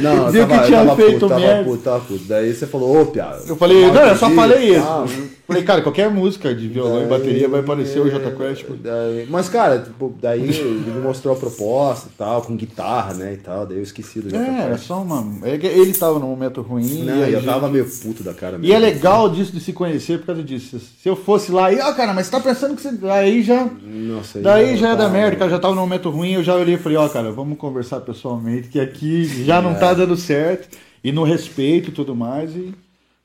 Não, 0.00 0.30
Viu 0.30 0.46
tava, 0.46 0.60
que 0.60 0.66
tinha 0.66 0.78
tava 0.78 0.96
feito 0.96 1.20
puto, 1.20 1.28
tava 1.28 1.64
puto, 1.64 1.82
tava 1.82 2.00
puto. 2.00 2.24
Daí 2.24 2.52
você 2.52 2.66
falou, 2.66 3.00
ô, 3.00 3.06
piada. 3.06 3.42
Eu 3.46 3.56
falei, 3.56 3.90
não, 3.90 4.02
eu 4.02 4.16
só 4.16 4.30
falei 4.30 4.76
isso. 4.76 4.86
Ah, 4.86 5.06
Falei, 5.52 5.62
cara, 5.64 5.82
qualquer 5.82 6.10
música 6.10 6.54
de 6.54 6.66
violão 6.68 7.02
e 7.02 7.06
bateria 7.06 7.48
vai 7.48 7.60
aparecer 7.60 8.00
o 8.00 8.08
J 8.10 8.30
Quest. 8.32 8.64
Daí- 8.82 9.26
mas, 9.30 9.48
cara, 9.48 9.78
tipo, 9.80 10.14
daí 10.20 10.42
ele 10.42 10.90
me 10.90 11.00
mostrou 11.00 11.34
a 11.34 11.38
proposta 11.38 12.08
e 12.12 12.16
tal, 12.16 12.42
com 12.42 12.56
guitarra, 12.56 13.14
né, 13.14 13.34
e 13.34 13.36
tal, 13.36 13.66
daí 13.66 13.76
eu 13.78 13.82
esqueci 13.82 14.20
do 14.20 14.28
J 14.30 14.38
É, 14.38 14.60
era 14.62 14.70
Quest. 14.72 14.84
só 14.86 15.02
uma. 15.02 15.46
é 15.46 15.54
Ele 15.54 15.92
tava 15.94 16.18
num 16.18 16.26
momento 16.28 16.60
ruim. 16.62 17.04
Não, 17.04 17.16
e 17.16 17.20
eu 17.32 17.40
gente- 17.40 17.44
tava 17.44 17.68
meio 17.68 17.84
puto 17.88 18.22
da 18.22 18.34
cara 18.34 18.58
E 18.62 18.72
é 18.72 18.78
legal 18.78 19.28
disso 19.28 19.52
de 19.52 19.60
se 19.60 19.72
conhecer 19.72 20.18
por 20.20 20.26
causa 20.26 20.42
disso. 20.42 20.78
Se 20.80 21.08
eu 21.08 21.16
fosse 21.16 21.52
lá 21.52 21.72
e, 21.72 21.80
ó, 21.80 21.92
cara, 21.92 22.12
mas 22.12 22.26
você 22.26 22.32
tá 22.32 22.40
pensando 22.40 22.74
que 22.76 22.82
você. 22.82 22.92
Aí 23.10 23.42
já. 23.42 23.68
Nossa, 23.82 24.38
aí 24.38 24.44
Daí 24.44 24.76
já 24.76 24.88
já 24.88 24.92
é 24.92 24.96
da 24.96 25.04
tá- 25.04 25.10
merda, 25.10 25.36
cara, 25.36 25.50
já 25.50 25.58
tava 25.58 25.74
num 25.74 25.80
momento 25.82 26.10
ruim, 26.10 26.32
eu 26.32 26.42
já 26.42 26.54
olhei 26.54 26.74
e 26.74 26.78
falei, 26.78 26.98
ó, 26.98 27.08
cara, 27.08 27.30
vamos 27.30 27.58
conversar 27.58 28.00
pessoalmente, 28.00 28.68
que 28.68 28.80
aqui 28.80 29.24
já 29.44 29.60
não 29.62 29.72
É. 29.72 29.74
tá 29.74 29.92
dando 29.94 30.16
certo, 30.16 30.68
e 31.04 31.10
no 31.12 31.24
respeito 31.24 31.88
e 31.90 31.92
tudo 31.92 32.14
mais, 32.14 32.54
e, 32.54 32.72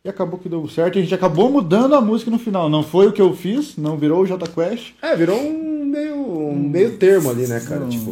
e 0.08 0.10
acabou 0.10 0.40
que 0.40 0.48
deu 0.50 0.68
certo, 0.70 0.96
e 0.96 1.00
a 1.00 1.02
gente 1.02 1.14
acabou 1.14 1.50
mudando 1.52 1.94
a 1.96 2.02
música 2.02 2.32
no 2.32 2.40
final. 2.40 2.70
Não 2.70 2.82
foi 2.82 3.08
o 3.08 3.12
que 3.12 3.22
eu 3.22 3.34
fiz, 3.34 3.76
não 3.78 3.98
virou 3.98 4.22
o 4.22 4.26
J 4.26 4.48
Quest. 4.48 4.94
É, 5.02 5.16
virou 5.16 5.38
um 5.40 5.86
meio, 5.86 6.16
um 6.16 6.56
meio 6.56 6.98
termo 6.98 7.30
ali, 7.30 7.46
né, 7.48 7.60
cara? 7.68 7.86
Tipo, 7.86 8.12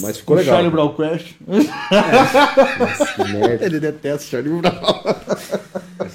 mas 0.00 0.18
ficou 0.18 0.36
o 0.36 0.38
legal. 0.38 0.54
Charlie 0.54 0.70
Brown 0.72 0.94
Quest. 0.94 1.34
Nossa, 1.46 3.06
que 3.14 3.32
merda. 3.32 3.64
Ele 3.64 3.80
detesta 3.80 4.24
o 4.26 4.30
Charlie 4.30 4.60
Brown. 4.60 4.72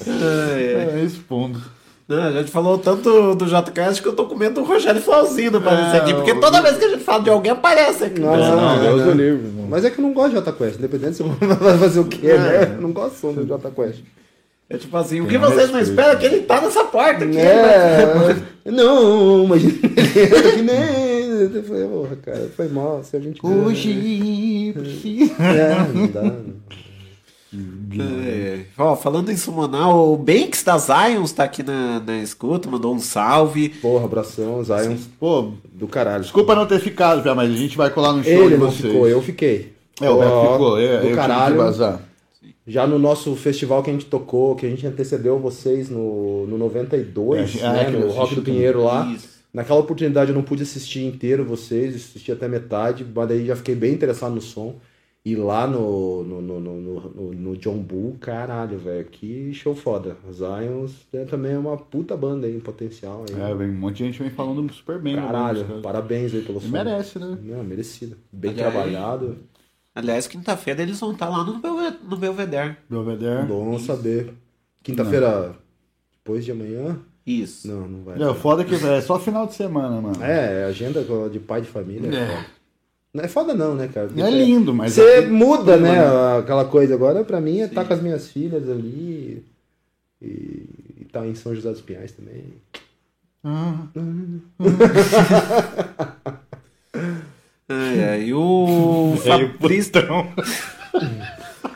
É, 0.06 0.98
É, 1.00 1.04
expondo. 1.04 1.60
Não, 2.08 2.22
a 2.24 2.32
gente 2.32 2.50
falou 2.50 2.76
tanto 2.78 3.34
do 3.34 3.46
JCast 3.46 4.02
que 4.02 4.08
eu 4.08 4.12
tô 4.12 4.26
com 4.26 4.34
medo 4.34 4.56
do 4.56 4.64
Rogério 4.64 5.00
Flauzino 5.00 5.58
aparecer 5.58 5.96
É, 5.96 6.00
aqui, 6.00 6.12
porque 6.14 6.34
toda 6.34 6.60
vez 6.60 6.76
que 6.76 6.84
a 6.84 6.88
gente 6.90 7.04
fala 7.04 7.22
de 7.22 7.30
alguém 7.30 7.52
aparece 7.52 8.04
aqui. 8.04 8.20
Nossa, 8.20 8.42
É, 8.42 8.48
não, 8.50 8.56
não, 8.76 8.80
Deus 8.82 9.00
não. 9.00 9.06
do 9.08 9.12
livre. 9.22 9.52
Mas 9.68 9.84
é 9.84 9.90
que 9.90 9.98
eu 9.98 10.02
não 10.02 10.12
gosto 10.12 10.30
de 10.30 10.34
Jota 10.36 10.52
Quest, 10.52 10.78
independente 10.78 11.16
se 11.16 11.22
eu 11.22 11.28
vai 11.28 11.78
fazer 11.78 12.00
o 12.00 12.04
quê, 12.04 12.26
É. 12.26 12.38
né? 12.38 12.74
Eu 12.76 12.82
não 12.82 12.92
gosto 12.92 13.32
do 13.32 13.46
Jota 13.46 13.70
Quest. 13.70 14.00
É 14.72 14.78
tipo 14.78 14.96
assim, 14.96 15.20
o 15.20 15.26
que 15.26 15.36
vocês 15.36 15.70
não 15.70 15.80
esperam 15.80 16.12
é 16.12 16.16
que 16.16 16.24
ele 16.26 16.40
tá 16.40 16.60
nessa 16.60 16.84
porta 16.84 17.24
aqui. 17.24 17.34
né? 17.34 17.42
É, 17.44 18.36
não, 18.70 19.46
mas 19.46 19.62
ele 19.62 19.76
entra 19.76 20.52
que 20.52 20.62
nem. 20.62 21.12
Eu 21.54 21.62
falei, 21.64 21.86
porra, 21.86 22.16
cara, 22.22 22.50
foi 22.56 22.68
mal, 22.68 23.02
se 23.04 23.16
a 23.16 23.20
gente. 23.20 23.38
Hoje. 23.44 24.72
É, 25.38 25.92
não 25.92 26.06
dá. 26.06 26.22
não. 26.22 26.62
É. 28.24 28.60
Ó, 28.78 28.96
falando 28.96 29.30
em 29.30 29.36
summonar, 29.36 29.94
o 29.94 30.16
Banks 30.16 30.62
da 30.62 30.78
Zions 30.78 31.32
tá 31.32 31.44
aqui 31.44 31.62
na, 31.62 32.00
na 32.00 32.22
escuta, 32.22 32.70
mandou 32.70 32.94
um 32.94 32.98
salve. 32.98 33.68
Porra, 33.68 34.06
abração, 34.06 34.64
Zion. 34.64 34.96
Pô, 35.20 35.50
do 35.74 35.86
caralho. 35.86 36.22
Desculpa 36.22 36.54
não 36.54 36.64
ter 36.64 36.80
ficado, 36.80 37.22
mas 37.36 37.50
a 37.50 37.54
gente 37.54 37.76
vai 37.76 37.90
colar 37.90 38.14
no 38.14 38.24
show 38.24 38.32
Ele 38.32 38.54
de 38.54 38.56
não 38.56 38.70
vocês. 38.70 38.90
ficou, 38.92 39.06
eu 39.06 39.20
fiquei. 39.20 39.74
É, 40.00 40.08
o 40.08 40.18
Beto 40.18 40.52
ficou, 40.52 40.78
é, 40.80 40.84
eu 40.84 40.92
do 40.92 40.96
tive 41.00 41.10
que 41.10 41.16
caralho. 41.16 41.56
vazar. 41.56 42.00
Já 42.66 42.86
no 42.86 42.98
nosso 42.98 43.34
festival 43.34 43.82
que 43.82 43.90
a 43.90 43.92
gente 43.92 44.06
tocou, 44.06 44.54
que 44.54 44.64
a 44.66 44.70
gente 44.70 44.86
antecedeu 44.86 45.38
vocês 45.38 45.90
no, 45.90 46.46
no 46.46 46.56
92, 46.58 47.56
É, 47.60 47.72
né, 47.72 47.84
é, 47.86 47.90
no 47.90 48.08
Rock 48.10 48.34
do. 48.36 48.42
Pinheiro 48.42 48.84
lá. 48.84 49.06
Isso. 49.12 49.32
Naquela 49.52 49.80
oportunidade 49.80 50.30
eu 50.30 50.34
não 50.34 50.42
pude 50.42 50.62
assistir 50.62 51.04
inteiro 51.04 51.44
vocês, 51.44 51.94
assisti 51.94 52.32
até 52.32 52.48
metade, 52.48 53.04
mas 53.14 53.28
daí 53.28 53.44
já 53.46 53.54
fiquei 53.56 53.74
bem 53.74 53.92
interessado 53.92 54.34
no 54.34 54.40
som. 54.40 54.76
E 55.24 55.36
lá 55.36 55.68
no, 55.68 56.24
no, 56.24 56.40
no, 56.42 56.60
no, 56.60 56.80
no- 56.80 57.32
no 57.32 57.56
John 57.56 57.78
Bull, 57.78 58.16
caralho, 58.18 58.76
velho, 58.78 59.04
que 59.04 59.52
show 59.54 59.72
foda. 59.72 60.16
Zions 60.32 61.06
é, 61.12 61.24
também 61.24 61.52
é 61.52 61.58
uma 61.58 61.76
puta 61.76 62.16
banda 62.16 62.46
aí, 62.48 62.56
em 62.56 62.60
potencial. 62.60 63.24
Aí. 63.28 63.40
É, 63.40 63.54
vem, 63.54 63.70
um 63.70 63.74
monte 63.74 63.98
de 63.98 64.04
gente 64.06 64.18
vem 64.20 64.30
falando 64.30 64.72
super 64.72 64.98
bem. 65.00 65.14
né, 65.14 65.22
Caralho, 65.22 65.80
parabéns 65.80 66.34
aí 66.34 66.42
pelo 66.42 66.58
E 66.58 66.62
som. 66.62 66.68
merece, 66.70 67.18
né? 67.20 67.38
Não, 67.40 67.62
merecido. 67.62 68.16
Bem 68.32 68.50
Aliás, 68.50 68.72
trabalhado. 68.72 69.36
Aliás, 69.94 70.26
quinta-feira 70.26 70.82
eles 70.82 70.98
vão 71.00 71.12
estar 71.12 71.28
lá 71.28 71.44
no, 71.44 71.58
Belve- 71.58 71.98
no 72.08 72.16
Belvedere. 72.16 72.76
Belvedere. 72.88 73.46
Bom 73.46 73.78
saber. 73.78 74.32
Quinta-feira, 74.82 75.52
depois 76.12 76.44
de 76.44 76.52
amanhã? 76.52 76.98
Isso. 77.26 77.68
Não, 77.68 77.86
não 77.86 78.02
vai. 78.04 78.20
É, 78.20 78.34
foda 78.34 78.64
que 78.64 78.74
é 78.74 79.00
só 79.00 79.18
final 79.18 79.46
de 79.46 79.54
semana, 79.54 80.00
mano. 80.00 80.22
É, 80.24 80.64
agenda 80.64 81.04
de 81.30 81.38
pai 81.38 81.60
de 81.60 81.68
família. 81.68 82.08
É. 82.10 82.22
É. 82.22 82.26
foda. 82.26 82.46
Não 83.14 83.24
é 83.24 83.28
foda 83.28 83.54
não, 83.54 83.74
né, 83.74 83.88
cara? 83.88 84.08
É 84.16 84.30
lindo, 84.30 84.72
mas 84.74 84.94
Você 84.94 85.02
é- 85.18 85.26
muda, 85.26 85.76
né, 85.76 86.02
Mano. 86.02 86.38
aquela 86.38 86.64
coisa. 86.64 86.94
Agora, 86.94 87.22
pra 87.22 87.40
mim, 87.42 87.60
é 87.60 87.66
estar 87.66 87.84
com 87.84 87.92
as 87.92 88.00
minhas 88.00 88.28
filhas 88.28 88.66
ali 88.70 89.44
e 90.20 90.66
estar 91.02 91.26
em 91.26 91.34
São 91.34 91.54
José 91.54 91.70
dos 91.70 91.82
Pinhais 91.82 92.12
também. 92.12 92.44
Ah. 93.44 93.86
Ai, 97.72 98.04
ai, 98.10 98.32
o 98.32 99.14
Velho 99.22 99.52
Fabrício... 99.52 99.92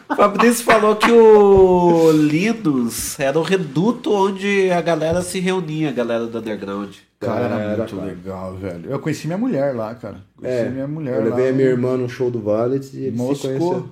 O 0.09 0.15
Fabrício 0.17 0.65
falou 0.65 0.97
que 0.97 1.11
o 1.11 2.11
Linus 2.13 3.19
era 3.19 3.39
o 3.39 3.43
reduto 3.43 4.13
onde 4.13 4.71
a 4.71 4.81
galera 4.81 5.21
se 5.23 5.41
reunia, 5.41 5.89
a 5.89 5.93
galera 5.93 6.27
do 6.27 6.39
underground. 6.39 6.95
Cara, 7.19 7.47
era, 7.47 7.55
Era, 7.57 7.77
muito 7.79 7.97
cara. 7.97 8.09
legal, 8.09 8.55
velho. 8.57 8.91
Eu 8.91 8.99
conheci 9.01 9.27
minha 9.27 9.39
mulher 9.39 9.75
lá, 9.75 9.95
cara. 9.95 10.19
Conheci 10.37 10.67
É, 10.67 10.69
minha 10.69 10.87
mulher 10.87 11.17
eu 11.17 11.25
levei 11.25 11.45
lá. 11.47 11.51
a 11.51 11.53
minha 11.53 11.69
irmã 11.69 11.97
num 11.97 12.09
show 12.09 12.31
do 12.31 12.41
Valet 12.41 12.89
e 12.95 13.05
eles 13.07 13.13
se 13.19 13.23
Moscou. 13.25 13.51
conheceram. 13.51 13.89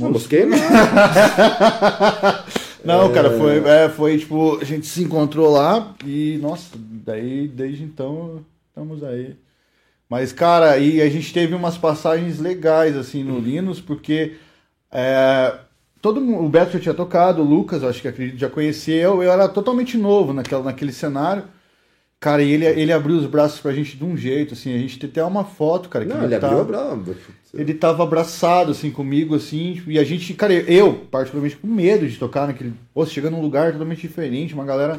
Não, 0.00 0.10
Moscou. 0.10 0.12
mosquei 0.12 0.46
não. 0.46 0.56
Não, 2.84 3.06
É. 3.10 3.12
cara, 3.12 3.36
foi, 3.36 3.58
é, 3.58 3.88
foi 3.88 4.18
tipo, 4.18 4.58
a 4.60 4.64
gente 4.64 4.86
se 4.86 5.02
encontrou 5.02 5.50
lá 5.50 5.94
e, 6.06 6.38
nossa, 6.40 6.70
daí 6.76 7.48
desde 7.48 7.82
então 7.82 8.40
estamos 8.68 9.02
aí. 9.02 9.34
Mas, 10.08 10.32
cara, 10.32 10.78
e 10.78 11.02
a 11.02 11.08
gente 11.08 11.32
teve 11.32 11.54
umas 11.54 11.76
passagens 11.76 12.38
legais, 12.38 12.96
assim, 12.96 13.22
no 13.22 13.38
Linus, 13.38 13.80
porque 13.80 14.36
é, 14.90 15.54
todo 16.00 16.20
mundo, 16.20 16.44
o 16.44 16.48
Beto 16.48 16.72
já 16.72 16.80
tinha 16.80 16.94
tocado, 16.94 17.42
o 17.42 17.44
Lucas, 17.44 17.82
eu 17.82 17.88
acho 17.88 18.00
que 18.00 18.08
acredito 18.08 18.38
já 18.38 18.48
conheceu, 18.48 19.22
eu 19.22 19.30
era 19.30 19.48
totalmente 19.48 19.98
novo 19.98 20.32
naquela, 20.32 20.64
naquele 20.64 20.92
cenário. 20.92 21.44
Cara, 22.20 22.42
e 22.42 22.50
ele, 22.50 22.64
ele 22.66 22.92
abriu 22.92 23.16
os 23.16 23.26
braços 23.26 23.60
pra 23.60 23.72
gente 23.72 23.96
de 23.96 24.04
um 24.04 24.16
jeito, 24.16 24.54
assim, 24.54 24.74
a 24.74 24.78
gente 24.78 24.98
tem 24.98 25.08
até 25.08 25.22
uma 25.24 25.44
foto, 25.44 25.88
cara, 25.88 26.04
que 26.04 26.12
Não, 26.12 26.24
ele 26.24 26.36
tá- 26.38 26.46
abriu 26.48 26.60
a 26.62 26.64
brava. 26.64 27.14
ele 27.54 27.74
tava 27.74 28.02
abraçado, 28.02 28.72
assim, 28.72 28.90
comigo, 28.90 29.36
assim, 29.36 29.74
tipo, 29.74 29.90
e 29.90 29.98
a 30.00 30.04
gente, 30.04 30.34
cara, 30.34 30.52
eu, 30.52 30.94
particularmente, 31.12 31.56
com 31.56 31.68
medo 31.68 32.08
de 32.08 32.16
tocar 32.16 32.46
naquele. 32.48 32.72
Pô, 32.92 33.06
chega 33.06 33.30
num 33.30 33.40
lugar 33.40 33.70
totalmente 33.72 34.00
diferente, 34.00 34.52
uma 34.54 34.64
galera 34.64 34.98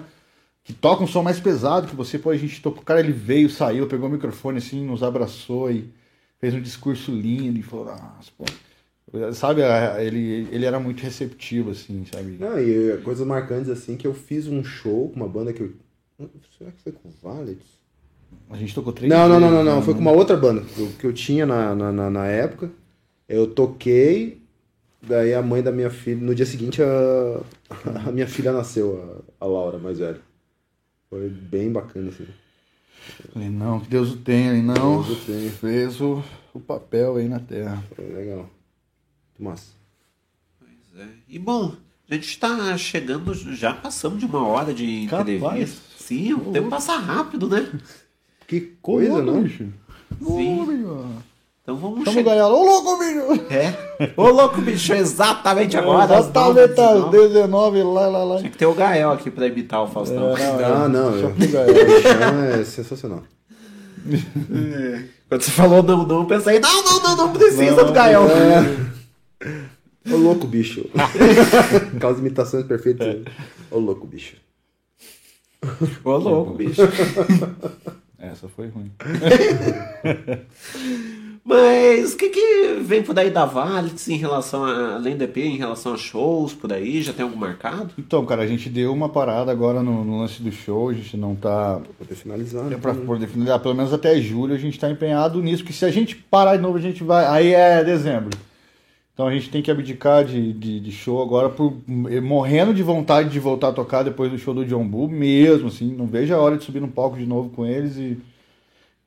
que 0.70 0.74
toca 0.74 1.04
um 1.04 1.08
som 1.08 1.24
mais 1.24 1.40
pesado 1.40 1.88
que 1.88 1.96
você, 1.96 2.20
pô, 2.20 2.30
a 2.30 2.38
gente 2.38 2.62
tocou. 2.62 2.84
Cara, 2.84 3.00
ele 3.00 3.12
veio, 3.12 3.50
saiu, 3.50 3.88
pegou 3.88 4.08
o 4.08 4.12
microfone, 4.12 4.60
assim, 4.60 4.86
nos 4.86 5.02
abraçou 5.02 5.72
e 5.72 5.90
fez 6.40 6.54
um 6.54 6.62
discurso 6.62 7.12
lindo 7.12 7.58
e 7.58 7.64
falou, 7.64 7.86
nossa, 7.86 8.32
pô. 8.38 8.46
Sabe, 9.34 9.64
ele, 10.00 10.48
ele 10.52 10.68
era 10.68 10.80
muito 10.80 11.02
receptivo, 11.02 11.72
assim, 11.72 12.06
sabe? 12.14 12.38
Não, 12.40 12.60
e 12.60 13.02
coisas 13.02 13.26
marcantes 13.26 13.68
assim, 13.68 13.98
que 13.98 14.06
eu 14.06 14.14
fiz 14.14 14.46
um 14.46 14.64
show 14.64 15.10
com 15.10 15.16
uma 15.16 15.28
banda 15.28 15.52
que 15.52 15.62
eu. 15.62 15.74
Será 16.56 16.70
que 16.70 16.84
foi 16.84 16.92
com 16.92 17.10
o 17.10 17.14
Valet? 17.20 17.58
A 18.52 18.56
gente 18.56 18.76
tocou 18.76 18.94
três 18.94 19.12
Não, 19.12 19.28
não, 19.28 19.40
não, 19.40 19.50
não, 19.50 19.64
não. 19.64 19.78
né? 19.78 19.82
Foi 19.82 19.96
com 19.96 20.02
uma 20.02 20.12
outra 20.12 20.38
banda 20.38 20.64
que 21.00 21.04
eu, 21.04 21.12
tinha 21.12 21.48
na, 21.48 21.74
na, 21.74 21.92
na, 21.92 22.10
na 22.12 22.28
época. 22.28 22.70
Eu 23.28 23.48
toquei, 23.48 24.40
daí 25.02 25.34
a 25.34 25.42
mãe 25.42 25.64
da 25.64 25.72
minha 25.72 25.90
filha. 25.90 26.22
No 26.22 26.36
dia 26.36 26.46
seguinte 26.46 26.80
a, 26.84 27.42
a 28.08 28.12
minha 28.12 28.28
filha 28.28 28.52
nasceu, 28.52 29.24
a, 29.42 29.46
a 29.46 29.48
Laura, 29.48 29.80
mais 29.80 29.98
velha. 29.98 30.29
Foi 31.10 31.30
bem 31.30 31.72
bacana, 31.72 32.10
assim. 32.10 32.28
Falei, 33.34 33.50
não, 33.50 33.80
que 33.80 33.90
Deus 33.90 34.12
o 34.12 34.18
tenha, 34.18 34.54
e 34.54 34.62
não. 34.62 35.02
Deus 35.02 35.22
o 35.24 35.26
tenha. 35.26 35.50
Fez 35.52 36.00
o, 36.02 36.24
o 36.54 36.60
papel 36.60 37.16
aí 37.16 37.28
na 37.28 37.40
terra. 37.40 37.84
Foi 37.96 38.06
legal. 38.06 38.38
Muito 39.40 39.44
massa. 39.44 39.72
É. 40.96 41.08
E 41.28 41.40
bom, 41.40 41.76
a 42.10 42.14
gente 42.14 42.38
tá 42.40 42.78
chegando, 42.78 43.34
já 43.34 43.74
passamos 43.74 44.20
de 44.20 44.26
uma 44.26 44.46
hora 44.46 44.74
de 44.74 45.08
Capaz. 45.08 45.30
entrevista. 45.30 45.82
Sim, 45.98 46.34
o 46.34 46.52
tempo 46.52 46.70
passa 46.70 46.98
rápido, 46.98 47.48
né? 47.48 47.72
Que 48.48 48.62
Coisa, 48.82 49.12
coisa, 49.12 49.26
não? 49.32 49.44
bicho. 49.44 49.68
Sim. 50.20 50.66
Bicho. 50.66 51.24
Então 51.70 51.78
vamos 51.78 52.08
o 52.08 52.12
chegar. 52.12 52.32
Gaiolo. 52.32 52.56
Ô, 52.56 52.64
louco, 52.64 52.98
bicho! 52.98 53.46
É. 53.54 53.76
Ô, 54.18 54.30
louco, 54.30 54.60
bicho, 54.60 54.92
exatamente 54.92 55.78
agora. 55.78 56.18
Exatamente, 56.18 56.82
às 56.82 57.12
dezenove. 57.12 57.28
19, 57.28 57.84
lá, 57.84 58.08
lá, 58.08 58.24
lá. 58.24 58.38
Tinha 58.38 58.50
que 58.50 58.58
ter 58.58 58.66
o 58.66 58.74
Gael 58.74 59.12
aqui 59.12 59.30
pra 59.30 59.46
imitar 59.46 59.84
o 59.84 59.88
Faustão. 59.88 60.36
É, 60.36 60.48
não, 60.48 60.60
é. 60.60 60.64
Ah, 60.64 60.90
não. 60.90 61.16
Eu, 61.16 61.30
pro 61.30 61.48
Gael. 61.48 61.70
é 62.60 62.64
sensacional. 62.64 63.22
É. 64.12 65.04
Quando 65.30 65.44
você 65.44 65.52
falou 65.52 65.84
não, 65.84 66.08
não, 66.08 66.22
eu 66.22 66.26
pensei, 66.26 66.60
não, 66.60 66.84
não, 66.84 67.04
não, 67.04 67.16
não 67.16 67.32
precisa 67.34 67.76
Não, 67.76 67.86
do 67.86 67.92
Gael. 67.92 68.24
Ô 70.12 70.16
louco, 70.16 70.48
bicho. 70.48 70.90
Aquelas 71.96 72.18
imitações 72.18 72.66
perfeitas. 72.66 73.26
Ô 73.70 73.78
louco, 73.78 74.08
bicho. 74.08 74.38
Ô, 76.04 76.18
louco, 76.18 76.56
bicho. 76.56 76.82
Essa 78.18 78.50
foi 78.50 78.70
ruim. 78.70 78.92
Mas 81.44 82.14
o 82.14 82.18
que, 82.18 82.30
que 82.30 82.80
vem 82.82 83.02
por 83.02 83.18
aí 83.18 83.30
da 83.30 83.46
Valitz 83.46 84.08
em 84.08 84.18
relação 84.18 84.64
a, 84.64 84.96
além 84.96 85.18
do 85.18 85.24
EP, 85.24 85.38
em 85.38 85.58
relação 85.58 85.94
a 85.94 85.98
shows 85.98 86.54
por 86.54 86.72
aí? 86.72 87.02
Já 87.02 87.14
tem 87.14 87.24
algum 87.24 87.38
marcado? 87.38 87.92
Então, 87.98 88.26
cara, 88.26 88.44
a 88.44 88.48
gente 88.48 88.70
deu 88.70 88.94
uma 88.94 89.10
parada 89.10 89.52
agora 89.52 89.82
no, 89.82 90.04
no 90.04 90.20
lance 90.20 90.42
do 90.42 90.52
show, 90.52 90.90
a 90.90 90.94
gente 90.94 91.18
não 91.18 91.36
tá. 91.36 91.80
Pra 91.80 91.94
poder 92.00 92.16
finalizar, 92.16 92.64
né? 92.66 92.76
É 92.76 92.78
pra 92.78 92.94
poder 92.94 93.28
finalizar, 93.28 93.60
pelo 93.60 93.76
menos 93.76 93.94
até 93.94 94.20
julho 94.20 94.54
a 94.54 94.58
gente 94.58 94.80
tá 94.80 94.90
empenhado 94.90 95.42
nisso, 95.42 95.64
que 95.64 95.74
se 95.74 95.86
a 95.86 95.92
gente 95.92 96.16
parar 96.16 96.56
de 96.56 96.62
novo, 96.62 96.78
a 96.78 96.82
gente 96.82 97.04
vai. 97.04 97.26
Aí 97.26 97.54
é 97.54 97.84
dezembro. 97.84 98.30
Então 99.20 99.28
a 99.28 99.34
gente 99.34 99.50
tem 99.50 99.62
que 99.62 99.70
abdicar 99.70 100.24
de, 100.24 100.54
de, 100.54 100.80
de 100.80 100.92
show 100.94 101.22
agora, 101.22 101.50
por 101.50 101.74
morrendo 101.88 102.74
de 102.74 102.82
vontade 102.82 103.28
de 103.28 103.38
voltar 103.38 103.68
a 103.68 103.74
tocar 103.74 104.02
depois 104.02 104.32
do 104.32 104.38
show 104.38 104.54
do 104.54 104.66
John 104.66 104.88
Bull, 104.88 105.10
mesmo, 105.10 105.68
assim. 105.68 105.94
Não 105.94 106.06
vejo 106.06 106.34
a 106.34 106.38
hora 106.38 106.58
de 106.58 106.64
subir 106.64 106.80
no 106.80 106.88
palco 106.88 107.18
de 107.18 107.26
novo 107.26 107.50
com 107.50 107.66
eles 107.66 107.98
e 107.98 108.18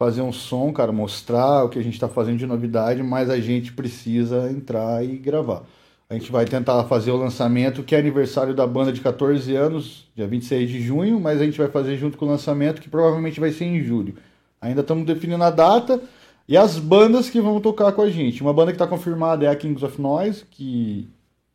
fazer 0.02 0.20
um 0.20 0.32
som, 0.32 0.72
cara, 0.72 0.90
mostrar 0.90 1.62
o 1.62 1.68
que 1.68 1.78
a 1.78 1.82
gente 1.82 1.98
tá 1.98 2.08
fazendo 2.08 2.36
de 2.36 2.44
novidade, 2.44 3.00
mas 3.04 3.30
a 3.30 3.38
gente 3.38 3.72
precisa 3.72 4.50
entrar 4.50 5.04
e 5.04 5.16
gravar. 5.16 5.62
A 6.10 6.14
gente 6.14 6.32
vai 6.32 6.44
tentar 6.44 6.82
fazer 6.84 7.12
o 7.12 7.16
lançamento, 7.16 7.84
que 7.84 7.94
é 7.94 8.00
aniversário 8.00 8.52
da 8.52 8.66
banda 8.66 8.92
de 8.92 9.00
14 9.00 9.54
anos, 9.54 10.10
dia 10.16 10.26
26 10.26 10.68
de 10.68 10.80
junho, 10.82 11.20
mas 11.20 11.40
a 11.40 11.44
gente 11.44 11.56
vai 11.56 11.68
fazer 11.68 11.96
junto 11.96 12.18
com 12.18 12.24
o 12.24 12.28
lançamento, 12.28 12.82
que 12.82 12.90
provavelmente 12.90 13.38
vai 13.38 13.52
ser 13.52 13.66
em 13.66 13.80
julho. 13.80 14.16
Ainda 14.60 14.80
estamos 14.80 15.06
definindo 15.06 15.44
a 15.44 15.50
data 15.50 16.02
e 16.48 16.56
as 16.56 16.80
bandas 16.80 17.30
que 17.30 17.40
vão 17.40 17.60
tocar 17.60 17.92
com 17.92 18.02
a 18.02 18.10
gente. 18.10 18.42
Uma 18.42 18.52
banda 18.52 18.72
que 18.72 18.76
está 18.76 18.88
confirmada 18.88 19.46
é 19.46 19.48
a 19.48 19.54
Kings 19.54 19.84
of 19.84 20.02
Noise, 20.02 20.44
que 20.50 21.08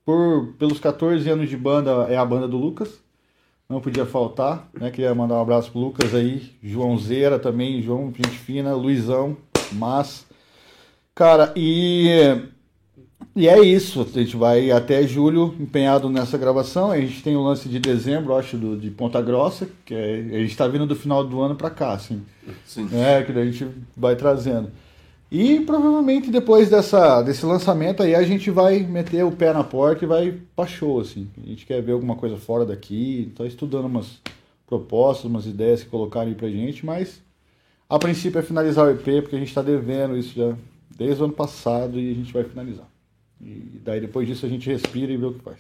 por 0.06 0.54
pelos 0.58 0.80
14 0.80 1.30
anos 1.30 1.50
de 1.50 1.58
banda 1.58 2.08
é 2.10 2.16
a 2.16 2.24
banda 2.24 2.48
do 2.48 2.56
Lucas. 2.56 3.04
Não 3.70 3.82
podia 3.82 4.06
faltar, 4.06 4.70
né? 4.80 4.90
Queria 4.90 5.14
mandar 5.14 5.36
um 5.36 5.42
abraço 5.42 5.72
pro 5.72 5.82
Lucas 5.82 6.16
aí, 6.16 6.54
João 6.64 6.98
Zeira 6.98 7.38
também, 7.38 7.82
João, 7.82 8.14
gente 8.16 8.38
fina, 8.38 8.74
Luizão, 8.74 9.36
mas 9.74 10.26
cara, 11.14 11.52
e 11.56 12.48
e 13.38 13.48
é 13.48 13.60
isso, 13.60 14.02
a 14.02 14.20
gente 14.20 14.36
vai 14.36 14.72
até 14.72 15.04
julho 15.04 15.54
empenhado 15.60 16.10
nessa 16.10 16.40
gravação. 16.40 16.90
A 16.90 17.00
gente 17.00 17.22
tem 17.22 17.36
o 17.36 17.44
lance 17.44 17.70
de 17.70 17.78
dezembro, 17.78 18.36
acho, 18.36 18.58
do, 18.58 18.76
de 18.76 18.90
Ponta 18.90 19.22
Grossa, 19.22 19.70
que 19.86 19.94
é, 19.94 20.16
a 20.16 20.40
gente 20.40 20.50
está 20.50 20.68
vindo 20.68 20.88
do 20.88 20.96
final 20.96 21.24
do 21.24 21.40
ano 21.40 21.56
para 21.56 21.70
cá, 21.70 21.92
assim. 21.92 22.24
Sim. 22.66 22.90
É, 22.92 23.22
que 23.22 23.32
daí 23.32 23.48
a 23.48 23.52
gente 23.52 23.68
vai 23.96 24.16
trazendo. 24.16 24.72
E 25.30 25.60
provavelmente 25.62 26.32
depois 26.32 26.70
dessa, 26.70 27.22
desse 27.22 27.46
lançamento 27.46 28.02
aí 28.02 28.16
a 28.16 28.24
gente 28.24 28.50
vai 28.50 28.80
meter 28.80 29.26
o 29.26 29.32
pé 29.32 29.52
na 29.52 29.64
porta 29.64 30.06
e 30.06 30.08
vai 30.08 30.40
pra 30.56 30.66
show, 30.66 31.00
assim. 31.02 31.30
A 31.44 31.48
gente 31.48 31.66
quer 31.66 31.82
ver 31.82 31.92
alguma 31.92 32.16
coisa 32.16 32.38
fora 32.38 32.66
daqui, 32.66 33.32
tá 33.36 33.46
estudando 33.46 33.86
umas 33.86 34.22
propostas, 34.66 35.26
umas 35.26 35.46
ideias 35.46 35.84
que 35.84 35.90
colocarem 35.90 36.34
pra 36.34 36.50
gente, 36.50 36.86
mas 36.86 37.22
a 37.90 38.00
princípio 38.00 38.40
é 38.40 38.44
finalizar 38.44 38.86
o 38.86 38.92
EP, 38.92 39.22
porque 39.22 39.36
a 39.36 39.40
gente 39.40 39.54
tá 39.54 39.62
devendo 39.62 40.18
isso 40.18 40.34
já 40.36 40.56
desde 40.98 41.22
o 41.22 41.26
ano 41.26 41.34
passado 41.34 42.00
e 42.00 42.12
a 42.12 42.14
gente 42.14 42.34
vai 42.34 42.44
finalizar. 42.44 42.88
E 43.42 43.80
daí 43.84 44.00
depois 44.00 44.28
disso 44.28 44.46
a 44.46 44.50
gente 44.50 44.70
respira 44.70 45.12
e 45.12 45.18
vê 45.18 45.26
o 45.26 45.34
que 45.34 45.44
faz. 45.44 45.60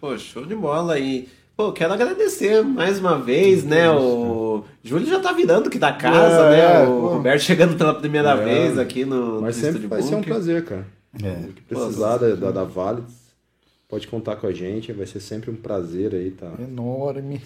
Pô, 0.00 0.18
show 0.18 0.44
de 0.44 0.54
bola 0.54 0.94
aí. 0.94 1.28
Pô, 1.56 1.72
quero 1.72 1.92
agradecer 1.92 2.62
mais 2.64 2.98
uma 2.98 3.18
vez, 3.18 3.62
né? 3.62 3.90
O 3.90 4.64
Júlio 4.82 5.06
já 5.06 5.20
tá 5.20 5.32
virando 5.32 5.68
que 5.68 5.78
da 5.78 5.92
casa, 5.92 6.46
É, 6.46 6.50
né? 6.50 6.82
é, 6.84 6.88
o 6.88 7.00
pô. 7.00 7.08
Roberto 7.08 7.42
chegando 7.42 7.76
pela 7.76 7.94
primeira 7.94 8.30
É. 8.30 8.44
vez 8.44 8.78
aqui 8.78 9.04
no, 9.04 9.40
Mas 9.42 9.56
no 9.56 9.62
sempre 9.62 9.86
vai 9.86 10.02
ser 10.02 10.14
um 10.14 10.22
prazer, 10.22 10.64
cara. 10.64 10.86
É. 11.22 11.46
O 11.48 11.52
que 11.52 11.62
precisar 11.62 12.16
da, 12.16 12.34
da, 12.34 12.50
da 12.50 12.64
Vale, 12.64 13.02
pode 13.86 14.06
contar 14.08 14.36
com 14.36 14.46
a 14.46 14.52
gente. 14.52 14.92
Vai 14.92 15.06
ser 15.06 15.20
sempre 15.20 15.50
um 15.50 15.54
prazer 15.56 16.14
aí 16.14 16.30
tá, 16.30 16.50
Enorme. 16.58 17.42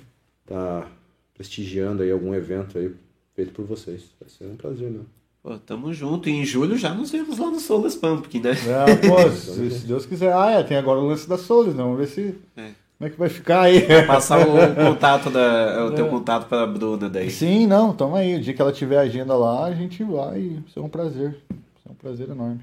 tá 0.46 0.86
prestigiando 1.34 2.02
aí 2.04 2.10
algum 2.10 2.32
evento 2.32 2.78
aí 2.78 2.92
feito 3.34 3.50
por 3.52 3.64
vocês. 3.66 4.02
Vai 4.20 4.28
ser 4.30 4.44
um 4.44 4.56
prazer, 4.56 4.88
né? 4.88 5.00
Pô, 5.42 5.58
tamo 5.58 5.92
junto. 5.92 6.28
E 6.28 6.32
em 6.32 6.44
julho 6.44 6.76
já 6.78 6.94
nos 6.94 7.10
vemos 7.10 7.38
lá 7.38 7.50
no 7.50 7.58
Soulless 7.58 7.98
Pumpkin, 7.98 8.38
né? 8.40 8.50
É, 8.52 9.08
pô, 9.08 9.28
se, 9.34 9.70
se 9.72 9.86
Deus 9.86 10.06
quiser. 10.06 10.32
Ah, 10.32 10.52
é, 10.52 10.62
tem 10.62 10.76
agora 10.76 11.00
o 11.00 11.06
lance 11.08 11.28
da 11.28 11.36
Souls, 11.36 11.74
né? 11.74 11.82
Vamos 11.82 11.98
ver 11.98 12.06
se. 12.06 12.34
É. 12.56 12.70
Como 12.98 13.09
é 13.09 13.10
que 13.10 13.18
vai 13.18 13.28
ficar 13.28 13.60
aí? 13.62 13.82
Passar 14.06 14.40
o 14.40 14.55
contato 14.74 15.28
da, 15.28 15.85
o 15.86 15.90
teu 15.90 16.06
É. 16.06 16.09
contato 16.09 16.47
pra 16.48 16.66
Bruna 16.66 17.10
daí. 17.10 17.31
Sim, 17.31 17.66
não, 17.66 17.93
tamo 17.93 18.16
aí. 18.16 18.36
O 18.36 18.40
dia 18.40 18.55
que 18.55 18.62
ela 18.62 18.73
tiver 18.73 18.98
agenda 18.98 19.35
lá, 19.35 19.66
a 19.66 19.74
gente 19.74 20.02
vai. 20.02 20.40
Vai 20.48 20.62
ser 20.73 20.81
um 20.81 20.89
prazer. 20.89 21.36
Vai 21.51 21.59
ser 21.82 21.90
um 21.90 21.94
prazer 21.94 22.31
enorme. 22.31 22.60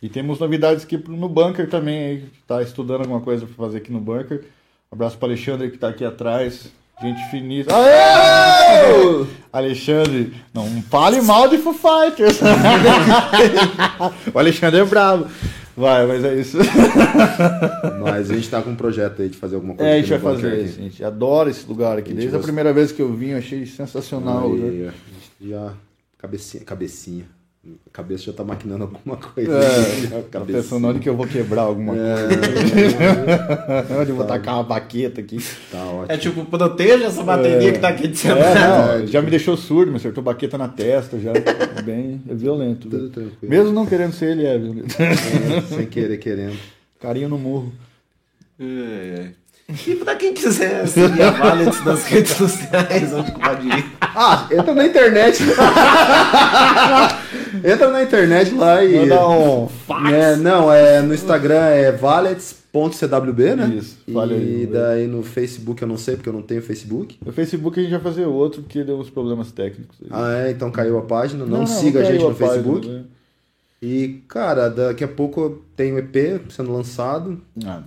E 0.00 0.08
temos 0.08 0.38
novidades 0.38 0.84
aqui 0.84 0.96
no 1.08 1.28
bunker 1.28 1.68
também 1.68 1.98
aí. 1.98 2.24
Tá 2.46 2.62
estudando 2.62 3.00
alguma 3.00 3.20
coisa 3.20 3.44
pra 3.46 3.54
fazer 3.66 3.78
aqui 3.78 3.92
no 3.92 4.00
bunker. 4.00 4.44
Abraço 4.90 5.16
pro 5.18 5.26
Alexandre 5.28 5.70
que 5.70 5.78
tá 5.78 5.88
aqui 5.88 6.04
atrás. 6.04 6.70
Gente 7.00 7.20
finíssima. 7.30 7.74
Aê! 7.76 9.26
Alexandre, 9.52 10.32
não 10.54 10.66
fale 10.82 11.20
mal 11.20 11.48
de 11.48 11.58
Foo 11.58 11.72
Fighters. 11.74 12.38
o 14.32 14.38
Alexandre 14.38 14.80
é 14.80 14.84
bravo. 14.84 15.26
Vai, 15.76 16.06
mas 16.06 16.24
é 16.24 16.34
isso. 16.34 16.58
Mas 18.02 18.30
a 18.30 18.34
gente 18.34 18.50
tá 18.50 18.60
com 18.60 18.70
um 18.70 18.76
projeto 18.76 19.22
aí 19.22 19.28
de 19.28 19.38
fazer 19.38 19.54
alguma 19.54 19.74
coisa. 19.74 19.90
É, 19.90 19.94
a 19.94 19.98
gente 19.98 20.10
vai 20.10 20.18
fazer 20.18 20.52
aqui. 20.52 20.62
isso. 20.64 20.78
A 20.78 20.82
gente 20.82 21.04
adora 21.04 21.50
esse 21.50 21.66
lugar 21.66 21.98
aqui. 21.98 22.12
A 22.12 22.14
Desde 22.14 22.36
a 22.36 22.40
primeira 22.40 22.72
vez 22.72 22.92
que 22.92 23.00
eu 23.00 23.12
vim, 23.12 23.28
eu 23.28 23.38
achei 23.38 23.64
sensacional. 23.64 24.52
Aí, 24.52 24.58
né? 24.58 24.88
a 24.88 24.90
gente 24.90 25.50
já. 25.50 25.72
Cabecinha. 26.18 26.64
Cabecinha. 26.64 27.24
A 27.64 27.90
cabeça 27.92 28.24
já 28.24 28.32
tá 28.32 28.42
maquinando 28.42 28.82
alguma 28.84 29.16
coisa. 29.34 29.52
É, 29.56 30.22
tá 30.30 30.40
pensando 30.40 30.88
onde 30.88 30.98
que 30.98 31.08
eu 31.08 31.16
vou 31.16 31.28
quebrar 31.28 31.62
alguma 31.62 31.94
É. 31.96 32.26
coisa. 32.26 34.00
onde 34.00 34.10
eu 34.10 34.16
vou 34.16 34.26
tacar 34.26 34.54
uma 34.54 34.64
baqueta 34.64 35.20
aqui. 35.20 35.38
Tá 35.70 35.84
ótimo. 35.84 36.06
É 36.12 36.16
tipo, 36.16 36.44
proteja 36.44 37.04
essa 37.04 37.22
bateria 37.22 37.72
que 37.72 37.78
tá 37.78 37.90
aqui 37.90 38.08
de 38.08 38.18
cima. 38.18 38.34
É, 38.42 38.98
não, 38.98 39.06
já 39.06 39.22
me 39.22 39.30
deixou 39.30 39.56
surdo, 39.56 39.92
me 39.92 39.98
acertou 39.98 40.24
baqueta 40.24 40.58
na 40.58 40.66
testa, 40.66 41.18
já. 41.20 41.30
É 41.32 41.82
bem 41.82 42.20
é 42.28 42.34
violento. 42.34 42.88
Tudo 42.88 43.08
tranquilo. 43.10 43.38
Mesmo 43.42 43.70
não 43.72 43.86
querendo 43.86 44.12
ser, 44.12 44.30
ele 44.32 44.44
é 44.44 44.58
violento. 44.58 44.96
É, 45.00 45.60
sem 45.76 45.86
querer, 45.86 46.16
querendo. 46.18 46.56
Carinho 47.00 47.28
no 47.28 47.38
murro. 47.38 47.72
É. 48.58 49.28
E 49.86 49.94
pra 49.94 50.16
quem 50.16 50.34
quiser 50.34 50.86
seguir 50.88 51.22
a 51.22 51.30
Valet 51.30 51.84
nas 51.84 52.04
redes 52.06 52.32
sociais, 52.32 53.12
onde 53.12 53.30
pode 53.32 53.68
ir? 53.68 53.84
Ah, 54.14 54.46
entra 54.50 54.74
na 54.74 54.86
internet. 54.86 55.42
entra 57.64 57.90
na 57.90 58.02
internet 58.02 58.54
lá 58.54 58.84
e. 58.84 59.00
Manda 59.00 59.28
um 59.28 59.68
fax. 59.68 60.12
É, 60.12 60.36
não, 60.36 60.72
é, 60.72 61.00
no 61.02 61.14
Instagram 61.14 61.64
é 61.66 61.92
valets.cwb, 61.92 63.54
né? 63.56 63.74
Isso, 63.76 63.98
E 64.06 64.12
valeu. 64.12 64.38
daí 64.70 65.06
no 65.06 65.22
Facebook 65.22 65.82
eu 65.82 65.88
não 65.88 65.96
sei, 65.96 66.16
porque 66.16 66.28
eu 66.28 66.32
não 66.32 66.42
tenho 66.42 66.62
Facebook. 66.62 67.18
No 67.24 67.32
Facebook 67.32 67.78
a 67.78 67.82
gente 67.82 67.92
vai 67.92 68.00
fazer 68.00 68.26
outro, 68.26 68.62
porque 68.62 68.82
deu 68.84 68.98
uns 68.98 69.10
problemas 69.10 69.52
técnicos. 69.52 69.96
aí. 70.02 70.08
Ah, 70.10 70.46
é, 70.46 70.50
então 70.50 70.70
caiu 70.70 70.98
a 70.98 71.02
página. 71.02 71.44
Não, 71.44 71.58
Não, 71.60 71.66
siga 71.66 72.00
não 72.00 72.08
a 72.08 72.12
gente 72.12 72.22
no 72.22 72.30
a 72.30 72.34
página, 72.34 72.48
Facebook. 72.54 72.88
né? 72.88 73.02
E, 73.84 74.22
cara, 74.28 74.68
daqui 74.68 75.02
a 75.02 75.08
pouco 75.08 75.60
tem 75.74 75.92
o 75.92 75.98
EP 75.98 76.40
sendo 76.50 76.72
lançado. 76.72 77.40
Ah. 77.66 77.82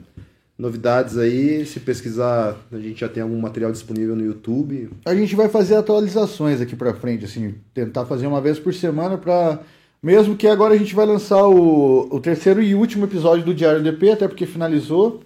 Novidades 0.57 1.17
aí, 1.17 1.65
se 1.65 1.81
pesquisar, 1.81 2.55
a 2.71 2.77
gente 2.77 3.01
já 3.01 3.09
tem 3.09 3.21
algum 3.21 3.37
material 3.37 3.73
disponível 3.73 4.15
no 4.15 4.23
YouTube. 4.23 4.89
A 5.05 5.13
gente 5.13 5.35
vai 5.35 5.49
fazer 5.49 5.75
atualizações 5.75 6.61
aqui 6.61 6.77
pra 6.77 6.93
frente, 6.93 7.25
assim, 7.25 7.55
tentar 7.73 8.05
fazer 8.05 8.25
uma 8.25 8.39
vez 8.39 8.57
por 8.57 8.73
semana 8.73 9.17
pra. 9.17 9.59
Mesmo 10.01 10.35
que 10.35 10.47
agora 10.47 10.73
a 10.73 10.77
gente 10.77 10.95
vai 10.95 11.05
lançar 11.05 11.45
o, 11.45 12.07
o 12.09 12.19
terceiro 12.21 12.61
e 12.61 12.73
último 12.73 13.03
episódio 13.03 13.43
do 13.43 13.53
Diário 13.53 13.83
DP, 13.83 14.11
até 14.11 14.27
porque 14.29 14.45
finalizou. 14.45 15.21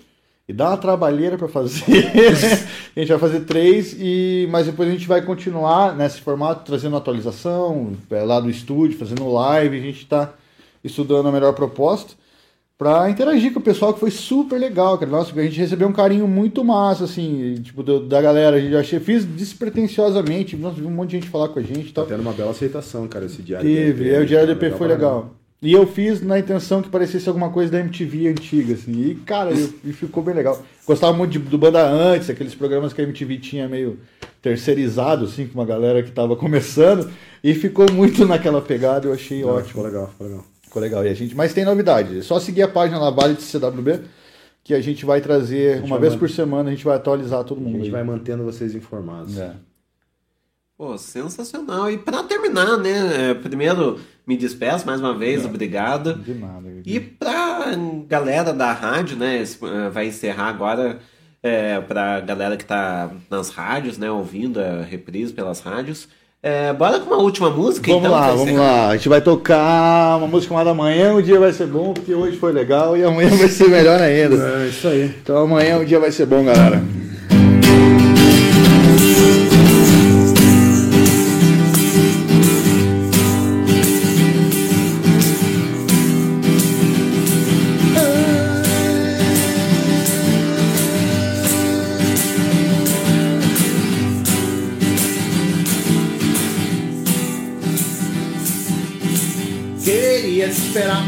E 0.47 0.53
dá 0.53 0.69
uma 0.69 0.77
trabalheira 0.77 1.38
pra 1.38 1.47
fazer. 1.47 1.84
a 2.97 2.99
gente 2.99 3.10
vai 3.10 3.19
fazer 3.19 3.41
três, 3.41 3.95
e 3.99 4.47
mas 4.49 4.65
depois 4.65 4.89
a 4.89 4.91
gente 4.91 5.07
vai 5.07 5.22
continuar 5.22 5.95
nesse 5.95 6.22
formato, 6.22 6.65
trazendo 6.65 6.95
atualização 6.95 7.93
é, 8.10 8.23
lá 8.23 8.39
do 8.39 8.49
estúdio, 8.49 8.97
fazendo 8.97 9.31
live. 9.31 9.77
A 9.77 9.81
gente 9.81 10.07
tá 10.07 10.34
estudando 10.84 11.27
a 11.27 11.31
melhor 11.31 11.53
proposta 11.53 12.19
pra 12.80 13.10
interagir 13.10 13.51
com 13.53 13.60
o 13.60 13.61
pessoal, 13.61 13.93
que 13.93 13.99
foi 13.99 14.10
super 14.10 14.57
legal, 14.57 14.97
cara. 14.97 15.11
Nossa, 15.11 15.38
a 15.38 15.43
gente 15.43 15.60
recebeu 15.60 15.85
um 15.85 15.91
carinho 15.91 16.26
muito 16.26 16.64
massa, 16.64 17.03
assim, 17.03 17.56
tipo, 17.61 17.84
do- 17.84 17.99
da 18.07 18.22
galera. 18.22 18.56
A 18.56 18.60
gente 18.60 18.73
achei, 18.73 19.01
fiz 19.01 19.26
despretensiosamente, 19.26 20.56
nossa, 20.56 20.80
vi 20.80 20.88
um 20.88 20.91
monte 20.91 21.10
de 21.11 21.18
gente 21.18 21.30
falar 21.30 21.49
com 21.49 21.60
a 21.60 21.61
gente 21.61 21.89
e 21.89 21.91
tal. 21.91 22.06
Tá 22.06 22.11
tendo 22.11 22.22
uma 22.22 22.31
bela 22.31 22.51
aceitação, 22.51 23.06
cara, 23.07 23.26
esse 23.26 23.41
diário 23.41 23.68
Teve, 23.69 24.06
DP, 24.06 24.15
é, 24.15 24.19
o 24.22 24.26
Diário 24.26 24.47
DP 24.47 24.72
foi 24.72 24.88
legal. 24.88 25.35
E 25.61 25.73
eu 25.73 25.85
fiz 25.85 26.22
na 26.22 26.39
intenção 26.39 26.81
que 26.81 26.88
parecesse 26.88 27.27
alguma 27.27 27.49
coisa 27.49 27.69
da 27.69 27.81
MTV 27.81 28.30
antiga, 28.30 28.73
assim. 28.76 28.93
E, 28.93 29.15
cara, 29.26 29.51
eu- 29.51 29.69
e 29.84 29.91
ficou 29.91 30.23
bem 30.23 30.34
legal. 30.34 30.57
Gostava 30.88 31.11
muito 31.11 31.31
de- 31.31 31.39
do 31.39 31.57
Banda 31.57 31.85
Antes, 31.85 32.30
aqueles 32.30 32.56
programas 32.56 32.93
que 32.93 33.01
a 33.01 33.03
MTV 33.03 33.38
tinha 33.39 33.68
meio 33.68 33.99
terceirizado, 34.41 35.26
assim, 35.26 35.45
com 35.47 35.60
uma 35.60 35.65
galera 35.65 36.01
que 36.01 36.11
tava 36.11 36.34
começando. 36.38 37.11
E 37.43 37.53
ficou 37.53 37.91
muito 37.91 38.23
naquela 38.26 38.61
pegada, 38.61 39.07
eu 39.07 39.14
achei 39.14 39.41
Não, 39.41 39.49
ótimo. 39.49 39.68
Ficou 39.68 39.84
legal, 39.84 40.07
ficou 40.07 40.27
legal. 40.27 40.45
Ficou 40.70 40.82
legal. 40.82 41.04
E 41.06 41.10
a 41.10 41.14
gente, 41.14 41.36
mas 41.36 41.54
tem 41.54 41.66
novidade. 41.66 42.20
É 42.20 42.22
só 42.22 42.40
seguir 42.40 42.62
a 42.62 42.68
página 42.68 43.00
lá, 43.00 43.10
Vale 43.10 43.34
de 43.34 43.41
CWB, 43.41 44.02
que 44.64 44.74
a 44.76 44.80
gente 44.82 45.04
vai 45.06 45.20
trazer 45.20 45.78
gente 45.78 45.86
uma 45.88 45.96
vai 45.98 46.02
vez 46.02 46.14
man- 46.14 46.20
por 46.20 46.30
semana, 46.30 46.70
a 46.70 46.72
gente 46.72 46.86
vai 46.86 46.96
atualizar 46.96 47.44
todo 47.44 47.58
A 47.60 47.64
mundo. 47.64 47.74
gente 47.78 47.86
aí. 47.86 47.91
vai 47.91 48.04
mantendo 48.04 48.44
vocês 48.44 48.76
informados. 48.76 49.38
É. 49.38 49.54
Pô, 50.78 50.98
sensacional. 50.98 51.91
E 51.91 51.98
pra 51.98 52.24
terminar, 52.24 52.78
né? 52.78 53.32
é, 53.32 53.34
Primeiro, 53.34 54.00
me 54.26 54.38
despeço 54.38 54.86
mais 54.86 55.00
uma 55.02 55.14
vez, 55.18 55.44
obrigado. 55.44 56.14
De 56.16 56.34
nada. 56.34 56.70
E 56.86 57.00
pra 57.00 57.74
galera 58.08 58.54
da 58.54 58.72
rádio, 58.72 59.18
né? 59.18 59.41
eh, 59.44 59.90
Vai 59.90 60.08
encerrar 60.08 60.48
agora 60.48 61.00
é, 61.44 61.82
pra 61.82 62.22
galera 62.22 62.56
que 62.56 62.64
tá 62.64 63.12
nas 63.30 63.50
rádios, 63.50 63.98
né? 63.98 64.10
Ouvindo 64.10 64.60
a 64.62 64.82
reprise 64.84 65.34
pelas 65.34 65.60
rádios. 65.60 66.08
É, 66.41 66.72
bora 66.72 66.99
com 67.02 67.14
uma 67.14 67.22
última 67.22 67.49
música, 67.49 67.91
Vamos 67.91 68.06
então. 68.07 68.18
lá, 68.18 68.28
vamos 68.32 68.48
encerrar. 68.48 68.61
lá. 68.61 68.90
A 68.90 68.95
gente 68.95 69.10
vai 69.10 69.20
tocar 69.20 70.18
uma 70.18 70.28
música 70.28 70.49
chamada 70.53 70.70
Amanhã 70.70 71.14
o 71.14 71.22
dia 71.22 71.38
vai 71.38 71.52
ser 71.52 71.68
bom, 71.68 71.94
porque 71.94 72.14
hoje 72.14 72.38
foi 72.38 72.53
legal 72.53 72.95
e 72.95 73.03
amanhã 73.03 73.30
vai 73.36 73.49
ser 73.49 73.68
melhor 73.68 73.99
ainda. 73.99 74.36
É 74.64 74.68
isso 74.68 74.88
aí. 74.88 75.14
Então 75.22 75.36
amanhã 75.38 75.78
o 75.80 75.86
dia 75.86 75.99
vai 75.99 76.11
ser 76.11 76.26
bom, 76.26 76.45
galera. 76.45 76.82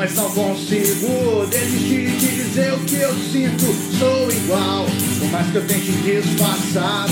Mas 0.01 0.15
não 0.15 0.31
consigo 0.31 1.45
desistir 1.45 2.09
de 2.17 2.27
dizer 2.43 2.73
o 2.73 2.79
que 2.79 2.95
eu 2.95 3.13
sinto. 3.31 3.65
Sou 3.99 4.31
igual, 4.31 4.87
por 5.19 5.29
mais 5.29 5.51
que 5.51 5.55
eu 5.57 5.67
tente 5.67 5.91
disfarçar. 5.91 7.05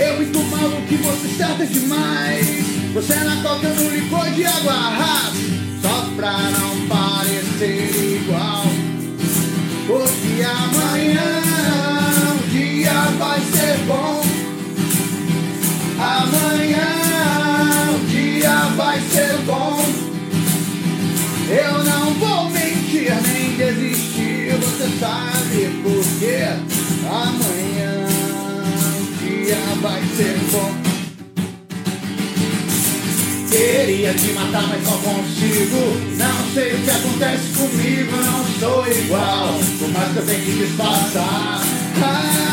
Eu 0.00 0.16
muito 0.16 0.42
mal 0.44 0.68
o 0.68 0.82
que 0.86 0.96
você 0.96 1.28
certa 1.36 1.66
demais. 1.66 2.46
Você 2.94 3.14
na 3.16 3.42
coca 3.42 3.68
no 3.68 3.90
licor 3.90 4.24
de 4.30 4.46
água 4.46 4.72
rasa, 4.72 5.36
só 5.82 6.08
pra 6.16 6.32
não 6.32 6.86
parecer 6.88 8.22
igual. 8.22 8.64
Porque 9.86 10.42
amanhã 10.42 11.42
o 12.32 12.48
dia 12.48 12.92
vai 13.18 13.40
ser 13.40 13.78
bom. 13.86 14.22
Amanhã 16.00 16.88
o 17.94 18.06
dia 18.06 18.60
vai 18.76 18.98
ser 19.12 19.36
bom. 19.44 19.97
Eu 21.50 21.82
não 21.82 22.12
vou 22.14 22.50
mentir 22.50 23.10
nem 23.32 23.56
desistir, 23.56 24.54
você 24.60 24.88
sabe 25.00 25.70
por 25.82 26.04
quê. 26.18 26.44
Amanhã 27.08 28.06
o 29.00 29.02
dia 29.22 29.56
vai 29.80 30.02
ser 30.14 30.38
bom. 30.52 30.70
Queria 33.50 34.12
te 34.12 34.32
matar, 34.32 34.68
mas 34.68 34.82
não 34.84 34.98
consigo. 34.98 35.96
Não 36.18 36.52
sei 36.52 36.74
o 36.74 36.82
que 36.82 36.90
acontece 36.90 37.48
comigo, 37.56 38.16
não 38.16 38.44
sou 38.60 38.86
igual. 38.86 39.58
Por 39.78 39.88
mais 39.88 40.12
que 40.12 40.18
eu 40.18 40.26
tenha 40.26 40.40
que 40.44 40.52
disfarçar. 40.52 41.62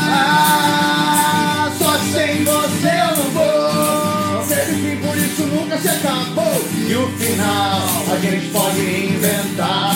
Ah, 0.08 1.70
só 1.78 2.00
sem 2.00 2.46
você 2.46 2.65
nunca 5.76 5.80
se 5.80 5.88
acabou. 5.90 6.62
E 6.88 6.96
o 6.96 7.08
final 7.18 7.82
a 8.12 8.18
gente 8.20 8.50
pode 8.52 8.80
inventar. 8.80 9.96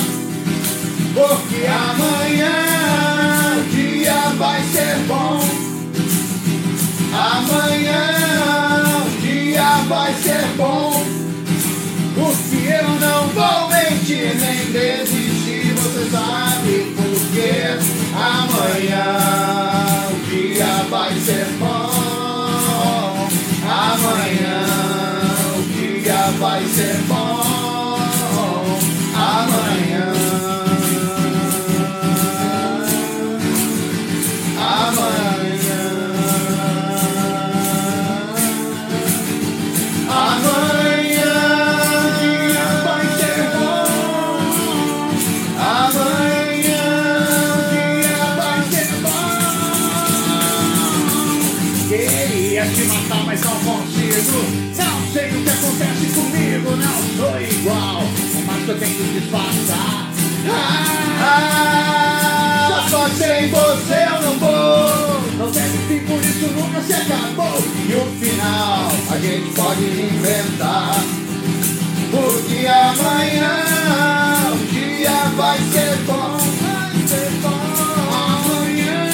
Porque 1.14 1.66
amanhã 1.66 2.54
o 3.58 3.64
dia 3.70 4.20
vai 4.38 4.62
ser 4.64 4.96
bom. 5.08 5.40
Amanhã 7.14 8.06
o 9.06 9.22
dia 9.22 9.70
vai 9.88 10.14
ser 10.14 10.46
bom. 10.58 11.06
Porque 12.16 12.68
eu 12.68 12.90
não 13.00 13.28
vou 13.30 13.70
mentir 13.70 14.36
nem 14.36 14.72
desistir. 14.72 15.74
Você 15.74 16.10
sabe 16.10 16.94
por 16.96 17.34
quê? 17.34 17.78
Amanhã 18.14 19.59
dia 26.40 26.48
vai 26.48 26.64
tenho 58.80 59.14
que 59.14 59.22
passar. 59.30 60.10
Ah, 61.22 62.88
só 62.90 63.10
sem 63.10 63.50
você 63.50 64.08
eu 64.08 64.22
não 64.22 64.40
vou. 64.40 65.22
Não 65.38 65.52
deve 65.52 65.78
se 65.88 66.00
por 66.06 66.20
isso 66.20 66.48
nunca 66.54 66.82
se 66.82 66.94
acabou. 66.94 67.62
E 67.90 67.94
o 67.94 68.06
final 68.20 68.90
a 69.12 69.18
gente 69.20 69.54
pode 69.54 69.84
inventar. 69.84 70.96
Porque 72.10 72.68
amanhã 72.68 73.66
o 74.54 74.58
dia 74.72 75.30
vai 75.36 75.58
ser 75.58 75.98
bom. 76.08 76.38
Vai 76.62 77.08
ser 77.08 77.32
bom. 77.42 77.60
Amanhã 78.16 79.10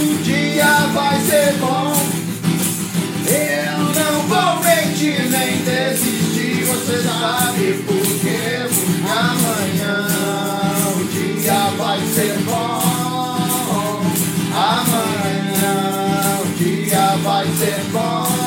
o 0.00 0.22
dia 0.22 0.86
vai 0.92 1.20
ser 1.20 1.52
bom. 1.60 1.92
Eu 3.28 3.78
não 3.94 4.22
vou 4.26 4.64
mentir 4.64 5.30
nem 5.30 5.62
desistir, 5.62 6.64
você 6.64 7.02
sabe 7.02 7.84
por 7.86 7.99
ser 12.10 12.36
bom. 12.44 12.80
Amanhã 14.52 16.40
o 16.42 16.58
dia 16.58 17.16
vai 17.22 17.46
ser 17.46 17.80
bom. 17.92 18.39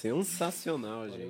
sensacional, 0.00 1.08
gente. 1.10 1.29